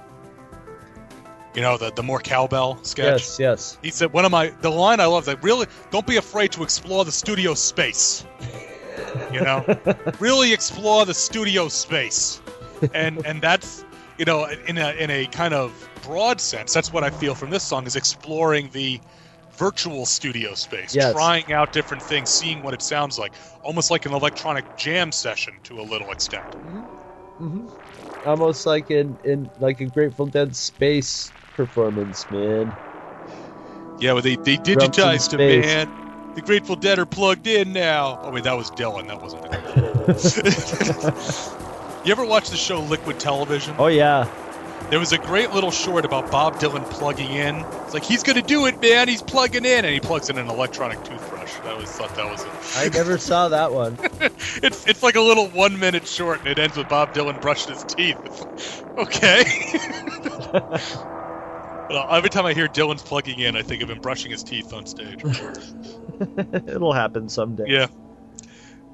You 1.55 1.63
know 1.63 1.77
the 1.77 1.93
the 1.93 2.03
more 2.03 2.21
cowbell 2.21 2.79
sketch. 2.83 3.21
yes 3.21 3.39
yes 3.39 3.79
He 3.83 3.91
said 3.91 4.13
one 4.13 4.25
of 4.25 4.31
my 4.31 4.49
the 4.61 4.71
line 4.71 5.01
I 5.01 5.07
love 5.07 5.27
that 5.27 5.43
really 5.43 5.67
don't 5.91 6.07
be 6.07 6.17
afraid 6.17 6.53
to 6.53 6.63
explore 6.63 7.05
the 7.05 7.13
studio 7.13 7.55
space. 7.55 8.25
You 9.33 9.41
know, 9.43 9.65
really 10.21 10.53
explore 10.53 11.05
the 11.05 11.15
studio 11.15 11.69
space, 11.69 12.41
and 12.93 13.25
and 13.27 13.43
that's 13.43 13.85
you 14.19 14.25
know 14.25 14.47
in 14.67 14.79
a 14.79 14.93
in 14.93 15.11
a 15.11 15.27
kind 15.27 15.53
of 15.55 15.73
broad 16.03 16.41
sense 16.41 16.73
that's 16.73 16.93
what 16.93 17.03
I 17.05 17.11
feel 17.11 17.35
from 17.35 17.51
this 17.51 17.63
song 17.63 17.87
is 17.87 17.97
exploring 17.97 18.69
the 18.73 19.01
virtual 19.57 20.07
studio 20.07 20.55
space, 20.55 20.95
Yes. 20.95 21.13
trying 21.13 21.53
out 21.53 21.73
different 21.73 22.03
things, 22.03 22.31
seeing 22.31 22.63
what 22.63 22.75
it 22.75 22.83
sounds 22.83 23.19
like, 23.19 23.33
almost 23.63 23.91
like 23.91 24.07
an 24.07 24.13
electronic 24.13 24.77
jam 24.77 25.13
session 25.13 25.55
to 25.65 25.81
a 25.81 25.83
little 25.83 26.11
extent. 26.11 26.45
Mm-hmm. 26.51 26.81
Mm-hmm. 27.41 28.29
almost 28.29 28.65
like 28.65 28.93
in 28.93 29.19
in 29.25 29.51
like 29.59 29.81
a 29.81 29.87
grateful 29.87 30.25
dead 30.27 30.55
space 30.55 31.33
performance 31.57 32.31
man 32.31 32.73
Yeah, 33.99 34.13
well, 34.13 34.23
they 34.23 34.37
they 34.37 34.57
digitized 34.57 35.31
some 35.31 35.39
man. 35.39 35.91
The 36.37 36.43
Grateful 36.43 36.75
Dead 36.77 36.99
are 36.99 37.07
plugged 37.07 37.47
in 37.47 37.73
now. 37.73 38.19
Oh 38.23 38.31
wait, 38.33 38.43
that 38.45 38.57
was 38.57 38.69
Dylan. 38.73 39.07
That 39.07 39.23
wasn't. 39.23 39.45
you 42.05 42.11
ever 42.13 42.25
watch 42.25 42.51
the 42.51 42.57
show 42.57 42.81
Liquid 42.81 43.21
Television? 43.21 43.75
oh 43.79 43.87
yeah 43.87 44.27
There 44.91 45.01
was 45.01 45.13
a 45.13 45.19
great 45.19 45.51
little 45.53 45.71
short 45.71 46.05
about 46.05 46.31
Bob 46.31 46.57
Dylan 46.57 46.85
plugging 46.91 47.33
in. 47.33 47.57
It's 47.57 47.95
like 47.95 48.05
he's 48.05 48.23
gonna 48.23 48.43
do 48.43 48.67
it, 48.67 48.81
man. 48.81 49.09
He's 49.09 49.23
plugging 49.23 49.65
in, 49.65 49.85
and 49.85 49.93
he 49.93 50.01
plugs 50.01 50.31
in 50.31 50.39
an 50.39 50.49
electronic 50.49 51.03
toothbrush. 51.05 51.53
I 51.65 51.71
always 51.71 51.91
thought 51.91 52.15
that 52.17 52.31
was 52.31 52.45
it. 52.45 52.51
i 52.77 52.89
never 52.97 53.19
saw 53.19 53.49
that 53.49 53.73
one 53.73 53.99
It's 54.63 54.87
it's 54.87 55.03
like 55.03 55.17
a 55.17 55.21
little 55.21 55.49
one 55.49 55.79
minute 55.79 56.07
short, 56.07 56.41
and 56.41 56.49
it 56.49 56.59
ends 56.59 56.77
with 56.77 56.89
Bob 56.89 57.15
Dylan 57.15 57.41
brushing 57.41 57.73
his 57.73 57.85
teeth. 57.85 58.19
Like, 58.97 59.09
okay. 59.09 59.45
Well, 61.91 62.07
every 62.11 62.31
time 62.31 62.47
I 62.47 62.55
hear 62.55 62.67
Dylan's 62.67 63.03
plugging 63.03 63.41
in, 63.41 63.57
I 63.57 63.63
think 63.63 63.83
of 63.83 63.91
him 63.91 64.01
brushing 64.01 64.31
his 64.31 64.43
teeth 64.43 64.73
on 64.73 64.87
stage. 64.87 65.23
it'll 66.67 66.93
happen 66.95 67.29
someday 67.29 67.65
Yeah. 67.69 67.89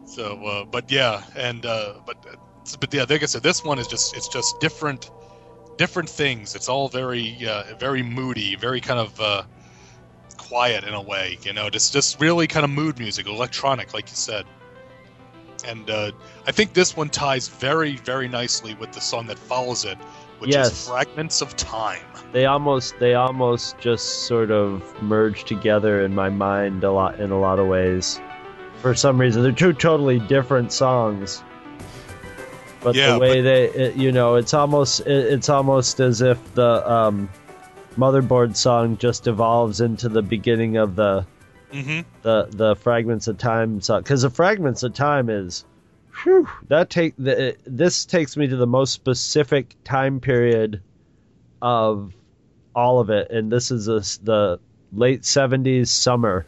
So, 0.06 0.44
uh, 0.44 0.64
but 0.64 0.90
yeah, 0.90 1.22
and 1.36 1.64
uh, 1.64 1.94
but 2.04 2.16
uh, 2.28 2.34
but 2.80 2.92
yeah, 2.92 3.06
like 3.08 3.22
I 3.22 3.26
said, 3.26 3.44
this 3.44 3.62
one 3.62 3.78
is 3.78 3.86
just 3.86 4.16
it's 4.16 4.26
just 4.26 4.58
different, 4.58 5.08
different 5.80 6.10
things. 6.10 6.54
It's 6.54 6.68
all 6.68 6.90
very 6.90 7.38
uh, 7.48 7.74
very 7.78 8.02
moody, 8.02 8.54
very 8.54 8.82
kind 8.82 9.00
of 9.00 9.18
uh, 9.18 9.44
quiet 10.36 10.84
in 10.84 10.92
a 10.92 11.00
way. 11.00 11.38
You 11.42 11.54
know, 11.54 11.70
just 11.70 11.94
just 11.94 12.20
really 12.20 12.46
kind 12.46 12.64
of 12.64 12.70
mood 12.70 12.98
music, 12.98 13.26
electronic, 13.26 13.94
like 13.94 14.10
you 14.10 14.14
said. 14.14 14.44
And 15.66 15.88
uh, 15.88 16.12
I 16.46 16.52
think 16.52 16.74
this 16.74 16.94
one 16.94 17.08
ties 17.08 17.48
very 17.48 17.96
very 17.96 18.28
nicely 18.28 18.74
with 18.74 18.92
the 18.92 19.00
song 19.00 19.26
that 19.28 19.38
follows 19.38 19.86
it, 19.86 19.96
which 20.38 20.54
Yes. 20.54 20.70
is 20.70 20.86
"Fragments 20.88 21.40
of 21.40 21.56
Time." 21.56 22.04
they 22.32 22.44
almost 22.44 22.94
they 23.00 23.14
almost 23.14 23.78
just 23.78 24.26
sort 24.28 24.50
of 24.50 24.84
merge 25.02 25.44
together 25.44 26.04
in 26.04 26.14
my 26.14 26.28
mind 26.28 26.84
a 26.84 26.92
lot 26.92 27.18
in 27.18 27.30
a 27.30 27.40
lot 27.40 27.58
of 27.58 27.66
ways 27.66 28.20
for 28.82 28.94
some 28.94 29.20
reason 29.20 29.42
they're 29.42 29.50
two 29.50 29.72
totally 29.72 30.20
different 30.20 30.70
songs 30.70 31.42
but 32.82 32.94
Yeah, 32.94 33.14
the 33.14 33.18
way 33.18 33.40
they 33.40 33.64
it, 33.68 33.96
you 33.96 34.12
know 34.12 34.36
it's 34.36 34.54
almost 34.54 35.00
it, 35.00 35.32
it's 35.32 35.48
almost 35.48 36.00
as 36.00 36.20
if 36.20 36.38
the 36.54 36.90
um 36.90 37.28
motherboard 37.96 38.56
song 38.56 38.96
just 38.96 39.26
evolves 39.26 39.80
into 39.80 40.08
the 40.08 40.22
beginning 40.22 40.76
of 40.76 40.96
the 40.96 41.26
Mm-hmm. 41.72 42.00
the 42.22 42.48
the 42.50 42.74
fragments 42.74 43.28
of 43.28 43.38
time 43.38 43.80
song 43.80 44.02
because 44.02 44.22
the 44.22 44.30
fragments 44.30 44.82
of 44.82 44.92
time 44.92 45.30
is 45.30 45.64
Whew, 46.24 46.48
that 46.66 46.90
take 46.90 47.14
the, 47.16 47.56
this 47.64 48.04
takes 48.04 48.36
me 48.36 48.48
to 48.48 48.56
the 48.56 48.66
most 48.66 48.92
specific 48.92 49.76
time 49.84 50.18
period 50.18 50.82
of 51.62 52.12
all 52.74 52.98
of 52.98 53.08
it, 53.10 53.30
and 53.30 53.52
this 53.52 53.70
is 53.70 53.86
a, 53.86 54.00
the 54.24 54.58
late 54.92 55.22
'70s 55.22 55.86
summer. 55.88 56.44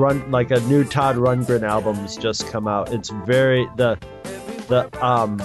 Run 0.00 0.30
like 0.30 0.50
a 0.50 0.60
new 0.60 0.82
Todd 0.84 1.16
Rundgren 1.16 1.62
album's 1.62 2.16
just 2.16 2.48
come 2.48 2.66
out. 2.66 2.92
It's 2.92 3.10
very 3.10 3.68
the 3.76 3.98
the 4.68 4.88
um 5.04 5.38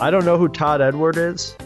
I 0.00 0.10
don't 0.10 0.24
know 0.24 0.36
who 0.36 0.48
Todd 0.48 0.80
Edward 0.80 1.16
is. 1.16 1.56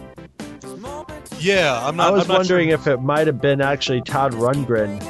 yeah, 1.39 1.81
I'm 1.87 1.97
not. 1.97 2.09
I 2.09 2.11
was 2.11 2.29
not 2.29 2.39
wondering 2.39 2.69
sure. 2.69 2.75
if 2.75 2.87
it 2.87 3.03
might 3.03 3.27
have 3.27 3.41
been 3.41 3.61
actually 3.61 4.03
Todd 4.03 4.33
Rundgren, 4.33 5.03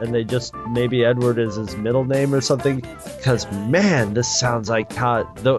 and 0.00 0.14
they 0.14 0.24
just 0.24 0.54
maybe 0.70 1.04
Edward 1.04 1.38
is 1.38 1.56
his 1.56 1.76
middle 1.76 2.04
name 2.04 2.34
or 2.34 2.40
something. 2.40 2.80
Because 3.16 3.50
man, 3.52 4.14
this 4.14 4.28
sounds 4.40 4.68
like 4.68 4.88
Todd. 4.90 5.36
the 5.38 5.58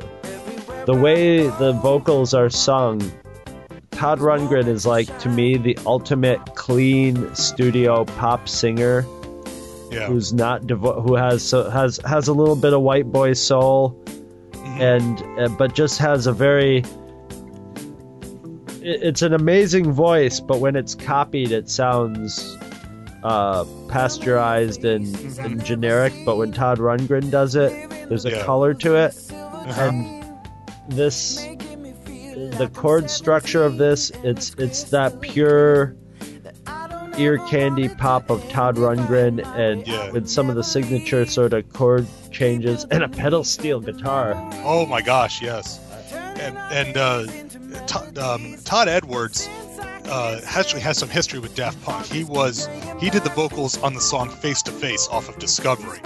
The 0.86 0.96
way 0.96 1.48
the 1.48 1.72
vocals 1.82 2.34
are 2.34 2.50
sung, 2.50 3.00
Todd 3.92 4.20
Rundgren 4.20 4.68
is 4.68 4.86
like 4.86 5.18
to 5.20 5.30
me 5.30 5.58
the 5.58 5.78
ultimate 5.86 6.56
clean 6.56 7.34
studio 7.36 8.04
pop 8.06 8.50
singer 8.50 9.06
Yeah. 9.94 10.08
who's 10.08 10.34
not 10.34 10.64
devo- 10.64 11.02
who 11.04 11.16
has 11.16 11.42
so 11.44 11.70
has 11.70 12.00
has 12.06 12.28
a 12.28 12.34
little 12.34 12.56
bit 12.56 12.74
of 12.74 12.82
white 12.82 13.12
boy 13.12 13.34
soul 13.34 14.00
Mm-hmm. 14.54 14.82
and 14.82 15.40
uh, 15.40 15.50
but 15.58 15.76
just 15.76 16.00
has 16.00 16.26
a 16.26 16.32
very 16.34 16.84
it's 18.82 19.22
an 19.22 19.34
amazing 19.34 19.92
voice 19.92 20.40
but 20.40 20.60
when 20.60 20.76
it's 20.76 20.96
copied 20.96 21.52
it 21.52 21.70
sounds 21.70 22.58
uh, 23.24 23.64
pasteurized 23.88 24.84
and, 24.84 25.16
and 25.40 25.64
generic 25.64 26.14
but 26.26 26.38
when 26.38 26.52
Todd 26.52 26.80
Rundgren 26.80 27.30
does 27.32 27.56
it 27.56 27.72
there's 28.10 28.26
a 28.26 28.32
Yeah. 28.32 28.44
color 28.44 28.74
to 28.76 28.96
it 28.96 29.16
Uh-huh. 29.32 29.82
and 29.82 30.26
this 30.90 31.46
the 32.58 32.70
chord 32.74 33.10
structure 33.10 33.64
of 33.64 33.78
this 33.78 34.12
it's 34.24 34.54
it's 34.58 34.84
that 34.86 35.22
pure 35.22 35.96
ear 37.18 37.38
candy 37.48 37.90
pop 37.90 38.30
of 38.30 38.48
Todd 38.50 38.76
Rundgren 38.78 39.46
and 39.58 39.86
Yeah. 39.88 40.12
with 40.12 40.28
some 40.30 40.50
of 40.50 40.56
the 40.56 40.64
signature 40.64 41.26
sort 41.26 41.54
of 41.54 41.72
chord 41.74 42.08
changes 42.32 42.86
and 42.92 43.04
a 43.04 43.10
pedal 43.10 43.44
steel 43.44 43.80
guitar. 43.80 44.34
Oh 44.64 44.86
my 44.86 45.02
gosh, 45.02 45.42
yes. 45.42 45.80
And 46.40 46.58
and 46.58 46.98
uh, 46.98 47.26
Todd, 47.86 48.18
um, 48.18 48.56
Todd 48.64 48.88
Edwards 48.88 49.48
uh, 50.06 50.42
actually 50.46 50.82
has 50.82 50.98
some 50.98 51.10
history 51.10 51.40
with 51.40 51.56
Daft 51.56 51.82
Punk. 51.84 52.06
He 52.06 52.24
was 52.24 52.68
he 53.00 53.10
did 53.10 53.24
the 53.24 53.30
vocals 53.30 53.78
on 53.82 53.94
the 53.94 54.02
song 54.02 54.30
"Face 54.30 54.62
to 54.64 54.72
Face" 54.72 55.08
off 55.10 55.30
of 55.30 55.38
Discovery, 55.40 56.00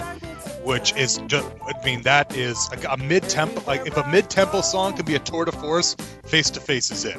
which 0.64 0.94
is 0.96 1.18
just 1.26 1.46
I 1.66 1.84
mean 1.84 2.02
that 2.02 2.36
is 2.36 2.68
a, 2.72 2.92
a 2.92 2.96
mid 2.96 3.22
tempo 3.24 3.62
like 3.66 3.86
if 3.86 3.96
a 3.96 4.06
mid 4.08 4.30
tempo 4.30 4.60
song 4.60 4.94
can 4.94 5.04
be 5.06 5.14
a 5.14 5.18
tour 5.18 5.44
de 5.46 5.52
force, 5.52 5.94
"Face 6.26 6.50
to 6.50 6.60
Face" 6.60 6.90
is 6.90 7.04
it. 7.04 7.16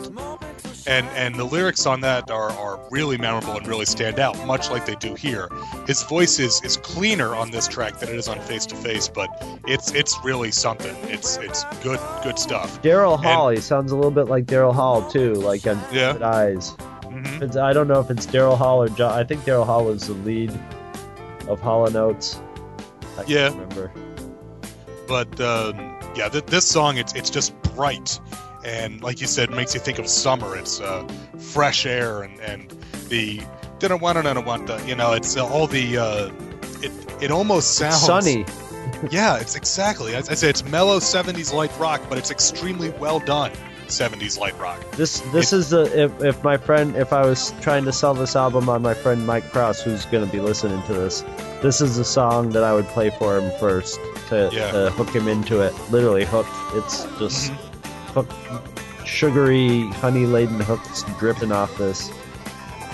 And 0.89 1.05
and 1.09 1.35
the 1.35 1.43
lyrics 1.43 1.85
on 1.85 2.01
that 2.01 2.31
are, 2.31 2.49
are 2.51 2.79
really 2.89 3.15
memorable 3.17 3.55
and 3.55 3.67
really 3.67 3.85
stand 3.85 4.19
out, 4.19 4.35
much 4.47 4.71
like 4.71 4.87
they 4.87 4.95
do 4.95 5.13
here. 5.13 5.47
His 5.85 6.01
voice 6.03 6.39
is, 6.39 6.59
is 6.63 6.77
cleaner 6.77 7.35
on 7.35 7.51
this 7.51 7.67
track 7.67 7.99
than 7.99 8.09
it 8.09 8.15
is 8.15 8.27
on 8.27 8.39
Face 8.41 8.65
to 8.65 8.75
Face, 8.75 9.07
but 9.07 9.29
it's 9.67 9.91
it's 9.93 10.17
really 10.23 10.49
something. 10.51 10.95
It's 11.03 11.37
it's 11.37 11.63
good 11.83 11.99
good 12.23 12.39
stuff. 12.39 12.81
Daryl 12.81 13.21
Hall, 13.23 13.49
he 13.49 13.57
sounds 13.57 13.91
a 13.91 13.95
little 13.95 14.09
bit 14.09 14.29
like 14.29 14.45
Daryl 14.45 14.73
Hall 14.73 15.07
too, 15.07 15.35
like 15.35 15.67
on 15.67 15.79
Yeah. 15.93 16.13
Good 16.13 16.23
Eyes. 16.23 16.71
hmm 17.03 17.43
It's, 17.43 17.55
I 17.55 17.71
don't 17.71 17.87
know 17.87 17.99
if 17.99 18.09
it's 18.09 18.25
Daryl 18.25 18.57
Hall 18.57 18.81
or 18.81 18.89
John. 18.89 19.11
I 19.11 19.23
think 19.23 19.41
Daryl 19.43 19.65
Hall 19.67 19.85
was 19.85 20.07
the 20.07 20.13
lead 20.13 20.51
of 21.47 21.59
Hall 21.59 21.85
and 21.85 21.95
Oates. 21.95 22.41
I 23.13 23.17
can't 23.25 23.29
Yeah. 23.29 23.49
remember. 23.49 23.91
But 25.07 25.39
um, 25.39 25.97
yeah, 26.15 26.29
th- 26.29 26.45
this 26.47 26.67
song 26.67 26.97
it's 26.97 27.13
it's 27.13 27.29
just 27.29 27.53
bright 27.61 28.19
and 28.63 29.01
like 29.01 29.21
you 29.21 29.27
said, 29.27 29.49
makes 29.51 29.73
you 29.73 29.79
think 29.79 29.99
of 29.99 30.07
summer. 30.07 30.55
It's 30.55 30.79
uh, 30.79 31.07
fresh 31.37 31.85
air 31.85 32.23
and 32.23 32.39
and 32.41 32.69
the 33.09 33.41
didn't 33.79 34.01
want 34.01 34.23
to 34.23 34.41
want 34.41 34.87
you 34.87 34.95
know 34.95 35.13
it's 35.13 35.37
all 35.37 35.67
the 35.67 35.97
uh, 35.97 36.31
it 36.81 36.91
it 37.21 37.31
almost 37.31 37.75
sounds 37.75 38.01
Sunny. 38.05 38.45
yeah, 39.11 39.37
it's 39.39 39.55
exactly. 39.55 40.15
I, 40.15 40.19
I 40.19 40.21
say 40.35 40.49
it's 40.49 40.63
mellow 40.65 40.99
'70s 40.99 41.53
light 41.53 41.71
rock, 41.79 42.01
but 42.09 42.17
it's 42.17 42.31
extremely 42.31 42.89
well 42.91 43.19
done 43.19 43.51
'70s 43.87 44.37
light 44.37 44.57
rock. 44.59 44.79
This 44.91 45.21
this 45.31 45.51
is 45.53 45.69
the 45.71 45.83
if, 46.03 46.21
if 46.23 46.43
my 46.43 46.57
friend 46.57 46.95
if 46.95 47.11
I 47.13 47.25
was 47.25 47.53
trying 47.61 47.85
to 47.85 47.91
sell 47.93 48.13
this 48.13 48.35
album 48.35 48.69
on 48.69 48.81
my 48.81 48.93
friend 48.93 49.25
Mike 49.25 49.49
Cross 49.51 49.81
who's 49.81 50.05
going 50.07 50.25
to 50.25 50.31
be 50.31 50.39
listening 50.41 50.83
to 50.83 50.93
this, 50.93 51.23
this 51.61 51.81
is 51.81 51.95
the 51.97 52.05
song 52.05 52.49
that 52.49 52.63
I 52.63 52.73
would 52.73 52.85
play 52.87 53.09
for 53.09 53.39
him 53.39 53.49
first 53.59 53.99
to, 54.27 54.49
Yeah. 54.51 54.71
to 54.71 54.91
hook 54.91 55.09
him 55.09 55.27
into 55.27 55.61
it. 55.61 55.73
Literally 55.89 56.25
hook. 56.25 56.45
It's 56.73 57.05
just 57.17 57.51
hook, 58.09 58.29
sugary, 59.05 59.87
honey 59.89 60.25
laden 60.25 60.59
hooks 60.59 61.03
dripping 61.17 61.51
off 61.51 61.75
this. 61.77 62.11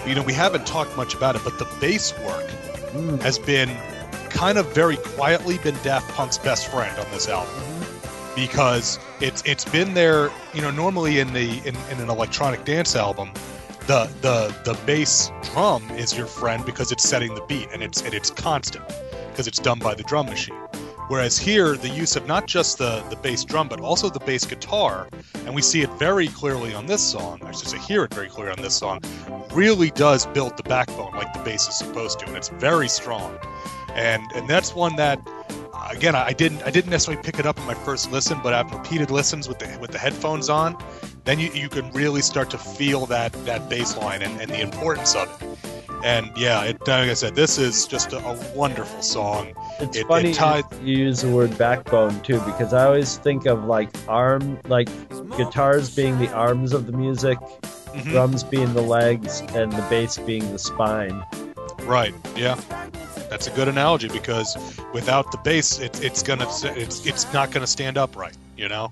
You 0.05 0.15
know, 0.15 0.23
we 0.23 0.33
haven't 0.33 0.65
talked 0.67 0.95
much 0.95 1.13
about 1.15 1.35
it, 1.35 1.41
but 1.43 1.57
the 1.59 1.65
bass 1.79 2.13
work 2.19 2.45
Mm. 2.95 3.21
has 3.21 3.37
been 3.37 3.69
kind 4.29 4.57
of 4.57 4.73
very 4.73 4.95
quietly 4.95 5.57
been 5.57 5.75
Daft 5.83 6.09
Punk's 6.15 6.37
best 6.37 6.67
friend 6.71 6.97
on 6.97 7.05
this 7.11 7.27
album. 7.27 7.53
Because 8.35 8.99
it's 9.19 9.41
it's 9.45 9.65
been 9.65 9.93
there, 9.93 10.29
you 10.53 10.61
know, 10.61 10.71
normally 10.71 11.19
in 11.19 11.33
the 11.33 11.57
in, 11.65 11.75
in 11.91 11.99
an 11.99 12.09
electronic 12.09 12.63
dance 12.65 12.95
album, 12.95 13.31
the 13.87 14.09
the 14.21 14.53
the 14.63 14.77
bass 14.85 15.31
drum 15.43 15.89
is 15.91 16.17
your 16.17 16.25
friend 16.27 16.65
because 16.65 16.91
it's 16.93 17.03
setting 17.03 17.33
the 17.35 17.41
beat 17.41 17.67
and 17.73 17.81
it's 17.83 18.01
and 18.01 18.13
it's 18.13 18.29
constant 18.29 18.85
because 19.31 19.47
it's 19.47 19.59
done 19.59 19.79
by 19.79 19.93
the 19.93 20.03
drum 20.03 20.25
machine. 20.27 20.55
Whereas 21.07 21.37
here, 21.37 21.77
the 21.77 21.89
use 21.89 22.15
of 22.15 22.25
not 22.25 22.47
just 22.47 22.79
the, 22.79 23.01
the 23.11 23.15
bass 23.15 23.45
drum, 23.45 23.67
but 23.67 23.79
also 23.79 24.09
the 24.09 24.19
bass 24.19 24.43
guitar, 24.43 25.07
and 25.45 25.53
we 25.53 25.61
see 25.61 25.81
it 25.81 25.91
very 25.99 26.27
clearly 26.27 26.73
on 26.73 26.87
this 26.87 27.03
song, 27.03 27.39
I 27.43 27.51
should 27.51 27.67
say, 27.67 27.77
hear 27.77 28.05
it 28.05 28.13
very 28.13 28.27
clear 28.27 28.49
on 28.49 28.57
this 28.57 28.73
song, 28.73 29.01
really 29.53 29.91
does 29.91 30.25
build 30.25 30.57
the 30.57 30.63
backbone 30.63 31.13
like 31.13 31.31
the 31.33 31.43
bass 31.43 31.67
is 31.67 31.77
supposed 31.77 32.19
to, 32.19 32.27
and 32.27 32.35
it's 32.35 32.49
very 32.49 32.87
strong. 32.87 33.37
And 33.93 34.23
and 34.33 34.49
that's 34.49 34.73
one 34.73 34.95
that, 34.95 35.21
again, 35.91 36.15
I 36.15 36.33
didn't 36.33 36.63
I 36.63 36.71
didn't 36.71 36.89
necessarily 36.89 37.21
pick 37.23 37.39
it 37.39 37.45
up 37.45 37.57
in 37.59 37.65
my 37.65 37.75
first 37.75 38.11
listen, 38.11 38.39
but 38.41 38.53
after 38.53 38.75
repeated 38.75 39.11
listens 39.11 39.47
with 39.47 39.59
the 39.59 39.77
with 39.79 39.91
the 39.91 39.99
headphones 39.99 40.49
on, 40.49 40.75
then 41.23 41.39
you, 41.39 41.51
you 41.51 41.69
can 41.69 41.91
really 41.91 42.21
start 42.21 42.49
to 42.49 42.57
feel 42.57 43.05
that 43.05 43.31
that 43.45 43.69
bass 43.69 43.95
line 43.95 44.23
and, 44.23 44.41
and 44.41 44.49
the 44.49 44.59
importance 44.59 45.15
of 45.15 45.29
it. 45.41 45.74
And 46.03 46.29
yeah, 46.37 46.63
it, 46.63 46.79
like 46.87 47.09
I 47.09 47.13
said, 47.13 47.35
this 47.35 47.57
is 47.57 47.87
just 47.87 48.13
a, 48.13 48.17
a 48.17 48.33
wonderful 48.55 49.01
song. 49.01 49.53
It's 49.79 49.97
It- 49.97 50.01
it 50.01 50.07
funny 50.07 50.33
tied- 50.33 50.63
you 50.83 50.97
use 50.97 51.21
the 51.21 51.29
word 51.29 51.57
backbone 51.57 52.19
too, 52.21 52.39
because 52.41 52.73
I 52.73 52.85
always 52.85 53.17
think 53.17 53.45
of 53.45 53.65
like 53.65 53.89
arm, 54.07 54.59
like 54.67 54.87
guitars 55.37 55.95
being 55.95 56.19
the 56.19 56.31
arms 56.31 56.73
of 56.73 56.85
the 56.85 56.91
music, 56.91 57.39
Mhm. 57.93 58.03
drums 58.11 58.43
being 58.43 58.73
the 58.73 58.81
legs, 58.81 59.41
and 59.53 59.71
the 59.71 59.81
bass 59.89 60.17
being 60.17 60.51
the 60.51 60.59
spine. 60.59 61.23
Right. 61.83 62.13
Yeah. 62.35 62.55
That's 63.29 63.47
a 63.47 63.51
good 63.51 63.67
analogy 63.67 64.07
because 64.07 64.55
without 64.93 65.31
the 65.31 65.37
bass, 65.39 65.79
it, 65.79 66.03
it's 66.03 66.21
gonna 66.21 66.47
it's 66.75 67.05
it's 67.05 67.31
not 67.33 67.51
gonna 67.51 67.67
stand 67.67 67.97
upright. 67.97 68.35
You 68.57 68.69
know. 68.69 68.91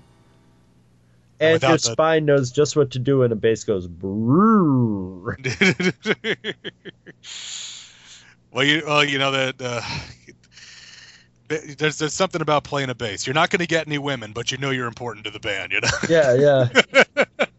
And 1.40 1.62
your 1.62 1.72
the- 1.72 1.78
spine 1.78 2.24
knows 2.24 2.50
just 2.50 2.76
what 2.76 2.90
to 2.92 2.98
do 2.98 3.18
when 3.18 3.32
a 3.32 3.36
bass 3.36 3.64
goes. 3.64 3.86
brrrr. 3.88 5.34
well, 8.52 8.64
you 8.64 8.82
well, 8.86 9.04
you 9.04 9.18
know 9.18 9.30
that 9.32 9.54
uh, 9.60 9.80
There's 11.48 11.98
there's 11.98 12.14
something 12.14 12.40
about 12.40 12.64
playing 12.64 12.88
a 12.88 12.94
bass. 12.94 13.26
You're 13.26 13.34
not 13.34 13.50
going 13.50 13.60
to 13.60 13.66
get 13.66 13.86
any 13.86 13.98
women, 13.98 14.32
but 14.32 14.50
you 14.50 14.58
know 14.58 14.70
you're 14.70 14.86
important 14.86 15.24
to 15.26 15.30
the 15.30 15.40
band. 15.40 15.72
You 15.72 15.80
know. 15.80 15.88
Yeah, 16.08 16.34
yeah. 16.34 17.44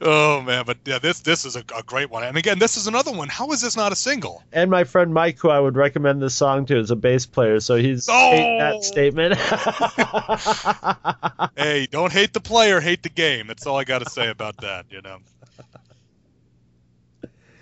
oh 0.00 0.40
man, 0.42 0.64
but 0.66 0.78
yeah, 0.84 0.98
this 0.98 1.20
this 1.20 1.44
is 1.44 1.54
a, 1.56 1.64
a 1.74 1.82
great 1.82 2.10
one. 2.10 2.22
And 2.24 2.36
again, 2.36 2.58
this 2.58 2.76
is 2.76 2.86
another 2.86 3.12
one. 3.12 3.28
How 3.28 3.50
is 3.52 3.60
this 3.60 3.76
not 3.76 3.92
a 3.92 3.96
single? 3.96 4.42
And 4.52 4.70
my 4.70 4.84
friend 4.84 5.12
Mike, 5.14 5.38
who 5.38 5.50
I 5.50 5.60
would 5.60 5.76
recommend 5.76 6.22
this 6.22 6.34
song 6.34 6.66
to, 6.66 6.78
is 6.78 6.90
a 6.90 6.96
bass 6.96 7.26
player, 7.26 7.60
so 7.60 7.76
he's 7.76 8.06
hate 8.06 8.12
Oh! 8.12 8.58
that 8.58 8.84
statement. 8.84 9.36
hey, 11.56 11.86
don't 11.90 12.12
hate 12.12 12.32
the 12.32 12.40
player, 12.40 12.80
hate 12.80 13.02
the 13.02 13.08
game. 13.08 13.46
That's 13.46 13.66
all 13.66 13.76
I 13.76 13.84
got 13.84 14.00
to 14.00 14.10
say 14.10 14.28
about 14.28 14.56
that. 14.58 14.86
You 14.90 15.02
know. 15.02 15.18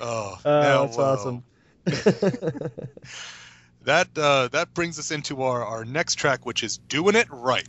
Oh, 0.00 0.38
Uh, 0.44 0.60
now, 0.60 0.86
that's 0.86 0.98
uh, 0.98 1.12
awesome. 1.12 1.44
That 3.84 4.08
uh, 4.16 4.48
that 4.48 4.72
brings 4.72 4.98
us 4.98 5.10
into 5.10 5.42
our, 5.42 5.62
our 5.62 5.84
next 5.84 6.14
track, 6.14 6.46
which 6.46 6.62
is 6.62 6.78
"Doing 6.78 7.16
It 7.16 7.26
Right." 7.30 7.68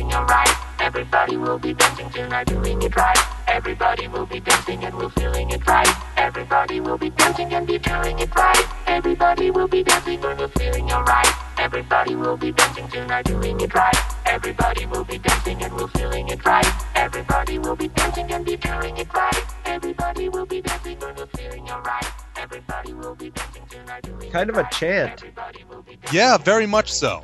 alright. 0.13 0.49
Everybody 0.79 1.37
will 1.37 1.59
be 1.59 1.73
dancing 1.73 2.09
tonight, 2.09 2.47
doing 2.47 2.81
it 2.81 2.95
right. 2.95 3.17
Everybody 3.47 4.07
will 4.07 4.25
be 4.25 4.39
dancing 4.39 4.83
and 4.83 4.95
we're 4.97 5.09
feeling 5.09 5.49
it 5.51 5.65
right. 5.67 5.87
Everybody 6.17 6.79
will 6.79 6.97
be 6.97 7.09
dancing 7.09 7.53
and 7.53 7.67
be 7.67 7.77
doing 7.77 8.19
it 8.19 8.33
right. 8.35 8.65
Everybody 8.87 9.51
will 9.51 9.67
be 9.67 9.83
dancing 9.83 10.23
and 10.23 10.39
we're 10.39 10.47
feeling 10.49 10.91
alright. 10.91 11.27
Everybody 11.57 12.15
will 12.15 12.37
be 12.37 12.51
dancing 12.51 12.87
tonight, 12.89 13.25
doing 13.25 13.59
it 13.61 13.73
right. 13.73 13.95
Everybody 14.25 14.85
will 14.85 15.03
be 15.03 15.17
dancing 15.17 15.61
and 15.61 15.73
we're 15.75 15.87
feeling 15.89 16.29
it 16.29 16.43
right. 16.45 16.65
Everybody 16.95 17.59
will 17.59 17.75
be 17.75 17.87
dancing 17.89 18.31
and 18.31 18.45
be 18.45 18.57
doing 18.57 18.97
it 18.97 19.13
right. 19.13 19.45
Everybody 19.65 20.29
will 20.29 20.45
be 20.45 20.61
dancing 20.61 21.03
and 21.03 21.17
we're 21.17 21.25
feeling 21.27 21.69
alright. 21.69 22.05
Everybody 22.37 22.93
will 22.93 23.15
be 23.15 23.29
dancing 23.29 23.63
tonight, 23.69 24.03
doing 24.03 24.21
it 24.23 24.31
kind 24.31 24.49
of 24.49 24.57
a 24.57 24.67
chant. 24.71 25.11
Everybody 25.11 25.63
will 25.69 25.81
be 25.83 25.99
Yeah, 26.11 26.37
very 26.37 26.65
much 26.65 26.91
so. 26.91 27.21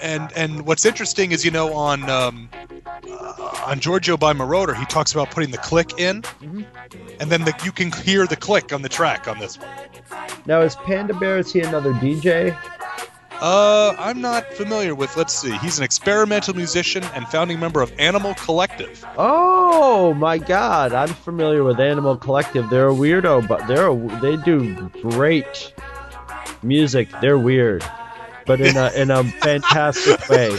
And 0.00 0.32
and 0.36 0.66
what's 0.66 0.84
interesting 0.84 1.32
is 1.32 1.44
you 1.44 1.50
know 1.50 1.74
on 1.74 2.08
um, 2.08 2.48
uh, 3.08 3.62
on 3.66 3.80
Giorgio 3.80 4.16
by 4.16 4.32
Moroder 4.32 4.74
he 4.74 4.84
talks 4.86 5.12
about 5.12 5.30
putting 5.30 5.50
the 5.50 5.58
click 5.58 5.98
in, 5.98 6.24
and 7.20 7.30
then 7.30 7.44
the, 7.44 7.54
you 7.64 7.72
can 7.72 7.92
hear 7.92 8.26
the 8.26 8.36
click 8.36 8.72
on 8.72 8.82
the 8.82 8.88
track 8.88 9.28
on 9.28 9.38
this 9.38 9.58
one. 9.58 9.68
Now, 10.46 10.62
is 10.62 10.74
Panda 10.76 11.14
Bear, 11.14 11.38
is 11.38 11.52
he 11.52 11.60
another 11.60 11.92
DJ? 11.94 12.56
Uh, 13.40 13.94
I'm 13.98 14.20
not 14.20 14.46
familiar 14.52 14.94
with. 14.94 15.16
Let's 15.16 15.32
see. 15.32 15.56
He's 15.58 15.78
an 15.78 15.84
experimental 15.84 16.54
musician 16.54 17.02
and 17.14 17.26
founding 17.28 17.58
member 17.58 17.80
of 17.80 17.90
Animal 17.98 18.34
Collective. 18.34 19.02
Oh 19.16 20.12
my 20.12 20.36
God, 20.36 20.92
I'm 20.92 21.08
familiar 21.08 21.64
with 21.64 21.80
Animal 21.80 22.16
Collective. 22.18 22.68
They're 22.68 22.90
a 22.90 22.94
weirdo, 22.94 23.48
but 23.48 23.66
they're 23.66 23.88
a, 23.88 24.20
they 24.20 24.36
do 24.36 24.90
great 25.02 25.72
music. 26.62 27.08
They're 27.22 27.38
weird, 27.38 27.82
but 28.50 28.60
in 28.60 28.76
a 28.76 28.90
in 28.96 29.12
a 29.12 29.22
fantastic 29.22 30.28
way. 30.28 30.50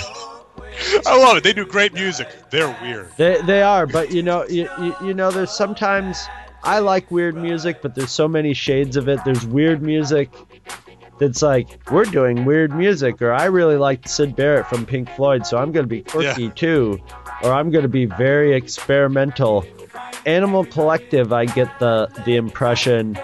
I 1.05 1.17
love 1.17 1.35
it. 1.35 1.43
They 1.43 1.51
do 1.51 1.65
great 1.65 1.93
music. 1.93 2.29
They're 2.49 2.73
weird. 2.81 3.11
They 3.17 3.41
they 3.41 3.63
are, 3.63 3.85
but 3.85 4.13
you 4.13 4.23
know 4.23 4.47
you, 4.47 4.69
you, 4.79 4.95
you 5.03 5.13
know 5.13 5.29
there's 5.29 5.51
sometimes 5.51 6.25
I 6.63 6.79
like 6.79 7.11
weird 7.11 7.35
music, 7.35 7.81
but 7.81 7.93
there's 7.93 8.11
so 8.11 8.29
many 8.29 8.53
shades 8.53 8.95
of 8.95 9.09
it. 9.09 9.19
There's 9.25 9.45
weird 9.45 9.81
music 9.81 10.29
that's 11.19 11.41
like 11.41 11.67
we're 11.91 12.05
doing 12.05 12.45
weird 12.45 12.73
music, 12.73 13.21
or 13.21 13.33
I 13.33 13.45
really 13.45 13.75
liked 13.75 14.07
Syd 14.07 14.37
Barrett 14.37 14.67
from 14.67 14.85
Pink 14.85 15.09
Floyd, 15.09 15.45
so 15.45 15.57
I'm 15.57 15.73
gonna 15.73 15.85
be 15.85 16.01
quirky 16.01 16.49
too, 16.51 16.97
or 17.43 17.51
I'm 17.51 17.71
gonna 17.71 17.89
be 17.89 18.05
very 18.05 18.55
experimental. 18.55 19.65
Animal 20.25 20.63
Collective, 20.63 21.33
I 21.33 21.43
get 21.43 21.77
the 21.79 22.07
the 22.25 22.37
impression 22.37 23.19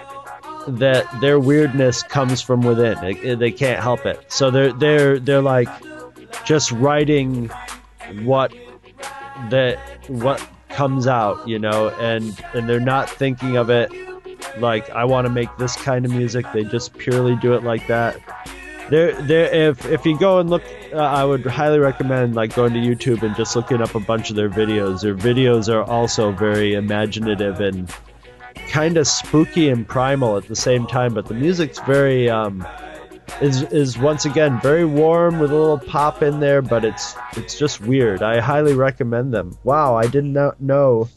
that 0.68 1.20
their 1.20 1.40
weirdness 1.40 2.02
comes 2.02 2.40
from 2.40 2.62
within. 2.62 2.98
They, 3.00 3.34
they 3.34 3.50
can't 3.50 3.82
help 3.82 4.06
it. 4.06 4.32
So 4.32 4.50
they're 4.50 4.72
they're 4.72 5.18
they're 5.18 5.42
like 5.42 5.68
just 6.44 6.72
writing 6.72 7.50
what 8.22 8.52
that 9.50 9.78
what 10.08 10.46
comes 10.68 11.06
out, 11.06 11.46
you 11.48 11.58
know, 11.58 11.90
and 12.00 12.38
and 12.54 12.68
they're 12.68 12.80
not 12.80 13.08
thinking 13.10 13.56
of 13.56 13.70
it 13.70 13.90
like 14.58 14.88
I 14.90 15.04
want 15.04 15.26
to 15.26 15.32
make 15.32 15.48
this 15.58 15.76
kind 15.76 16.04
of 16.04 16.12
music. 16.12 16.46
They 16.52 16.64
just 16.64 16.96
purely 16.96 17.36
do 17.36 17.54
it 17.54 17.62
like 17.62 17.86
that. 17.88 18.20
There, 18.90 19.20
there. 19.22 19.70
If 19.70 19.84
if 19.86 20.06
you 20.06 20.18
go 20.18 20.38
and 20.38 20.48
look, 20.48 20.62
uh, 20.92 20.96
I 20.96 21.24
would 21.24 21.44
highly 21.44 21.78
recommend 21.78 22.34
like 22.34 22.54
going 22.54 22.72
to 22.72 22.80
YouTube 22.80 23.22
and 23.22 23.36
just 23.36 23.54
looking 23.54 23.82
up 23.82 23.94
a 23.94 24.00
bunch 24.00 24.30
of 24.30 24.36
their 24.36 24.48
videos. 24.48 25.02
Their 25.02 25.14
videos 25.14 25.72
are 25.72 25.82
also 25.82 26.32
very 26.32 26.74
imaginative 26.74 27.60
and 27.60 27.92
kind 28.68 28.96
of 28.96 29.06
spooky 29.06 29.68
and 29.70 29.86
primal 29.86 30.36
at 30.36 30.46
the 30.48 30.56
same 30.56 30.86
time. 30.86 31.14
But 31.14 31.26
the 31.26 31.34
music's 31.34 31.78
very 31.80 32.28
um, 32.30 32.66
is 33.40 33.62
is 33.64 33.98
once 33.98 34.24
again 34.24 34.60
very 34.60 34.84
warm 34.84 35.38
with 35.38 35.50
a 35.50 35.54
little 35.54 35.78
pop 35.78 36.22
in 36.22 36.40
there, 36.40 36.62
but 36.62 36.84
it's 36.84 37.14
it's 37.36 37.58
just 37.58 37.80
weird. 37.80 38.22
I 38.22 38.40
highly 38.40 38.74
recommend 38.74 39.32
them. 39.32 39.56
Wow, 39.64 39.96
I 39.96 40.06
did 40.06 40.24
not 40.24 40.60
know. 40.60 41.08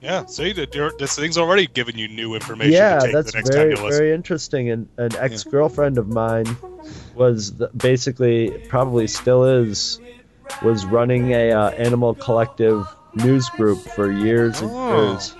Yeah. 0.00 0.26
See, 0.26 0.52
this 0.52 1.14
thing's 1.16 1.38
already 1.38 1.68
giving 1.68 1.96
you 1.96 2.08
new 2.08 2.34
information 2.34 2.72
Yeah, 2.72 2.98
to 2.98 3.04
take 3.06 3.12
that's 3.14 3.30
the 3.32 3.38
next 3.38 3.54
very 3.54 3.76
time 3.76 3.88
very 3.88 4.12
interesting. 4.12 4.68
And 4.70 4.88
an 4.96 5.14
ex 5.16 5.44
girlfriend 5.44 5.96
of 5.96 6.08
mine 6.08 6.56
was 7.14 7.54
the, 7.56 7.68
basically 7.68 8.50
probably 8.68 9.06
still 9.06 9.44
is 9.44 10.00
was 10.62 10.84
running 10.84 11.30
a 11.30 11.52
uh, 11.52 11.70
animal 11.70 12.14
collective 12.14 12.84
news 13.14 13.48
group 13.50 13.78
for 13.78 14.10
years 14.10 14.60
and 14.60 14.70
Oh. 14.72 15.12
years. 15.12 15.34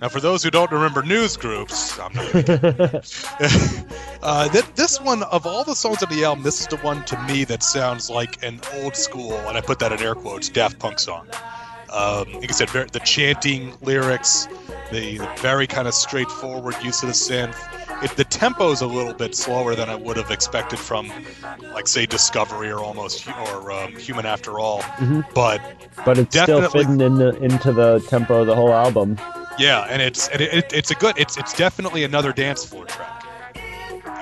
Now, 0.00 0.08
for 0.08 0.20
those 0.20 0.42
who 0.44 0.50
don't 0.50 0.70
remember 0.70 1.02
news 1.02 1.36
groups, 1.36 1.98
I'm 1.98 2.12
not 2.12 2.32
gonna 2.32 3.02
uh, 4.22 4.48
th- 4.48 4.64
this 4.76 5.00
one 5.00 5.22
of 5.24 5.46
all 5.46 5.64
the 5.64 5.74
songs 5.74 6.02
on 6.02 6.08
the 6.14 6.24
album, 6.24 6.44
this 6.44 6.60
is 6.60 6.66
the 6.68 6.76
one 6.78 7.04
to 7.06 7.20
me 7.24 7.44
that 7.44 7.62
sounds 7.62 8.08
like 8.08 8.42
an 8.44 8.60
old 8.76 8.94
school, 8.94 9.32
and 9.48 9.56
I 9.56 9.60
put 9.60 9.78
that 9.80 9.92
in 9.92 10.00
air 10.00 10.14
quotes, 10.14 10.48
Daft 10.48 10.78
Punk 10.78 10.98
song. 10.98 11.26
Um, 11.90 12.30
like 12.34 12.50
I 12.50 12.52
said, 12.52 12.68
ver- 12.70 12.86
the 12.86 13.00
chanting 13.00 13.72
lyrics, 13.80 14.46
the, 14.92 15.18
the 15.18 15.28
very 15.40 15.66
kind 15.66 15.88
of 15.88 15.94
straightforward 15.94 16.76
use 16.82 17.02
of 17.02 17.08
the 17.08 17.14
synth. 17.14 17.56
It, 18.04 18.10
the 18.12 18.24
tempo's 18.24 18.82
a 18.82 18.86
little 18.86 19.14
bit 19.14 19.34
slower 19.34 19.74
than 19.74 19.88
I 19.88 19.94
would 19.96 20.18
have 20.18 20.30
expected 20.30 20.78
from, 20.78 21.10
like, 21.72 21.88
say, 21.88 22.04
Discovery 22.06 22.70
or 22.70 22.80
almost 22.80 23.26
or 23.26 23.72
um, 23.72 23.96
Human 23.96 24.26
After 24.26 24.60
All. 24.60 24.82
Mhm. 24.82 25.24
But 25.34 25.60
But 26.04 26.18
it's 26.18 26.38
still 26.38 26.68
fitting 26.68 27.00
in 27.00 27.14
the, 27.16 27.34
into 27.42 27.72
the 27.72 28.00
tempo 28.08 28.42
of 28.42 28.46
the 28.46 28.54
whole 28.54 28.72
album. 28.74 29.18
Yeah, 29.58 29.86
and 29.88 30.00
it's 30.00 30.28
and 30.28 30.40
it, 30.40 30.54
it, 30.54 30.72
it's 30.72 30.90
a 30.90 30.94
good 30.94 31.18
it's 31.18 31.36
it's 31.36 31.52
definitely 31.52 32.04
another 32.04 32.32
dance 32.32 32.64
floor 32.64 32.84
track. 32.86 33.24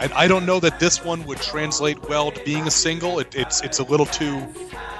And 0.01 0.13
I 0.13 0.29
don't 0.29 0.45
know 0.45 0.61
that 0.61 0.79
this 0.79 1.05
one 1.05 1.25
would 1.27 1.39
translate 1.41 2.09
well 2.09 2.31
to 2.31 2.43
being 2.45 2.67
a 2.67 2.71
single. 2.71 3.19
It, 3.19 3.35
it's 3.35 3.63
it's 3.63 3.79
a 3.79 3.85
little 3.85 4.07
too 4.07 4.47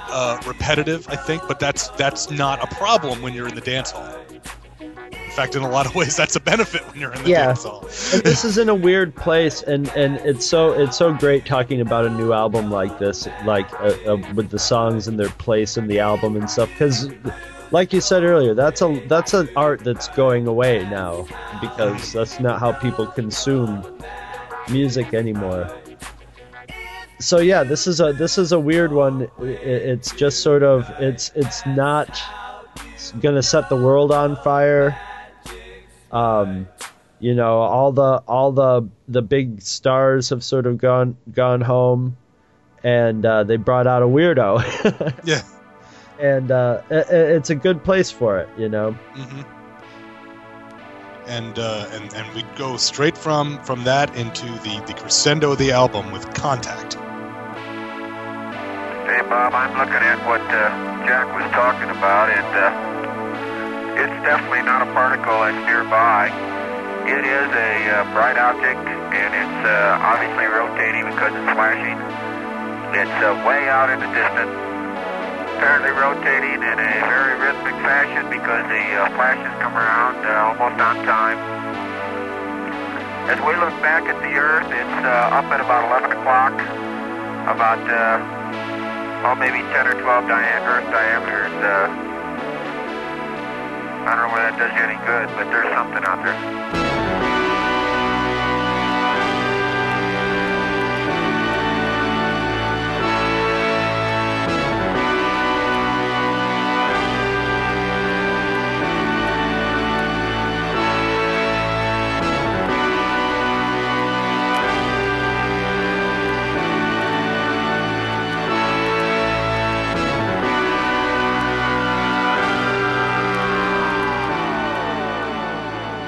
uh, 0.09 0.39
repetitive, 0.45 1.07
I 1.09 1.15
think, 1.15 1.43
but 1.47 1.59
that's 1.59 1.89
that's 1.89 2.29
not 2.31 2.63
a 2.63 2.75
problem 2.75 3.21
when 3.21 3.33
you're 3.33 3.47
in 3.47 3.55
the 3.55 3.61
dance 3.61 3.91
hall. 3.91 4.15
In 4.79 5.31
fact, 5.43 5.55
in 5.55 5.61
a 5.61 5.69
lot 5.69 5.85
of 5.85 5.93
ways, 5.93 6.15
that's 6.17 6.35
a 6.35 6.39
benefit 6.39 6.81
when 6.91 6.99
you're 6.99 7.13
in 7.13 7.23
the 7.23 7.29
Yeah. 7.29 7.45
dance 7.47 7.63
hall. 7.63 7.81
and 7.81 8.23
this 8.23 8.43
is 8.43 8.57
in 8.57 8.69
a 8.69 8.75
weird 8.75 9.15
place 9.15 9.61
and 9.61 9.87
and 9.89 10.15
it's 10.17 10.45
so 10.47 10.71
it's 10.73 10.97
so 10.97 11.13
great 11.13 11.45
talking 11.45 11.79
about 11.81 12.05
a 12.05 12.09
new 12.09 12.33
album 12.33 12.71
like 12.71 12.97
this 12.97 13.27
like 13.45 13.71
uh, 13.75 13.93
uh, 14.07 14.17
with 14.33 14.49
the 14.49 14.57
songs 14.57 15.07
and 15.07 15.19
their 15.19 15.29
place 15.29 15.77
in 15.77 15.85
the 15.87 15.99
album 15.99 16.35
and 16.35 16.49
stuff 16.49 16.69
because 16.69 17.09
like 17.71 17.93
you 17.93 18.01
said 18.01 18.23
earlier 18.23 18.53
that's 18.53 18.81
a 18.81 19.03
that's 19.07 19.33
an 19.33 19.49
art 19.55 19.83
that's 19.83 20.07
going 20.09 20.47
away 20.47 20.83
now 20.89 21.27
because 21.61 22.13
that's 22.13 22.39
not 22.39 22.59
how 22.59 22.71
people 22.71 23.05
consume 23.07 23.83
music 24.69 25.13
anymore. 25.13 25.69
So 27.19 27.39
yeah 27.39 27.63
this 27.63 27.87
is 27.87 27.99
a 27.99 28.13
this 28.13 28.37
is 28.37 28.51
a 28.51 28.59
weird 28.59 28.91
one. 28.91 29.29
It's 29.39 30.11
just 30.11 30.41
sort 30.41 30.63
of 30.63 30.89
it's 30.99 31.31
it's 31.35 31.65
not 31.65 32.21
gonna 33.21 33.43
set 33.43 33.69
the 33.69 33.77
world 33.77 34.11
on 34.11 34.35
fire. 34.37 34.97
Um 36.11 36.67
you 37.19 37.33
know 37.33 37.59
all 37.59 37.91
the 37.91 38.21
all 38.27 38.51
the 38.51 38.87
the 39.07 39.21
big 39.21 39.61
stars 39.61 40.29
have 40.29 40.43
sort 40.43 40.67
of 40.67 40.77
gone 40.77 41.17
gone 41.33 41.61
home 41.61 42.17
and 42.83 43.25
uh, 43.25 43.43
they 43.43 43.57
brought 43.57 43.87
out 43.87 44.03
a 44.03 44.05
weirdo. 44.05 44.63
Yeah. 45.25 45.41
And 46.19 46.51
uh, 46.51 46.81
i- 46.91 46.95
i- 46.95 47.29
it's 47.37 47.49
a 47.49 47.55
good 47.55 47.83
place 47.83 48.11
for 48.11 48.37
it 48.39 48.49
you 48.57 48.69
know 48.69 48.91
hmm 49.13 49.41
and 51.27 51.59
uh, 51.59 51.87
and 51.91 52.13
and 52.13 52.33
we 52.35 52.43
go 52.55 52.77
straight 52.77 53.17
from 53.17 53.61
from 53.63 53.83
that 53.83 54.15
into 54.15 54.45
the 54.63 54.81
the 54.87 54.93
crescendo 54.93 55.51
of 55.51 55.57
the 55.57 55.71
album 55.71 56.11
with 56.11 56.23
Contact. 56.33 56.95
Hey, 59.07 59.21
Bob, 59.27 59.53
I'm 59.55 59.71
looking 59.79 60.03
at 60.03 60.19
what 60.27 60.41
uh, 60.51 60.67
Jack 61.07 61.27
was 61.35 61.47
talking 61.55 61.89
about, 61.91 62.27
and 62.31 62.51
uh, 62.55 63.99
it's 64.03 64.17
definitely 64.23 64.63
not 64.67 64.83
a 64.83 64.89
particle 64.91 65.35
that's 65.43 65.57
nearby. 65.67 66.27
It 67.07 67.23
is 67.23 67.49
a 67.55 67.71
uh, 67.87 68.03
bright 68.15 68.35
object, 68.37 68.79
and 69.15 69.31
it's 69.31 69.59
uh, 69.67 69.99
obviously 70.11 70.47
rotating 70.47 71.07
because 71.07 71.31
it's 71.35 71.51
flashing. 71.55 71.97
It's 72.95 73.17
uh, 73.23 73.31
way 73.47 73.67
out 73.71 73.87
in 73.89 73.99
the 74.03 74.11
distance, 74.11 74.51
apparently 75.57 75.89
rotating 75.89 76.61
in 76.61 76.77
a 76.77 76.93
very 77.09 77.33
rhythmic 77.41 77.73
fashion 77.81 78.29
because 78.29 78.61
the 78.69 78.83
uh, 78.93 79.09
flashes 79.17 79.49
come 79.57 79.73
around 79.73 80.13
uh, 80.21 80.53
almost 80.53 80.77
on 80.77 80.95
time. 81.01 81.39
As 83.25 83.41
we 83.41 83.57
look 83.57 83.73
back 83.81 84.05
at 84.05 84.21
the 84.21 84.37
Earth, 84.37 84.69
it's 84.69 84.97
uh, 85.01 85.33
up 85.41 85.49
at 85.49 85.57
about 85.59 85.89
11 85.89 86.13
o'clock, 86.13 86.53
about 87.49 87.81
uh, 87.89 88.21
oh, 89.25 89.33
maybe 89.33 89.65
10 89.73 89.87
or 89.89 89.97
12 89.97 90.29
dia- 90.29 90.61
Earth 90.69 90.85
diameters. 90.93 91.49
Uh, 91.57 91.89
I 94.05 94.13
don't 94.13 94.29
know 94.29 94.33
whether 94.37 94.53
that 94.53 94.61
does 94.61 94.71
you 94.77 94.83
any 94.85 95.01
good, 95.09 95.25
but 95.33 95.49
there's 95.49 95.73
something 95.73 96.05
out 96.05 96.21
there. 96.21 97.06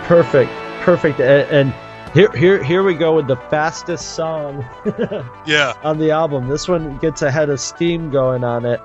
Perfect, 0.10 0.52
perfect. 0.82 1.20
And, 1.20 1.48
and 1.70 2.14
here, 2.16 2.32
here, 2.32 2.64
here 2.64 2.82
we 2.82 2.96
go 2.96 3.16
with 3.16 3.28
the 3.28 3.36
fastest 3.36 4.16
song 4.16 4.66
Yeah, 5.46 5.74
on 5.84 6.00
the 6.00 6.10
album. 6.10 6.48
This 6.48 6.68
one 6.68 6.98
gets 6.98 7.22
ahead 7.22 7.52
of 7.52 7.60
steam 7.60 8.10
going 8.10 8.44
on 8.44 8.66
it. 8.66 8.82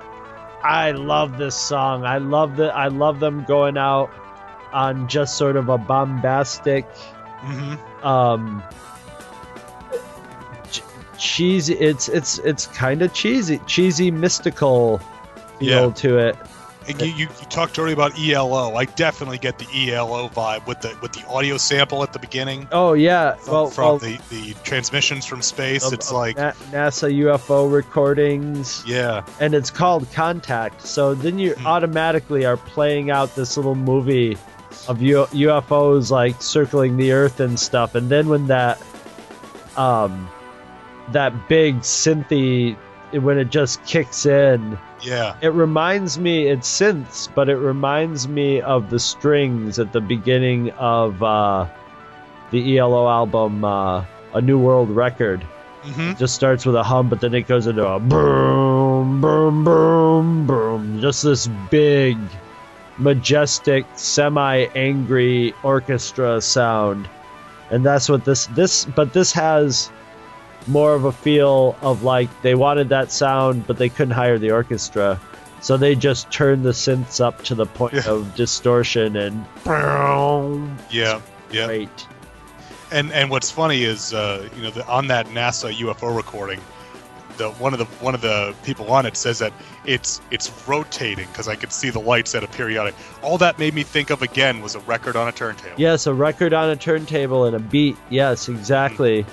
I 0.63 0.91
love 0.91 1.39
this 1.39 1.55
song. 1.55 2.05
I 2.05 2.19
love 2.19 2.57
that. 2.57 2.75
I 2.75 2.89
love 2.89 3.19
them 3.19 3.43
going 3.43 3.75
out 3.75 4.11
on 4.71 5.07
just 5.07 5.35
sort 5.35 5.55
of 5.55 5.69
a 5.69 5.79
bombastic, 5.79 6.85
hmm 7.39 7.73
um, 8.05 8.61
ch- 10.69 10.83
cheesy. 11.17 11.73
It's 11.73 12.07
it's 12.07 12.37
it's 12.39 12.67
kind 12.67 13.01
of 13.01 13.13
cheesy, 13.13 13.57
cheesy, 13.65 14.11
mystical 14.11 14.99
feel 15.59 15.87
Yeah. 15.87 15.91
to 15.93 16.17
it. 16.19 16.35
And 16.87 17.01
you, 17.01 17.07
you, 17.07 17.27
you 17.39 17.45
talked 17.49 17.79
earlier 17.79 17.93
about 17.93 18.13
ELO. 18.19 18.75
I 18.75 18.85
definitely 18.85 19.37
get 19.39 19.57
the 19.57 19.65
ELO 19.91 20.29
vibe 20.29 20.67
with 20.67 20.81
the 20.81 20.95
with 21.01 21.13
the 21.13 21.25
audio 21.27 21.57
sample 21.57 22.03
at 22.03 22.13
the 22.13 22.19
beginning 22.19 22.67
Oh 22.71 22.93
yeah, 22.93 23.35
from, 23.35 23.53
well, 23.53 23.67
from 23.69 23.83
well, 23.85 23.97
the, 23.97 24.19
the 24.29 24.53
transmissions 24.63 25.25
from 25.25 25.41
space. 25.41 25.83
of- 25.85 25.93
it's 25.93 26.09
of 26.11 26.15
like 26.17 26.37
Na- 26.37 26.51
NASA 26.71 27.11
UFO 27.11 27.71
recordings. 27.71 28.83
yeah, 28.85 29.25
and 29.39 29.53
it's 29.55 29.71
called 29.71 30.11
Contact. 30.11 30.81
So 30.85 31.15
then 31.15 31.39
you 31.39 31.53
Hmm. 31.55 31.65
automatically 31.67 32.45
are 32.45 32.57
playing 32.57 33.09
out 33.09 33.35
this 33.35 33.57
little 33.57 33.75
movie 33.75 34.37
of 34.87 35.01
U- 35.01 35.27
UFOs 35.31 36.11
like 36.11 36.41
circling 36.41 36.97
the 36.97 37.13
Earth 37.13 37.39
and 37.39 37.59
stuff. 37.59 37.95
And 37.95 38.09
then 38.09 38.29
when 38.29 38.47
that 38.47 38.79
um 39.77 40.29
that 41.11 41.47
big 41.47 41.79
synthy 41.79 42.75
when 43.23 43.37
it 43.37 43.49
just 43.49 43.83
kicks 43.85 44.25
in, 44.25 44.77
yeah, 45.01 45.35
it 45.41 45.49
reminds 45.53 46.17
me 46.17 46.47
it's 46.47 46.69
synths, 46.69 47.29
but 47.33 47.49
it 47.49 47.57
reminds 47.57 48.27
me 48.27 48.61
of 48.61 48.89
the 48.89 48.99
strings 48.99 49.79
at 49.79 49.91
the 49.93 50.01
beginning 50.01 50.71
of 50.71 51.21
uh, 51.21 51.67
the 52.51 52.77
ELO 52.77 53.07
album, 53.07 53.63
uh, 53.63 54.05
A 54.33 54.41
New 54.41 54.59
World 54.59 54.89
Record. 54.89 55.43
hmm 55.83 56.11
It 56.11 56.17
just 56.17 56.35
starts 56.35 56.65
with 56.65 56.75
a 56.75 56.83
hum, 56.83 57.09
but 57.09 57.19
then 57.21 57.33
it 57.33 57.47
goes 57.47 57.67
into 57.67 57.87
a 57.87 57.99
boom, 57.99 59.21
boom, 59.21 59.63
boom, 59.63 60.47
boom. 60.47 61.01
Just 61.01 61.23
this 61.23 61.47
big, 61.69 62.17
majestic, 62.97 63.85
semi-angry 63.95 65.53
orchestra 65.63 66.41
sound, 66.41 67.09
and 67.69 67.85
that's 67.85 68.09
what 68.09 68.25
this 68.25 68.47
this. 68.47 68.85
But 68.85 69.13
this 69.13 69.31
has 69.33 69.91
more 70.67 70.93
of 70.95 71.05
a 71.05 71.11
feel 71.11 71.75
of 71.81 72.03
like 72.03 72.29
they 72.41 72.55
wanted 72.55 72.89
that 72.89 73.11
sound, 73.11 73.67
but 73.67 73.77
they 73.77 73.89
couldn't 73.89 74.13
hire 74.13 74.37
the 74.39 74.51
orchestra, 74.51 75.19
so 75.61 75.77
they 75.77 75.95
just 75.95 76.31
turned 76.31 76.63
the 76.63 76.71
synths 76.71 77.19
up 77.23 77.43
to 77.45 77.55
the 77.55 77.65
point 77.65 77.93
Yeah. 77.95 78.09
of 78.09 78.35
distortion 78.35 79.15
and 79.15 79.45
boom. 79.63 80.77
yeah, 80.89 81.21
yeah. 81.51 81.65
Great. 81.67 82.07
And 82.91 83.11
and 83.11 83.29
what's 83.29 83.49
funny 83.51 83.83
is 83.83 84.13
uh, 84.13 84.47
you 84.55 84.61
know 84.61 84.69
the, 84.71 84.85
on 84.87 85.07
that 85.07 85.27
NASA 85.27 85.73
UFO 85.73 86.15
recording, 86.15 86.59
the 87.37 87.49
one 87.53 87.73
of 87.73 87.79
the 87.79 87.85
one 88.03 88.13
of 88.15 88.21
the 88.21 88.53
people 88.63 88.91
on 88.91 89.05
it 89.07 89.17
says 89.17 89.39
that 89.39 89.51
it's 89.85 90.21
it's 90.31 90.51
rotating 90.67 91.27
because 91.27 91.47
I 91.47 91.55
could 91.55 91.71
see 91.73 91.89
the 91.89 91.99
lights 91.99 92.35
at 92.35 92.43
a 92.43 92.47
periodic. 92.47 92.93
All 93.23 93.37
that 93.39 93.57
made 93.57 93.73
me 93.73 93.81
think 93.83 94.11
of 94.11 94.21
again 94.21 94.61
was 94.61 94.75
a 94.75 94.79
record 94.81 95.15
on 95.15 95.27
a 95.27 95.31
turntable. 95.31 95.73
Yes, 95.77 96.05
a 96.05 96.13
record 96.13 96.53
on 96.53 96.69
a 96.69 96.75
turntable 96.75 97.45
and 97.45 97.55
a 97.55 97.59
beat. 97.59 97.97
Yes, 98.09 98.47
exactly. 98.49 99.25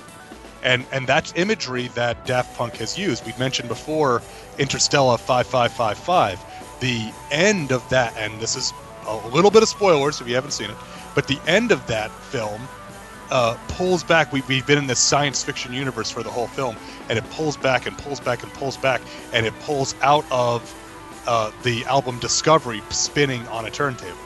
And 0.63 0.85
and 0.91 1.05
that's 1.05 1.33
imagery 1.35 1.89
that 1.89 2.25
Daft 2.25 2.57
Punk 2.57 2.77
has 2.77 2.97
used. 2.97 3.25
We've 3.25 3.37
mentioned 3.37 3.69
before 3.69 4.21
Interstella 4.57 5.19
5555. 5.19 6.43
The 6.79 7.13
end 7.31 7.71
of 7.71 7.87
that, 7.89 8.15
and 8.17 8.39
this 8.39 8.55
is 8.55 8.73
a 9.05 9.15
little 9.27 9.51
bit 9.51 9.61
of 9.61 9.69
spoilers 9.69 10.21
if 10.21 10.27
you 10.27 10.35
haven't 10.35 10.51
seen 10.51 10.69
it, 10.69 10.77
but 11.15 11.27
the 11.27 11.39
end 11.47 11.71
of 11.71 11.85
that 11.87 12.11
film 12.11 12.61
uh, 13.29 13.57
pulls 13.69 14.03
back. 14.03 14.31
We, 14.31 14.41
we've 14.47 14.65
been 14.65 14.77
in 14.77 14.87
this 14.87 14.99
science 14.99 15.43
fiction 15.43 15.73
universe 15.73 16.09
for 16.09 16.23
the 16.23 16.31
whole 16.31 16.47
film, 16.47 16.77
and 17.09 17.17
it 17.17 17.29
pulls 17.31 17.57
back 17.57 17.85
and 17.85 17.97
pulls 17.97 18.19
back 18.19 18.43
and 18.43 18.53
pulls 18.53 18.77
back, 18.77 19.01
and 19.33 19.45
it 19.45 19.57
pulls 19.61 19.95
out 20.01 20.25
of 20.31 20.73
uh, 21.27 21.51
the 21.63 21.83
album 21.85 22.19
Discovery 22.19 22.81
spinning 22.89 23.45
on 23.47 23.65
a 23.65 23.71
turntable. 23.71 24.17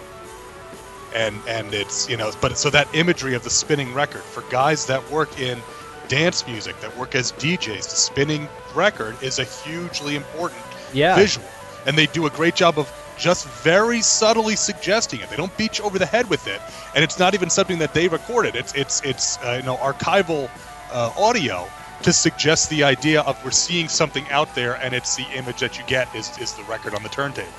And 1.16 1.40
and 1.48 1.74
it's 1.74 2.10
you 2.10 2.18
know, 2.18 2.32
but 2.42 2.58
so 2.58 2.70
that 2.70 2.94
imagery 2.94 3.34
of 3.34 3.44
the 3.44 3.50
spinning 3.50 3.94
record 3.94 4.22
for 4.22 4.42
guys 4.52 4.86
that 4.88 5.10
work 5.10 5.40
in 5.40 5.60
dance 6.08 6.46
music, 6.48 6.80
that 6.82 6.96
work 6.98 7.16
as 7.16 7.32
DJs, 7.34 7.90
the 7.90 7.96
spinning 7.96 8.48
record 8.74 9.16
is 9.22 9.40
a 9.40 9.44
hugely 9.44 10.16
important 10.16 10.62
Yeah. 10.94 11.16
visual, 11.16 11.48
and 11.86 11.98
they 11.98 12.06
do 12.08 12.26
a 12.26 12.30
great 12.30 12.56
job 12.56 12.78
of 12.80 12.92
just 13.18 13.46
very 13.64 14.02
subtly 14.02 14.56
suggesting 14.56 15.20
it. 15.22 15.30
They 15.30 15.36
don't 15.38 15.56
beat 15.58 15.80
you 15.80 15.86
over 15.86 15.98
the 15.98 16.06
head 16.06 16.30
with 16.30 16.48
it, 16.48 16.62
and 16.96 17.04
it's 17.04 17.18
not 17.18 17.34
even 17.34 17.50
something 17.50 17.80
that 17.80 17.94
they 17.94 18.08
recorded. 18.08 18.56
It's 18.56 18.74
it's 18.74 19.02
it's 19.04 19.38
uh, 19.40 19.58
you 19.60 19.64
know 19.64 19.78
archival 19.78 20.50
uh, 20.92 21.12
audio 21.18 21.68
to 22.04 22.14
suggest 22.14 22.70
the 22.70 22.84
idea 22.84 23.22
of 23.22 23.44
we're 23.44 23.50
seeing 23.52 23.88
something 23.88 24.26
out 24.30 24.54
there, 24.54 24.76
and 24.76 24.94
it's 24.94 25.16
the 25.16 25.26
image 25.36 25.60
that 25.62 25.78
you 25.78 25.84
get 25.88 26.14
is 26.16 26.38
is 26.38 26.54
the 26.54 26.64
record 26.64 26.94
on 26.94 27.02
the 27.04 27.10
turntable. 27.10 27.50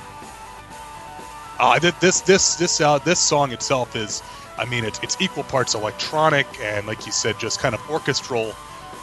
Uh, 1.59 1.79
this 1.81 2.21
this 2.21 2.55
this 2.55 2.81
uh, 2.81 2.99
this 3.01 3.19
song 3.19 3.51
itself 3.51 3.97
is, 3.97 4.23
I 4.59 4.65
mean, 4.65 4.85
it's 4.85 4.99
it's 5.03 5.17
equal 5.21 5.45
parts 5.45 5.75
electronic 5.75 6.47
and, 6.61 6.87
like 6.87 7.07
you 7.07 7.13
said, 7.13 7.39
just 7.39 7.61
kind 7.61 7.75
of 7.75 7.91
orchestral 7.91 8.51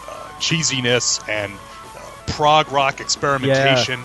uh, 0.08 0.30
cheesiness 0.40 1.28
and 1.30 1.54
uh, 1.54 2.00
prog 2.28 2.72
rock 2.72 3.00
experimentation, 3.00 4.00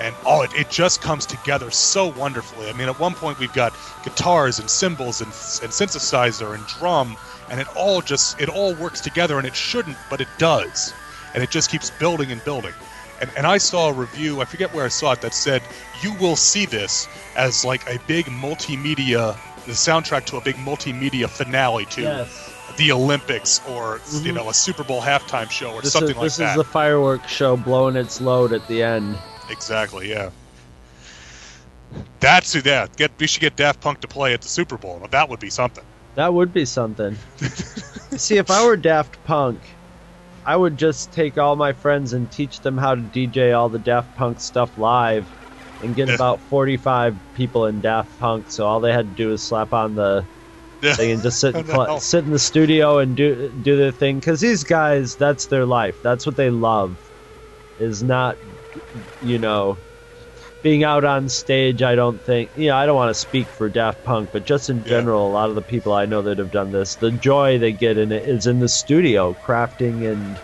and 0.00 0.14
oh, 0.24 0.42
it, 0.42 0.54
it 0.54 0.70
just 0.70 1.02
comes 1.02 1.26
together 1.26 1.70
so 1.70 2.06
wonderfully. 2.06 2.68
I 2.68 2.72
mean, 2.72 2.88
at 2.88 2.98
one 2.98 3.14
point 3.14 3.38
we've 3.38 3.52
got 3.52 3.74
guitars 4.02 4.58
and 4.58 4.68
cymbals 4.68 5.20
and, 5.20 5.28
and 5.62 5.72
synthesizer 5.72 6.54
and 6.54 6.66
drum, 6.66 7.16
and 7.50 7.60
it 7.60 7.68
all 7.76 8.00
just 8.00 8.40
it 8.40 8.48
all 8.48 8.74
works 8.74 9.00
together, 9.00 9.38
and 9.38 9.46
it 9.46 9.54
shouldn't, 9.54 9.96
but 10.08 10.20
it 10.20 10.28
does, 10.38 10.94
and 11.34 11.42
it 11.42 11.50
just 11.50 11.70
keeps 11.70 11.90
building 11.90 12.32
and 12.32 12.42
building. 12.44 12.74
And, 13.20 13.30
and 13.36 13.46
I 13.46 13.58
saw 13.58 13.90
a 13.90 13.92
review, 13.92 14.40
I 14.40 14.44
forget 14.44 14.74
where 14.74 14.84
I 14.84 14.88
saw 14.88 15.12
it, 15.12 15.20
that 15.20 15.34
said 15.34 15.62
you 16.02 16.14
will 16.14 16.36
see 16.36 16.66
this 16.66 17.08
as 17.36 17.64
like 17.64 17.86
a 17.88 17.98
big 18.06 18.26
multimedia, 18.26 19.38
the 19.66 19.72
soundtrack 19.72 20.24
to 20.26 20.36
a 20.36 20.40
big 20.40 20.56
multimedia 20.56 21.28
finale 21.28 21.86
to 21.86 22.02
Yes. 22.02 22.52
the 22.76 22.92
Olympics 22.92 23.60
or 23.68 24.00
you 24.12 24.20
mm-hmm. 24.20 24.36
know 24.36 24.48
a 24.48 24.54
Super 24.54 24.84
Bowl 24.84 25.00
halftime 25.00 25.50
show 25.50 25.72
or 25.72 25.82
This, 25.82 25.92
something 25.92 26.10
is, 26.10 26.16
like 26.16 26.24
this 26.24 26.40
is 26.40 26.54
the 26.56 26.64
fireworks 26.64 27.30
show 27.30 27.56
blowing 27.56 27.96
its 27.96 28.20
load 28.20 28.52
at 28.52 28.66
the 28.68 28.82
end. 28.82 29.16
Exactly, 29.50 30.10
yeah. 30.10 30.30
That's 32.20 32.52
who 32.52 32.62
that. 32.62 32.96
Get 32.96 33.12
we 33.18 33.26
should 33.26 33.40
get 33.40 33.56
Daft 33.56 33.80
Punk 33.80 34.00
to 34.00 34.08
play 34.08 34.34
at 34.34 34.42
the 34.42 34.48
Super 34.48 34.76
Bowl. 34.76 34.98
Now, 35.00 35.06
that 35.08 35.28
would 35.28 35.40
be 35.40 35.50
something. 35.50 35.84
That 36.14 36.32
would 36.32 36.52
be 36.52 36.64
something. 36.64 37.16
See, 38.16 38.36
if 38.36 38.50
I 38.50 38.64
were 38.64 38.76
Daft 38.76 39.22
Punk, 39.24 39.60
I 40.46 40.56
would 40.56 40.76
just 40.76 41.12
take 41.12 41.38
all 41.38 41.56
my 41.56 41.72
friends 41.72 42.12
and 42.12 42.30
teach 42.30 42.60
them 42.60 42.78
how 42.78 42.94
to 42.94 43.00
DJ 43.00 43.56
all 43.56 43.68
the 43.68 43.78
Daft 43.78 44.14
Punk 44.16 44.40
stuff 44.40 44.76
live 44.78 45.26
and 45.84 45.94
get 45.94 46.08
Yeah. 46.08 46.14
about 46.14 46.40
45 46.42 47.16
people 47.34 47.66
in 47.66 47.80
Daft 47.80 48.18
Punk, 48.18 48.50
so 48.50 48.66
all 48.66 48.80
they 48.80 48.92
had 48.92 49.06
to 49.10 49.14
do 49.22 49.28
was 49.28 49.42
slap 49.42 49.72
on 49.72 49.94
the 49.94 50.24
Yeah. 50.82 50.94
They 50.94 51.12
can 51.12 51.22
just 51.22 51.40
sit 51.40 51.54
and 51.56 51.66
pl- 51.68 52.00
sit 52.00 52.24
in 52.24 52.30
the 52.30 52.38
studio 52.38 52.98
and 52.98 53.16
do 53.16 53.48
do 53.62 53.76
their 53.76 53.92
thing 53.92 54.18
because 54.18 54.40
these 54.40 54.64
guys, 54.64 55.16
that's 55.16 55.46
their 55.46 55.64
life. 55.64 55.96
That's 56.02 56.26
what 56.26 56.36
they 56.36 56.50
love. 56.50 56.96
Is 57.78 58.02
not, 58.02 58.36
you 59.20 59.38
know, 59.38 59.78
being 60.62 60.84
out 60.84 61.04
on 61.04 61.28
stage. 61.28 61.82
I 61.82 61.94
don't 61.94 62.20
think. 62.20 62.50
You 62.56 62.68
know, 62.68 62.76
I 62.76 62.86
don't 62.86 62.94
want 62.96 63.10
to 63.10 63.18
speak 63.18 63.46
for 63.48 63.68
Daft 63.68 64.04
Punk, 64.04 64.30
but 64.32 64.44
just 64.44 64.68
in 64.70 64.84
general, 64.84 65.26
a 65.26 65.32
lot 65.32 65.48
of 65.48 65.54
the 65.56 65.62
people 65.62 65.92
I 65.92 66.06
know 66.06 66.22
that 66.22 66.38
have 66.38 66.50
done 66.52 66.70
this, 66.70 66.96
the 66.96 67.10
joy 67.10 67.58
they 67.58 67.72
get 67.72 67.98
in 67.98 68.12
it 68.12 68.28
is 68.28 68.46
in 68.46 68.58
the 68.60 68.68
studio, 68.68 69.34
crafting 69.44 70.08
and 70.10 70.38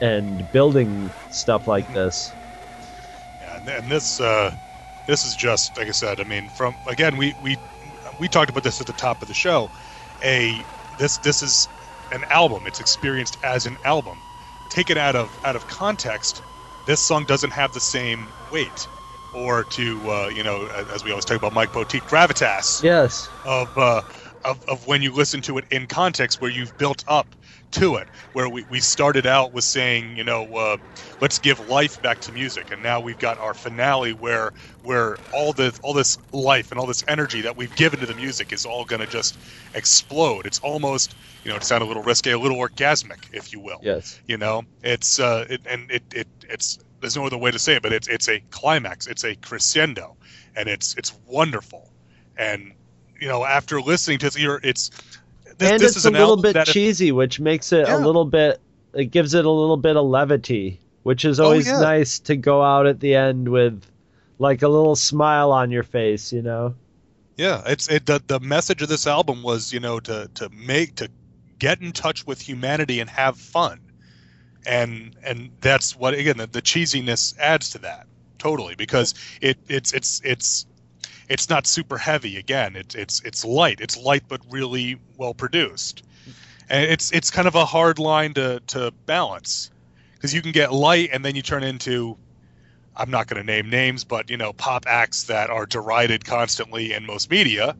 and 0.00 0.50
building 0.52 1.10
stuff 1.30 1.66
like 1.66 1.86
this. 1.92 2.32
And, 3.62 3.68
and 3.68 3.90
this 3.90 4.20
uh, 4.20 4.54
this 5.06 5.24
is 5.24 5.36
just 5.36 5.76
like 5.78 5.88
I 5.88 5.92
said. 5.92 6.20
I 6.20 6.24
mean, 6.24 6.48
from 6.48 6.76
again, 6.86 7.16
we 7.16 7.34
we 7.40 7.56
we 8.18 8.28
talked 8.28 8.50
about 8.50 8.62
this 8.62 8.80
at 8.80 8.86
the 8.86 8.92
top 8.92 9.22
of 9.22 9.28
the 9.28 9.34
show. 9.34 9.70
A 10.22 10.64
this 10.98 11.18
this 11.18 11.42
is 11.42 11.68
an 12.10 12.24
album. 12.30 12.66
It's 12.66 12.80
experienced 12.80 13.38
as 13.42 13.66
an 13.66 13.78
album. 13.84 14.22
Taken 14.68 14.98
out 14.98 15.16
of 15.16 15.38
out 15.44 15.56
of 15.56 15.66
context, 15.66 16.42
this 16.86 17.00
song 17.00 17.24
doesn't 17.24 17.52
have 17.52 17.72
the 17.72 17.80
same 17.80 18.32
weight, 18.50 18.88
or 19.32 19.64
to 19.64 20.08
uh, 20.08 20.28
you 20.28 20.42
know, 20.42 20.66
as 20.66 21.04
we 21.04 21.10
always 21.10 21.24
talk 21.24 21.36
about 21.36 21.52
Mike 21.52 21.72
Poteet, 21.72 22.04
gravitas 22.04 22.82
Yes. 22.82 23.28
of, 23.44 23.76
uh, 23.76 24.02
of 24.44 24.68
of 24.68 24.86
when 24.86 25.02
you 25.02 25.12
listen 25.12 25.40
to 25.42 25.58
it 25.58 25.64
in 25.70 25.86
context, 25.86 26.40
where 26.40 26.50
you've 26.50 26.76
built 26.78 27.04
up 27.06 27.34
to 27.72 27.96
it. 27.96 28.08
Where 28.32 28.48
we, 28.48 28.64
we 28.70 28.80
started 28.80 29.26
out 29.26 29.52
with 29.52 29.64
saying, 29.64 30.16
you 30.16 30.24
know, 30.24 30.44
uh, 30.54 30.76
let's 31.20 31.38
give 31.38 31.68
life 31.68 32.00
back 32.02 32.20
to 32.20 32.32
music, 32.32 32.70
and 32.70 32.82
now 32.82 33.00
we've 33.00 33.18
got 33.18 33.38
our 33.38 33.54
finale 33.54 34.12
where 34.12 34.52
where 34.82 35.16
all 35.32 35.52
the 35.52 35.78
all 35.82 35.92
this 35.92 36.18
life 36.32 36.70
and 36.70 36.80
all 36.80 36.86
this 36.86 37.04
energy 37.08 37.42
that 37.42 37.56
we've 37.56 37.74
given 37.76 38.00
to 38.00 38.06
the 38.06 38.14
music 38.14 38.52
is 38.52 38.64
all 38.64 38.84
going 38.84 39.00
to 39.00 39.06
just 39.06 39.36
explode. 39.74 40.46
It's 40.46 40.60
almost, 40.60 41.14
you 41.44 41.50
know, 41.50 41.56
it 41.56 41.64
sounded 41.64 41.86
a 41.86 41.88
little 41.88 42.02
risque, 42.02 42.30
a 42.32 42.38
little 42.38 42.58
orgasmic, 42.58 43.24
if 43.32 43.52
you 43.52 43.60
will. 43.60 43.80
Yes. 43.82 44.20
You 44.26 44.38
know, 44.38 44.62
it's 44.82 45.18
uh, 45.18 45.46
it, 45.48 45.60
and 45.66 45.90
it, 45.90 46.02
it 46.14 46.28
it's 46.48 46.78
there's 47.00 47.16
no 47.16 47.26
other 47.26 47.38
way 47.38 47.50
to 47.50 47.58
say 47.58 47.74
it, 47.74 47.82
but 47.82 47.92
it's 47.92 48.08
it's 48.08 48.28
a 48.28 48.40
climax, 48.50 49.06
it's 49.06 49.24
a 49.24 49.34
crescendo, 49.36 50.16
and 50.56 50.68
it's 50.68 50.94
it's 50.96 51.12
wonderful, 51.26 51.90
and 52.36 52.72
you 53.22 53.28
know, 53.28 53.44
after 53.44 53.80
listening 53.80 54.18
to 54.18 54.26
it, 54.26 54.36
it's 54.64 54.90
this, 55.58 55.70
and 55.70 55.80
this 55.80 55.90
it's 55.92 55.96
is 55.98 56.06
a 56.06 56.10
little 56.10 56.36
bit 56.36 56.54
that 56.54 56.66
if- 56.66 56.74
cheesy, 56.74 57.12
which 57.12 57.38
makes 57.38 57.72
it 57.72 57.88
a 57.88 57.96
little 57.96 58.24
bit. 58.24 58.60
It 58.94 59.06
gives 59.06 59.32
it 59.32 59.44
a 59.44 59.50
little 59.50 59.76
bit 59.76 59.96
of 59.96 60.04
levity, 60.04 60.80
which 61.04 61.24
is 61.24 61.38
Oh, 61.38 61.44
always 61.44 61.66
yeah. 61.66 61.80
nice 61.80 62.18
to 62.20 62.36
go 62.36 62.62
out 62.62 62.86
at 62.86 62.98
the 63.00 63.14
end 63.14 63.48
with, 63.48 63.82
like 64.38 64.62
a 64.62 64.68
little 64.68 64.96
smile 64.96 65.52
on 65.52 65.70
your 65.70 65.84
face. 65.84 66.32
You 66.32 66.42
know. 66.42 66.74
Yeah, 67.36 67.62
it's 67.64 67.88
it 67.88 68.06
the 68.06 68.20
the 68.26 68.40
message 68.40 68.82
of 68.82 68.88
this 68.88 69.06
album 69.06 69.42
was 69.44 69.72
you 69.72 69.78
know 69.80 70.00
to 70.00 70.28
to 70.34 70.48
make 70.50 70.96
to 70.96 71.08
get 71.60 71.80
in 71.80 71.92
touch 71.92 72.26
with 72.26 72.40
humanity 72.40 72.98
and 72.98 73.08
have 73.08 73.36
fun, 73.38 73.78
and 74.66 75.14
and 75.22 75.50
that's 75.60 75.96
what 75.96 76.14
again 76.14 76.38
the, 76.38 76.48
the 76.48 76.60
cheesiness 76.62 77.38
adds 77.38 77.70
to 77.70 77.78
that 77.78 78.06
totally 78.38 78.74
because 78.74 79.14
it 79.40 79.56
it's 79.68 79.92
it's 79.92 80.20
it's 80.24 80.66
it's 81.28 81.48
not 81.48 81.66
super 81.66 81.98
heavy 81.98 82.36
again 82.36 82.76
it's 82.76 82.94
it's 82.94 83.20
it's 83.24 83.44
light 83.44 83.80
it's 83.80 83.96
light 83.96 84.22
but 84.28 84.40
really 84.50 84.98
well 85.16 85.34
produced 85.34 86.02
and 86.68 86.90
it's 86.90 87.12
it's 87.12 87.30
kind 87.30 87.48
of 87.48 87.54
a 87.54 87.64
hard 87.64 87.98
line 87.98 88.34
to 88.34 88.60
to 88.66 88.92
balance 89.06 89.70
because 90.14 90.34
you 90.34 90.42
can 90.42 90.52
get 90.52 90.72
light 90.72 91.10
and 91.12 91.24
then 91.24 91.34
you 91.34 91.42
turn 91.42 91.62
into 91.62 92.16
I'm 92.96 93.10
not 93.10 93.26
going 93.26 93.40
to 93.40 93.46
name 93.46 93.70
names, 93.70 94.04
but 94.04 94.30
you 94.30 94.36
know, 94.36 94.52
pop 94.52 94.84
acts 94.86 95.24
that 95.24 95.50
are 95.50 95.66
derided 95.66 96.24
constantly 96.24 96.92
in 96.92 97.06
most 97.06 97.30
media, 97.30 97.76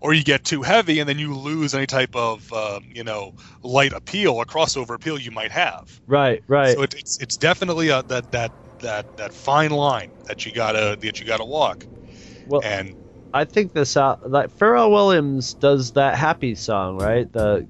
or 0.00 0.14
you 0.14 0.22
get 0.22 0.44
too 0.44 0.62
heavy 0.62 1.00
and 1.00 1.08
then 1.08 1.18
you 1.18 1.34
lose 1.34 1.74
any 1.74 1.86
type 1.86 2.14
of 2.14 2.50
um, 2.52 2.84
you 2.94 3.02
know 3.02 3.32
light 3.62 3.92
appeal 3.92 4.34
or 4.34 4.44
crossover 4.44 4.94
appeal 4.94 5.18
you 5.18 5.30
might 5.30 5.50
have. 5.50 6.00
Right. 6.06 6.42
Right. 6.48 6.76
So 6.76 6.82
it, 6.82 6.94
it's 6.94 7.20
it's 7.20 7.36
definitely 7.36 7.88
a, 7.88 8.02
that 8.04 8.30
that 8.30 8.52
that 8.80 9.06
that 9.16 9.32
fine 9.32 9.70
line 9.70 10.12
that 10.26 10.46
you 10.46 10.52
gotta 10.52 10.96
that 11.00 11.20
you 11.20 11.26
gotta 11.26 11.44
walk. 11.44 11.86
Well, 12.46 12.62
And 12.64 12.94
I 13.34 13.44
think 13.44 13.72
this 13.72 13.96
out. 13.96 14.30
Like 14.30 14.50
Pharrell 14.56 14.90
Williams 14.90 15.54
does 15.54 15.92
that 15.92 16.16
happy 16.16 16.54
song, 16.54 16.98
right? 16.98 17.30
The 17.32 17.66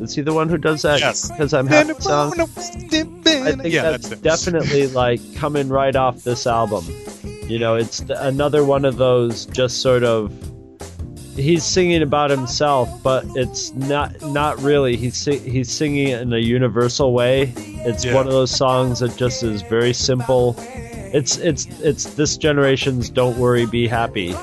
is 0.00 0.14
he 0.14 0.22
the 0.22 0.32
one 0.32 0.48
who 0.48 0.58
does 0.58 0.82
that? 0.82 1.00
Yes. 1.00 1.28
Because 1.30 1.52
I'm 1.52 1.66
happy 1.66 1.94
song. 2.00 2.32
I 2.38 2.44
think 2.46 3.64
yeah, 3.64 3.82
that's, 3.90 4.08
that's 4.08 4.20
definitely 4.20 4.86
like 4.88 5.20
coming 5.34 5.68
right 5.68 5.94
off 5.96 6.22
this 6.22 6.46
album. 6.46 6.84
You 7.48 7.58
know, 7.58 7.74
it's 7.74 8.00
th- 8.00 8.18
another 8.22 8.64
one 8.64 8.84
of 8.84 8.96
those 8.96 9.46
just 9.46 9.80
sort 9.82 10.04
of 10.04 10.32
he's 11.34 11.64
singing 11.64 12.02
about 12.02 12.30
himself, 12.30 12.88
but 13.02 13.24
it's 13.34 13.72
not 13.74 14.20
not 14.22 14.60
really. 14.60 14.96
He's 14.96 15.16
si- 15.16 15.38
he's 15.38 15.70
singing 15.70 16.08
it 16.08 16.20
in 16.20 16.32
a 16.32 16.38
universal 16.38 17.12
way. 17.12 17.52
It's 17.56 18.04
Yeah. 18.04 18.14
one 18.14 18.26
of 18.26 18.32
those 18.32 18.50
songs 18.54 19.00
that 19.00 19.16
just 19.16 19.42
is 19.42 19.62
very 19.62 19.92
simple. 19.94 20.54
It's 21.12 21.36
it's 21.38 21.66
it's 21.80 22.14
this 22.14 22.36
generation's 22.36 23.10
"Don't 23.10 23.38
Worry, 23.38 23.66
Be 23.66 23.86
Happy." 23.86 24.34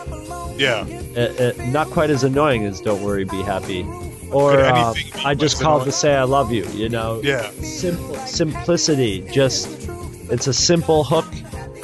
yeah, 0.57 0.85
It, 0.87 1.39
it, 1.39 1.67
not 1.67 1.87
quite 1.87 2.09
as 2.09 2.23
annoying 2.23 2.65
as 2.65 2.81
"Don't 2.81 3.01
Worry, 3.01 3.25
Be 3.25 3.41
Happy," 3.43 3.85
or 4.31 4.59
uh, 4.59 4.93
I 5.23 5.35
just 5.35 5.61
called 5.61 5.81
annoying? 5.81 5.91
to 5.91 5.97
say 5.97 6.15
I 6.15 6.23
love 6.23 6.51
you. 6.51 6.65
You 6.69 6.89
know, 6.89 7.21
yeah, 7.23 7.49
simple 7.61 8.15
simplicity 8.15 9.21
just 9.31 9.67
it's 10.31 10.47
a 10.47 10.53
simple 10.53 11.03
hook 11.03 11.25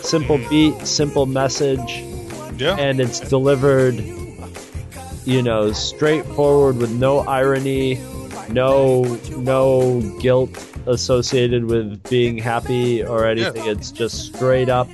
simple 0.02 0.40
beat 0.50 0.76
simple 0.86 1.26
message 1.26 2.04
yeah. 2.58 2.76
and 2.78 3.00
it's 3.00 3.20
delivered 3.20 3.96
you 5.26 5.42
know 5.42 5.72
straightforward 5.72 6.78
with 6.78 6.92
no 6.92 7.20
irony 7.20 7.96
no 8.50 9.04
no 9.38 10.02
guilt 10.20 10.50
associated 10.88 11.66
with 11.66 12.02
being 12.10 12.38
happy 12.38 13.04
or 13.04 13.26
anything 13.26 13.66
it's 13.66 13.92
just 13.92 14.34
straight 14.34 14.70
up 14.70 14.88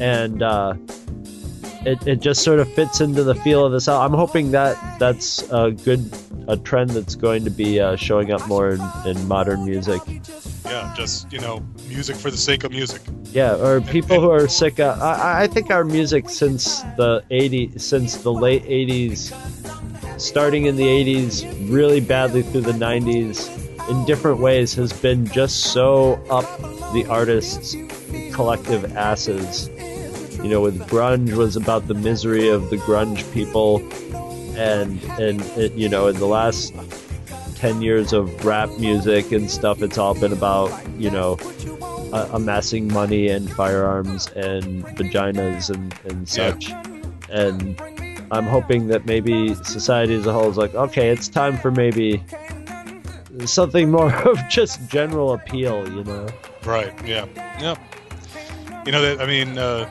and 0.00 0.42
uh 0.42 0.74
it, 1.84 2.06
it 2.06 2.20
just 2.20 2.42
sort 2.42 2.60
of 2.60 2.72
fits 2.72 3.00
into 3.00 3.24
the 3.24 3.34
feel 3.34 3.66
of 3.66 3.72
this 3.72 3.88
album. 3.88 4.12
I'm 4.12 4.18
hoping 4.18 4.52
that 4.52 4.98
that's 4.98 5.42
a 5.50 5.72
good 5.72 6.10
a 6.48 6.56
trend 6.56 6.90
that's 6.90 7.14
going 7.14 7.44
to 7.44 7.50
be 7.50 7.80
uh, 7.80 7.96
showing 7.96 8.32
up 8.32 8.46
more 8.48 8.70
in, 8.70 8.80
in 9.06 9.28
modern 9.28 9.64
music. 9.64 10.00
yeah, 10.64 10.92
just 10.96 11.32
you 11.32 11.38
know, 11.38 11.64
music 11.88 12.16
for 12.16 12.30
the 12.30 12.36
sake 12.36 12.64
of 12.64 12.72
music. 12.72 13.02
Yeah, 13.32 13.54
or 13.56 13.80
people 13.80 14.20
who 14.20 14.30
are 14.30 14.48
sick. 14.48 14.80
Of, 14.80 15.00
I, 15.00 15.42
I 15.42 15.46
think 15.46 15.70
our 15.70 15.84
music 15.84 16.28
since 16.28 16.82
the 16.96 17.24
'80s, 17.30 17.80
since 17.80 18.16
the 18.18 18.32
late 18.32 18.64
'80s, 18.64 19.30
starting 20.18 20.66
in 20.66 20.76
the 20.76 20.86
'80s, 20.86 21.70
really 21.70 22.00
badly 22.00 22.42
through 22.42 22.62
the 22.62 22.72
'90s, 22.72 23.48
in 23.88 24.04
different 24.04 24.40
ways, 24.40 24.74
has 24.74 24.92
been 24.92 25.26
just 25.26 25.72
so 25.72 26.14
up 26.30 26.44
the 26.92 27.06
artists' 27.08 27.76
collective 28.32 28.96
asses. 28.96 29.68
You 30.42 30.48
know, 30.50 30.60
with 30.60 30.78
grunge 30.88 31.34
was 31.34 31.56
about 31.56 31.86
the 31.86 31.94
misery 31.94 32.48
of 32.48 32.70
the 32.70 32.76
grunge 32.76 33.30
people, 33.32 33.78
and 34.56 35.02
and 35.18 35.40
it, 35.56 35.72
you 35.72 35.88
know, 35.88 36.08
in 36.08 36.16
the 36.16 36.26
last 36.26 36.74
10 37.62 37.80
years 37.80 38.12
of 38.12 38.44
rap 38.44 38.68
music 38.80 39.30
and 39.30 39.48
stuff, 39.48 39.82
it's 39.82 39.96
all 39.96 40.14
been 40.14 40.32
about, 40.32 40.68
you 40.98 41.08
know, 41.08 41.38
uh, 42.12 42.28
amassing 42.32 42.92
money 42.92 43.28
and 43.28 43.48
firearms 43.52 44.26
and 44.32 44.84
vaginas 44.96 45.70
and, 45.70 45.94
and 46.04 46.28
such. 46.28 46.72
And 47.30 47.80
I'm 48.32 48.46
hoping 48.46 48.86
that 48.88 49.04
maybe 49.04 49.54
society 49.54 50.14
as 50.14 50.26
a 50.26 50.32
whole 50.32 50.48
is 50.48 50.56
like, 50.56 50.74
okay, 50.74 51.10
it's 51.10 51.28
time 51.28 51.58
for 51.58 51.70
maybe 51.70 52.24
something 53.44 53.90
more 53.90 54.12
of 54.28 54.38
just 54.48 54.88
general 54.88 55.34
appeal, 55.34 55.86
you 55.92 56.02
know? 56.02 56.26
Right. 56.64 56.94
Yeah. 57.06 57.26
Yeah. 57.60 57.76
You 58.86 58.92
know 58.92 59.02
that. 59.02 59.20
I 59.20 59.26
mean, 59.26 59.58
uh, 59.58 59.88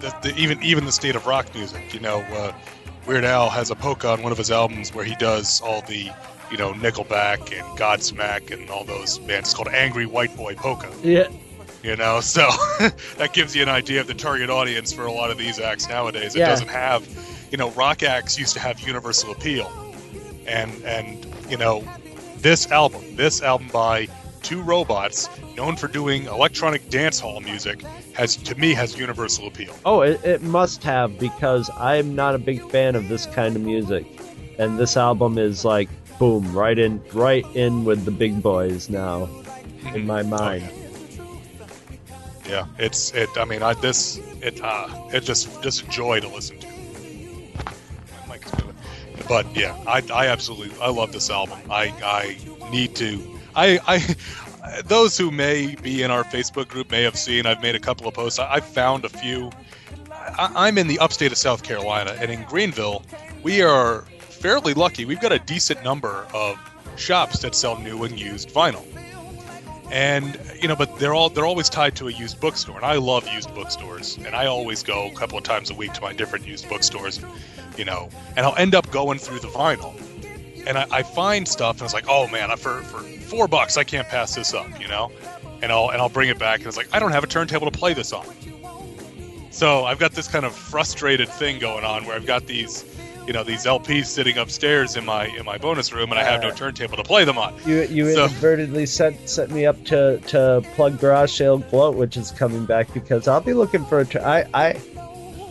the, 0.00 0.14
the, 0.22 0.34
even 0.36 0.60
even 0.62 0.84
the 0.84 0.92
state 0.92 1.14
of 1.14 1.26
rock 1.26 1.54
music. 1.54 1.94
You 1.94 2.00
know, 2.00 2.18
uh, 2.32 2.52
Weird 3.06 3.24
Al 3.24 3.50
has 3.50 3.70
a 3.70 3.76
polka 3.76 4.08
on 4.08 4.22
one 4.22 4.32
of 4.32 4.38
his 4.38 4.50
albums 4.50 4.92
where 4.92 5.04
he 5.04 5.14
does 5.14 5.60
all 5.60 5.82
the, 5.82 6.10
you 6.50 6.56
know, 6.58 6.72
Nickelback 6.72 7.56
and 7.56 7.78
Godsmack 7.78 8.50
and 8.50 8.68
all 8.68 8.84
those 8.84 9.18
bands. 9.18 9.48
It's 9.48 9.54
called 9.54 9.68
Angry 9.68 10.06
White 10.06 10.36
Boy 10.36 10.54
Polka. 10.54 10.90
Yeah. 11.02 11.28
You 11.86 11.94
know, 11.94 12.20
so 12.20 12.48
that 13.16 13.30
gives 13.32 13.54
you 13.54 13.62
an 13.62 13.68
idea 13.68 14.00
of 14.00 14.08
the 14.08 14.14
target 14.14 14.50
audience 14.50 14.92
for 14.92 15.06
a 15.06 15.12
lot 15.12 15.30
of 15.30 15.38
these 15.38 15.60
acts 15.60 15.88
nowadays. 15.88 16.34
It 16.34 16.40
Yeah. 16.40 16.48
doesn't 16.48 16.66
have, 16.68 17.06
you 17.52 17.58
know, 17.58 17.70
rock 17.70 18.02
acts 18.02 18.36
used 18.36 18.54
to 18.54 18.60
have 18.60 18.80
universal 18.80 19.30
appeal, 19.30 19.70
and 20.48 20.72
and 20.84 21.24
you 21.48 21.56
know, 21.56 21.84
this 22.38 22.72
album, 22.72 23.02
this 23.14 23.40
album 23.40 23.68
by 23.72 24.08
two 24.42 24.62
robots 24.62 25.28
known 25.56 25.76
for 25.76 25.86
doing 25.86 26.24
electronic 26.24 26.88
dance 26.90 27.20
hall 27.20 27.40
music, 27.40 27.82
has 28.14 28.34
to 28.34 28.56
me 28.56 28.74
has 28.74 28.98
universal 28.98 29.46
appeal. 29.46 29.74
Oh, 29.84 30.00
it, 30.00 30.24
it 30.24 30.42
must 30.42 30.82
have 30.82 31.20
because 31.20 31.70
I'm 31.78 32.16
not 32.16 32.34
a 32.34 32.38
big 32.38 32.68
fan 32.70 32.96
of 32.96 33.08
this 33.08 33.26
kind 33.26 33.54
of 33.54 33.62
music. 33.62 34.06
And 34.58 34.76
this 34.76 34.96
album 34.96 35.38
is 35.38 35.64
like, 35.64 35.88
boom, 36.18 36.52
right 36.52 36.78
in, 36.78 37.00
right 37.12 37.44
in 37.54 37.84
with 37.84 38.04
the 38.04 38.10
big 38.10 38.42
boys 38.42 38.88
now, 38.90 39.28
in 39.94 40.04
my 40.04 40.20
oh, 40.24 40.24
mind. 40.24 40.62
Yeah, 40.62 40.85
it's 42.78 43.12
it. 43.12 43.28
I 43.36 43.44
mean, 43.44 43.62
I 43.62 43.74
this 43.74 44.18
it 44.40 44.60
uh, 44.62 44.88
it 45.12 45.24
just 45.24 45.62
just 45.62 45.82
a 45.82 45.88
joy 45.88 46.20
to 46.20 46.28
listen 46.28 46.58
to. 46.60 46.66
But 49.28 49.56
yeah, 49.56 49.76
I, 49.86 50.02
I 50.12 50.28
absolutely 50.28 50.70
I 50.80 50.90
love 50.90 51.12
this 51.12 51.30
album. 51.30 51.58
I 51.70 51.92
I 52.02 52.70
need 52.70 52.94
to 52.96 53.38
I 53.54 53.80
I 53.86 54.82
those 54.84 55.16
who 55.18 55.30
may 55.30 55.74
be 55.76 56.02
in 56.02 56.10
our 56.10 56.24
Facebook 56.24 56.68
group 56.68 56.90
may 56.90 57.02
have 57.02 57.16
seen 57.16 57.46
I've 57.46 57.62
made 57.62 57.74
a 57.74 57.80
couple 57.80 58.06
of 58.06 58.14
posts. 58.14 58.38
I, 58.38 58.54
I 58.54 58.60
found 58.60 59.04
a 59.04 59.08
few. 59.08 59.50
I, 60.12 60.52
I'm 60.54 60.78
in 60.78 60.86
the 60.86 60.98
upstate 60.98 61.32
of 61.32 61.38
South 61.38 61.62
Carolina, 61.62 62.16
and 62.20 62.30
in 62.30 62.44
Greenville, 62.44 63.02
we 63.42 63.62
are 63.62 64.02
fairly 64.20 64.74
lucky. 64.74 65.04
We've 65.04 65.20
got 65.20 65.32
a 65.32 65.38
decent 65.38 65.82
number 65.82 66.26
of 66.32 66.58
shops 66.96 67.40
that 67.40 67.54
sell 67.54 67.78
new 67.78 68.04
and 68.04 68.18
used 68.18 68.50
vinyl. 68.50 68.84
And 69.90 70.38
you 70.60 70.66
know, 70.66 70.74
but 70.74 70.98
they're 70.98 71.14
all 71.14 71.30
they're 71.30 71.46
always 71.46 71.68
tied 71.68 71.94
to 71.96 72.08
a 72.08 72.10
used 72.10 72.40
bookstore, 72.40 72.76
and 72.76 72.84
I 72.84 72.96
love 72.96 73.28
used 73.28 73.54
bookstores, 73.54 74.16
and 74.16 74.34
I 74.34 74.46
always 74.46 74.82
go 74.82 75.06
a 75.08 75.14
couple 75.14 75.38
of 75.38 75.44
times 75.44 75.70
a 75.70 75.74
week 75.74 75.92
to 75.92 76.00
my 76.00 76.12
different 76.12 76.46
used 76.46 76.68
bookstores, 76.68 77.20
you 77.76 77.84
know, 77.84 78.08
and 78.36 78.44
I'll 78.44 78.56
end 78.56 78.74
up 78.74 78.90
going 78.90 79.18
through 79.18 79.38
the 79.38 79.48
vinyl, 79.48 79.94
and 80.66 80.76
I, 80.76 80.86
I 80.90 81.02
find 81.04 81.46
stuff, 81.46 81.76
and 81.76 81.82
it's 81.82 81.94
like, 81.94 82.06
oh 82.08 82.26
man, 82.28 82.54
for 82.56 82.82
for 82.82 82.98
four 82.98 83.46
bucks, 83.46 83.76
I 83.76 83.84
can't 83.84 84.08
pass 84.08 84.34
this 84.34 84.54
up, 84.54 84.80
you 84.80 84.88
know, 84.88 85.12
and 85.62 85.70
I'll 85.70 85.90
and 85.90 86.02
I'll 86.02 86.08
bring 86.08 86.30
it 86.30 86.38
back, 86.38 86.58
and 86.58 86.66
it's 86.66 86.76
like, 86.76 86.88
I 86.92 86.98
don't 86.98 87.12
have 87.12 87.22
a 87.22 87.28
turntable 87.28 87.70
to 87.70 87.78
play 87.78 87.94
this 87.94 88.12
on, 88.12 88.26
so 89.50 89.84
I've 89.84 90.00
got 90.00 90.12
this 90.12 90.26
kind 90.26 90.44
of 90.44 90.52
frustrated 90.54 91.28
thing 91.28 91.60
going 91.60 91.84
on 91.84 92.06
where 92.06 92.16
I've 92.16 92.26
got 92.26 92.46
these, 92.46 92.84
you 93.26 93.32
know, 93.32 93.42
these 93.42 93.64
LPs 93.64 94.06
sitting 94.06 94.38
upstairs 94.38 94.96
in 94.96 95.04
my 95.04 95.26
in 95.26 95.44
my 95.44 95.58
bonus 95.58 95.92
room, 95.92 96.10
and 96.10 96.18
I 96.18 96.24
have 96.24 96.42
no 96.42 96.50
turntable 96.50 96.96
to 96.96 97.02
play 97.02 97.24
them 97.24 97.38
on. 97.38 97.54
You 97.66 97.82
you 97.82 98.12
So- 98.12 98.24
inadvertently 98.26 98.86
set 98.86 99.28
set 99.28 99.50
me 99.50 99.66
up 99.66 99.82
to 99.86 100.18
to 100.28 100.62
plug 100.74 100.98
Garage 101.00 101.32
Sale 101.32 101.58
Gloat, 101.58 101.96
which 101.96 102.16
is 102.16 102.30
coming 102.30 102.64
back 102.66 102.92
because 102.94 103.26
I'll 103.28 103.40
be 103.40 103.52
looking 103.54 103.84
for 103.86 104.00
a. 104.00 104.04
Tur- 104.06 104.22
I 104.24 104.44
I 104.54 104.80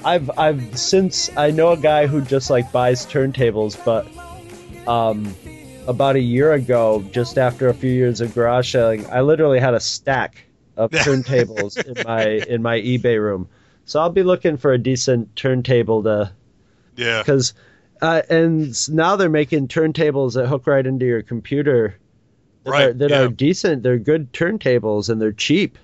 I've 0.06 0.30
I've 0.38 0.78
since 0.78 1.30
I 1.36 1.52
know 1.52 1.72
a 1.72 1.78
guy 1.78 2.08
who 2.08 2.22
just 2.22 2.50
like 2.50 2.72
buys 2.72 3.06
turntables, 3.06 3.76
but 3.84 4.08
um 4.88 5.36
about 5.88 6.16
a 6.16 6.20
year 6.20 6.54
ago, 6.54 7.04
just 7.12 7.38
after 7.38 7.70
a 7.70 7.74
few 7.74 7.92
years 7.92 8.20
of 8.22 8.34
garage 8.34 8.72
selling, 8.72 9.06
I 9.12 9.22
literally 9.22 9.60
had 9.60 9.74
a 9.76 9.80
stack 9.80 10.46
of 10.78 10.90
turntables 11.06 11.78
in 11.86 12.04
my 12.06 12.26
in 12.26 12.62
my 12.62 12.80
eBay 12.80 13.22
room. 13.22 13.48
So 13.86 14.00
I'll 14.00 14.10
be 14.10 14.24
looking 14.24 14.58
for 14.58 14.74
a 14.74 14.78
decent 14.80 15.36
turntable 15.36 16.02
to 16.04 16.32
Yeah. 16.96 17.22
because 17.22 17.54
uh, 18.02 18.22
and 18.30 18.90
now 18.90 19.16
they're 19.16 19.30
making 19.30 19.68
turntables 19.70 20.34
that 20.34 20.48
hook 20.48 20.68
right 20.68 20.86
into 20.86 21.06
your 21.06 21.22
computer 21.22 21.96
that, 22.64 22.70
are, 22.70 22.72
Right, 22.74 22.98
that 22.98 23.10
yeah. 23.10 23.22
are 23.22 23.28
decent 23.30 23.84
they're 23.84 23.98
good 23.98 24.32
turntables 24.34 25.10
and 25.10 25.22
they're 25.22 25.32
cheap 25.32 25.78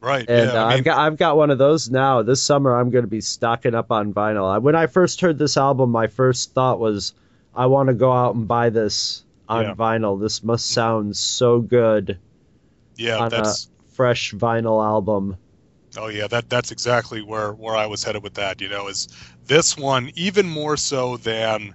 Right. 0.00 0.28
and 0.28 0.50
yeah. 0.52 0.62
uh, 0.62 0.66
I 0.66 0.68
mean, 0.70 0.78
I've 0.78 0.84
got 0.84 0.98
I've 0.98 1.16
got 1.16 1.36
one 1.36 1.50
of 1.50 1.58
those 1.58 1.90
now 1.90 2.22
this 2.22 2.42
summer 2.42 2.76
I'm 2.76 2.90
going 2.90 3.04
to 3.04 3.10
be 3.10 3.20
stocking 3.20 3.74
up 3.74 3.90
on 3.90 4.12
vinyl 4.14 4.60
when 4.62 4.74
I 4.76 4.86
first 4.86 5.20
heard 5.20 5.38
this 5.38 5.56
album 5.56 5.90
my 5.90 6.06
first 6.06 6.52
thought 6.54 6.78
was 6.78 7.14
I 7.54 7.66
want 7.66 7.88
to 7.88 7.94
go 7.94 8.12
out 8.12 8.34
and 8.36 8.46
buy 8.46 8.70
this 8.70 9.24
on 9.48 9.64
Yeah. 9.64 9.74
vinyl 9.74 10.20
this 10.20 10.44
must 10.44 10.66
sound 10.70 11.16
so 11.16 11.60
good 11.60 12.18
yeah. 12.96 13.16
on 13.18 13.30
That's 13.30 13.64
a 13.66 13.94
fresh 13.94 14.32
vinyl 14.34 14.84
album 14.84 15.36
Oh 15.98 16.08
yeah, 16.08 16.28
that 16.28 16.48
that's 16.48 16.70
exactly 16.72 17.22
where 17.22 17.52
where 17.54 17.76
I 17.76 17.86
was 17.86 18.04
headed 18.04 18.22
with 18.22 18.34
that. 18.34 18.60
You 18.60 18.68
know, 18.68 18.88
is 18.88 19.08
this 19.46 19.76
one 19.76 20.10
even 20.14 20.48
more 20.48 20.76
so 20.76 21.16
than 21.18 21.74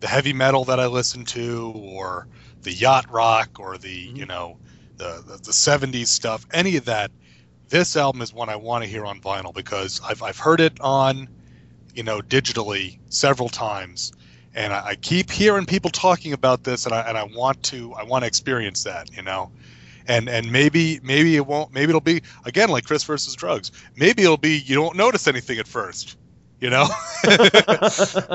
the 0.00 0.08
heavy 0.08 0.32
metal 0.32 0.64
that 0.66 0.80
I 0.80 0.86
listen 0.86 1.24
to, 1.26 1.72
or 1.76 2.28
the 2.62 2.72
yacht 2.72 3.10
rock, 3.10 3.58
or 3.60 3.78
the 3.78 4.14
Mm-hmm. 4.14 4.16
you 4.16 4.26
know 4.26 4.60
the, 4.98 5.22
the 5.26 5.38
the 5.44 5.52
'70s 5.52 6.10
stuff, 6.10 6.46
any 6.52 6.76
of 6.76 6.84
that. 6.86 7.10
This 7.70 7.96
album 7.96 8.22
is 8.22 8.32
one 8.34 8.48
I 8.50 8.56
want 8.56 8.84
to 8.84 8.90
hear 8.90 9.06
on 9.06 9.20
vinyl 9.20 9.54
because 9.54 10.00
I've 10.08 10.22
I've 10.22 10.38
heard 10.38 10.60
it 10.60 10.80
on, 10.80 11.28
you 11.94 12.02
know, 12.04 12.20
digitally 12.20 12.98
several 13.08 13.48
times, 13.48 14.12
and 14.54 14.72
I, 14.72 14.88
I 14.88 14.96
keep 14.96 15.30
hearing 15.30 15.66
people 15.66 15.90
talking 15.90 16.32
about 16.32 16.64
this, 16.64 16.86
and 16.86 16.94
I 16.94 17.02
and 17.02 17.18
I 17.18 17.24
want 17.24 17.62
to 17.64 17.94
I 17.94 18.04
want 18.04 18.22
to 18.24 18.28
experience 18.28 18.84
that. 18.84 19.16
You 19.16 19.22
know 19.22 19.52
and 20.06 20.28
and 20.28 20.50
maybe 20.50 21.00
maybe 21.02 21.36
it 21.36 21.46
won't 21.46 21.72
maybe 21.72 21.90
it'll 21.90 22.00
be 22.00 22.22
again 22.44 22.68
like 22.68 22.84
chris 22.84 23.04
versus 23.04 23.34
drugs. 23.34 23.72
Maybe 23.96 24.22
it'll 24.22 24.36
be 24.36 24.58
you 24.58 24.74
don't 24.74 24.96
notice 24.96 25.26
anything 25.26 25.58
at 25.58 25.66
first 25.68 26.16
you 26.60 26.70
know? 26.70 26.88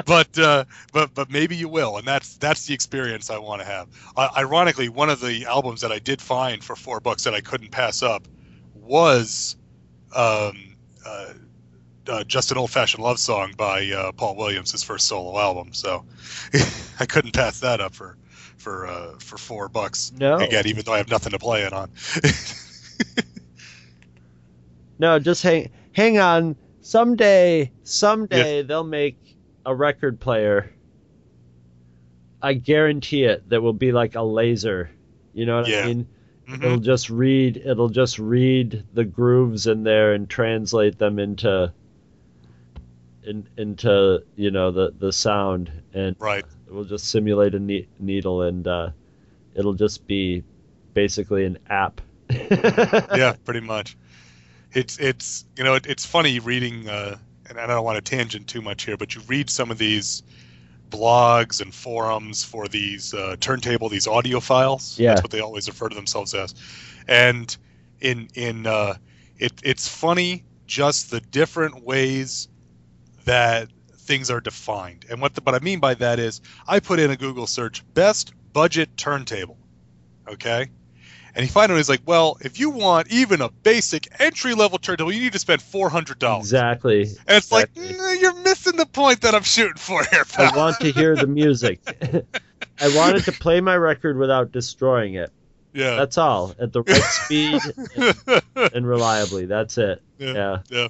But 0.06 0.38
uh 0.38 0.66
but 0.94 1.14
but 1.14 1.32
maybe 1.32 1.56
you 1.56 1.68
will. 1.68 1.98
And 1.98 2.08
that's 2.08 2.38
that's 2.38 2.66
the 2.66 2.74
experience 2.74 3.30
i 3.30 3.38
want 3.38 3.62
to 3.62 3.68
have. 3.68 3.88
Uh, 4.16 4.30
ironically 4.38 4.90
one 4.90 5.10
of 5.10 5.20
the 5.20 5.46
albums 5.46 5.82
that 5.82 5.92
i 5.92 6.00
did 6.00 6.22
find 6.22 6.64
for 6.64 6.76
four 6.76 7.00
bucks 7.00 7.24
that 7.24 7.34
i 7.34 7.42
couldn't 7.42 7.72
pass 7.72 8.04
up 8.04 8.28
was 8.76 9.56
um 10.16 10.76
uh, 11.06 11.34
uh, 12.08 12.24
just 12.24 12.52
an 12.52 12.58
old-fashioned 12.58 13.04
love 13.04 13.20
song 13.20 13.54
by 13.56 13.88
uh, 13.92 14.12
Paul 14.12 14.36
Williams, 14.36 14.72
his 14.72 14.84
first 14.84 15.08
solo 15.08 15.40
album. 15.40 15.74
So 15.74 16.06
I 17.00 17.06
couldn't 17.06 17.34
pass 17.34 17.60
that 17.60 17.82
up 17.82 17.94
for 17.94 18.18
for 18.60 18.86
uh, 18.88 19.18
for 19.20 19.38
four 19.38 19.68
bucks. 19.70 20.12
No. 20.18 20.38
Again, 20.38 20.68
even 20.68 20.84
though 20.86 20.94
I 20.94 20.98
have 20.98 21.10
nothing 21.10 21.32
to 21.32 21.40
play 21.40 21.64
it 21.64 21.74
on. 21.74 21.90
No, 25.02 25.18
just 25.18 25.44
hang 25.44 25.70
hang 25.94 26.20
on. 26.20 26.56
Someday, 26.82 27.72
someday 27.84 28.64
they'll 28.64 28.84
make 28.84 29.38
a 29.66 29.74
record 29.74 30.20
player. 30.20 30.74
I 32.42 32.54
guarantee 32.54 33.24
it. 33.24 33.48
That 33.50 33.62
will 33.62 33.74
be 33.74 33.92
like 33.94 34.16
a 34.16 34.22
laser. 34.22 34.90
You 35.34 35.46
know 35.46 35.60
what 35.62 35.70
Yeah. 35.70 35.84
I 35.84 35.86
mean? 35.88 36.08
Mhm. 36.50 36.64
It'll 36.66 36.78
just 36.80 37.10
read. 37.10 37.58
It'll 37.64 37.90
just 37.90 38.20
read 38.20 38.84
the 38.94 39.06
grooves 39.06 39.68
in 39.68 39.84
there 39.84 40.14
and 40.14 40.30
translate 40.30 40.98
them 40.98 41.18
into. 41.18 41.72
In, 43.24 43.48
into 43.58 44.24
you 44.36 44.50
know 44.52 44.72
the 44.72 44.94
the 44.98 45.12
sound 45.14 45.72
and 45.94 46.16
Right. 46.20 46.44
It 46.70 46.76
will 46.76 46.84
just 46.84 47.10
simulate 47.10 47.56
a 47.56 47.60
ne- 47.60 47.88
needle 48.00 48.44
and 48.44 48.68
uh, 48.68 48.92
it'll 49.56 49.74
just 49.74 50.06
be 50.06 50.44
basically 50.94 51.46
an 51.46 51.58
app. 51.68 52.00
yeah, 52.30 53.34
pretty 53.44 53.62
much. 53.62 53.98
It's 54.74 55.00
it's 55.00 55.46
you 55.58 55.64
know 55.64 55.74
it, 55.74 55.88
it's 55.88 56.06
funny 56.06 56.38
reading 56.38 56.88
uh, 56.88 57.18
and 57.48 57.60
I 57.60 57.66
don't 57.66 57.84
want 57.84 57.96
to 57.96 58.02
tangent 58.02 58.48
too 58.48 58.62
much 58.62 58.86
here, 58.86 58.98
but 58.98 59.16
you 59.16 59.22
read 59.28 59.50
some 59.50 59.72
of 59.72 59.80
these 59.80 60.22
blogs 60.92 61.60
and 61.60 61.74
forums 61.74 62.44
for 62.44 62.68
these 62.68 63.16
uh, 63.16 63.36
turntable 63.40 63.90
these 63.90 64.06
audiophiles. 64.06 65.00
Yeah. 65.00 65.10
That's 65.10 65.24
what 65.24 65.32
they 65.32 65.40
always 65.40 65.68
refer 65.68 65.90
to 65.90 65.96
themselves 65.96 66.36
as. 66.36 66.54
And 67.08 67.56
in 68.00 68.30
in 68.36 68.68
uh, 68.68 68.98
it 69.40 69.54
it's 69.64 69.88
funny 69.88 70.46
just 70.68 71.10
the 71.10 71.20
different 71.20 71.84
ways 71.84 72.48
that 73.26 73.70
things 74.10 74.32
are 74.32 74.42
defined. 74.42 75.06
And 75.08 75.22
what 75.22 75.36
the, 75.36 75.42
what 75.42 75.54
I 75.54 75.60
mean 75.60 75.80
by 75.80 75.94
that 75.94 76.18
is 76.18 76.42
I 76.68 76.80
put 76.80 77.00
in 77.00 77.12
a 77.12 77.16
Google 77.16 77.46
search 77.46 77.84
best 77.94 78.34
budget 78.54 78.98
turntable. 78.98 79.56
Okay? 80.28 80.66
And 81.36 81.46
he 81.46 81.48
finally 81.52 81.80
is 81.80 81.88
like, 81.88 82.02
well, 82.08 82.38
if 82.42 82.60
you 82.60 82.72
want 82.72 83.12
even 83.12 83.40
a 83.40 83.50
basic 83.50 84.08
entry 84.20 84.56
level 84.56 84.80
turntable, 84.80 85.12
you 85.12 85.22
need 85.22 85.34
to 85.34 85.40
spend 85.40 85.62
four 85.62 85.90
hundred 85.92 86.18
dollars. 86.18 86.46
exactly. 86.46 87.02
And 87.04 87.38
it's 87.38 87.46
exactly. 87.52 87.84
like, 87.88 87.96
"Mm, 87.98 88.22
you're 88.22 88.42
missing 88.42 88.78
the 88.78 88.88
point 88.88 89.22
that 89.22 89.36
I'm 89.36 89.44
shooting 89.44 89.78
for 89.78 90.04
here, 90.06 90.24
I 90.40 90.58
want 90.58 90.80
to 90.80 90.92
hear 90.92 91.16
the 91.16 91.28
music. 91.28 91.80
I 92.82 92.96
wanted 92.98 93.26
to 93.26 93.32
play 93.32 93.62
my 93.62 93.78
record 93.78 94.18
without 94.18 94.52
destroying 94.52 95.14
it. 95.14 95.32
yeah. 95.72 95.98
That's 95.98 96.18
all. 96.18 96.56
At 96.60 96.74
the 96.74 96.82
right 96.82 97.04
speed 97.04 97.62
and, 97.96 98.42
and 98.74 98.88
reliably. 98.88 99.46
That's 99.46 99.78
it. 99.78 100.02
yeah. 100.18 100.34
Yeah. 100.34 100.58
yeah. 100.70 100.88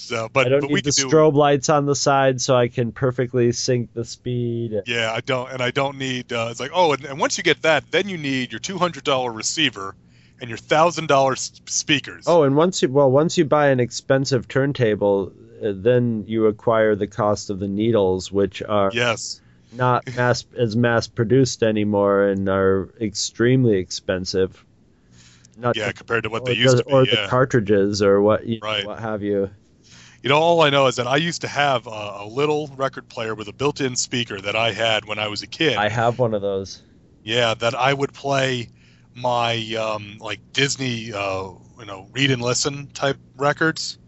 So, 0.00 0.28
but 0.32 0.46
I 0.46 0.50
don't 0.50 0.60
but 0.62 0.70
we 0.70 0.76
need 0.76 0.84
the 0.84 0.92
could 0.92 1.08
do. 1.10 1.16
strobe 1.16 1.34
lights 1.34 1.68
on 1.68 1.86
the 1.86 1.94
side 1.94 2.40
so 2.40 2.56
I 2.56 2.68
can 2.68 2.90
perfectly 2.92 3.52
sync 3.52 3.92
the 3.92 4.04
speed. 4.04 4.82
Yeah, 4.86 5.12
I 5.12 5.20
don't, 5.20 5.50
and 5.52 5.62
I 5.62 5.70
don't 5.70 5.98
need. 5.98 6.32
Uh, 6.32 6.48
it's 6.50 6.60
like, 6.60 6.70
oh, 6.74 6.92
and, 6.92 7.04
and 7.04 7.18
once 7.20 7.38
you 7.38 7.44
get 7.44 7.62
that, 7.62 7.90
then 7.90 8.08
you 8.08 8.18
need 8.18 8.52
your 8.52 8.58
two 8.60 8.78
hundred 8.78 9.04
dollar 9.04 9.30
receiver 9.32 9.94
and 10.40 10.48
your 10.48 10.58
thousand 10.58 11.06
dollar 11.08 11.36
speakers. 11.36 12.24
Oh, 12.26 12.42
and 12.44 12.56
once 12.56 12.82
you 12.82 12.88
well, 12.88 13.10
once 13.10 13.36
you 13.38 13.44
buy 13.44 13.68
an 13.68 13.78
expensive 13.80 14.48
turntable, 14.48 15.32
uh, 15.62 15.72
then 15.74 16.24
you 16.26 16.46
acquire 16.46 16.96
the 16.96 17.06
cost 17.06 17.50
of 17.50 17.58
the 17.58 17.68
needles, 17.68 18.32
which 18.32 18.62
are 18.62 18.90
yes, 18.92 19.40
not 19.72 20.04
mass 20.16 20.44
as 20.56 20.74
mass 20.76 21.06
produced 21.06 21.62
anymore 21.62 22.24
and 22.28 22.48
are 22.48 22.88
extremely 23.00 23.76
expensive. 23.76 24.64
Not 25.58 25.76
yeah, 25.76 25.92
compared 25.92 26.22
to 26.22 26.30
what 26.30 26.46
they 26.46 26.54
the- 26.54 26.60
used 26.60 26.78
to 26.78 26.84
be. 26.84 26.90
or 26.92 27.04
yeah. 27.04 27.22
the 27.22 27.28
cartridges 27.28 28.00
or 28.02 28.22
what 28.22 28.46
you 28.46 28.60
Right. 28.62 28.86
what 28.86 28.98
have 28.98 29.22
you. 29.22 29.50
You 30.22 30.28
know, 30.28 30.36
all 30.36 30.60
I 30.60 30.68
know 30.68 30.86
is 30.86 30.96
that 30.96 31.06
I 31.06 31.16
used 31.16 31.40
to 31.42 31.48
have 31.48 31.86
a, 31.86 31.90
a 32.20 32.26
little 32.26 32.68
record 32.76 33.08
player 33.08 33.34
with 33.34 33.48
a 33.48 33.54
built-in 33.54 33.96
speaker 33.96 34.38
that 34.40 34.54
I 34.54 34.72
had 34.72 35.06
when 35.06 35.18
I 35.18 35.28
was 35.28 35.42
a 35.42 35.46
kid. 35.46 35.76
I 35.76 35.88
have 35.88 36.18
one 36.18 36.34
of 36.34 36.42
those. 36.42 36.82
Yeah, 37.22 37.54
that 37.54 37.74
I 37.74 37.94
would 37.94 38.12
play 38.12 38.68
my 39.14 39.56
um, 39.74 40.18
like 40.20 40.40
Disney, 40.52 41.12
uh, 41.12 41.50
you 41.78 41.86
know, 41.86 42.08
read 42.12 42.30
and 42.30 42.42
listen 42.42 42.88
type 42.88 43.16
records. 43.36 43.98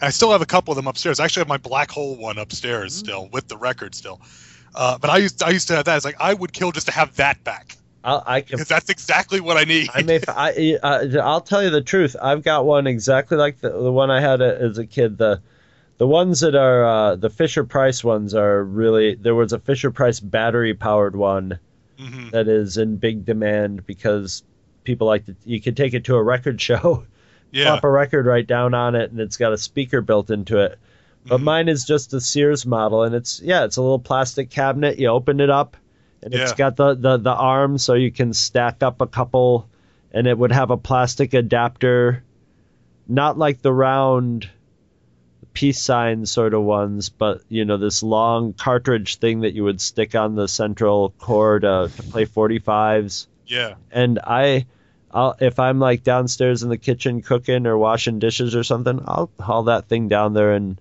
I 0.00 0.10
still 0.10 0.32
have 0.32 0.42
a 0.42 0.46
couple 0.46 0.72
of 0.72 0.76
them 0.76 0.86
upstairs. 0.86 1.20
I 1.20 1.24
actually 1.24 1.40
have 1.40 1.48
my 1.48 1.56
black 1.56 1.90
hole 1.90 2.16
one 2.16 2.36
upstairs 2.38 2.92
Mm-hmm. 2.92 2.98
still 2.98 3.28
with 3.32 3.48
the 3.48 3.56
record 3.56 3.94
still. 3.94 4.20
Uh, 4.74 4.98
but 4.98 5.08
I 5.08 5.18
used 5.18 5.42
I 5.42 5.50
used 5.50 5.68
to 5.68 5.76
have 5.76 5.86
that. 5.86 5.96
It's 5.96 6.04
like 6.04 6.16
I 6.20 6.34
would 6.34 6.52
kill 6.52 6.72
just 6.72 6.86
to 6.86 6.92
have 6.92 7.16
that 7.16 7.42
back 7.44 7.76
I'll, 8.04 8.22
I 8.26 8.40
can. 8.42 8.56
because 8.58 8.68
that's 8.68 8.90
exactly 8.90 9.40
what 9.40 9.56
I 9.56 9.64
need. 9.64 9.88
I 9.94 10.02
may. 10.02 10.20
I, 10.28 10.78
uh, 10.82 11.06
I'll 11.22 11.40
tell 11.40 11.62
you 11.62 11.70
the 11.70 11.80
truth. 11.82 12.14
I've 12.20 12.42
got 12.42 12.64
one 12.66 12.86
exactly 12.86 13.36
like 13.38 13.60
the, 13.60 13.70
the 13.70 13.90
one 13.92 14.10
I 14.10 14.20
had 14.20 14.42
as 14.42 14.78
a 14.78 14.86
kid. 14.86 15.16
The 15.18 15.40
The 15.98 16.06
ones 16.06 16.40
that 16.40 16.54
are 16.54 16.84
uh, 16.84 17.16
the 17.16 17.30
Fisher 17.30 17.64
Price 17.64 18.04
ones 18.04 18.34
are 18.34 18.62
really. 18.62 19.14
There 19.14 19.34
was 19.34 19.52
a 19.52 19.58
Fisher 19.58 19.90
Price 19.90 20.20
battery 20.20 20.74
powered 20.74 21.16
one 21.16 21.58
Mhm. 21.98 22.32
that 22.32 22.48
is 22.48 22.76
in 22.76 22.96
big 22.96 23.24
demand 23.24 23.86
because 23.86 24.42
people 24.82 25.06
like 25.06 25.24
to. 25.26 25.34
You 25.44 25.60
can 25.60 25.74
take 25.74 25.94
it 25.94 26.04
to 26.04 26.16
a 26.16 26.22
record 26.22 26.60
show, 26.60 27.06
Yeah. 27.52 27.64
plop 27.70 27.84
a 27.84 27.88
record 27.90 28.26
right 28.26 28.46
down 28.46 28.74
on 28.74 28.94
it, 28.96 29.12
and 29.12 29.20
it's 29.20 29.36
got 29.36 29.52
a 29.52 29.58
speaker 29.58 30.00
built 30.02 30.30
into 30.30 30.58
it. 30.58 30.78
But 31.26 31.36
Mm-hmm. 31.36 31.44
mine 31.44 31.68
is 31.68 31.84
just 31.84 32.10
the 32.10 32.20
Sears 32.20 32.66
model, 32.66 33.04
and 33.04 33.14
it's 33.14 33.40
yeah, 33.40 33.64
it's 33.64 33.76
a 33.78 33.82
little 33.82 33.98
plastic 34.00 34.50
cabinet. 34.50 34.98
You 34.98 35.08
open 35.08 35.40
it 35.40 35.48
up, 35.50 35.76
and 36.24 36.34
it's 36.34 36.52
Yeah. 36.52 36.56
got 36.56 36.76
the, 36.76 36.94
the 36.94 37.16
the 37.18 37.34
arm 37.34 37.78
so 37.78 37.94
you 37.94 38.10
can 38.10 38.32
stack 38.32 38.82
up 38.82 39.00
a 39.00 39.06
couple, 39.06 39.68
and 40.10 40.26
it 40.26 40.36
would 40.36 40.52
have 40.52 40.70
a 40.70 40.76
plastic 40.76 41.34
adapter, 41.34 42.24
not 43.06 43.38
like 43.38 43.60
the 43.62 43.72
round 43.72 44.48
peace 45.52 45.80
sign 45.80 46.26
sort 46.26 46.52
of 46.52 46.62
ones, 46.62 47.10
but 47.10 47.42
you 47.48 47.64
know 47.64 47.76
this 47.76 48.02
long 48.02 48.52
cartridge 48.54 49.16
thing 49.16 49.40
that 49.40 49.54
you 49.54 49.64
would 49.64 49.80
stick 49.80 50.14
on 50.14 50.34
the 50.34 50.48
central 50.48 51.10
cord 51.18 51.62
to, 51.62 51.90
to 51.94 52.02
play 52.04 52.26
45s. 52.26 53.26
Yeah. 53.46 53.74
And 53.92 54.18
I, 54.18 54.66
I'll, 55.12 55.36
if 55.40 55.58
I'm 55.58 55.78
like 55.78 56.02
downstairs 56.02 56.62
in 56.62 56.70
the 56.70 56.78
kitchen 56.78 57.22
cooking 57.22 57.66
or 57.66 57.78
washing 57.78 58.18
dishes 58.18 58.56
or 58.56 58.64
something, 58.64 59.00
I'll 59.06 59.30
haul 59.38 59.64
that 59.64 59.86
thing 59.86 60.08
down 60.08 60.32
there 60.32 60.52
and 60.52 60.80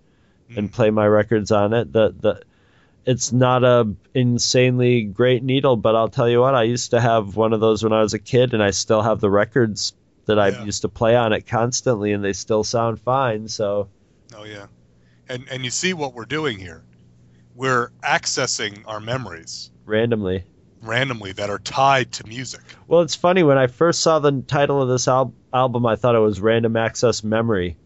and 0.56 0.72
mm. 0.72 0.74
play 0.74 0.90
my 0.90 1.06
records 1.06 1.52
on 1.52 1.74
it. 1.74 1.92
The 1.92 2.16
the 2.20 2.42
it's 3.06 3.32
not 3.32 3.64
a 3.64 3.94
insanely 4.14 5.04
great 5.04 5.44
needle, 5.44 5.76
but 5.76 5.96
I'll 5.96 6.10
tell 6.10 6.30
you 6.30 6.42
what, 6.42 6.56
I 6.56 6.64
used 6.64 6.92
to 6.92 7.02
have 7.02 7.36
one 7.36 7.54
of 7.54 7.60
those 7.60 7.84
when 7.84 7.94
I 7.94 8.02
was 8.02 8.14
a 8.14 8.20
kid, 8.20 8.54
and 8.54 8.64
I 8.64 8.72
still 8.72 9.02
have 9.02 9.20
the 9.20 9.30
records 9.30 9.94
that 10.26 10.40
I 10.40 10.64
used 10.64 10.84
to 10.84 10.90
play 10.90 11.16
on 11.16 11.34
it 11.34 11.46
constantly, 11.46 12.14
and 12.14 12.24
they 12.24 12.34
still 12.34 12.64
sound 12.64 13.02
fine. 13.02 13.48
So 13.48 13.90
Oh 14.36 14.46
yeah, 14.46 14.68
and 15.30 15.46
and 15.52 15.64
you 15.64 15.72
see 15.72 15.94
what 15.94 16.14
we're 16.14 16.26
doing 16.26 16.58
here. 16.58 16.84
We're 17.56 17.92
accessing 18.04 18.84
our 18.88 19.00
memories 19.00 19.70
randomly. 19.86 20.46
randomly 20.82 21.34
that 21.34 21.50
are 21.50 21.60
tied 21.60 22.12
to 22.14 22.28
music. 22.28 22.62
Well, 22.88 23.02
it's 23.02 23.16
funny 23.16 23.44
when 23.44 23.58
I 23.58 23.68
first 23.68 24.00
saw 24.00 24.20
the 24.20 24.42
title 24.48 24.82
of 24.82 24.90
this 24.90 25.08
al- 25.08 25.34
album, 25.54 25.86
I 25.86 25.96
thought 25.96 26.16
it 26.16 26.20
was 26.20 26.42
Random 26.42 26.76
Access 26.78 27.24
Memory. 27.24 27.78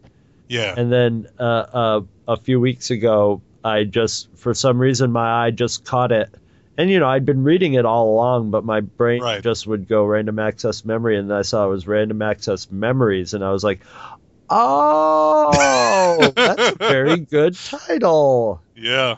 Yeah. 0.48 0.74
And 0.78 0.92
then 0.92 1.28
uh, 1.38 1.44
uh, 1.44 2.02
a 2.28 2.38
few 2.38 2.60
weeks 2.62 2.92
ago, 2.92 3.42
I 3.68 3.84
just, 3.84 4.30
for 4.36 4.54
some 4.54 4.80
reason, 4.80 5.12
my 5.12 5.46
eye 5.46 5.52
just 5.52 5.86
caught 5.86 6.12
it. 6.12 6.34
And, 6.78 6.92
you 6.92 7.00
know, 7.00 7.08
I'd 7.08 7.26
been 7.26 7.44
reading 7.44 7.74
it 7.74 7.86
all 7.86 8.14
along, 8.14 8.52
but 8.52 8.64
my 8.64 8.82
brain 8.82 9.22
just 9.42 9.66
would 9.66 9.88
go 9.88 10.06
random 10.06 10.38
access 10.38 10.86
memory. 10.86 11.18
And 11.18 11.34
I 11.34 11.42
saw 11.42 11.66
it 11.66 11.70
was 11.70 11.88
random 11.88 12.22
access 12.22 12.70
memories. 12.72 13.34
And 13.34 13.44
I 13.44 13.52
was 13.52 13.64
like, 13.64 13.82
oh, 14.50 16.32
that's 16.36 16.72
a 16.74 16.76
very 16.76 17.18
good 17.18 17.56
title. 17.56 18.62
Yeah. 18.76 19.18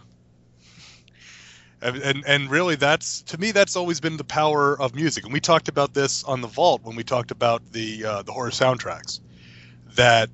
And, 1.82 1.98
and 1.98 2.24
and 2.28 2.50
really 2.50 2.76
that's 2.76 3.22
to 3.24 3.38
me 3.38 3.52
that's 3.52 3.78
always 3.78 4.02
been 4.02 4.18
the 4.18 4.26
power 4.26 4.80
of 4.80 4.96
music. 4.96 5.24
And 5.24 5.32
we 5.32 5.40
talked 5.40 5.70
about 5.70 5.94
this 5.94 6.26
on 6.26 6.42
the 6.42 6.48
Vault 6.48 6.82
when 6.84 6.98
we 6.98 7.04
talked 7.04 7.32
about 7.32 7.62
the 7.72 8.04
uh, 8.04 8.22
the 8.24 8.34
horror 8.34 8.50
soundtracks. 8.50 9.22
That 9.96 10.30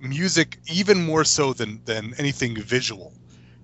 music 0.00 0.58
even 0.72 1.04
more 1.04 1.24
so 1.24 1.52
than 1.52 1.80
than 1.86 2.14
anything 2.18 2.56
visual 2.60 3.12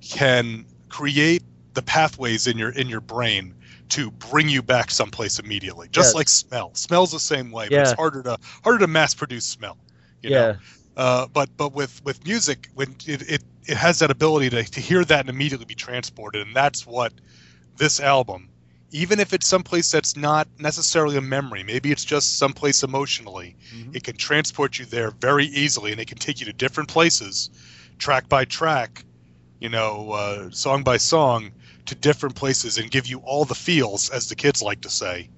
can 0.02 0.66
create 0.88 1.42
the 1.74 1.82
pathways 1.82 2.46
in 2.46 2.58
your 2.58 2.70
in 2.70 2.88
your 2.88 3.00
brain 3.00 3.54
to 3.88 4.10
bring 4.10 4.48
you 4.48 4.62
back 4.62 4.90
someplace 4.90 5.38
immediately. 5.38 5.88
Just 5.90 6.14
Yeah. 6.14 6.18
like 6.18 6.28
smell. 6.28 6.74
Smell's 6.74 7.12
the 7.12 7.20
same 7.20 7.50
way, 7.50 7.68
but 7.68 7.80
it's 7.80 7.92
harder 7.92 8.22
to 8.22 8.38
harder 8.64 8.78
to 8.80 8.86
mass 8.86 9.14
produce 9.14 9.44
smell. 9.46 9.78
You 10.22 10.30
Yeah. 10.30 10.38
know? 10.38 10.56
Uh, 10.96 11.26
but 11.32 11.48
but 11.56 11.72
with 11.72 12.02
with 12.04 12.24
music, 12.26 12.68
when 12.74 12.96
it, 13.06 13.22
it 13.30 13.42
it 13.66 13.76
has 13.76 13.98
that 14.00 14.10
ability 14.10 14.50
to, 14.50 14.62
to 14.64 14.80
hear 14.80 15.04
that 15.04 15.20
and 15.20 15.28
immediately 15.30 15.64
be 15.66 15.74
transported, 15.74 16.46
and 16.46 16.54
that's 16.54 16.86
what 16.86 17.12
this 17.78 18.00
album, 18.00 18.48
even 18.90 19.20
if 19.20 19.32
it's 19.32 19.46
someplace 19.46 19.90
that's 19.90 20.16
not 20.16 20.48
necessarily 20.58 21.16
a 21.16 21.20
memory, 21.20 21.62
maybe 21.62 21.90
it's 21.92 22.04
just 22.04 22.38
someplace 22.38 22.82
emotionally, 22.82 23.56
it 23.92 24.04
can 24.04 24.16
transport 24.16 24.78
you 24.78 24.84
there 24.84 25.10
very 25.10 25.46
easily, 25.46 25.92
and 25.92 26.00
it 26.00 26.08
can 26.08 26.18
take 26.18 26.40
you 26.40 26.46
to 26.46 26.52
different 26.52 26.88
places, 26.88 27.50
track 27.98 28.28
by 28.28 28.44
track, 28.44 29.04
you 29.62 29.68
know, 29.68 30.10
uh, 30.10 30.50
song 30.50 30.82
by 30.82 30.96
song, 30.96 31.52
to 31.86 31.94
different 31.94 32.34
places, 32.34 32.78
and 32.78 32.90
give 32.90 33.06
you 33.06 33.18
all 33.20 33.44
the 33.44 33.54
feels, 33.54 34.10
as 34.10 34.28
the 34.28 34.34
kids 34.34 34.60
like 34.62 34.80
to 34.80 34.90
say, 34.90 35.30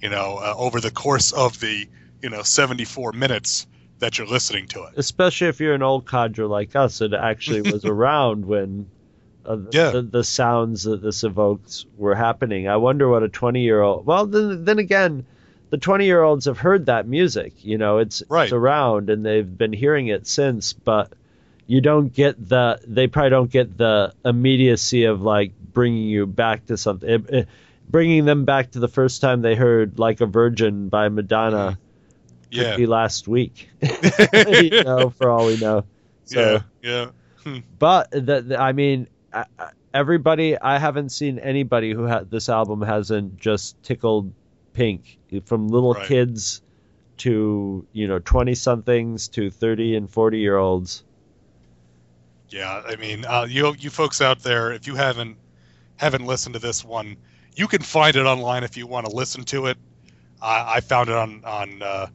you 0.00 0.08
know, 0.08 0.38
uh, 0.38 0.54
over 0.56 0.80
the 0.80 0.90
course 0.90 1.32
of 1.32 1.58
the 1.60 1.88
you 2.22 2.30
know 2.30 2.42
74 2.42 3.12
minutes 3.12 3.66
that 3.98 4.16
you're 4.16 4.26
listening 4.26 4.66
to 4.66 4.84
it. 4.84 4.94
especially 4.96 5.48
if 5.48 5.60
you're 5.60 5.74
an 5.74 5.82
old 5.82 6.04
codger 6.04 6.46
like 6.46 6.74
us 6.74 6.98
that 6.98 7.12
actually 7.14 7.62
was 7.62 7.84
around 7.94 8.44
when 8.44 8.88
uh, 9.44 9.56
the, 9.56 10.08
the 10.10 10.24
sounds 10.24 10.84
that 10.84 11.02
this 11.02 11.22
evokes 11.22 11.84
were 11.96 12.14
happening. 12.14 12.66
I 12.68 12.76
wonder 12.76 13.08
what 13.08 13.22
a 13.22 13.28
20 13.28 13.60
year 13.60 13.82
old. 13.82 14.06
Well, 14.06 14.26
then, 14.26 14.64
then 14.64 14.78
again, 14.78 15.26
the 15.70 15.78
20 15.78 16.06
year 16.06 16.22
olds 16.22 16.46
have 16.46 16.58
heard 16.58 16.86
that 16.86 17.06
music. 17.06 17.52
You 17.64 17.76
know, 17.76 17.98
it's, 17.98 18.22
it's 18.22 18.52
around 18.52 19.10
and 19.10 19.24
they've 19.24 19.58
been 19.58 19.72
hearing 19.72 20.08
it 20.08 20.26
since, 20.26 20.72
but 20.72 21.12
you 21.66 21.80
don't 21.80 22.12
get 22.12 22.48
the. 22.48 22.80
They 22.86 23.06
probably 23.06 23.30
don't 23.30 23.50
get 23.50 23.76
the 23.76 24.12
immediacy 24.24 25.04
of 25.04 25.22
like 25.22 25.52
bringing 25.72 26.08
you 26.08 26.26
back 26.26 26.66
to 26.66 26.76
something. 26.76 27.08
It- 27.08 27.30
it- 27.30 27.48
bringing 27.86 28.24
them 28.24 28.44
back 28.46 28.70
to 28.72 28.78
the 28.80 28.88
first 28.88 29.20
time 29.20 29.42
they 29.42 29.54
heard 29.54 29.98
"Like 29.98 30.20
a 30.20 30.26
Virgin" 30.26 30.88
by 30.88 31.08
Madonna. 31.10 31.56
Mm-hmm. 31.72 31.80
Yeah. 32.50 32.70
Could 32.70 32.76
be 32.78 32.86
last 32.86 33.26
week. 33.28 33.68
you 33.82 34.82
know, 34.84 35.10
for 35.10 35.28
all 35.30 35.46
we 35.46 35.56
know. 35.58 35.84
So, 36.24 36.60
yeah, 36.82 36.90
yeah. 36.90 37.06
Hmm. 37.42 37.58
but 37.78 38.10
the, 38.10 38.40
the, 38.42 38.60
I 38.60 38.72
mean, 38.72 39.08
everybody. 39.92 40.58
I 40.58 40.78
haven't 40.78 41.10
seen 41.10 41.38
anybody 41.38 41.92
who 41.92 42.04
had 42.04 42.30
this 42.30 42.48
album 42.48 42.82
hasn't 42.82 43.38
just 43.38 43.82
tickled 43.82 44.32
pink 44.72 45.18
eh, 45.32 45.40
from 45.44 45.68
little 45.68 45.94
Right. 45.94 46.06
kids 46.06 46.62
to 47.18 47.86
you 47.92 48.08
know 48.08 48.18
twenty 48.18 48.54
somethings 48.54 49.28
to 49.28 49.50
thirty 49.50 49.94
and 49.96 50.10
forty 50.10 50.38
year 50.38 50.56
olds. 50.56 51.04
Yeah, 52.54 52.82
I 52.86 52.94
mean, 52.94 53.24
uh, 53.24 53.48
you 53.50 53.74
you 53.80 53.90
folks 53.90 54.20
out 54.20 54.38
there, 54.44 54.72
if 54.72 54.86
you 54.86 54.94
haven't 54.94 55.38
haven't 55.96 56.24
listened 56.24 56.52
to 56.52 56.60
this 56.60 56.84
one, 56.84 57.16
you 57.56 57.66
can 57.66 57.82
find 57.82 58.14
it 58.14 58.26
online 58.26 58.62
if 58.62 58.76
you 58.76 58.86
want 58.86 59.06
to 59.06 59.12
listen 59.12 59.42
to 59.46 59.66
it. 59.66 59.76
I, 60.40 60.76
I 60.76 60.80
found 60.80 61.08
it 61.08 61.16
on 61.16 61.42
on 61.44 61.82
uh, 61.82 62.06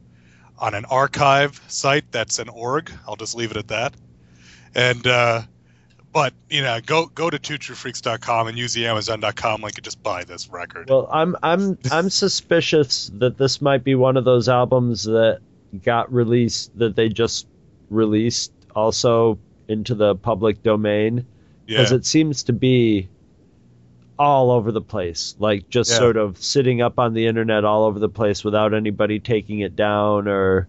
on 0.58 0.72
an 0.72 0.86
archive 0.86 1.62
site 1.68 2.10
that's 2.10 2.38
an 2.38 2.48
org. 2.48 2.90
I'll 3.06 3.16
just 3.16 3.36
leave 3.36 3.50
it 3.50 3.58
at 3.58 3.68
that. 3.68 3.92
And 4.74 5.06
uh, 5.06 5.42
but 6.10 6.32
you 6.48 6.62
know, 6.62 6.80
go 6.86 7.04
go 7.04 7.28
to 7.28 7.38
twotruefreaks.com 7.38 8.48
and 8.48 8.56
use 8.56 8.72
the 8.72 8.86
Amazon.com 8.86 9.60
link 9.60 9.76
and 9.76 9.84
just 9.84 10.02
buy 10.02 10.24
this 10.24 10.48
record. 10.48 10.88
Well, 10.88 11.06
I'm 11.12 11.36
I'm 11.42 11.76
I'm 11.92 12.08
suspicious 12.08 13.10
that 13.18 13.36
this 13.36 13.60
might 13.60 13.84
be 13.84 13.94
one 13.94 14.16
of 14.16 14.24
those 14.24 14.48
albums 14.48 15.04
that 15.04 15.40
got 15.84 16.10
released 16.10 16.78
that 16.78 16.96
they 16.96 17.10
just 17.10 17.46
released 17.90 18.52
also 18.74 19.38
into 19.70 19.94
the 19.94 20.14
public 20.16 20.62
domain 20.62 21.24
because 21.66 21.90
Yeah. 21.90 21.96
it 21.98 22.06
seems 22.06 22.42
to 22.44 22.52
be 22.52 23.08
all 24.18 24.50
over 24.50 24.70
the 24.70 24.80
place, 24.82 25.34
like 25.38 25.68
just 25.70 25.90
Yeah. 25.90 25.98
sort 25.98 26.16
of 26.16 26.36
sitting 26.38 26.82
up 26.82 26.98
on 26.98 27.14
the 27.14 27.26
internet 27.26 27.64
all 27.64 27.84
over 27.84 27.98
the 27.98 28.08
place 28.08 28.44
without 28.44 28.74
anybody 28.74 29.18
taking 29.18 29.60
it 29.60 29.76
down 29.76 30.28
or 30.28 30.68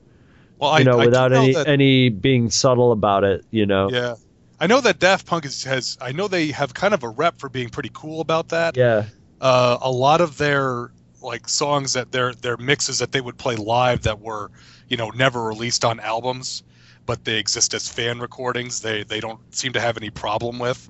Well, 0.57 0.72
I- 0.72 0.80
you 0.80 0.86
know 0.86 0.99
I 0.99 1.06
without 1.06 1.32
know 1.32 1.41
any 1.41 1.53
that- 1.53 1.68
any 1.68 2.10
being 2.10 2.49
subtle 2.49 2.91
about 2.94 3.23
it, 3.23 3.44
you 3.52 3.65
know. 3.65 3.90
Yeah. 3.91 4.15
I 4.60 4.68
know 4.68 4.80
that 4.80 4.99
Daft 4.99 5.26
Punk 5.26 5.45
is, 5.45 5.64
has. 5.64 5.98
I 5.99 6.11
know 6.11 6.28
they 6.28 6.48
have 6.52 6.73
kind 6.73 6.94
of 6.94 7.03
a 7.03 7.10
rep 7.10 7.40
for 7.40 7.49
being 7.49 7.69
pretty 7.69 7.90
cool 7.94 8.22
about 8.22 8.49
that. 8.49 8.78
Yeah. 8.78 9.06
Uh, 9.41 9.78
a 9.82 9.91
lot 9.91 10.22
of 10.22 10.38
their 10.38 10.91
like 11.23 11.49
songs 11.49 11.94
that 11.94 12.11
their 12.11 12.34
their 12.34 12.57
mixes 12.57 12.99
that 12.99 13.11
they 13.11 13.22
would 13.22 13.38
play 13.38 13.56
live 13.56 14.03
that 14.03 14.22
were, 14.22 14.49
you 14.88 14.98
know, 14.98 15.10
never 15.10 15.44
released 15.44 15.84
on 15.84 15.99
albums, 15.99 16.64
but 17.06 17.26
they 17.26 17.38
exist 17.38 17.73
as 17.73 17.88
fan 17.88 18.19
recordings. 18.19 18.82
They 18.82 19.03
they 19.03 19.19
don't 19.19 19.40
seem 19.53 19.73
to 19.73 19.82
have 19.82 19.98
any 19.98 20.10
problem 20.10 20.60
with. 20.60 20.88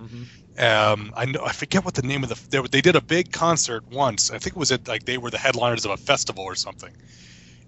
Um, 0.57 1.13
I 1.15 1.25
know 1.25 1.43
I 1.45 1.53
forget 1.53 1.85
what 1.85 1.93
the 1.93 2.01
name 2.01 2.23
of 2.23 2.29
the 2.29 2.39
they, 2.49 2.67
they 2.67 2.81
did 2.81 2.95
a 2.95 3.01
big 3.01 3.31
concert 3.31 3.83
once. 3.91 4.29
I 4.31 4.37
think 4.37 4.55
it 4.55 4.59
was 4.59 4.71
at 4.71 4.87
like 4.87 5.05
they 5.05 5.17
were 5.17 5.29
the 5.31 5.37
headliners 5.37 5.85
of 5.85 5.91
a 5.91 5.97
festival 5.97 6.43
or 6.43 6.55
something, 6.55 6.93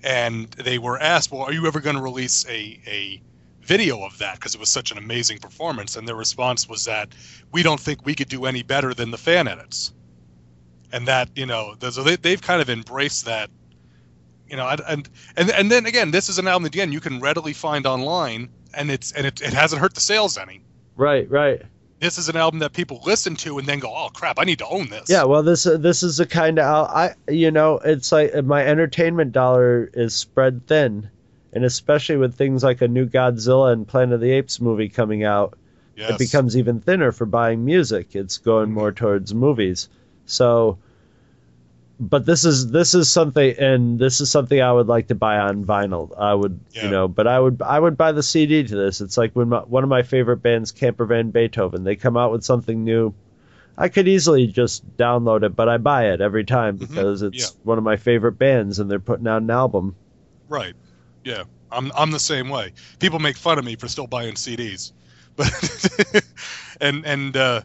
and 0.03 0.49
they 0.51 0.77
were 0.77 0.99
asked, 1.01 1.31
"Well, 1.31 1.43
are 1.43 1.53
you 1.53 1.65
ever 1.67 1.79
going 1.79 1.95
to 1.95 2.01
release 2.01 2.45
a 2.47 2.79
a 2.85 3.21
video 3.61 4.03
of 4.03 4.17
that 4.17 4.35
because 4.35 4.53
it 4.53 4.59
was 4.59 4.69
such 4.69 4.91
an 4.91 4.97
amazing 4.97 5.39
performance?" 5.39 5.95
And 5.95 6.07
their 6.07 6.15
response 6.15 6.67
was 6.67 6.85
that 6.85 7.09
we 7.51 7.63
don't 7.63 7.79
think 7.79 8.05
we 8.05 8.15
could 8.15 8.29
do 8.29 8.45
any 8.45 8.63
better 8.63 8.93
than 8.93 9.11
the 9.11 9.17
fan 9.17 9.47
edits, 9.47 9.93
and 10.91 11.07
that 11.07 11.29
you 11.35 11.45
know 11.45 11.75
so 11.79 12.03
they, 12.03 12.17
they've 12.17 12.41
kind 12.41 12.61
of 12.61 12.69
embraced 12.69 13.25
that. 13.25 13.49
You 14.49 14.57
know, 14.57 14.67
and, 14.67 15.09
and 15.35 15.49
and 15.51 15.71
then 15.71 15.85
again, 15.85 16.11
this 16.11 16.29
is 16.29 16.37
an 16.37 16.47
album 16.47 16.63
that 16.63 16.73
again 16.75 16.91
you 16.91 16.99
can 16.99 17.19
readily 17.19 17.53
find 17.53 17.85
online, 17.87 18.49
and 18.73 18.91
it's 18.91 19.11
and 19.13 19.25
it, 19.25 19.41
it 19.41 19.53
hasn't 19.53 19.81
hurt 19.81 19.95
the 19.95 20.01
sales 20.01 20.37
any. 20.37 20.61
Right, 20.95 21.29
right. 21.29 21.61
This 21.99 22.17
is 22.17 22.27
an 22.27 22.35
album 22.35 22.59
that 22.59 22.73
people 22.73 23.01
listen 23.05 23.35
to 23.37 23.57
and 23.57 23.67
then 23.67 23.79
go, 23.79 23.91
"Oh 23.95 24.09
crap, 24.13 24.37
I 24.37 24.43
need 24.43 24.59
to 24.59 24.67
own 24.67 24.89
this." 24.89 25.09
Yeah, 25.09 25.23
well, 25.23 25.41
this 25.41 25.65
uh, 25.65 25.77
this 25.77 26.03
is 26.03 26.17
the 26.17 26.25
kind 26.25 26.59
of 26.59 26.65
I 26.89 27.15
you 27.29 27.49
know 27.49 27.79
it's 27.79 28.11
like 28.11 28.35
uh, 28.35 28.41
my 28.41 28.63
entertainment 28.65 29.31
dollar 29.31 29.89
is 29.93 30.13
spread 30.13 30.67
thin, 30.67 31.09
and 31.53 31.63
especially 31.63 32.17
with 32.17 32.35
things 32.35 32.63
like 32.63 32.81
a 32.81 32.87
new 32.87 33.05
Godzilla 33.07 33.71
and 33.71 33.87
Planet 33.87 34.15
of 34.15 34.21
the 34.21 34.31
Apes 34.31 34.59
movie 34.59 34.89
coming 34.89 35.23
out, 35.23 35.57
Yes. 35.95 36.11
it 36.11 36.19
becomes 36.19 36.57
even 36.57 36.81
thinner 36.81 37.11
for 37.13 37.25
buying 37.25 37.63
music. 37.63 38.15
It's 38.15 38.37
going 38.37 38.71
more 38.71 38.91
towards 38.91 39.33
movies. 39.33 39.87
So, 40.25 40.77
but 42.09 42.25
this 42.25 42.45
is 42.45 42.71
this 42.71 42.93
is 42.93 43.09
something, 43.09 43.55
and 43.57 43.97
this 43.99 44.21
is 44.21 44.29
something 44.31 44.61
I 44.61 44.71
would 44.71 44.87
like 44.87 45.07
to 45.07 45.15
buy 45.15 45.37
on 45.39 45.65
vinyl. 45.65 46.11
I 46.17 46.33
would, 46.33 46.59
Yeah. 46.71 46.85
you 46.85 46.89
know, 46.91 47.07
but 47.07 47.27
I 47.27 47.39
would 47.39 47.61
I 47.61 47.79
would 47.79 47.97
buy 47.97 48.11
the 48.11 48.23
CD 48.23 48.63
to 48.63 48.75
this. 48.75 49.01
It's 49.01 49.17
like 49.17 49.33
when 49.33 49.49
my, 49.49 49.59
one 49.59 49.83
of 49.83 49.89
my 49.89 50.03
favorite 50.03 50.37
bands, 50.37 50.71
Camper 50.71 51.05
Van 51.05 51.31
Beethoven, 51.31 51.83
they 51.83 51.95
come 51.95 52.17
out 52.17 52.31
with 52.31 52.43
something 52.43 52.83
new. 52.83 53.13
I 53.77 53.89
could 53.89 54.07
easily 54.07 54.45
just 54.47 54.85
download 54.97 55.43
it, 55.43 55.55
but 55.55 55.67
I 55.67 55.77
buy 55.77 56.09
it 56.11 56.21
every 56.21 56.43
time 56.45 56.77
because 56.77 57.21
it's 57.23 57.37
Mm-hmm. 57.51 57.57
yeah. 57.59 57.63
one 57.63 57.77
of 57.79 57.83
my 57.83 57.97
favorite 57.97 58.37
bands, 58.37 58.77
and 58.79 58.89
they're 58.91 58.99
putting 58.99 59.27
out 59.27 59.41
an 59.41 59.49
album. 59.49 59.95
Right. 60.47 60.75
Yeah. 61.23 61.43
I'm 61.71 61.91
I'm 61.95 62.11
the 62.11 62.19
same 62.19 62.49
way. 62.49 62.73
People 62.99 63.17
make 63.19 63.35
fun 63.35 63.57
of 63.57 63.65
me 63.65 63.75
for 63.75 63.87
still 63.87 64.05
buying 64.07 64.35
CDs. 64.35 64.91
But 65.35 66.23
and 66.81 67.03
and 67.05 67.35
uh 67.35 67.61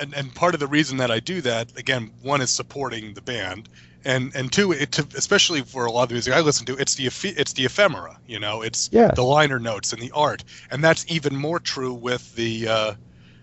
and 0.00 0.14
and 0.14 0.34
part 0.34 0.54
of 0.54 0.60
the 0.60 0.66
reason 0.66 0.98
that 0.98 1.10
I 1.10 1.20
do 1.20 1.40
that 1.42 1.76
again, 1.78 2.10
one 2.22 2.40
is 2.40 2.50
supporting 2.50 3.14
the 3.14 3.22
band 3.22 3.68
and 4.04 4.32
and 4.34 4.52
two 4.52 4.72
it 4.72 4.92
to, 4.92 5.06
especially 5.16 5.62
for 5.62 5.86
a 5.86 5.92
lot 5.92 6.04
of 6.04 6.08
the 6.10 6.14
music 6.14 6.34
I 6.34 6.40
listen 6.40 6.66
to, 6.66 6.76
it's 6.76 6.94
the 6.94 7.06
it's 7.06 7.52
the 7.52 7.64
ephemera, 7.64 8.18
you 8.26 8.38
know, 8.38 8.62
it's 8.62 8.90
Yeah. 8.92 9.10
the 9.14 9.24
liner 9.24 9.58
notes 9.58 9.92
and 9.92 10.00
the 10.00 10.10
art. 10.12 10.44
And 10.70 10.82
that's 10.82 11.04
even 11.08 11.36
more 11.36 11.60
true 11.60 11.92
with 11.92 12.34
the 12.34 12.68
uh 12.68 12.94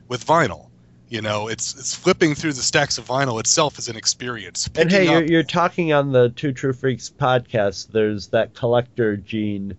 with 0.07 0.25
vinyl. 0.25 0.67
You 1.09 1.21
know, 1.21 1.49
it's 1.49 1.75
it's 1.77 1.93
flipping 1.93 2.35
through 2.35 2.53
the 2.53 2.61
stacks 2.61 2.97
of 2.97 3.05
vinyl 3.05 3.39
itself 3.39 3.77
is 3.77 3.89
an 3.89 3.97
experience. 3.97 4.69
And 4.75 4.89
hey, 4.89 4.99
Picking 4.99 5.11
you're, 5.11 5.23
you're 5.23 5.43
talking 5.43 5.93
on 5.93 6.11
the 6.11 6.29
Two 6.29 6.53
True 6.53 6.73
Freaks 6.73 7.09
podcast. 7.09 7.91
There's 7.91 8.27
that 8.27 8.53
collector 8.53 9.17
gene 9.17 9.75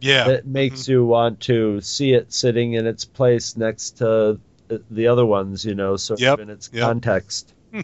yeah. 0.00 0.24
that 0.24 0.46
makes 0.46 0.88
you 0.88 1.04
want 1.04 1.40
to 1.40 1.80
see 1.80 2.12
it 2.12 2.32
sitting 2.32 2.74
in 2.74 2.86
its 2.86 3.04
place 3.04 3.56
next 3.56 3.98
to 3.98 4.40
the- 4.70 4.82
the 4.90 5.06
other 5.08 5.26
ones, 5.26 5.64
you 5.64 5.74
know, 5.74 5.96
sort 5.96 6.20
Yep, 6.20 6.34
of 6.34 6.40
in 6.40 6.50
its 6.50 6.70
yep. 6.72 6.84
context. 6.84 7.52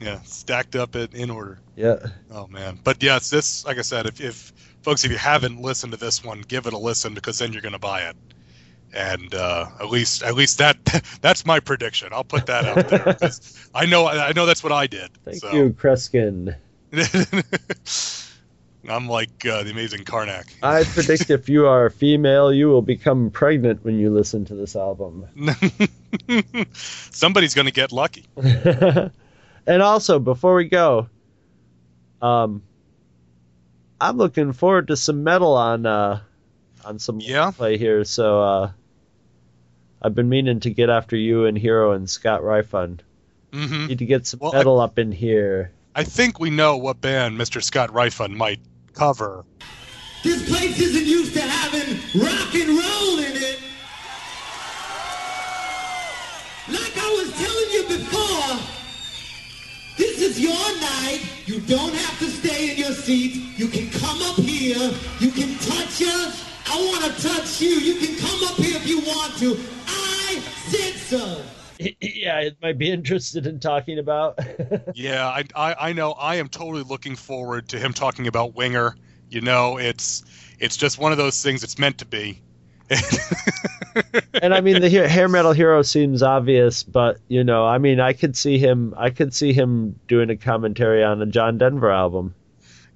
yeah, 0.00 0.20
stacked 0.24 0.76
up 0.76 0.96
in, 0.96 1.08
in 1.12 1.30
order. 1.30 1.58
Yeah. 1.76 1.98
Oh 2.30 2.46
man, 2.46 2.78
but 2.82 3.02
yes, 3.02 3.30
this 3.30 3.64
like 3.64 3.78
I 3.78 3.82
said, 3.82 4.06
if, 4.06 4.20
if 4.20 4.52
folks, 4.82 5.04
if 5.04 5.10
you 5.10 5.18
haven't 5.18 5.60
listened 5.60 5.92
to 5.92 5.98
this 5.98 6.24
one, 6.24 6.40
give 6.40 6.66
it 6.66 6.72
a 6.72 6.78
listen 6.78 7.14
because 7.14 7.38
then 7.38 7.52
you're 7.52 7.62
gonna 7.62 7.78
buy 7.78 8.02
it, 8.02 8.16
and 8.94 9.34
uh, 9.34 9.66
at 9.78 9.90
least 9.90 10.22
at 10.22 10.34
least 10.34 10.58
that 10.58 10.76
that's 11.20 11.44
my 11.44 11.60
prediction. 11.60 12.08
I'll 12.12 12.24
put 12.24 12.46
that 12.46 12.64
out 12.64 12.88
there. 12.88 13.30
I 13.74 13.86
know 13.86 14.08
I 14.08 14.32
know 14.32 14.46
that's 14.46 14.62
what 14.62 14.72
I 14.72 14.86
did. 14.86 15.10
Thank 15.24 15.38
so. 15.38 15.52
you, 15.52 15.70
Kreskin. 15.70 16.56
I'm 18.88 19.08
like 19.08 19.44
uh, 19.46 19.62
the 19.62 19.70
amazing 19.70 20.04
Karnak. 20.04 20.44
I 20.62 20.84
predict 20.94 21.30
if 21.30 21.48
you 21.48 21.66
are 21.66 21.86
a 21.86 21.90
female, 21.90 22.52
you 22.52 22.68
will 22.68 22.82
become 22.82 23.30
pregnant 23.30 23.84
when 23.84 23.98
you 23.98 24.10
listen 24.10 24.44
to 24.46 24.54
this 24.54 24.74
album. 24.74 25.26
Somebody's 26.72 27.54
gonna 27.54 27.70
get 27.70 27.92
lucky. 27.92 28.24
and 28.36 29.82
also, 29.82 30.18
before 30.18 30.54
we 30.54 30.64
go, 30.68 31.08
um, 32.22 32.62
I'm 34.00 34.16
looking 34.16 34.52
forward 34.52 34.88
to 34.88 34.96
some 34.96 35.24
metal 35.24 35.54
on 35.56 35.84
uh, 35.86 36.20
on 36.84 36.98
some 36.98 37.20
Yeah? 37.20 37.50
play 37.50 37.76
here. 37.76 38.04
So 38.04 38.42
uh, 38.42 38.70
I've 40.02 40.14
been 40.14 40.28
meaning 40.28 40.60
to 40.60 40.70
get 40.70 40.88
after 40.90 41.16
you 41.16 41.44
and 41.46 41.56
Hero 41.58 41.92
and 41.92 42.08
Scott 42.08 42.42
Ryfun. 42.42 43.00
hmm 43.52 43.86
Need 43.86 43.98
to 43.98 44.06
get 44.06 44.26
some 44.26 44.40
Well, 44.40 44.54
I- 44.54 44.58
metal 44.58 44.80
up 44.80 44.98
in 44.98 45.12
here. 45.12 45.72
I 45.94 46.04
think 46.04 46.38
we 46.38 46.50
know 46.50 46.76
what 46.76 47.00
band 47.00 47.36
Mr. 47.36 47.60
Scott 47.60 47.90
Ryfun 47.90 48.36
might 48.36 48.60
cover. 48.94 49.44
This 50.22 50.48
place 50.48 50.78
isn't 50.78 51.06
used 51.06 51.32
to 51.34 51.40
having 51.40 51.96
rock 52.20 52.54
and 52.54 52.68
roll 52.68 53.18
in 53.18 53.36
it. 53.36 53.58
Like 56.68 56.96
I 56.96 57.10
was 57.18 57.32
telling 57.32 57.70
you 57.72 57.82
before, 57.98 58.58
this 59.96 60.20
is 60.20 60.38
your 60.40 60.52
night. 60.80 61.22
You 61.46 61.60
don't 61.60 61.94
have 61.94 62.18
to 62.20 62.26
stay 62.26 62.72
in 62.72 62.76
your 62.78 62.92
seat. 62.92 63.58
You 63.58 63.68
can 63.68 63.90
come 63.90 64.22
up 64.22 64.36
here. 64.36 64.92
You 65.20 65.30
can 65.30 65.56
touch 65.58 66.02
us. 66.02 66.44
I 66.66 66.76
want 66.76 67.04
to 67.04 67.22
touch 67.22 67.60
you. 67.60 67.70
You 67.70 68.06
can 68.06 68.16
come 68.18 68.44
up 68.44 68.56
here 68.56 68.76
if 68.76 68.86
you 68.86 69.00
want 69.00 69.36
to. 69.38 69.58
I 69.86 70.40
said 70.68 70.94
so. 70.94 71.42
yeah, 72.00 72.40
it 72.40 72.56
might 72.62 72.78
be 72.78 72.90
interested 72.90 73.46
in 73.46 73.60
talking 73.60 73.98
about. 73.98 74.38
Yeah, 74.94 75.26
I, 75.26 75.44
I 75.54 75.74
I 75.88 75.92
know. 75.92 76.12
I 76.12 76.36
am 76.36 76.48
totally 76.48 76.82
looking 76.82 77.16
forward 77.16 77.68
to 77.68 77.78
him 77.78 77.92
talking 77.92 78.26
about 78.26 78.54
Winger. 78.54 78.96
You 79.28 79.40
know, 79.40 79.78
it's 79.78 80.24
it's 80.58 80.76
just 80.76 80.98
one 80.98 81.12
of 81.12 81.18
those 81.18 81.42
things. 81.42 81.62
It's 81.62 81.78
meant 81.78 81.98
to 81.98 82.06
be. 82.06 82.42
and 84.42 84.52
I 84.52 84.60
mean, 84.60 84.80
the 84.80 84.88
he- 84.88 84.96
hair 84.96 85.28
metal 85.28 85.52
hero 85.52 85.82
seems 85.82 86.22
obvious, 86.22 86.82
but 86.82 87.18
you 87.28 87.44
know, 87.44 87.66
I 87.66 87.78
mean, 87.78 88.00
I 88.00 88.12
could 88.12 88.36
see 88.36 88.58
him. 88.58 88.94
I 88.96 89.10
could 89.10 89.32
see 89.32 89.52
him 89.52 89.98
doing 90.08 90.30
a 90.30 90.36
commentary 90.36 91.04
on 91.04 91.22
a 91.22 91.26
John 91.26 91.58
Denver 91.58 91.90
album. 91.90 92.34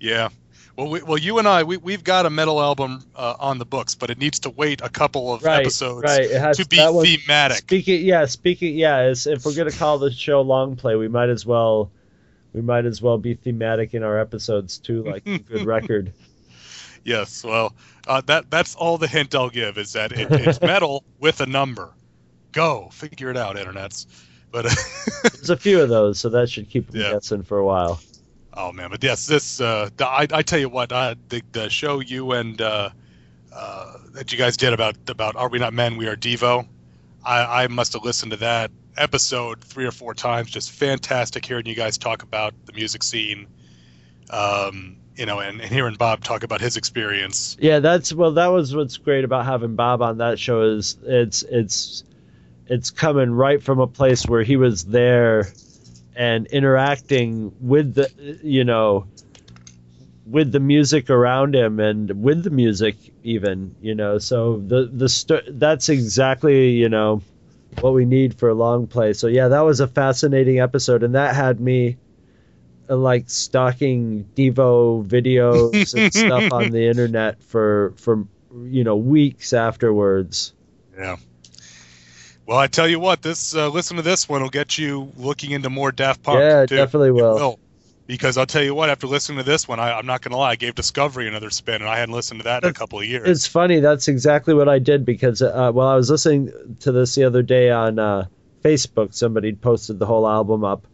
Yeah. 0.01 0.28
Well, 0.76 0.88
we, 0.90 1.02
well, 1.02 1.18
you 1.18 1.38
and 1.38 1.46
I, 1.46 1.62
we 1.62 1.76
we've 1.76 2.02
got 2.02 2.26
a 2.26 2.30
metal 2.30 2.60
album 2.60 3.05
uh, 3.14 3.34
on 3.38 3.59
the 3.59 3.64
books, 3.64 3.94
but 3.94 4.10
it 4.10 4.18
needs 4.18 4.40
to 4.40 4.51
wait 4.51 4.80
a 4.80 4.88
couple 4.88 5.32
of 5.32 5.42
Right, 5.44 5.60
episodes 5.60 6.02
right. 6.02 6.22
It 6.22 6.40
has 6.40 6.56
to 6.56 6.66
be 6.66 6.78
one- 6.78 7.06
thematic. 7.06 7.59
Speaking, 7.59 8.05
yeah, 8.05 8.24
speaking, 8.26 8.76
yeah. 8.76 9.12
If 9.12 9.44
we're 9.44 9.55
gonna 9.55 9.70
call 9.70 9.98
the 9.98 10.10
show 10.10 10.40
long 10.40 10.74
play, 10.74 10.96
we 10.96 11.06
might 11.06 11.28
as 11.28 11.46
well, 11.46 11.92
we 12.52 12.60
might 12.60 12.86
as 12.86 13.01
well 13.01 13.18
be 13.18 13.34
thematic 13.34 13.94
in 13.94 14.02
our 14.02 14.18
episodes 14.18 14.78
too, 14.78 15.05
like 15.05 15.24
a 15.26 15.38
good 15.38 15.64
record. 15.66 16.12
Yes. 17.05 17.44
Well, 17.44 17.72
uh, 18.09 18.22
that 18.22 18.51
that's 18.51 18.74
all 18.74 18.98
the 18.98 19.06
hint 19.06 19.34
I'll 19.34 19.51
give 19.51 19.78
is 19.78 19.92
that 19.92 20.10
it, 20.10 20.26
it's 20.32 20.60
metal 20.62 21.05
with 21.20 21.40
a 21.40 21.46
number. 21.46 21.92
Go 22.51 22.88
figure 22.90 23.30
it 23.30 23.36
out, 23.36 23.55
internets. 23.56 24.06
But 24.51 24.64
There's 25.22 25.51
a 25.51 25.56
few 25.56 25.80
of 25.82 25.88
those, 25.88 26.18
so 26.18 26.28
that 26.30 26.48
should 26.51 26.68
keep 26.68 26.90
them 26.90 27.01
Yeah. 27.01 27.12
guessing 27.12 27.42
for 27.44 27.59
a 27.59 27.64
while. 27.64 28.01
Oh 28.56 28.72
man, 28.72 28.90
but 28.90 29.02
yes, 29.02 29.26
this 29.26 29.60
uh, 29.60 29.90
the, 29.97 30.06
I, 30.06 30.26
I 30.32 30.43
tell 30.43 30.59
you 30.59 30.68
what, 30.68 30.93
uh, 30.93 31.16
the 31.28 31.43
the 31.52 31.68
show 31.68 32.01
you 32.01 32.32
and 32.32 32.60
uh, 32.60 32.90
uh, 33.52 33.93
that 34.12 34.31
you 34.32 34.39
guys 34.39 34.56
did 34.56 34.72
about 34.72 34.97
about 35.09 35.35
Are 35.36 35.48
We 35.48 35.59
Not 35.59 35.74
Men? 35.74 35.97
We 35.97 36.06
Are 36.06 36.16
Devo. 36.16 36.66
I, 37.24 37.64
I 37.64 37.66
must 37.68 37.94
have 37.94 38.05
listened 38.05 38.32
to 38.32 38.39
that 38.39 38.70
episode 38.97 39.62
three 39.64 39.86
or 39.86 39.90
four 39.90 40.14
times. 40.14 40.51
Just 40.51 40.70
fantastic 40.70 41.44
hearing 41.44 41.66
you 41.66 41.74
guys 41.74 41.98
talk 41.98 42.22
about 42.22 42.55
the 42.66 42.72
music 42.72 43.02
scene. 43.02 43.47
Um, 44.31 44.97
you 45.16 45.26
know, 45.26 45.40
and, 45.40 45.60
and 45.60 45.70
hearing 45.70 45.94
Bob 45.94 46.22
talk 46.22 46.43
about 46.43 46.60
his 46.60 46.76
experience. 46.76 47.56
Yeah, 47.60 47.81
that's 47.81 48.12
well. 48.12 48.32
That 48.32 48.48
was 48.48 48.74
what's 48.74 48.97
great 48.98 49.24
about 49.24 49.47
having 49.47 49.74
Bob 49.74 50.01
on 50.01 50.18
that 50.18 50.39
show 50.39 50.62
is 50.62 50.97
it's 51.02 51.43
it's 51.43 52.05
it's 52.66 52.90
coming 52.90 53.31
right 53.32 53.62
from 53.62 53.81
a 53.81 53.86
place 53.86 54.26
where 54.26 54.43
he 54.43 54.56
was 54.56 54.85
there 54.85 55.52
and 56.16 56.47
interacting 56.49 57.53
with 57.61 57.95
the 57.95 58.11
you 58.43 58.65
know 58.65 59.07
with 60.27 60.53
the 60.53 60.61
music 60.61 61.11
around 61.11 61.55
him 61.55 61.81
and 61.81 62.23
with 62.23 62.43
the 62.45 62.51
music 62.51 62.97
even 63.23 63.74
you 63.81 63.95
know. 63.95 64.19
So 64.19 64.59
the 64.66 64.91
the 64.93 65.09
st- 65.09 65.59
that's 65.59 65.89
exactly 65.89 66.70
you 66.70 66.89
know 66.89 67.23
what 67.81 67.93
we 67.93 68.05
need 68.05 68.39
for 68.39 68.49
a 68.49 68.55
long 68.55 68.86
play. 68.86 69.12
So 69.12 69.27
yeah 69.27 69.49
that 69.49 69.61
was 69.61 69.81
a 69.81 69.89
fascinating 69.89 70.61
episode 70.61 71.03
and 71.03 71.15
that 71.15 71.35
had 71.35 71.61
me 71.61 71.97
uh, 72.89 72.97
like 72.97 73.28
stalking 73.31 74.24
devo 74.35 75.05
videos 75.07 75.95
and 75.95 76.12
stuff 76.12 76.53
on 76.53 76.70
the 76.70 76.86
internet 76.89 77.43
for 77.43 77.95
for 77.97 78.27
you 78.62 78.85
know 78.85 78.97
weeks 78.97 79.53
afterwards. 79.53 80.55
Yeah. 80.97 81.16
Well, 82.46 82.58
I 82.58 82.66
tell 82.66 82.86
you 82.86 83.00
what, 83.00 83.22
this 83.22 83.54
uh, 83.54 83.68
listen 83.68 83.96
to 83.96 84.02
this 84.02 84.28
one 84.28 84.42
will 84.42 84.50
get 84.50 84.76
you 84.76 85.10
looking 85.16 85.52
into 85.52 85.70
more 85.70 85.92
Daft 85.92 86.22
Punk. 86.22 86.40
Yeah, 86.40 86.62
it 86.62 86.68
too. 86.68 86.76
definitely 86.76 87.08
It 87.08 87.12
will. 87.12 87.58
Because 88.06 88.36
I'll 88.36 88.44
tell 88.44 88.62
you 88.62 88.74
what, 88.74 88.90
after 88.90 89.06
listening 89.06 89.38
to 89.38 89.44
this 89.44 89.66
one, 89.66 89.80
I, 89.80 89.94
I'm 89.94 90.04
not 90.04 90.20
going 90.20 90.32
to 90.32 90.36
lie, 90.36 90.50
I 90.50 90.56
gave 90.56 90.74
Discovery 90.74 91.26
another 91.26 91.48
spin, 91.48 91.76
and 91.76 91.86
I 91.86 91.98
hadn't 91.98 92.14
listened 92.14 92.40
to 92.40 92.44
that 92.44 92.62
in 92.62 92.68
a 92.68 92.74
couple 92.74 92.98
of 92.98 93.06
years. 93.06 93.26
It's 93.26 93.46
funny. 93.46 93.80
That's 93.80 94.08
exactly 94.08 94.52
what 94.52 94.68
I 94.68 94.78
did 94.78 95.06
because 95.06 95.40
uh, 95.40 95.72
while 95.72 95.88
I 95.88 95.96
was 95.96 96.10
listening 96.10 96.52
to 96.80 96.92
this 96.92 97.14
the 97.14 97.24
other 97.24 97.40
day 97.42 97.70
on 97.70 97.98
uh, 97.98 98.26
Facebook, 98.62 99.14
somebody 99.14 99.54
posted 99.54 99.98
the 99.98 100.04
whole 100.04 100.28
album 100.28 100.64
up, 100.64 100.86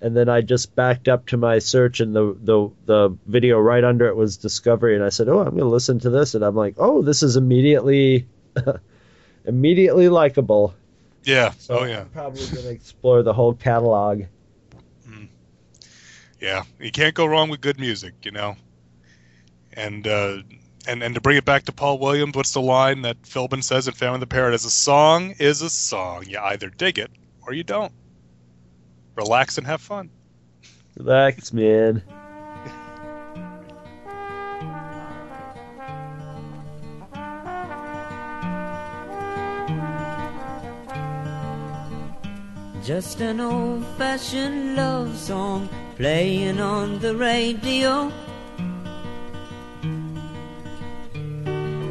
and 0.00 0.16
then 0.16 0.28
I 0.28 0.40
just 0.40 0.74
backed 0.74 1.06
up 1.06 1.26
to 1.26 1.36
my 1.36 1.60
search, 1.60 2.00
and 2.00 2.16
the 2.16 2.36
the 2.42 2.70
the 2.86 3.16
video 3.26 3.60
right 3.60 3.84
under 3.84 4.08
it 4.08 4.16
was 4.16 4.36
Discovery, 4.36 4.96
and 4.96 5.04
I 5.04 5.10
said, 5.10 5.28
"Oh, 5.28 5.38
I'm 5.38 5.50
going 5.50 5.58
to 5.58 5.66
listen 5.66 6.00
to 6.00 6.10
this," 6.10 6.34
and 6.34 6.44
I'm 6.44 6.56
like, 6.56 6.74
"Oh, 6.78 7.02
this 7.02 7.22
is 7.22 7.36
immediately 7.36 8.26
immediately 9.44 10.08
likable." 10.08 10.74
Yeah. 11.24 11.52
So 11.58 11.80
oh, 11.80 11.84
yeah. 11.84 12.00
I'm 12.00 12.08
probably 12.10 12.46
going 12.46 12.62
to 12.62 12.70
explore 12.70 13.22
the 13.22 13.32
whole 13.32 13.54
catalog. 13.54 14.24
Yeah. 16.40 16.64
You 16.78 16.90
can't 16.90 17.14
go 17.14 17.26
wrong 17.26 17.50
with 17.50 17.60
good 17.60 17.78
music, 17.78 18.14
you 18.24 18.30
know? 18.30 18.56
And, 19.74 20.06
uh, 20.06 20.38
and, 20.86 21.02
and 21.02 21.14
to 21.14 21.20
bring 21.20 21.36
it 21.36 21.44
back 21.44 21.64
to 21.64 21.72
Paul 21.72 21.98
Williams, 21.98 22.34
what's 22.34 22.52
the 22.52 22.62
line 22.62 23.02
that 23.02 23.22
Philbin 23.22 23.62
says 23.62 23.86
in 23.86 23.94
Phantom 23.94 24.14
of 24.14 24.20
the 24.20 24.26
Paradise? 24.26 24.60
Is 24.60 24.66
a 24.66 24.70
song 24.70 25.34
is 25.38 25.62
a 25.62 25.70
song. 25.70 26.24
You 26.26 26.38
either 26.38 26.70
dig 26.70 26.98
it 26.98 27.10
or 27.46 27.52
you 27.52 27.62
don't. 27.62 27.92
Relax 29.16 29.58
and 29.58 29.66
have 29.66 29.82
fun. 29.82 30.10
Relax, 30.96 31.52
man. 31.52 32.02
Just 42.90 43.20
an 43.20 43.38
old 43.38 43.86
fashioned 43.98 44.74
love 44.74 45.16
song 45.16 45.68
playing 45.94 46.58
on 46.58 46.98
the 46.98 47.14
radio. 47.14 48.10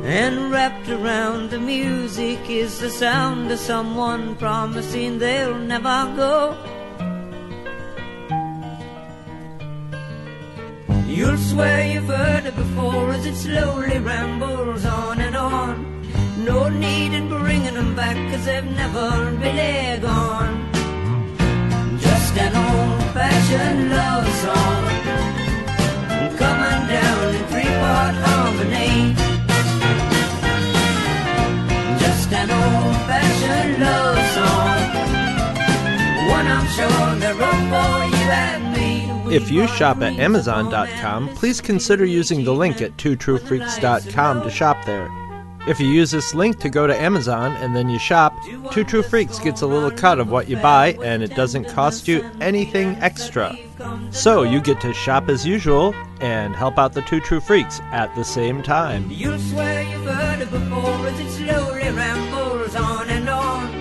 And 0.03 0.51
wrapped 0.51 0.89
around 0.89 1.51
the 1.51 1.57
music 1.57 2.39
is 2.49 2.81
the 2.81 2.89
sound 2.89 3.49
of 3.49 3.59
someone 3.59 4.35
promising 4.35 5.19
they'll 5.19 5.57
never 5.57 6.01
go. 6.17 6.57
You'll 11.07 11.38
swear 11.38 11.93
you've 11.93 12.11
heard 12.11 12.45
it 12.45 12.57
before 12.57 13.11
as 13.11 13.26
it 13.26 13.35
slowly 13.35 13.99
rambles 13.99 14.85
on 14.85 15.21
and 15.21 15.38
on. 15.38 15.73
No 16.43 16.67
need 16.67 17.13
in 17.13 17.30
bringing 17.30 17.76
them 17.76 17.95
back 17.95 18.17
cause 18.30 18.43
they've 18.43 18.65
never 18.65 19.31
really 19.39 20.01
gone. 20.01 20.69
Just 22.30 22.41
an 22.41 22.56
old 22.56 23.01
fashioned 23.11 23.89
love 23.89 24.27
song 24.35 24.85
coming 26.38 26.88
down 26.88 27.34
in 27.34 27.43
three 27.47 27.64
part 27.64 28.14
harmony. 28.14 29.15
Just 31.97 32.31
an 32.31 32.51
old 32.51 32.95
fashioned 33.07 33.81
love 33.81 34.22
song. 34.38 34.80
One 36.30 36.45
I'm 36.45 36.68
sure 36.68 37.15
they're 37.19 37.34
wrote 37.34 37.65
for 37.73 38.15
you 38.15 38.30
and 38.30 38.73
me. 38.76 39.35
If 39.35 39.49
you 39.49 39.65
shop 39.65 40.03
at 40.03 40.19
Amazon.com, 40.19 41.30
please 41.30 41.60
consider 41.61 42.06
using 42.06 42.43
the 42.43 42.53
link 42.53 42.80
at 42.80 42.95
twotruefreaks.com 42.97 44.43
to 44.43 44.51
shop 44.51 44.85
there. 44.85 45.10
If 45.68 45.80
you 45.80 45.88
use 45.88 46.11
this 46.11 46.34
link 46.34 46.60
to 46.60 46.69
go 46.69 46.88
to 46.88 46.99
Amazon 46.99 47.52
and 47.57 47.76
then 47.76 47.90
you 47.90 47.99
shop, 47.99 48.34
Two 48.72 48.84
True 48.84 49.03
Freaks 49.03 49.40
gets 49.40 49.61
a 49.61 49.68
little 49.68 49.91
cut 49.91 50.19
of 50.19 50.31
what 50.31 50.48
you 50.49 50.56
buy 50.57 50.94
and 51.03 51.22
it 51.22 51.36
doesn't 51.36 51.65
cost 51.65 52.07
you 52.07 52.27
anything 52.40 52.95
extra. 53.02 53.56
So 54.11 54.44
you 54.44 54.61
get 54.61 54.80
to 54.81 54.94
shop 54.94 55.30
as 55.30 55.45
usual 55.45 55.94
and 56.22 56.56
help 56.56 56.80
out 56.80 56.94
the 56.94 57.02
Two 57.02 57.19
True 57.19 57.41
Freaks 57.41 57.81
at 57.91 58.14
the 58.15 58.23
same 58.23 58.64
time. 58.64 59.10
You'll 59.11 59.38
swear 59.38 59.84
you've 59.84 60.06
heard 60.06 60.41
it 60.41 60.49
before 60.49 61.07
as 61.07 61.19
it 61.19 61.30
slowly 61.30 61.90
rambles 61.91 62.76
on 62.76 63.10
and 63.10 63.30
on. 63.30 63.72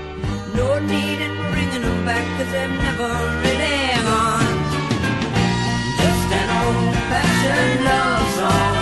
No 0.57 0.79
need 0.81 1.21
in 1.21 1.37
bringing 1.53 1.83
them 1.83 2.05
back 2.05 2.27
cause 2.39 2.53
they've 2.53 2.71
never 2.71 3.09
really 3.39 4.03
gone. 4.03 4.59
Just 5.97 6.33
an 6.35 6.49
old 6.67 6.95
fashioned 6.95 7.85
love 7.85 8.35
song 8.35 8.78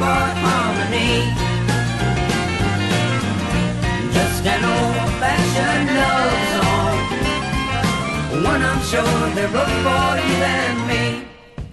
harmony. 0.00 1.32
Just 4.12 4.46
an 4.46 4.64
old 4.64 5.10
fashioned 5.20 5.90
love 5.96 6.32
song. 6.54 6.96
One 8.44 8.62
I'm 8.62 8.80
sure 8.82 9.30
they 9.34 9.46
wrote 9.46 9.68
for 9.84 10.16
you 10.28 10.36
and 10.44 10.88
me. 10.88 11.26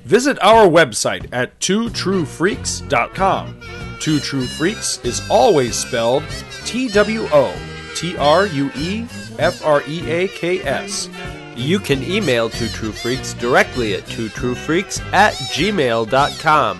Visit 0.05 0.37
our 0.41 0.67
website 0.67 1.27
at 1.31 1.59
twotruefreaks.com. 1.59 3.59
Two 3.99 4.19
True 4.19 4.45
Freaks 4.45 4.99
is 5.05 5.21
always 5.29 5.75
spelled 5.75 6.23
T 6.65 6.89
W 6.89 7.27
O 7.31 7.55
T 7.95 8.17
R 8.17 8.47
U 8.47 8.69
E 8.75 9.05
F 9.39 9.65
R 9.65 9.81
E 9.87 10.09
A 10.11 10.27
K 10.27 10.59
S. 10.61 11.09
You 11.55 11.79
can 11.79 12.03
email 12.03 12.49
Two 12.49 12.67
True 12.67 12.91
Freaks 12.91 13.33
directly 13.33 13.93
at 13.93 14.03
twotruefreaks 14.03 14.99
at 15.13 15.33
gmail.com. 15.33 16.79